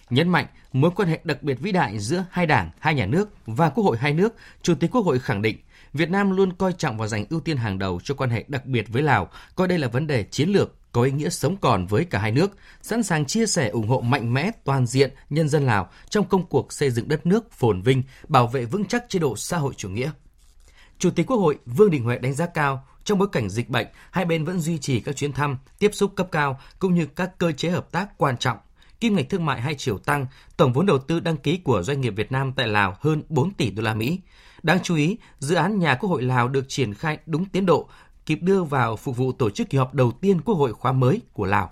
Nhấn 0.10 0.30
mạnh 0.30 0.46
mối 0.74 0.92
quan 0.96 1.10
hệ 1.10 1.20
đặc 1.24 1.44
biệt 1.44 1.60
vĩ 1.60 1.72
đại 1.72 2.00
giữa 2.00 2.26
hai 2.32 2.46
đảng, 2.46 2.72
hai 2.80 2.96
nhà 2.96 3.06
nước 3.06 3.30
và 3.46 3.70
quốc 3.70 3.84
hội 3.84 3.98
hai 3.98 4.14
nước, 4.14 4.36
Chủ 4.62 4.76
tịch 4.76 4.92
Quốc 4.92 5.06
hội 5.06 5.20
khẳng 5.20 5.42
định 5.42 5.58
Việt 5.94 6.10
Nam 6.10 6.32
luôn 6.32 6.54
coi 6.54 6.74
trọng 6.74 6.98
và 6.98 7.08
dành 7.08 7.26
ưu 7.30 7.40
tiên 7.40 7.58
hàng 7.58 7.80
đầu 7.80 8.00
cho 8.04 8.16
quan 8.16 8.30
hệ 8.30 8.46
đặc 8.48 8.66
biệt 8.66 8.86
với 8.90 9.02
Lào, 9.02 9.30
coi 9.56 9.68
đây 9.68 9.80
là 9.80 9.88
vấn 9.88 10.08
đề 10.08 10.24
chiến 10.24 10.50
lược, 10.50 10.76
có 10.92 11.04
ý 11.04 11.12
nghĩa 11.12 11.30
sống 11.30 11.58
còn 11.58 11.86
với 11.86 12.06
cả 12.06 12.20
hai 12.20 12.32
nước, 12.32 12.52
sẵn 12.82 13.04
sàng 13.04 13.26
chia 13.26 13.46
sẻ 13.46 13.70
ủng 13.70 13.88
hộ 13.88 14.02
mạnh 14.02 14.34
mẽ 14.34 14.52
toàn 14.64 14.86
diện 14.86 15.12
nhân 15.30 15.50
dân 15.50 15.66
Lào 15.66 15.90
trong 16.10 16.26
công 16.26 16.46
cuộc 16.46 16.74
xây 16.74 16.90
dựng 16.90 17.08
đất 17.08 17.26
nước 17.26 17.52
phồn 17.52 17.82
vinh, 17.82 18.04
bảo 18.28 18.48
vệ 18.48 18.66
vững 18.66 18.86
chắc 18.86 19.10
chế 19.10 19.20
độ 19.20 19.36
xã 19.36 19.58
hội 19.58 19.74
chủ 19.78 19.90
nghĩa. 19.90 20.12
Chủ 21.00 21.10
tịch 21.10 21.28
Quốc 21.28 21.38
hội 21.38 21.58
Vương 21.66 21.92
Đình 21.92 22.04
Huệ 22.04 22.18
đánh 22.18 22.34
giá 22.34 22.46
cao 22.46 22.84
trong 23.04 23.18
bối 23.18 23.28
cảnh 23.32 23.50
dịch 23.50 23.70
bệnh, 23.70 23.88
hai 24.12 24.26
bên 24.26 24.46
vẫn 24.46 24.60
duy 24.60 24.78
trì 24.78 25.00
các 25.00 25.16
chuyến 25.16 25.34
thăm, 25.34 25.58
tiếp 25.80 25.92
xúc 25.94 26.12
cấp 26.16 26.28
cao 26.32 26.60
cũng 26.80 26.96
như 26.96 27.06
các 27.06 27.38
cơ 27.38 27.52
chế 27.52 27.70
hợp 27.70 27.92
tác 27.92 28.18
quan 28.18 28.38
trọng. 28.38 28.58
Kim 29.00 29.16
ngạch 29.16 29.30
thương 29.30 29.46
mại 29.46 29.62
hai 29.62 29.76
chiều 29.76 29.98
tăng, 29.98 30.26
tổng 30.58 30.74
vốn 30.74 30.86
đầu 30.86 30.98
tư 30.98 31.20
đăng 31.20 31.38
ký 31.38 31.58
của 31.58 31.84
doanh 31.84 32.02
nghiệp 32.02 32.14
Việt 32.16 32.32
Nam 32.32 32.54
tại 32.56 32.68
Lào 32.68 32.98
hơn 33.00 33.24
4 33.30 33.54
tỷ 33.54 33.72
đô 33.72 33.84
la 33.84 33.94
Mỹ. 33.94 34.20
Đáng 34.64 34.80
chú 34.84 34.96
ý, 34.96 35.18
dự 35.40 35.56
án 35.56 35.80
nhà 35.80 35.96
Quốc 35.96 36.10
hội 36.10 36.22
Lào 36.22 36.48
được 36.48 36.66
triển 36.68 36.94
khai 36.94 37.18
đúng 37.26 37.46
tiến 37.46 37.66
độ, 37.66 37.90
kịp 38.26 38.40
đưa 38.42 38.64
vào 38.64 38.96
phục 38.96 39.18
vụ 39.18 39.32
tổ 39.32 39.50
chức 39.50 39.70
kỳ 39.70 39.78
họp 39.78 39.94
đầu 39.94 40.12
tiên 40.12 40.42
Quốc 40.42 40.56
hội 40.56 40.74
khóa 40.74 40.92
mới 40.92 41.22
của 41.34 41.46
Lào. 41.46 41.72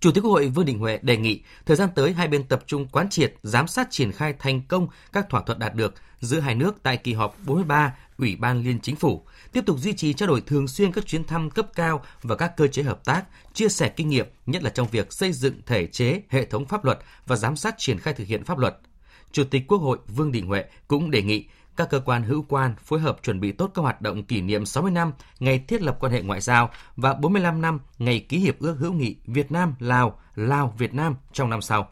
Chủ 0.00 0.10
tịch 0.10 0.24
Quốc 0.24 0.30
hội 0.30 0.48
Vương 0.48 0.64
Đình 0.64 0.78
Huệ 0.78 0.98
đề 1.02 1.16
nghị 1.16 1.40
thời 1.66 1.76
gian 1.76 1.88
tới 1.94 2.12
hai 2.12 2.28
bên 2.28 2.44
tập 2.44 2.62
trung 2.66 2.88
quán 2.88 3.08
triệt, 3.08 3.34
giám 3.42 3.68
sát 3.68 3.88
triển 3.90 4.12
khai 4.12 4.34
thành 4.38 4.62
công 4.68 4.88
các 5.12 5.28
thỏa 5.28 5.42
thuận 5.42 5.58
đạt 5.58 5.74
được 5.74 5.94
giữa 6.20 6.40
hai 6.40 6.54
nước 6.54 6.82
tại 6.82 6.96
kỳ 6.96 7.12
họp 7.12 7.36
43 7.46 7.96
Ủy 8.18 8.36
ban 8.36 8.62
Liên 8.62 8.80
Chính 8.80 8.96
phủ, 8.96 9.22
tiếp 9.52 9.60
tục 9.66 9.78
duy 9.78 9.92
trì 9.92 10.12
trao 10.12 10.28
đổi 10.28 10.40
thường 10.40 10.68
xuyên 10.68 10.92
các 10.92 11.06
chuyến 11.06 11.24
thăm 11.24 11.50
cấp 11.50 11.66
cao 11.74 12.04
và 12.22 12.36
các 12.36 12.56
cơ 12.56 12.66
chế 12.66 12.82
hợp 12.82 13.04
tác, 13.04 13.24
chia 13.54 13.68
sẻ 13.68 13.88
kinh 13.88 14.08
nghiệm, 14.08 14.26
nhất 14.46 14.62
là 14.62 14.70
trong 14.70 14.88
việc 14.88 15.12
xây 15.12 15.32
dựng 15.32 15.54
thể 15.66 15.86
chế, 15.86 16.22
hệ 16.28 16.44
thống 16.44 16.66
pháp 16.66 16.84
luật 16.84 16.98
và 17.26 17.36
giám 17.36 17.56
sát 17.56 17.74
triển 17.78 17.98
khai 17.98 18.14
thực 18.14 18.26
hiện 18.26 18.44
pháp 18.44 18.58
luật. 18.58 18.78
Chủ 19.32 19.44
tịch 19.44 19.62
Quốc 19.68 19.78
hội 19.78 19.98
Vương 20.06 20.32
Đình 20.32 20.46
Huệ 20.46 20.64
cũng 20.88 21.10
đề 21.10 21.22
nghị 21.22 21.46
các 21.78 21.90
cơ 21.90 22.00
quan 22.00 22.22
hữu 22.22 22.44
quan 22.48 22.74
phối 22.84 23.00
hợp 23.00 23.18
chuẩn 23.22 23.40
bị 23.40 23.52
tốt 23.52 23.70
các 23.74 23.82
hoạt 23.82 24.02
động 24.02 24.24
kỷ 24.24 24.40
niệm 24.40 24.66
60 24.66 24.90
năm 24.90 25.12
ngày 25.40 25.58
thiết 25.58 25.82
lập 25.82 25.96
quan 26.00 26.12
hệ 26.12 26.22
ngoại 26.22 26.40
giao 26.40 26.70
và 26.96 27.14
45 27.14 27.60
năm 27.60 27.80
ngày 27.98 28.26
ký 28.28 28.38
hiệp 28.38 28.58
ước 28.58 28.76
hữu 28.78 28.92
nghị 28.92 29.16
Việt 29.26 29.52
Nam 29.52 29.74
Lào 29.78 30.20
Lào 30.34 30.74
Việt 30.78 30.94
Nam 30.94 31.14
trong 31.32 31.50
năm 31.50 31.62
sau. 31.62 31.88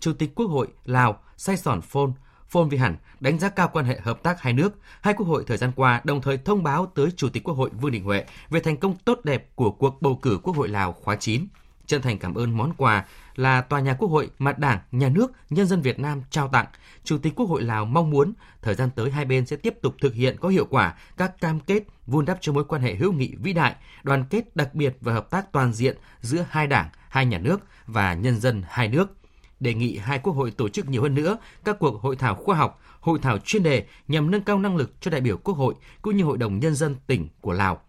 Chủ 0.00 0.12
tịch 0.12 0.34
Quốc 0.34 0.46
hội 0.46 0.68
Lào 0.84 1.20
Say 1.36 1.56
Sòn 1.56 1.80
Phôn 1.80 2.12
Phôn 2.48 2.68
Vi 2.68 2.78
Hẳn 2.78 2.96
đánh 3.20 3.38
giá 3.38 3.48
cao 3.48 3.70
quan 3.72 3.84
hệ 3.84 4.00
hợp 4.00 4.22
tác 4.22 4.40
hai 4.40 4.52
nước. 4.52 4.78
Hai 5.00 5.14
quốc 5.14 5.26
hội 5.26 5.44
thời 5.46 5.56
gian 5.56 5.72
qua 5.76 6.00
đồng 6.04 6.22
thời 6.22 6.38
thông 6.38 6.62
báo 6.62 6.86
tới 6.94 7.10
Chủ 7.16 7.28
tịch 7.28 7.44
Quốc 7.44 7.54
hội 7.54 7.70
Vương 7.80 7.92
Đình 7.92 8.04
Huệ 8.04 8.24
về 8.50 8.60
thành 8.60 8.76
công 8.76 8.96
tốt 9.04 9.20
đẹp 9.24 9.50
của 9.54 9.70
cuộc 9.70 10.02
bầu 10.02 10.18
cử 10.22 10.38
Quốc 10.42 10.56
hội 10.56 10.68
Lào 10.68 10.92
khóa 10.92 11.16
9. 11.16 11.46
Chân 11.86 12.02
thành 12.02 12.18
cảm 12.18 12.34
ơn 12.34 12.56
món 12.56 12.72
quà 12.76 13.04
là 13.34 13.60
tòa 13.60 13.80
nhà 13.80 13.94
Quốc 13.94 14.08
hội 14.08 14.30
mà 14.38 14.52
Đảng, 14.52 14.78
Nhà 14.92 15.08
nước, 15.08 15.32
nhân 15.50 15.66
dân 15.66 15.82
Việt 15.82 15.98
Nam 15.98 16.22
trao 16.30 16.48
tặng. 16.48 16.66
Chủ 17.04 17.18
tịch 17.18 17.32
Quốc 17.36 17.46
hội 17.46 17.62
Lào 17.62 17.84
mong 17.84 18.10
muốn 18.10 18.32
thời 18.62 18.74
gian 18.74 18.90
tới 18.90 19.10
hai 19.10 19.24
bên 19.24 19.46
sẽ 19.46 19.56
tiếp 19.56 19.74
tục 19.82 19.94
thực 20.00 20.14
hiện 20.14 20.36
có 20.40 20.48
hiệu 20.48 20.66
quả 20.70 20.94
các 21.16 21.40
cam 21.40 21.60
kết 21.60 21.82
vun 22.06 22.24
đắp 22.24 22.38
cho 22.40 22.52
mối 22.52 22.64
quan 22.64 22.82
hệ 22.82 22.94
hữu 22.94 23.12
nghị 23.12 23.34
vĩ 23.34 23.52
đại, 23.52 23.76
đoàn 24.02 24.24
kết 24.30 24.56
đặc 24.56 24.74
biệt 24.74 24.96
và 25.00 25.12
hợp 25.12 25.30
tác 25.30 25.52
toàn 25.52 25.72
diện 25.72 25.96
giữa 26.20 26.44
hai 26.50 26.66
đảng, 26.66 26.88
hai 27.08 27.26
nhà 27.26 27.38
nước 27.38 27.60
và 27.86 28.14
nhân 28.14 28.40
dân 28.40 28.62
hai 28.68 28.88
nước 28.88 29.16
đề 29.62 29.74
nghị 29.74 29.98
hai 29.98 30.18
quốc 30.18 30.32
hội 30.32 30.50
tổ 30.50 30.68
chức 30.68 30.88
nhiều 30.88 31.02
hơn 31.02 31.14
nữa 31.14 31.38
các 31.64 31.76
cuộc 31.78 32.02
hội 32.02 32.16
thảo 32.16 32.34
khoa 32.34 32.56
học, 32.56 32.80
hội 33.00 33.18
thảo 33.22 33.38
chuyên 33.38 33.62
đề 33.62 33.86
nhằm 34.08 34.30
nâng 34.30 34.42
cao 34.42 34.58
năng 34.58 34.76
lực 34.76 34.92
cho 35.00 35.10
đại 35.10 35.20
biểu 35.20 35.36
quốc 35.36 35.54
hội 35.54 35.74
cũng 36.02 36.16
như 36.16 36.24
hội 36.24 36.38
đồng 36.38 36.58
nhân 36.58 36.74
dân 36.74 36.96
tỉnh 37.06 37.28
của 37.40 37.52
Lào. 37.52 37.80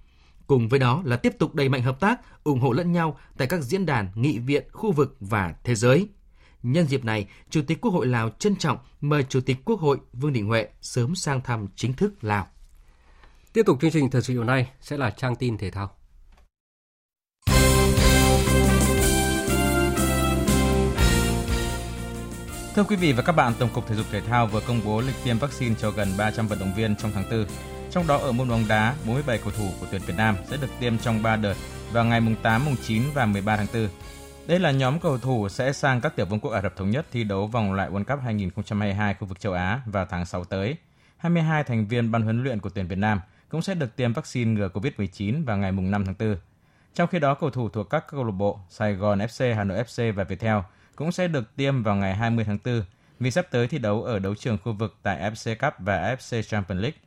Cùng 0.47 0.69
với 0.69 0.79
đó 0.79 1.01
là 1.05 1.17
tiếp 1.17 1.35
tục 1.39 1.55
đẩy 1.55 1.69
mạnh 1.69 1.81
hợp 1.81 1.99
tác, 1.99 2.43
ủng 2.43 2.59
hộ 2.59 2.71
lẫn 2.71 2.91
nhau 2.91 3.19
tại 3.37 3.47
các 3.47 3.61
diễn 3.61 3.85
đàn, 3.85 4.07
nghị 4.15 4.39
viện, 4.39 4.63
khu 4.71 4.91
vực 4.91 5.17
và 5.19 5.55
thế 5.63 5.75
giới. 5.75 6.07
Nhân 6.63 6.85
dịp 6.85 7.05
này, 7.05 7.27
Chủ 7.49 7.61
tịch 7.67 7.81
Quốc 7.81 7.91
hội 7.91 8.07
Lào 8.07 8.29
trân 8.29 8.55
trọng 8.55 8.77
mời 9.01 9.23
Chủ 9.29 9.41
tịch 9.41 9.57
Quốc 9.65 9.79
hội 9.79 9.97
Vương 10.13 10.33
Đình 10.33 10.47
Huệ 10.47 10.67
sớm 10.81 11.15
sang 11.15 11.41
thăm 11.41 11.67
chính 11.75 11.93
thức 11.93 12.23
Lào. 12.23 12.47
Tiếp 13.53 13.63
tục 13.65 13.77
chương 13.81 13.91
trình 13.91 14.09
thời 14.09 14.21
sự 14.21 14.33
chiều 14.33 14.43
nay 14.43 14.71
sẽ 14.81 14.97
là 14.97 15.09
trang 15.09 15.35
tin 15.35 15.57
thể 15.57 15.71
thao. 15.71 15.91
Thưa 22.75 22.83
quý 22.83 22.95
vị 22.95 23.13
và 23.13 23.23
các 23.23 23.31
bạn, 23.31 23.53
Tổng 23.59 23.69
cục 23.73 23.87
Thể 23.87 23.95
dục 23.95 24.05
Thể 24.11 24.21
thao 24.21 24.47
vừa 24.47 24.61
công 24.67 24.81
bố 24.85 25.01
lịch 25.01 25.15
tiêm 25.23 25.37
vaccine 25.37 25.75
cho 25.79 25.91
gần 25.91 26.07
300 26.17 26.47
vận 26.47 26.59
động 26.59 26.73
viên 26.77 26.95
trong 26.95 27.11
tháng 27.13 27.23
4. 27.31 27.45
Trong 27.93 28.07
đó 28.07 28.17
ở 28.17 28.31
môn 28.31 28.49
bóng 28.49 28.67
đá, 28.67 28.95
47 29.07 29.37
cầu 29.37 29.51
thủ 29.57 29.69
của 29.79 29.87
tuyển 29.91 30.01
Việt 30.05 30.13
Nam 30.17 30.35
sẽ 30.45 30.57
được 30.57 30.67
tiêm 30.79 30.97
trong 30.97 31.23
3 31.23 31.35
đợt 31.35 31.53
vào 31.91 32.05
ngày 32.05 32.21
mùng 32.21 32.35
8, 32.35 32.65
mùng 32.65 32.75
9 32.83 33.03
và 33.13 33.25
13 33.25 33.57
tháng 33.57 33.67
4. 33.73 33.87
Đây 34.47 34.59
là 34.59 34.71
nhóm 34.71 34.99
cầu 34.99 35.17
thủ 35.17 35.49
sẽ 35.49 35.73
sang 35.73 36.01
các 36.01 36.15
tiểu 36.15 36.25
vương 36.25 36.39
quốc 36.39 36.51
Ả 36.51 36.61
Rập 36.61 36.75
Thống 36.75 36.89
Nhất 36.89 37.05
thi 37.11 37.23
đấu 37.23 37.47
vòng 37.47 37.73
loại 37.73 37.89
World 37.89 38.03
Cup 38.03 38.19
2022 38.23 39.13
khu 39.13 39.27
vực 39.27 39.39
châu 39.39 39.53
Á 39.53 39.81
vào 39.85 40.05
tháng 40.09 40.25
6 40.25 40.43
tới. 40.43 40.77
22 41.17 41.63
thành 41.63 41.87
viên 41.87 42.11
ban 42.11 42.21
huấn 42.21 42.43
luyện 42.43 42.59
của 42.59 42.69
tuyển 42.69 42.87
Việt 42.87 42.97
Nam 42.97 43.21
cũng 43.49 43.61
sẽ 43.61 43.75
được 43.75 43.95
tiêm 43.95 44.13
vaccine 44.13 44.51
ngừa 44.51 44.69
COVID-19 44.73 45.45
vào 45.45 45.57
ngày 45.57 45.71
mùng 45.71 45.91
5 45.91 46.05
tháng 46.05 46.15
4. 46.19 46.35
Trong 46.93 47.09
khi 47.09 47.19
đó, 47.19 47.33
cầu 47.33 47.49
thủ 47.49 47.69
thuộc 47.69 47.89
các 47.89 48.05
câu 48.07 48.23
lạc 48.23 48.31
bộ 48.31 48.59
Sài 48.69 48.93
Gòn 48.93 49.19
FC, 49.19 49.55
Hà 49.55 49.63
Nội 49.63 49.83
FC 49.83 50.13
và 50.13 50.23
Viettel 50.23 50.57
cũng 50.95 51.11
sẽ 51.11 51.27
được 51.27 51.55
tiêm 51.55 51.83
vào 51.83 51.95
ngày 51.95 52.15
20 52.15 52.45
tháng 52.45 52.57
4 52.65 52.83
vì 53.19 53.31
sắp 53.31 53.47
tới 53.51 53.67
thi 53.67 53.77
đấu 53.77 54.03
ở 54.03 54.19
đấu 54.19 54.35
trường 54.35 54.57
khu 54.63 54.73
vực 54.73 54.95
tại 55.03 55.31
FC 55.31 55.55
Cup 55.55 55.73
và 55.79 56.15
FC 56.19 56.41
Champions 56.41 56.81
League. 56.81 56.97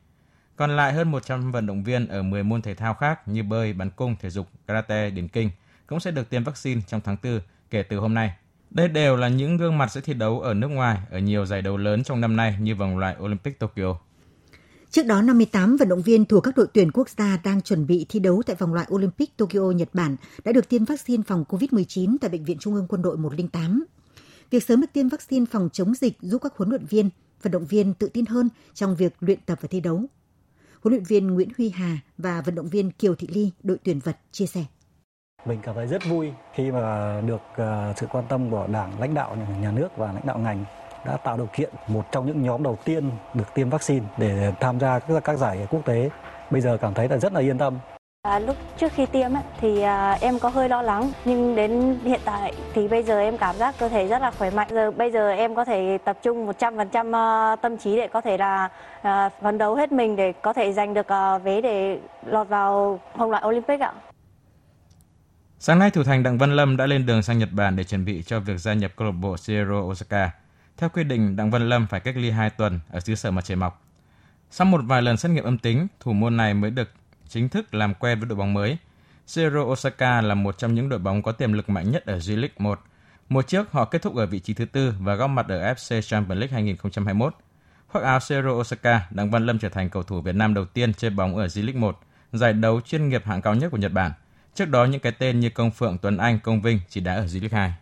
Còn 0.57 0.75
lại 0.75 0.93
hơn 0.93 1.11
100 1.11 1.51
vận 1.51 1.65
động 1.65 1.83
viên 1.83 2.07
ở 2.07 2.23
10 2.23 2.43
môn 2.43 2.61
thể 2.61 2.75
thao 2.75 2.93
khác 2.93 3.27
như 3.27 3.43
bơi, 3.43 3.73
bắn 3.73 3.89
cung, 3.89 4.15
thể 4.21 4.29
dục, 4.29 4.47
karate, 4.67 5.09
điền 5.09 5.27
kinh 5.27 5.49
cũng 5.87 5.99
sẽ 5.99 6.11
được 6.11 6.29
tiêm 6.29 6.43
vaccine 6.43 6.81
trong 6.87 7.01
tháng 7.01 7.17
4 7.23 7.39
kể 7.69 7.83
từ 7.83 7.97
hôm 7.97 8.13
nay. 8.13 8.31
Đây 8.69 8.87
đều 8.87 9.15
là 9.15 9.27
những 9.27 9.57
gương 9.57 9.77
mặt 9.77 9.91
sẽ 9.91 10.01
thi 10.01 10.13
đấu 10.13 10.39
ở 10.39 10.53
nước 10.53 10.67
ngoài 10.67 10.97
ở 11.09 11.19
nhiều 11.19 11.45
giải 11.45 11.61
đấu 11.61 11.77
lớn 11.77 12.03
trong 12.03 12.21
năm 12.21 12.35
nay 12.35 12.57
như 12.59 12.75
vòng 12.75 12.97
loại 12.97 13.15
Olympic 13.23 13.59
Tokyo. 13.59 13.97
Trước 14.91 15.05
đó, 15.05 15.21
58 15.21 15.77
vận 15.77 15.89
động 15.89 16.01
viên 16.01 16.25
thuộc 16.25 16.43
các 16.43 16.57
đội 16.57 16.67
tuyển 16.73 16.91
quốc 16.91 17.09
gia 17.09 17.37
đang 17.43 17.61
chuẩn 17.61 17.87
bị 17.87 18.05
thi 18.09 18.19
đấu 18.19 18.43
tại 18.45 18.55
vòng 18.55 18.73
loại 18.73 18.87
Olympic 18.93 19.37
Tokyo, 19.37 19.71
Nhật 19.71 19.89
Bản 19.93 20.15
đã 20.43 20.51
được 20.51 20.69
tiêm 20.69 20.85
vaccine 20.85 21.23
phòng 21.27 21.43
COVID-19 21.49 22.17
tại 22.21 22.29
Bệnh 22.29 22.43
viện 22.43 22.57
Trung 22.59 22.75
ương 22.75 22.87
Quân 22.87 23.01
đội 23.01 23.17
108. 23.17 23.85
Việc 24.51 24.63
sớm 24.63 24.81
được 24.81 24.87
tiêm 24.93 25.09
vaccine 25.09 25.45
phòng 25.51 25.69
chống 25.73 25.93
dịch 25.95 26.17
giúp 26.21 26.41
các 26.43 26.53
huấn 26.57 26.69
luyện 26.69 26.85
viên, 26.85 27.09
vận 27.41 27.51
động 27.51 27.65
viên 27.65 27.93
tự 27.93 28.09
tin 28.13 28.25
hơn 28.25 28.49
trong 28.73 28.95
việc 28.95 29.13
luyện 29.19 29.39
tập 29.45 29.59
và 29.61 29.67
thi 29.71 29.79
đấu. 29.79 30.05
Huấn 30.87 30.93
luyện 30.93 31.03
viên 31.03 31.27
Nguyễn 31.27 31.49
Huy 31.57 31.69
Hà 31.69 31.97
và 32.17 32.41
vận 32.41 32.55
động 32.55 32.67
viên 32.67 32.91
Kiều 32.91 33.15
Thị 33.15 33.27
Ly, 33.31 33.51
đội 33.63 33.77
tuyển 33.83 33.99
vật, 33.99 34.17
chia 34.31 34.45
sẻ. 34.45 34.65
Mình 35.45 35.59
cảm 35.63 35.75
thấy 35.75 35.87
rất 35.87 36.05
vui 36.09 36.31
khi 36.53 36.71
mà 36.71 37.21
được 37.21 37.41
à, 37.55 37.93
sự 37.97 38.07
quan 38.11 38.25
tâm 38.29 38.51
của 38.51 38.67
Đảng, 38.71 38.99
lãnh 38.99 39.13
đạo 39.13 39.37
nhà 39.61 39.71
nước 39.71 39.87
và 39.97 40.11
lãnh 40.11 40.25
đạo 40.25 40.39
ngành 40.39 40.65
đã 41.05 41.17
tạo 41.17 41.37
điều 41.37 41.49
kiện 41.53 41.69
một 41.87 42.05
trong 42.11 42.25
những 42.25 42.43
nhóm 42.43 42.63
đầu 42.63 42.77
tiên 42.85 43.11
được 43.33 43.43
tiêm 43.55 43.69
vaccine 43.69 44.05
để 44.17 44.53
tham 44.59 44.79
gia 44.79 44.99
các, 44.99 45.23
các 45.23 45.37
giải 45.37 45.67
quốc 45.69 45.85
tế. 45.85 46.09
Bây 46.51 46.61
giờ 46.61 46.77
cảm 46.81 46.93
thấy 46.93 47.09
là 47.09 47.17
rất 47.17 47.33
là 47.33 47.39
yên 47.39 47.57
tâm. 47.57 47.77
À, 48.27 48.39
lúc 48.39 48.55
trước 48.79 48.93
khi 48.93 49.05
tiêm 49.05 49.33
ấy, 49.33 49.43
thì 49.61 49.81
à, 49.81 50.17
em 50.21 50.39
có 50.39 50.49
hơi 50.49 50.69
lo 50.69 50.81
lắng 50.81 51.11
nhưng 51.25 51.55
đến 51.55 51.99
hiện 52.03 52.19
tại 52.25 52.53
thì 52.73 52.87
bây 52.87 53.03
giờ 53.03 53.19
em 53.19 53.37
cảm 53.37 53.55
giác 53.55 53.75
cơ 53.79 53.89
thể 53.89 54.07
rất 54.07 54.21
là 54.21 54.31
khỏe 54.31 54.49
mạnh. 54.49 54.67
Giờ 54.71 54.91
bây 54.91 55.11
giờ 55.11 55.29
em 55.29 55.55
có 55.55 55.65
thể 55.65 55.97
tập 56.05 56.17
trung 56.23 56.47
100% 56.47 57.15
à, 57.15 57.55
tâm 57.55 57.77
trí 57.77 57.95
để 57.95 58.07
có 58.07 58.21
thể 58.21 58.37
là 58.37 58.69
à, 59.01 59.29
phấn 59.41 59.57
đấu 59.57 59.75
hết 59.75 59.91
mình 59.91 60.15
để 60.15 60.33
có 60.43 60.53
thể 60.53 60.73
giành 60.73 60.93
được 60.93 61.07
à, 61.07 61.37
vé 61.37 61.61
để 61.61 61.99
lọt 62.25 62.47
vào 62.47 62.99
vòng 63.17 63.31
loại 63.31 63.43
Olympic 63.47 63.79
ạ. 63.79 63.93
Sáng 65.59 65.79
nay, 65.79 65.91
thủ 65.91 66.03
thành 66.03 66.23
Đặng 66.23 66.37
Văn 66.37 66.55
Lâm 66.55 66.77
đã 66.77 66.85
lên 66.85 67.05
đường 67.05 67.21
sang 67.21 67.37
Nhật 67.37 67.49
Bản 67.51 67.75
để 67.75 67.83
chuẩn 67.83 68.05
bị 68.05 68.23
cho 68.23 68.39
việc 68.39 68.57
gia 68.57 68.73
nhập 68.73 68.91
câu 68.95 69.07
lạc 69.07 69.15
bộ 69.21 69.35
Zero 69.35 69.89
Osaka. 69.91 70.31
Theo 70.77 70.89
quy 70.89 71.03
định, 71.03 71.35
Đặng 71.35 71.51
Văn 71.51 71.69
Lâm 71.69 71.87
phải 71.87 71.99
cách 71.99 72.15
ly 72.17 72.31
2 72.31 72.49
tuần 72.49 72.79
ở 72.89 72.99
xứ 72.99 73.15
sở 73.15 73.31
mặt 73.31 73.45
trời 73.45 73.55
mọc. 73.55 73.81
Sau 74.51 74.65
một 74.65 74.81
vài 74.85 75.01
lần 75.01 75.17
xét 75.17 75.31
nghiệm 75.31 75.43
âm 75.43 75.57
tính, 75.57 75.87
thủ 75.99 76.13
môn 76.13 76.37
này 76.37 76.53
mới 76.53 76.71
được 76.71 76.89
chính 77.29 77.49
thức 77.49 77.73
làm 77.73 77.93
quen 77.93 78.19
với 78.19 78.29
đội 78.29 78.37
bóng 78.37 78.53
mới. 78.53 78.77
Zero 79.27 79.71
Osaka 79.71 80.21
là 80.21 80.35
một 80.35 80.57
trong 80.57 80.75
những 80.75 80.89
đội 80.89 80.99
bóng 80.99 81.21
có 81.21 81.31
tiềm 81.31 81.53
lực 81.53 81.69
mạnh 81.69 81.91
nhất 81.91 82.05
ở 82.05 82.17
J-League 82.17 82.47
1. 82.57 82.79
Mùa 83.29 83.41
trước, 83.41 83.71
họ 83.71 83.85
kết 83.85 84.01
thúc 84.01 84.15
ở 84.15 84.25
vị 84.25 84.39
trí 84.39 84.53
thứ 84.53 84.65
tư 84.65 84.93
và 84.99 85.15
góp 85.15 85.29
mặt 85.29 85.45
ở 85.49 85.73
FC 85.73 86.01
Champions 86.01 86.39
League 86.39 86.53
2021. 86.53 87.35
Khoác 87.87 88.01
áo 88.03 88.19
Zero 88.19 88.59
Osaka, 88.59 89.07
Đặng 89.11 89.31
Văn 89.31 89.45
Lâm 89.45 89.59
trở 89.59 89.69
thành 89.69 89.89
cầu 89.89 90.03
thủ 90.03 90.21
Việt 90.21 90.35
Nam 90.35 90.53
đầu 90.53 90.65
tiên 90.65 90.93
chơi 90.93 91.11
bóng 91.11 91.37
ở 91.37 91.45
J-League 91.45 91.79
1, 91.79 91.99
giải 92.33 92.53
đấu 92.53 92.81
chuyên 92.81 93.09
nghiệp 93.09 93.25
hạng 93.25 93.41
cao 93.41 93.55
nhất 93.55 93.71
của 93.71 93.77
Nhật 93.77 93.91
Bản. 93.91 94.11
Trước 94.55 94.69
đó, 94.69 94.85
những 94.85 95.01
cái 95.01 95.11
tên 95.11 95.39
như 95.39 95.49
Công 95.49 95.71
Phượng, 95.71 95.97
Tuấn 96.01 96.17
Anh, 96.17 96.39
Công 96.39 96.61
Vinh 96.61 96.79
chỉ 96.89 97.01
đá 97.01 97.15
ở 97.15 97.25
J-League 97.25 97.49
2. 97.51 97.73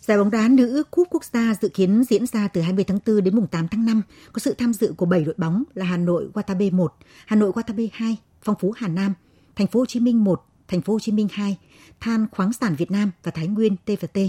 Giải 0.00 0.18
bóng 0.18 0.30
đá 0.30 0.48
nữ 0.48 0.82
Cúp 0.90 1.08
Quốc 1.10 1.24
gia 1.24 1.54
dự 1.60 1.68
kiến 1.68 2.04
diễn 2.04 2.26
ra 2.26 2.48
từ 2.48 2.60
20 2.60 2.84
tháng 2.84 2.98
4 3.06 3.24
đến 3.24 3.36
mùng 3.36 3.46
8 3.46 3.68
tháng 3.68 3.86
5, 3.86 4.02
có 4.32 4.38
sự 4.38 4.54
tham 4.58 4.72
dự 4.72 4.94
của 4.96 5.06
7 5.06 5.24
đội 5.24 5.34
bóng 5.38 5.62
là 5.74 5.84
Hà 5.86 5.96
Nội 5.96 6.28
Watabe 6.34 6.72
1, 6.72 6.94
Hà 7.26 7.36
Nội 7.36 7.52
Watabe 7.52 7.88
2, 7.92 8.16
Phong 8.42 8.56
Phú 8.60 8.72
Hà 8.76 8.88
Nam, 8.88 9.14
Thành 9.56 9.66
phố 9.66 9.80
Hồ 9.80 9.86
Chí 9.86 10.00
Minh 10.00 10.24
1, 10.24 10.44
Thành 10.68 10.80
phố 10.80 10.92
Hồ 10.92 10.98
Chí 10.98 11.12
Minh 11.12 11.28
2, 11.32 11.56
Than 12.00 12.26
Khoáng 12.30 12.52
sản 12.52 12.74
Việt 12.74 12.90
Nam 12.90 13.10
và 13.22 13.30
Thái 13.30 13.46
Nguyên 13.46 13.76
TVT. 13.76 14.20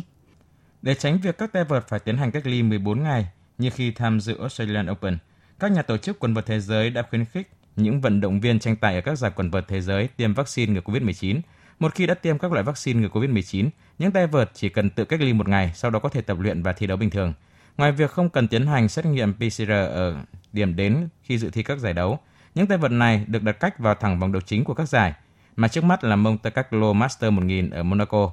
Để 0.82 0.96
tránh 0.96 1.20
việc 1.22 1.38
các 1.38 1.54
tay 1.54 1.64
vợt 1.64 1.88
phải 1.88 2.00
tiến 2.00 2.18
hành 2.18 2.32
cách 2.32 2.48
ly 2.48 2.64
14 2.64 3.04
ngày 3.04 3.28
như 3.58 3.70
khi 3.70 3.92
tham 3.92 4.20
dự 4.20 4.38
Australian 4.40 4.92
Open, 4.92 5.18
các 5.60 5.72
nhà 5.72 5.82
tổ 5.82 5.98
chức 5.98 6.20
quần 6.20 6.34
vợt 6.34 6.46
thế 6.46 6.60
giới 6.60 6.90
đã 6.90 7.04
khuyến 7.10 7.26
khích 7.26 7.50
những 7.76 8.02
vận 8.02 8.22
động 8.22 8.40
viên 8.40 8.60
tranh 8.60 8.76
tài 8.76 8.96
ở 8.96 9.02
các 9.02 9.18
giải 9.18 9.32
quần 9.36 9.50
vợt 9.50 9.68
thế 9.68 9.82
giới 9.82 10.08
tiêm 10.08 10.34
vaccine 10.34 10.74
ngừa 10.74 10.82
COVID-19. 10.82 11.40
Một 11.80 11.96
khi 11.96 12.06
đã 12.06 12.14
tiêm 12.14 12.38
các 12.38 12.52
loại 12.52 12.64
vaccine 12.64 13.02
ngừa 13.02 13.08
COVID-19, 13.08 13.70
những 14.00 14.12
tay 14.12 14.28
vợt 14.28 14.52
chỉ 14.54 14.70
cần 14.70 14.90
tự 14.90 15.06
cách 15.06 15.22
ly 15.22 15.34
một 15.34 15.48
ngày, 15.48 15.72
sau 15.76 15.92
đó 15.92 16.00
có 16.00 16.10
thể 16.10 16.22
tập 16.22 16.38
luyện 16.40 16.64
và 16.64 16.74
thi 16.74 16.88
đấu 16.88 16.98
bình 16.98 17.10
thường. 17.10 17.34
Ngoài 17.78 17.92
việc 17.92 18.12
không 18.12 18.30
cần 18.30 18.48
tiến 18.48 18.68
hành 18.68 18.90
xét 18.90 19.06
nghiệm 19.06 19.34
PCR 19.34 19.70
ở 19.70 20.18
điểm 20.54 20.76
đến 20.76 21.08
khi 21.24 21.38
dự 21.38 21.50
thi 21.50 21.64
các 21.64 21.80
giải 21.80 21.94
đấu, 21.94 22.20
những 22.56 22.68
tay 22.68 22.78
vợt 22.78 22.92
này 22.92 23.26
được 23.28 23.44
đặt 23.44 23.60
cách 23.60 23.80
vào 23.80 23.96
thẳng 23.96 24.20
vòng 24.20 24.32
đấu 24.32 24.42
chính 24.42 24.64
của 24.64 24.74
các 24.74 24.90
giải. 24.90 25.14
mà 25.56 25.68
trước 25.68 25.84
mắt 25.84 26.04
là 26.04 26.16
Monte 26.16 26.50
Carlo 26.50 26.94
Master 26.94 27.34
1000 27.34 27.70
ở 27.70 27.84
Monaco. 27.84 28.32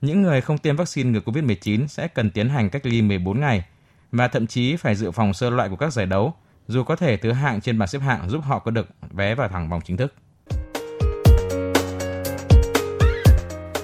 Những 0.00 0.22
người 0.22 0.40
không 0.40 0.58
tiêm 0.58 0.76
vaccine 0.76 1.10
ngừa 1.10 1.20
COVID-19 1.20 1.86
sẽ 1.86 2.08
cần 2.08 2.30
tiến 2.30 2.48
hành 2.48 2.70
cách 2.70 2.86
ly 2.86 3.02
14 3.02 3.40
ngày 3.40 3.64
và 4.12 4.28
thậm 4.28 4.46
chí 4.46 4.76
phải 4.76 4.94
dự 4.94 5.10
phòng 5.10 5.34
sơ 5.34 5.50
loại 5.50 5.68
của 5.68 5.76
các 5.76 5.92
giải 5.92 6.06
đấu, 6.06 6.34
dù 6.68 6.84
có 6.84 6.96
thể 6.96 7.16
thứ 7.16 7.32
hạng 7.32 7.60
trên 7.60 7.78
bảng 7.78 7.88
xếp 7.88 7.98
hạng 7.98 8.28
giúp 8.28 8.44
họ 8.44 8.58
có 8.58 8.70
được 8.70 8.88
vé 9.10 9.34
vào 9.34 9.48
thẳng 9.48 9.68
vòng 9.68 9.80
chính 9.84 9.96
thức. 9.96 10.14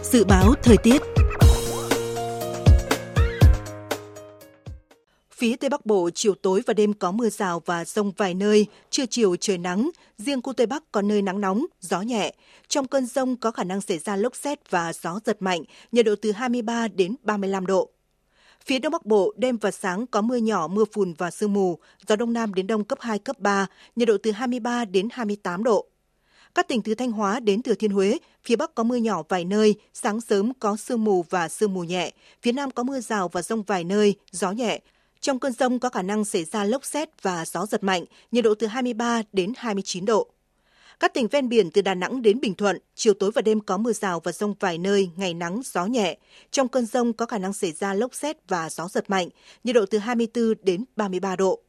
Dự 0.03 0.24
báo 0.24 0.55
thời 0.62 0.76
tiết 0.76 1.03
Phía 5.39 5.57
Tây 5.57 5.70
Bắc 5.70 5.86
Bộ, 5.86 6.11
chiều 6.14 6.34
tối 6.34 6.62
và 6.66 6.74
đêm 6.74 6.93
có 6.93 7.12
mưa 7.12 7.28
rào 7.28 7.62
và 7.66 7.84
rông 7.84 8.12
vài 8.16 8.34
nơi, 8.34 8.66
trưa 8.91 9.07
chiều 9.07 9.36
trời 9.36 9.59
nắng, 9.59 9.91
riêng 10.18 10.43
khu 10.43 10.53
Tây 10.53 10.66
Bắc 10.66 10.93
có 10.93 11.03
nơi 11.03 11.22
nắng 11.22 11.41
nóng, 11.41 11.66
gió 11.80 12.01
nhẹ. 12.01 12.34
Trong 12.68 12.89
cơn 12.89 13.07
rông 13.07 13.36
có 13.36 13.51
khả 13.51 13.64
năng 13.64 13.80
xảy 13.80 13.99
ra 13.99 14.16
lốc 14.16 14.36
xét 14.36 14.70
và 14.70 14.93
gió 14.93 15.20
giật 15.24 15.43
mạnh, 15.43 15.62
nhiệt 15.93 16.07
độ 16.07 16.14
từ 16.22 16.32
23 16.32 16.89
đến 16.89 17.14
35 17.22 17.66
độ. 17.66 17.91
Phía 18.64 18.78
Đông 18.78 18.93
Bắc 18.93 19.07
Bộ, 19.07 19.34
đêm 19.36 19.57
và 19.57 19.70
sáng 19.70 20.07
có 20.07 20.20
mưa 20.20 20.36
nhỏ, 20.36 20.68
mưa 20.68 20.84
phùn 20.93 21.14
và 21.18 21.30
sương 21.30 21.53
mù, 21.53 21.78
gió 22.09 22.16
Đông 22.16 22.32
Nam 22.32 22.55
đến 22.55 22.66
Đông 22.66 22.84
cấp 22.84 22.99
2, 23.01 23.18
cấp 23.18 23.39
3, 23.39 23.66
nhiệt 23.97 24.09
độ 24.09 24.16
từ 24.22 24.30
23 24.30 24.84
đến 24.84 25.09
28 25.12 25.64
độ. 25.64 25.86
Các 26.55 26.68
tỉnh 26.68 26.82
từ 26.82 26.95
Thanh 26.95 27.12
Hóa 27.12 27.41
đến 27.41 27.62
Thừa 27.62 27.74
Thiên 27.74 27.91
Huế, 27.91 28.18
phía 28.45 28.57
Bắc 28.57 28.74
có 28.74 28.82
mưa 28.82 28.97
nhỏ 28.97 29.22
vài 29.28 29.45
nơi, 29.45 29.74
sáng 29.95 30.20
sớm 30.20 30.53
có 30.61 30.76
sương 30.76 31.05
mù 31.05 31.24
và 31.30 31.49
sương 31.49 31.74
mù 31.74 31.84
nhẹ, 31.84 32.12
phía 32.43 32.53
Nam 32.53 32.70
có 32.70 32.82
mưa 32.82 33.01
rào 33.01 33.28
và 33.28 33.43
rông 33.43 33.62
vài 33.62 33.84
nơi, 33.84 34.14
gió 34.30 34.51
nhẹ, 34.51 34.80
trong 35.21 35.39
cơn 35.39 35.53
rông 35.53 35.79
có 35.79 35.89
khả 35.89 36.03
năng 36.03 36.25
xảy 36.25 36.45
ra 36.45 36.64
lốc 36.64 36.85
xét 36.85 37.23
và 37.23 37.45
gió 37.45 37.66
giật 37.66 37.85
mạnh, 37.85 38.05
nhiệt 38.33 38.45
độ 38.45 38.55
từ 38.55 38.66
23 38.66 39.23
đến 39.33 39.53
29 39.57 40.05
độ. 40.05 40.31
Các 41.01 41.14
tỉnh 41.14 41.29
ven 41.29 41.49
biển 41.49 41.71
từ 41.71 41.83
Đà 41.83 41.95
Nẵng 41.95 42.23
đến 42.23 42.41
Bình 42.41 42.55
Thuận, 42.55 42.79
chiều 42.95 43.14
tối 43.14 43.31
và 43.35 43.43
đêm 43.43 43.61
có 43.61 43.77
mưa 43.77 43.93
rào 43.93 44.21
và 44.21 44.33
rông 44.33 44.55
vài 44.61 44.79
nơi, 44.79 45.11
ngày 45.16 45.35
nắng, 45.35 45.61
gió 45.64 45.87
nhẹ. 45.87 46.19
Trong 46.51 46.69
cơn 46.69 46.87
rông 46.87 47.12
có 47.12 47.27
khả 47.27 47.39
năng 47.39 47.53
xảy 47.53 47.73
ra 47.73 47.95
lốc 47.95 48.14
xét 48.14 48.37
và 48.49 48.71
gió 48.71 48.89
giật 48.89 49.11
mạnh, 49.11 49.29
nhiệt 49.64 49.75
độ 49.75 49.87
từ 49.91 49.99
24 49.99 50.55
đến 50.62 50.85
33 50.97 51.37
độ. 51.37 51.61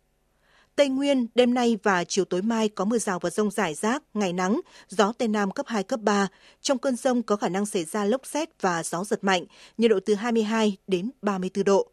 Tây 0.75 0.89
Nguyên, 0.89 1.27
đêm 1.35 1.53
nay 1.53 1.77
và 1.83 2.03
chiều 2.03 2.25
tối 2.25 2.41
mai 2.41 2.69
có 2.69 2.85
mưa 2.85 2.97
rào 2.97 3.19
và 3.19 3.29
rông 3.29 3.51
rải 3.51 3.73
rác, 3.73 4.03
ngày 4.13 4.33
nắng, 4.33 4.61
gió 4.89 5.13
Tây 5.17 5.27
Nam 5.27 5.51
cấp 5.51 5.65
2, 5.69 5.83
cấp 5.83 5.99
3. 6.03 6.27
Trong 6.61 6.77
cơn 6.77 6.95
rông 6.95 7.23
có 7.23 7.35
khả 7.35 7.49
năng 7.49 7.65
xảy 7.65 7.83
ra 7.83 8.05
lốc 8.05 8.25
xét 8.25 8.61
và 8.61 8.83
gió 8.83 9.03
giật 9.03 9.23
mạnh, 9.23 9.45
nhiệt 9.77 9.91
độ 9.91 9.99
từ 10.05 10.13
22 10.15 10.77
đến 10.87 11.11
34 11.21 11.63
độ. 11.63 11.91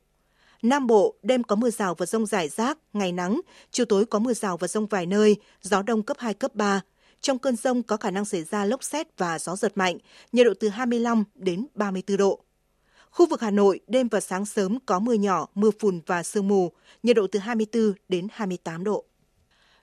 Nam 0.63 0.87
Bộ, 0.87 1.15
đêm 1.23 1.43
có 1.43 1.57
mưa 1.57 1.71
rào 1.71 1.95
và 1.95 2.07
rông 2.07 2.27
rải 2.27 2.49
rác, 2.49 2.79
ngày 2.93 3.13
nắng, 3.13 3.41
chiều 3.71 3.87
tối 3.87 4.07
có 4.07 4.19
mưa 4.19 4.35
rào 4.35 4.57
và 4.57 4.69
rông 4.69 4.87
vài 4.87 5.07
nơi, 5.07 5.37
gió 5.63 5.83
đông 5.83 6.03
cấp 6.03 6.17
2, 6.21 6.35
cấp 6.35 6.55
3. 6.55 6.81
Trong 7.21 7.39
cơn 7.39 7.57
rông 7.57 7.83
có 7.83 7.97
khả 7.97 8.11
năng 8.11 8.25
xảy 8.25 8.45
ra 8.45 8.65
lốc 8.65 8.85
xét 8.85 9.19
và 9.19 9.39
gió 9.39 9.57
giật 9.57 9.79
mạnh, 9.79 9.99
nhiệt 10.33 10.47
độ 10.47 10.53
từ 10.61 10.69
25 10.69 11.25
đến 11.35 11.67
34 11.75 12.17
độ. 12.17 12.41
Khu 13.11 13.27
vực 13.27 13.41
Hà 13.41 13.51
Nội, 13.51 13.81
đêm 13.87 14.09
và 14.09 14.21
sáng 14.21 14.47
sớm 14.47 14.79
có 14.87 14.99
mưa 14.99 15.15
nhỏ, 15.15 15.49
mưa 15.55 15.71
phùn 15.79 16.01
và 16.07 16.23
sương 16.23 16.49
mù, 16.49 16.73
nhiệt 17.03 17.17
độ 17.17 17.27
từ 17.33 17.39
24 17.39 17.93
đến 18.09 18.29
28 18.33 18.85
độ. 18.85 19.05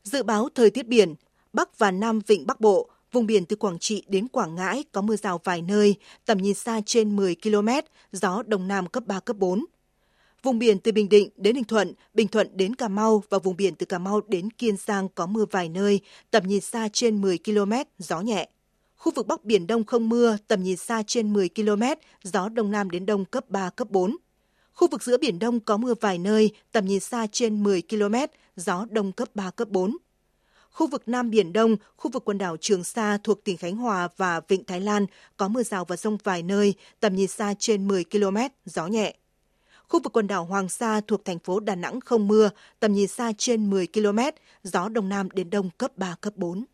Dự 0.03 0.23
báo 0.23 0.49
thời 0.55 0.69
tiết 0.69 0.87
biển, 0.87 1.15
Bắc 1.53 1.79
và 1.79 1.91
Nam 1.91 2.19
Vịnh 2.27 2.47
Bắc 2.47 2.59
Bộ, 2.59 2.89
vùng 3.11 3.25
biển 3.25 3.45
từ 3.45 3.55
Quảng 3.55 3.79
Trị 3.79 4.03
đến 4.07 4.27
Quảng 4.27 4.55
Ngãi 4.55 4.83
có 4.91 5.01
mưa 5.01 5.15
rào 5.15 5.41
vài 5.43 5.61
nơi, 5.61 5.95
tầm 6.25 6.37
nhìn 6.37 6.53
xa 6.53 6.81
trên 6.85 7.15
10 7.15 7.35
km, 7.43 7.69
gió 8.11 8.43
Đông 8.47 8.67
Nam 8.67 8.87
cấp 8.87 9.03
3, 9.07 9.19
cấp 9.19 9.37
4. 9.37 9.65
Vùng 10.43 10.59
biển 10.59 10.79
từ 10.79 10.91
Bình 10.91 11.09
Định 11.09 11.29
đến 11.37 11.55
Ninh 11.55 11.63
Thuận, 11.63 11.93
Bình 12.13 12.27
Thuận 12.27 12.47
đến 12.57 12.75
Cà 12.75 12.87
Mau 12.87 13.23
và 13.29 13.37
vùng 13.37 13.57
biển 13.57 13.75
từ 13.75 13.85
Cà 13.85 13.99
Mau 13.99 14.21
đến 14.27 14.49
Kiên 14.51 14.77
Giang 14.77 15.09
có 15.15 15.25
mưa 15.25 15.45
vài 15.51 15.69
nơi, 15.69 15.99
tầm 16.31 16.43
nhìn 16.47 16.61
xa 16.61 16.87
trên 16.93 17.21
10 17.21 17.37
km, 17.45 17.73
gió 17.97 18.21
nhẹ. 18.21 18.49
Khu 18.95 19.11
vực 19.15 19.27
Bắc 19.27 19.43
Biển 19.43 19.67
Đông 19.67 19.83
không 19.83 20.09
mưa, 20.09 20.37
tầm 20.47 20.63
nhìn 20.63 20.77
xa 20.77 21.03
trên 21.07 21.33
10 21.33 21.49
km, 21.49 21.83
gió 22.23 22.49
Đông 22.49 22.71
Nam 22.71 22.89
đến 22.89 23.05
Đông 23.05 23.25
cấp 23.25 23.49
3, 23.49 23.69
cấp 23.69 23.89
4. 23.89 24.17
Khu 24.73 24.87
vực 24.87 25.03
giữa 25.03 25.17
Biển 25.17 25.39
Đông 25.39 25.59
có 25.59 25.77
mưa 25.77 25.93
vài 26.01 26.17
nơi, 26.17 26.51
tầm 26.71 26.85
nhìn 26.85 26.99
xa 26.99 27.27
trên 27.31 27.63
10 27.63 27.81
km, 27.89 28.15
gió 28.55 28.85
Đông 28.89 29.11
cấp 29.11 29.29
3, 29.35 29.51
cấp 29.51 29.69
4. 29.69 29.97
Khu 30.71 30.87
vực 30.87 31.03
Nam 31.05 31.29
Biển 31.29 31.53
Đông, 31.53 31.75
khu 31.97 32.11
vực 32.11 32.25
quần 32.25 32.37
đảo 32.37 32.57
Trường 32.57 32.83
Sa 32.83 33.17
thuộc 33.23 33.43
tỉnh 33.43 33.57
Khánh 33.57 33.75
Hòa 33.75 34.07
và 34.17 34.41
Vịnh 34.47 34.63
Thái 34.63 34.81
Lan 34.81 35.05
có 35.37 35.47
mưa 35.47 35.63
rào 35.63 35.85
và 35.85 35.95
rông 35.95 36.17
vài 36.23 36.43
nơi, 36.43 36.73
tầm 36.99 37.15
nhìn 37.15 37.27
xa 37.27 37.53
trên 37.59 37.87
10 37.87 38.03
km, 38.03 38.37
gió 38.65 38.87
nhẹ. 38.87 39.15
Khu 39.93 39.99
vực 39.99 40.13
quần 40.13 40.27
đảo 40.27 40.45
Hoàng 40.45 40.69
Sa 40.69 41.01
thuộc 41.07 41.25
thành 41.25 41.39
phố 41.39 41.59
Đà 41.59 41.75
Nẵng 41.75 41.99
không 42.01 42.27
mưa, 42.27 42.49
tầm 42.79 42.93
nhìn 42.93 43.07
xa 43.07 43.31
trên 43.37 43.69
10 43.69 43.87
km, 43.87 44.19
gió 44.63 44.89
Đông 44.89 45.09
Nam 45.09 45.29
đến 45.33 45.49
Đông 45.49 45.69
cấp 45.77 45.91
3, 45.97 46.15
cấp 46.21 46.33
4. 46.35 46.65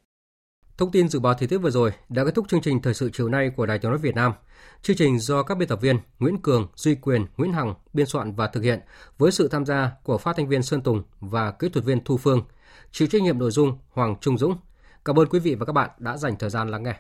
Thông 0.77 0.91
tin 0.91 1.09
dự 1.09 1.19
báo 1.19 1.33
thời 1.33 1.47
tiết 1.47 1.57
vừa 1.57 1.69
rồi 1.69 1.91
đã 2.09 2.25
kết 2.25 2.35
thúc 2.35 2.49
chương 2.49 2.61
trình 2.61 2.81
thời 2.81 2.93
sự 2.93 3.09
chiều 3.13 3.29
nay 3.29 3.51
của 3.55 3.65
Đài 3.65 3.79
Tiếng 3.79 3.91
nói 3.91 3.99
Việt 3.99 4.15
Nam. 4.15 4.33
Chương 4.81 4.95
trình 4.95 5.19
do 5.19 5.43
các 5.43 5.57
biên 5.57 5.67
tập 5.67 5.79
viên 5.81 5.99
Nguyễn 6.19 6.37
Cường, 6.41 6.67
Duy 6.75 6.95
Quyền, 6.95 7.25
Nguyễn 7.37 7.53
Hằng 7.53 7.73
biên 7.93 8.05
soạn 8.05 8.35
và 8.35 8.47
thực 8.47 8.63
hiện 8.63 8.79
với 9.17 9.31
sự 9.31 9.47
tham 9.47 9.65
gia 9.65 9.91
của 10.03 10.17
phát 10.17 10.35
thanh 10.37 10.47
viên 10.47 10.63
Sơn 10.63 10.81
Tùng 10.81 11.03
và 11.19 11.51
kỹ 11.51 11.69
thuật 11.69 11.85
viên 11.85 12.03
Thu 12.03 12.17
Phương. 12.17 12.43
Chịu 12.91 13.07
trách 13.07 13.21
nhiệm 13.21 13.39
nội 13.39 13.51
dung 13.51 13.77
Hoàng 13.89 14.15
Trung 14.21 14.37
Dũng. 14.37 14.57
Cảm 15.05 15.19
ơn 15.19 15.29
quý 15.29 15.39
vị 15.39 15.55
và 15.55 15.65
các 15.65 15.73
bạn 15.73 15.89
đã 15.97 16.17
dành 16.17 16.35
thời 16.39 16.49
gian 16.49 16.71
lắng 16.71 16.83
nghe. 16.83 16.99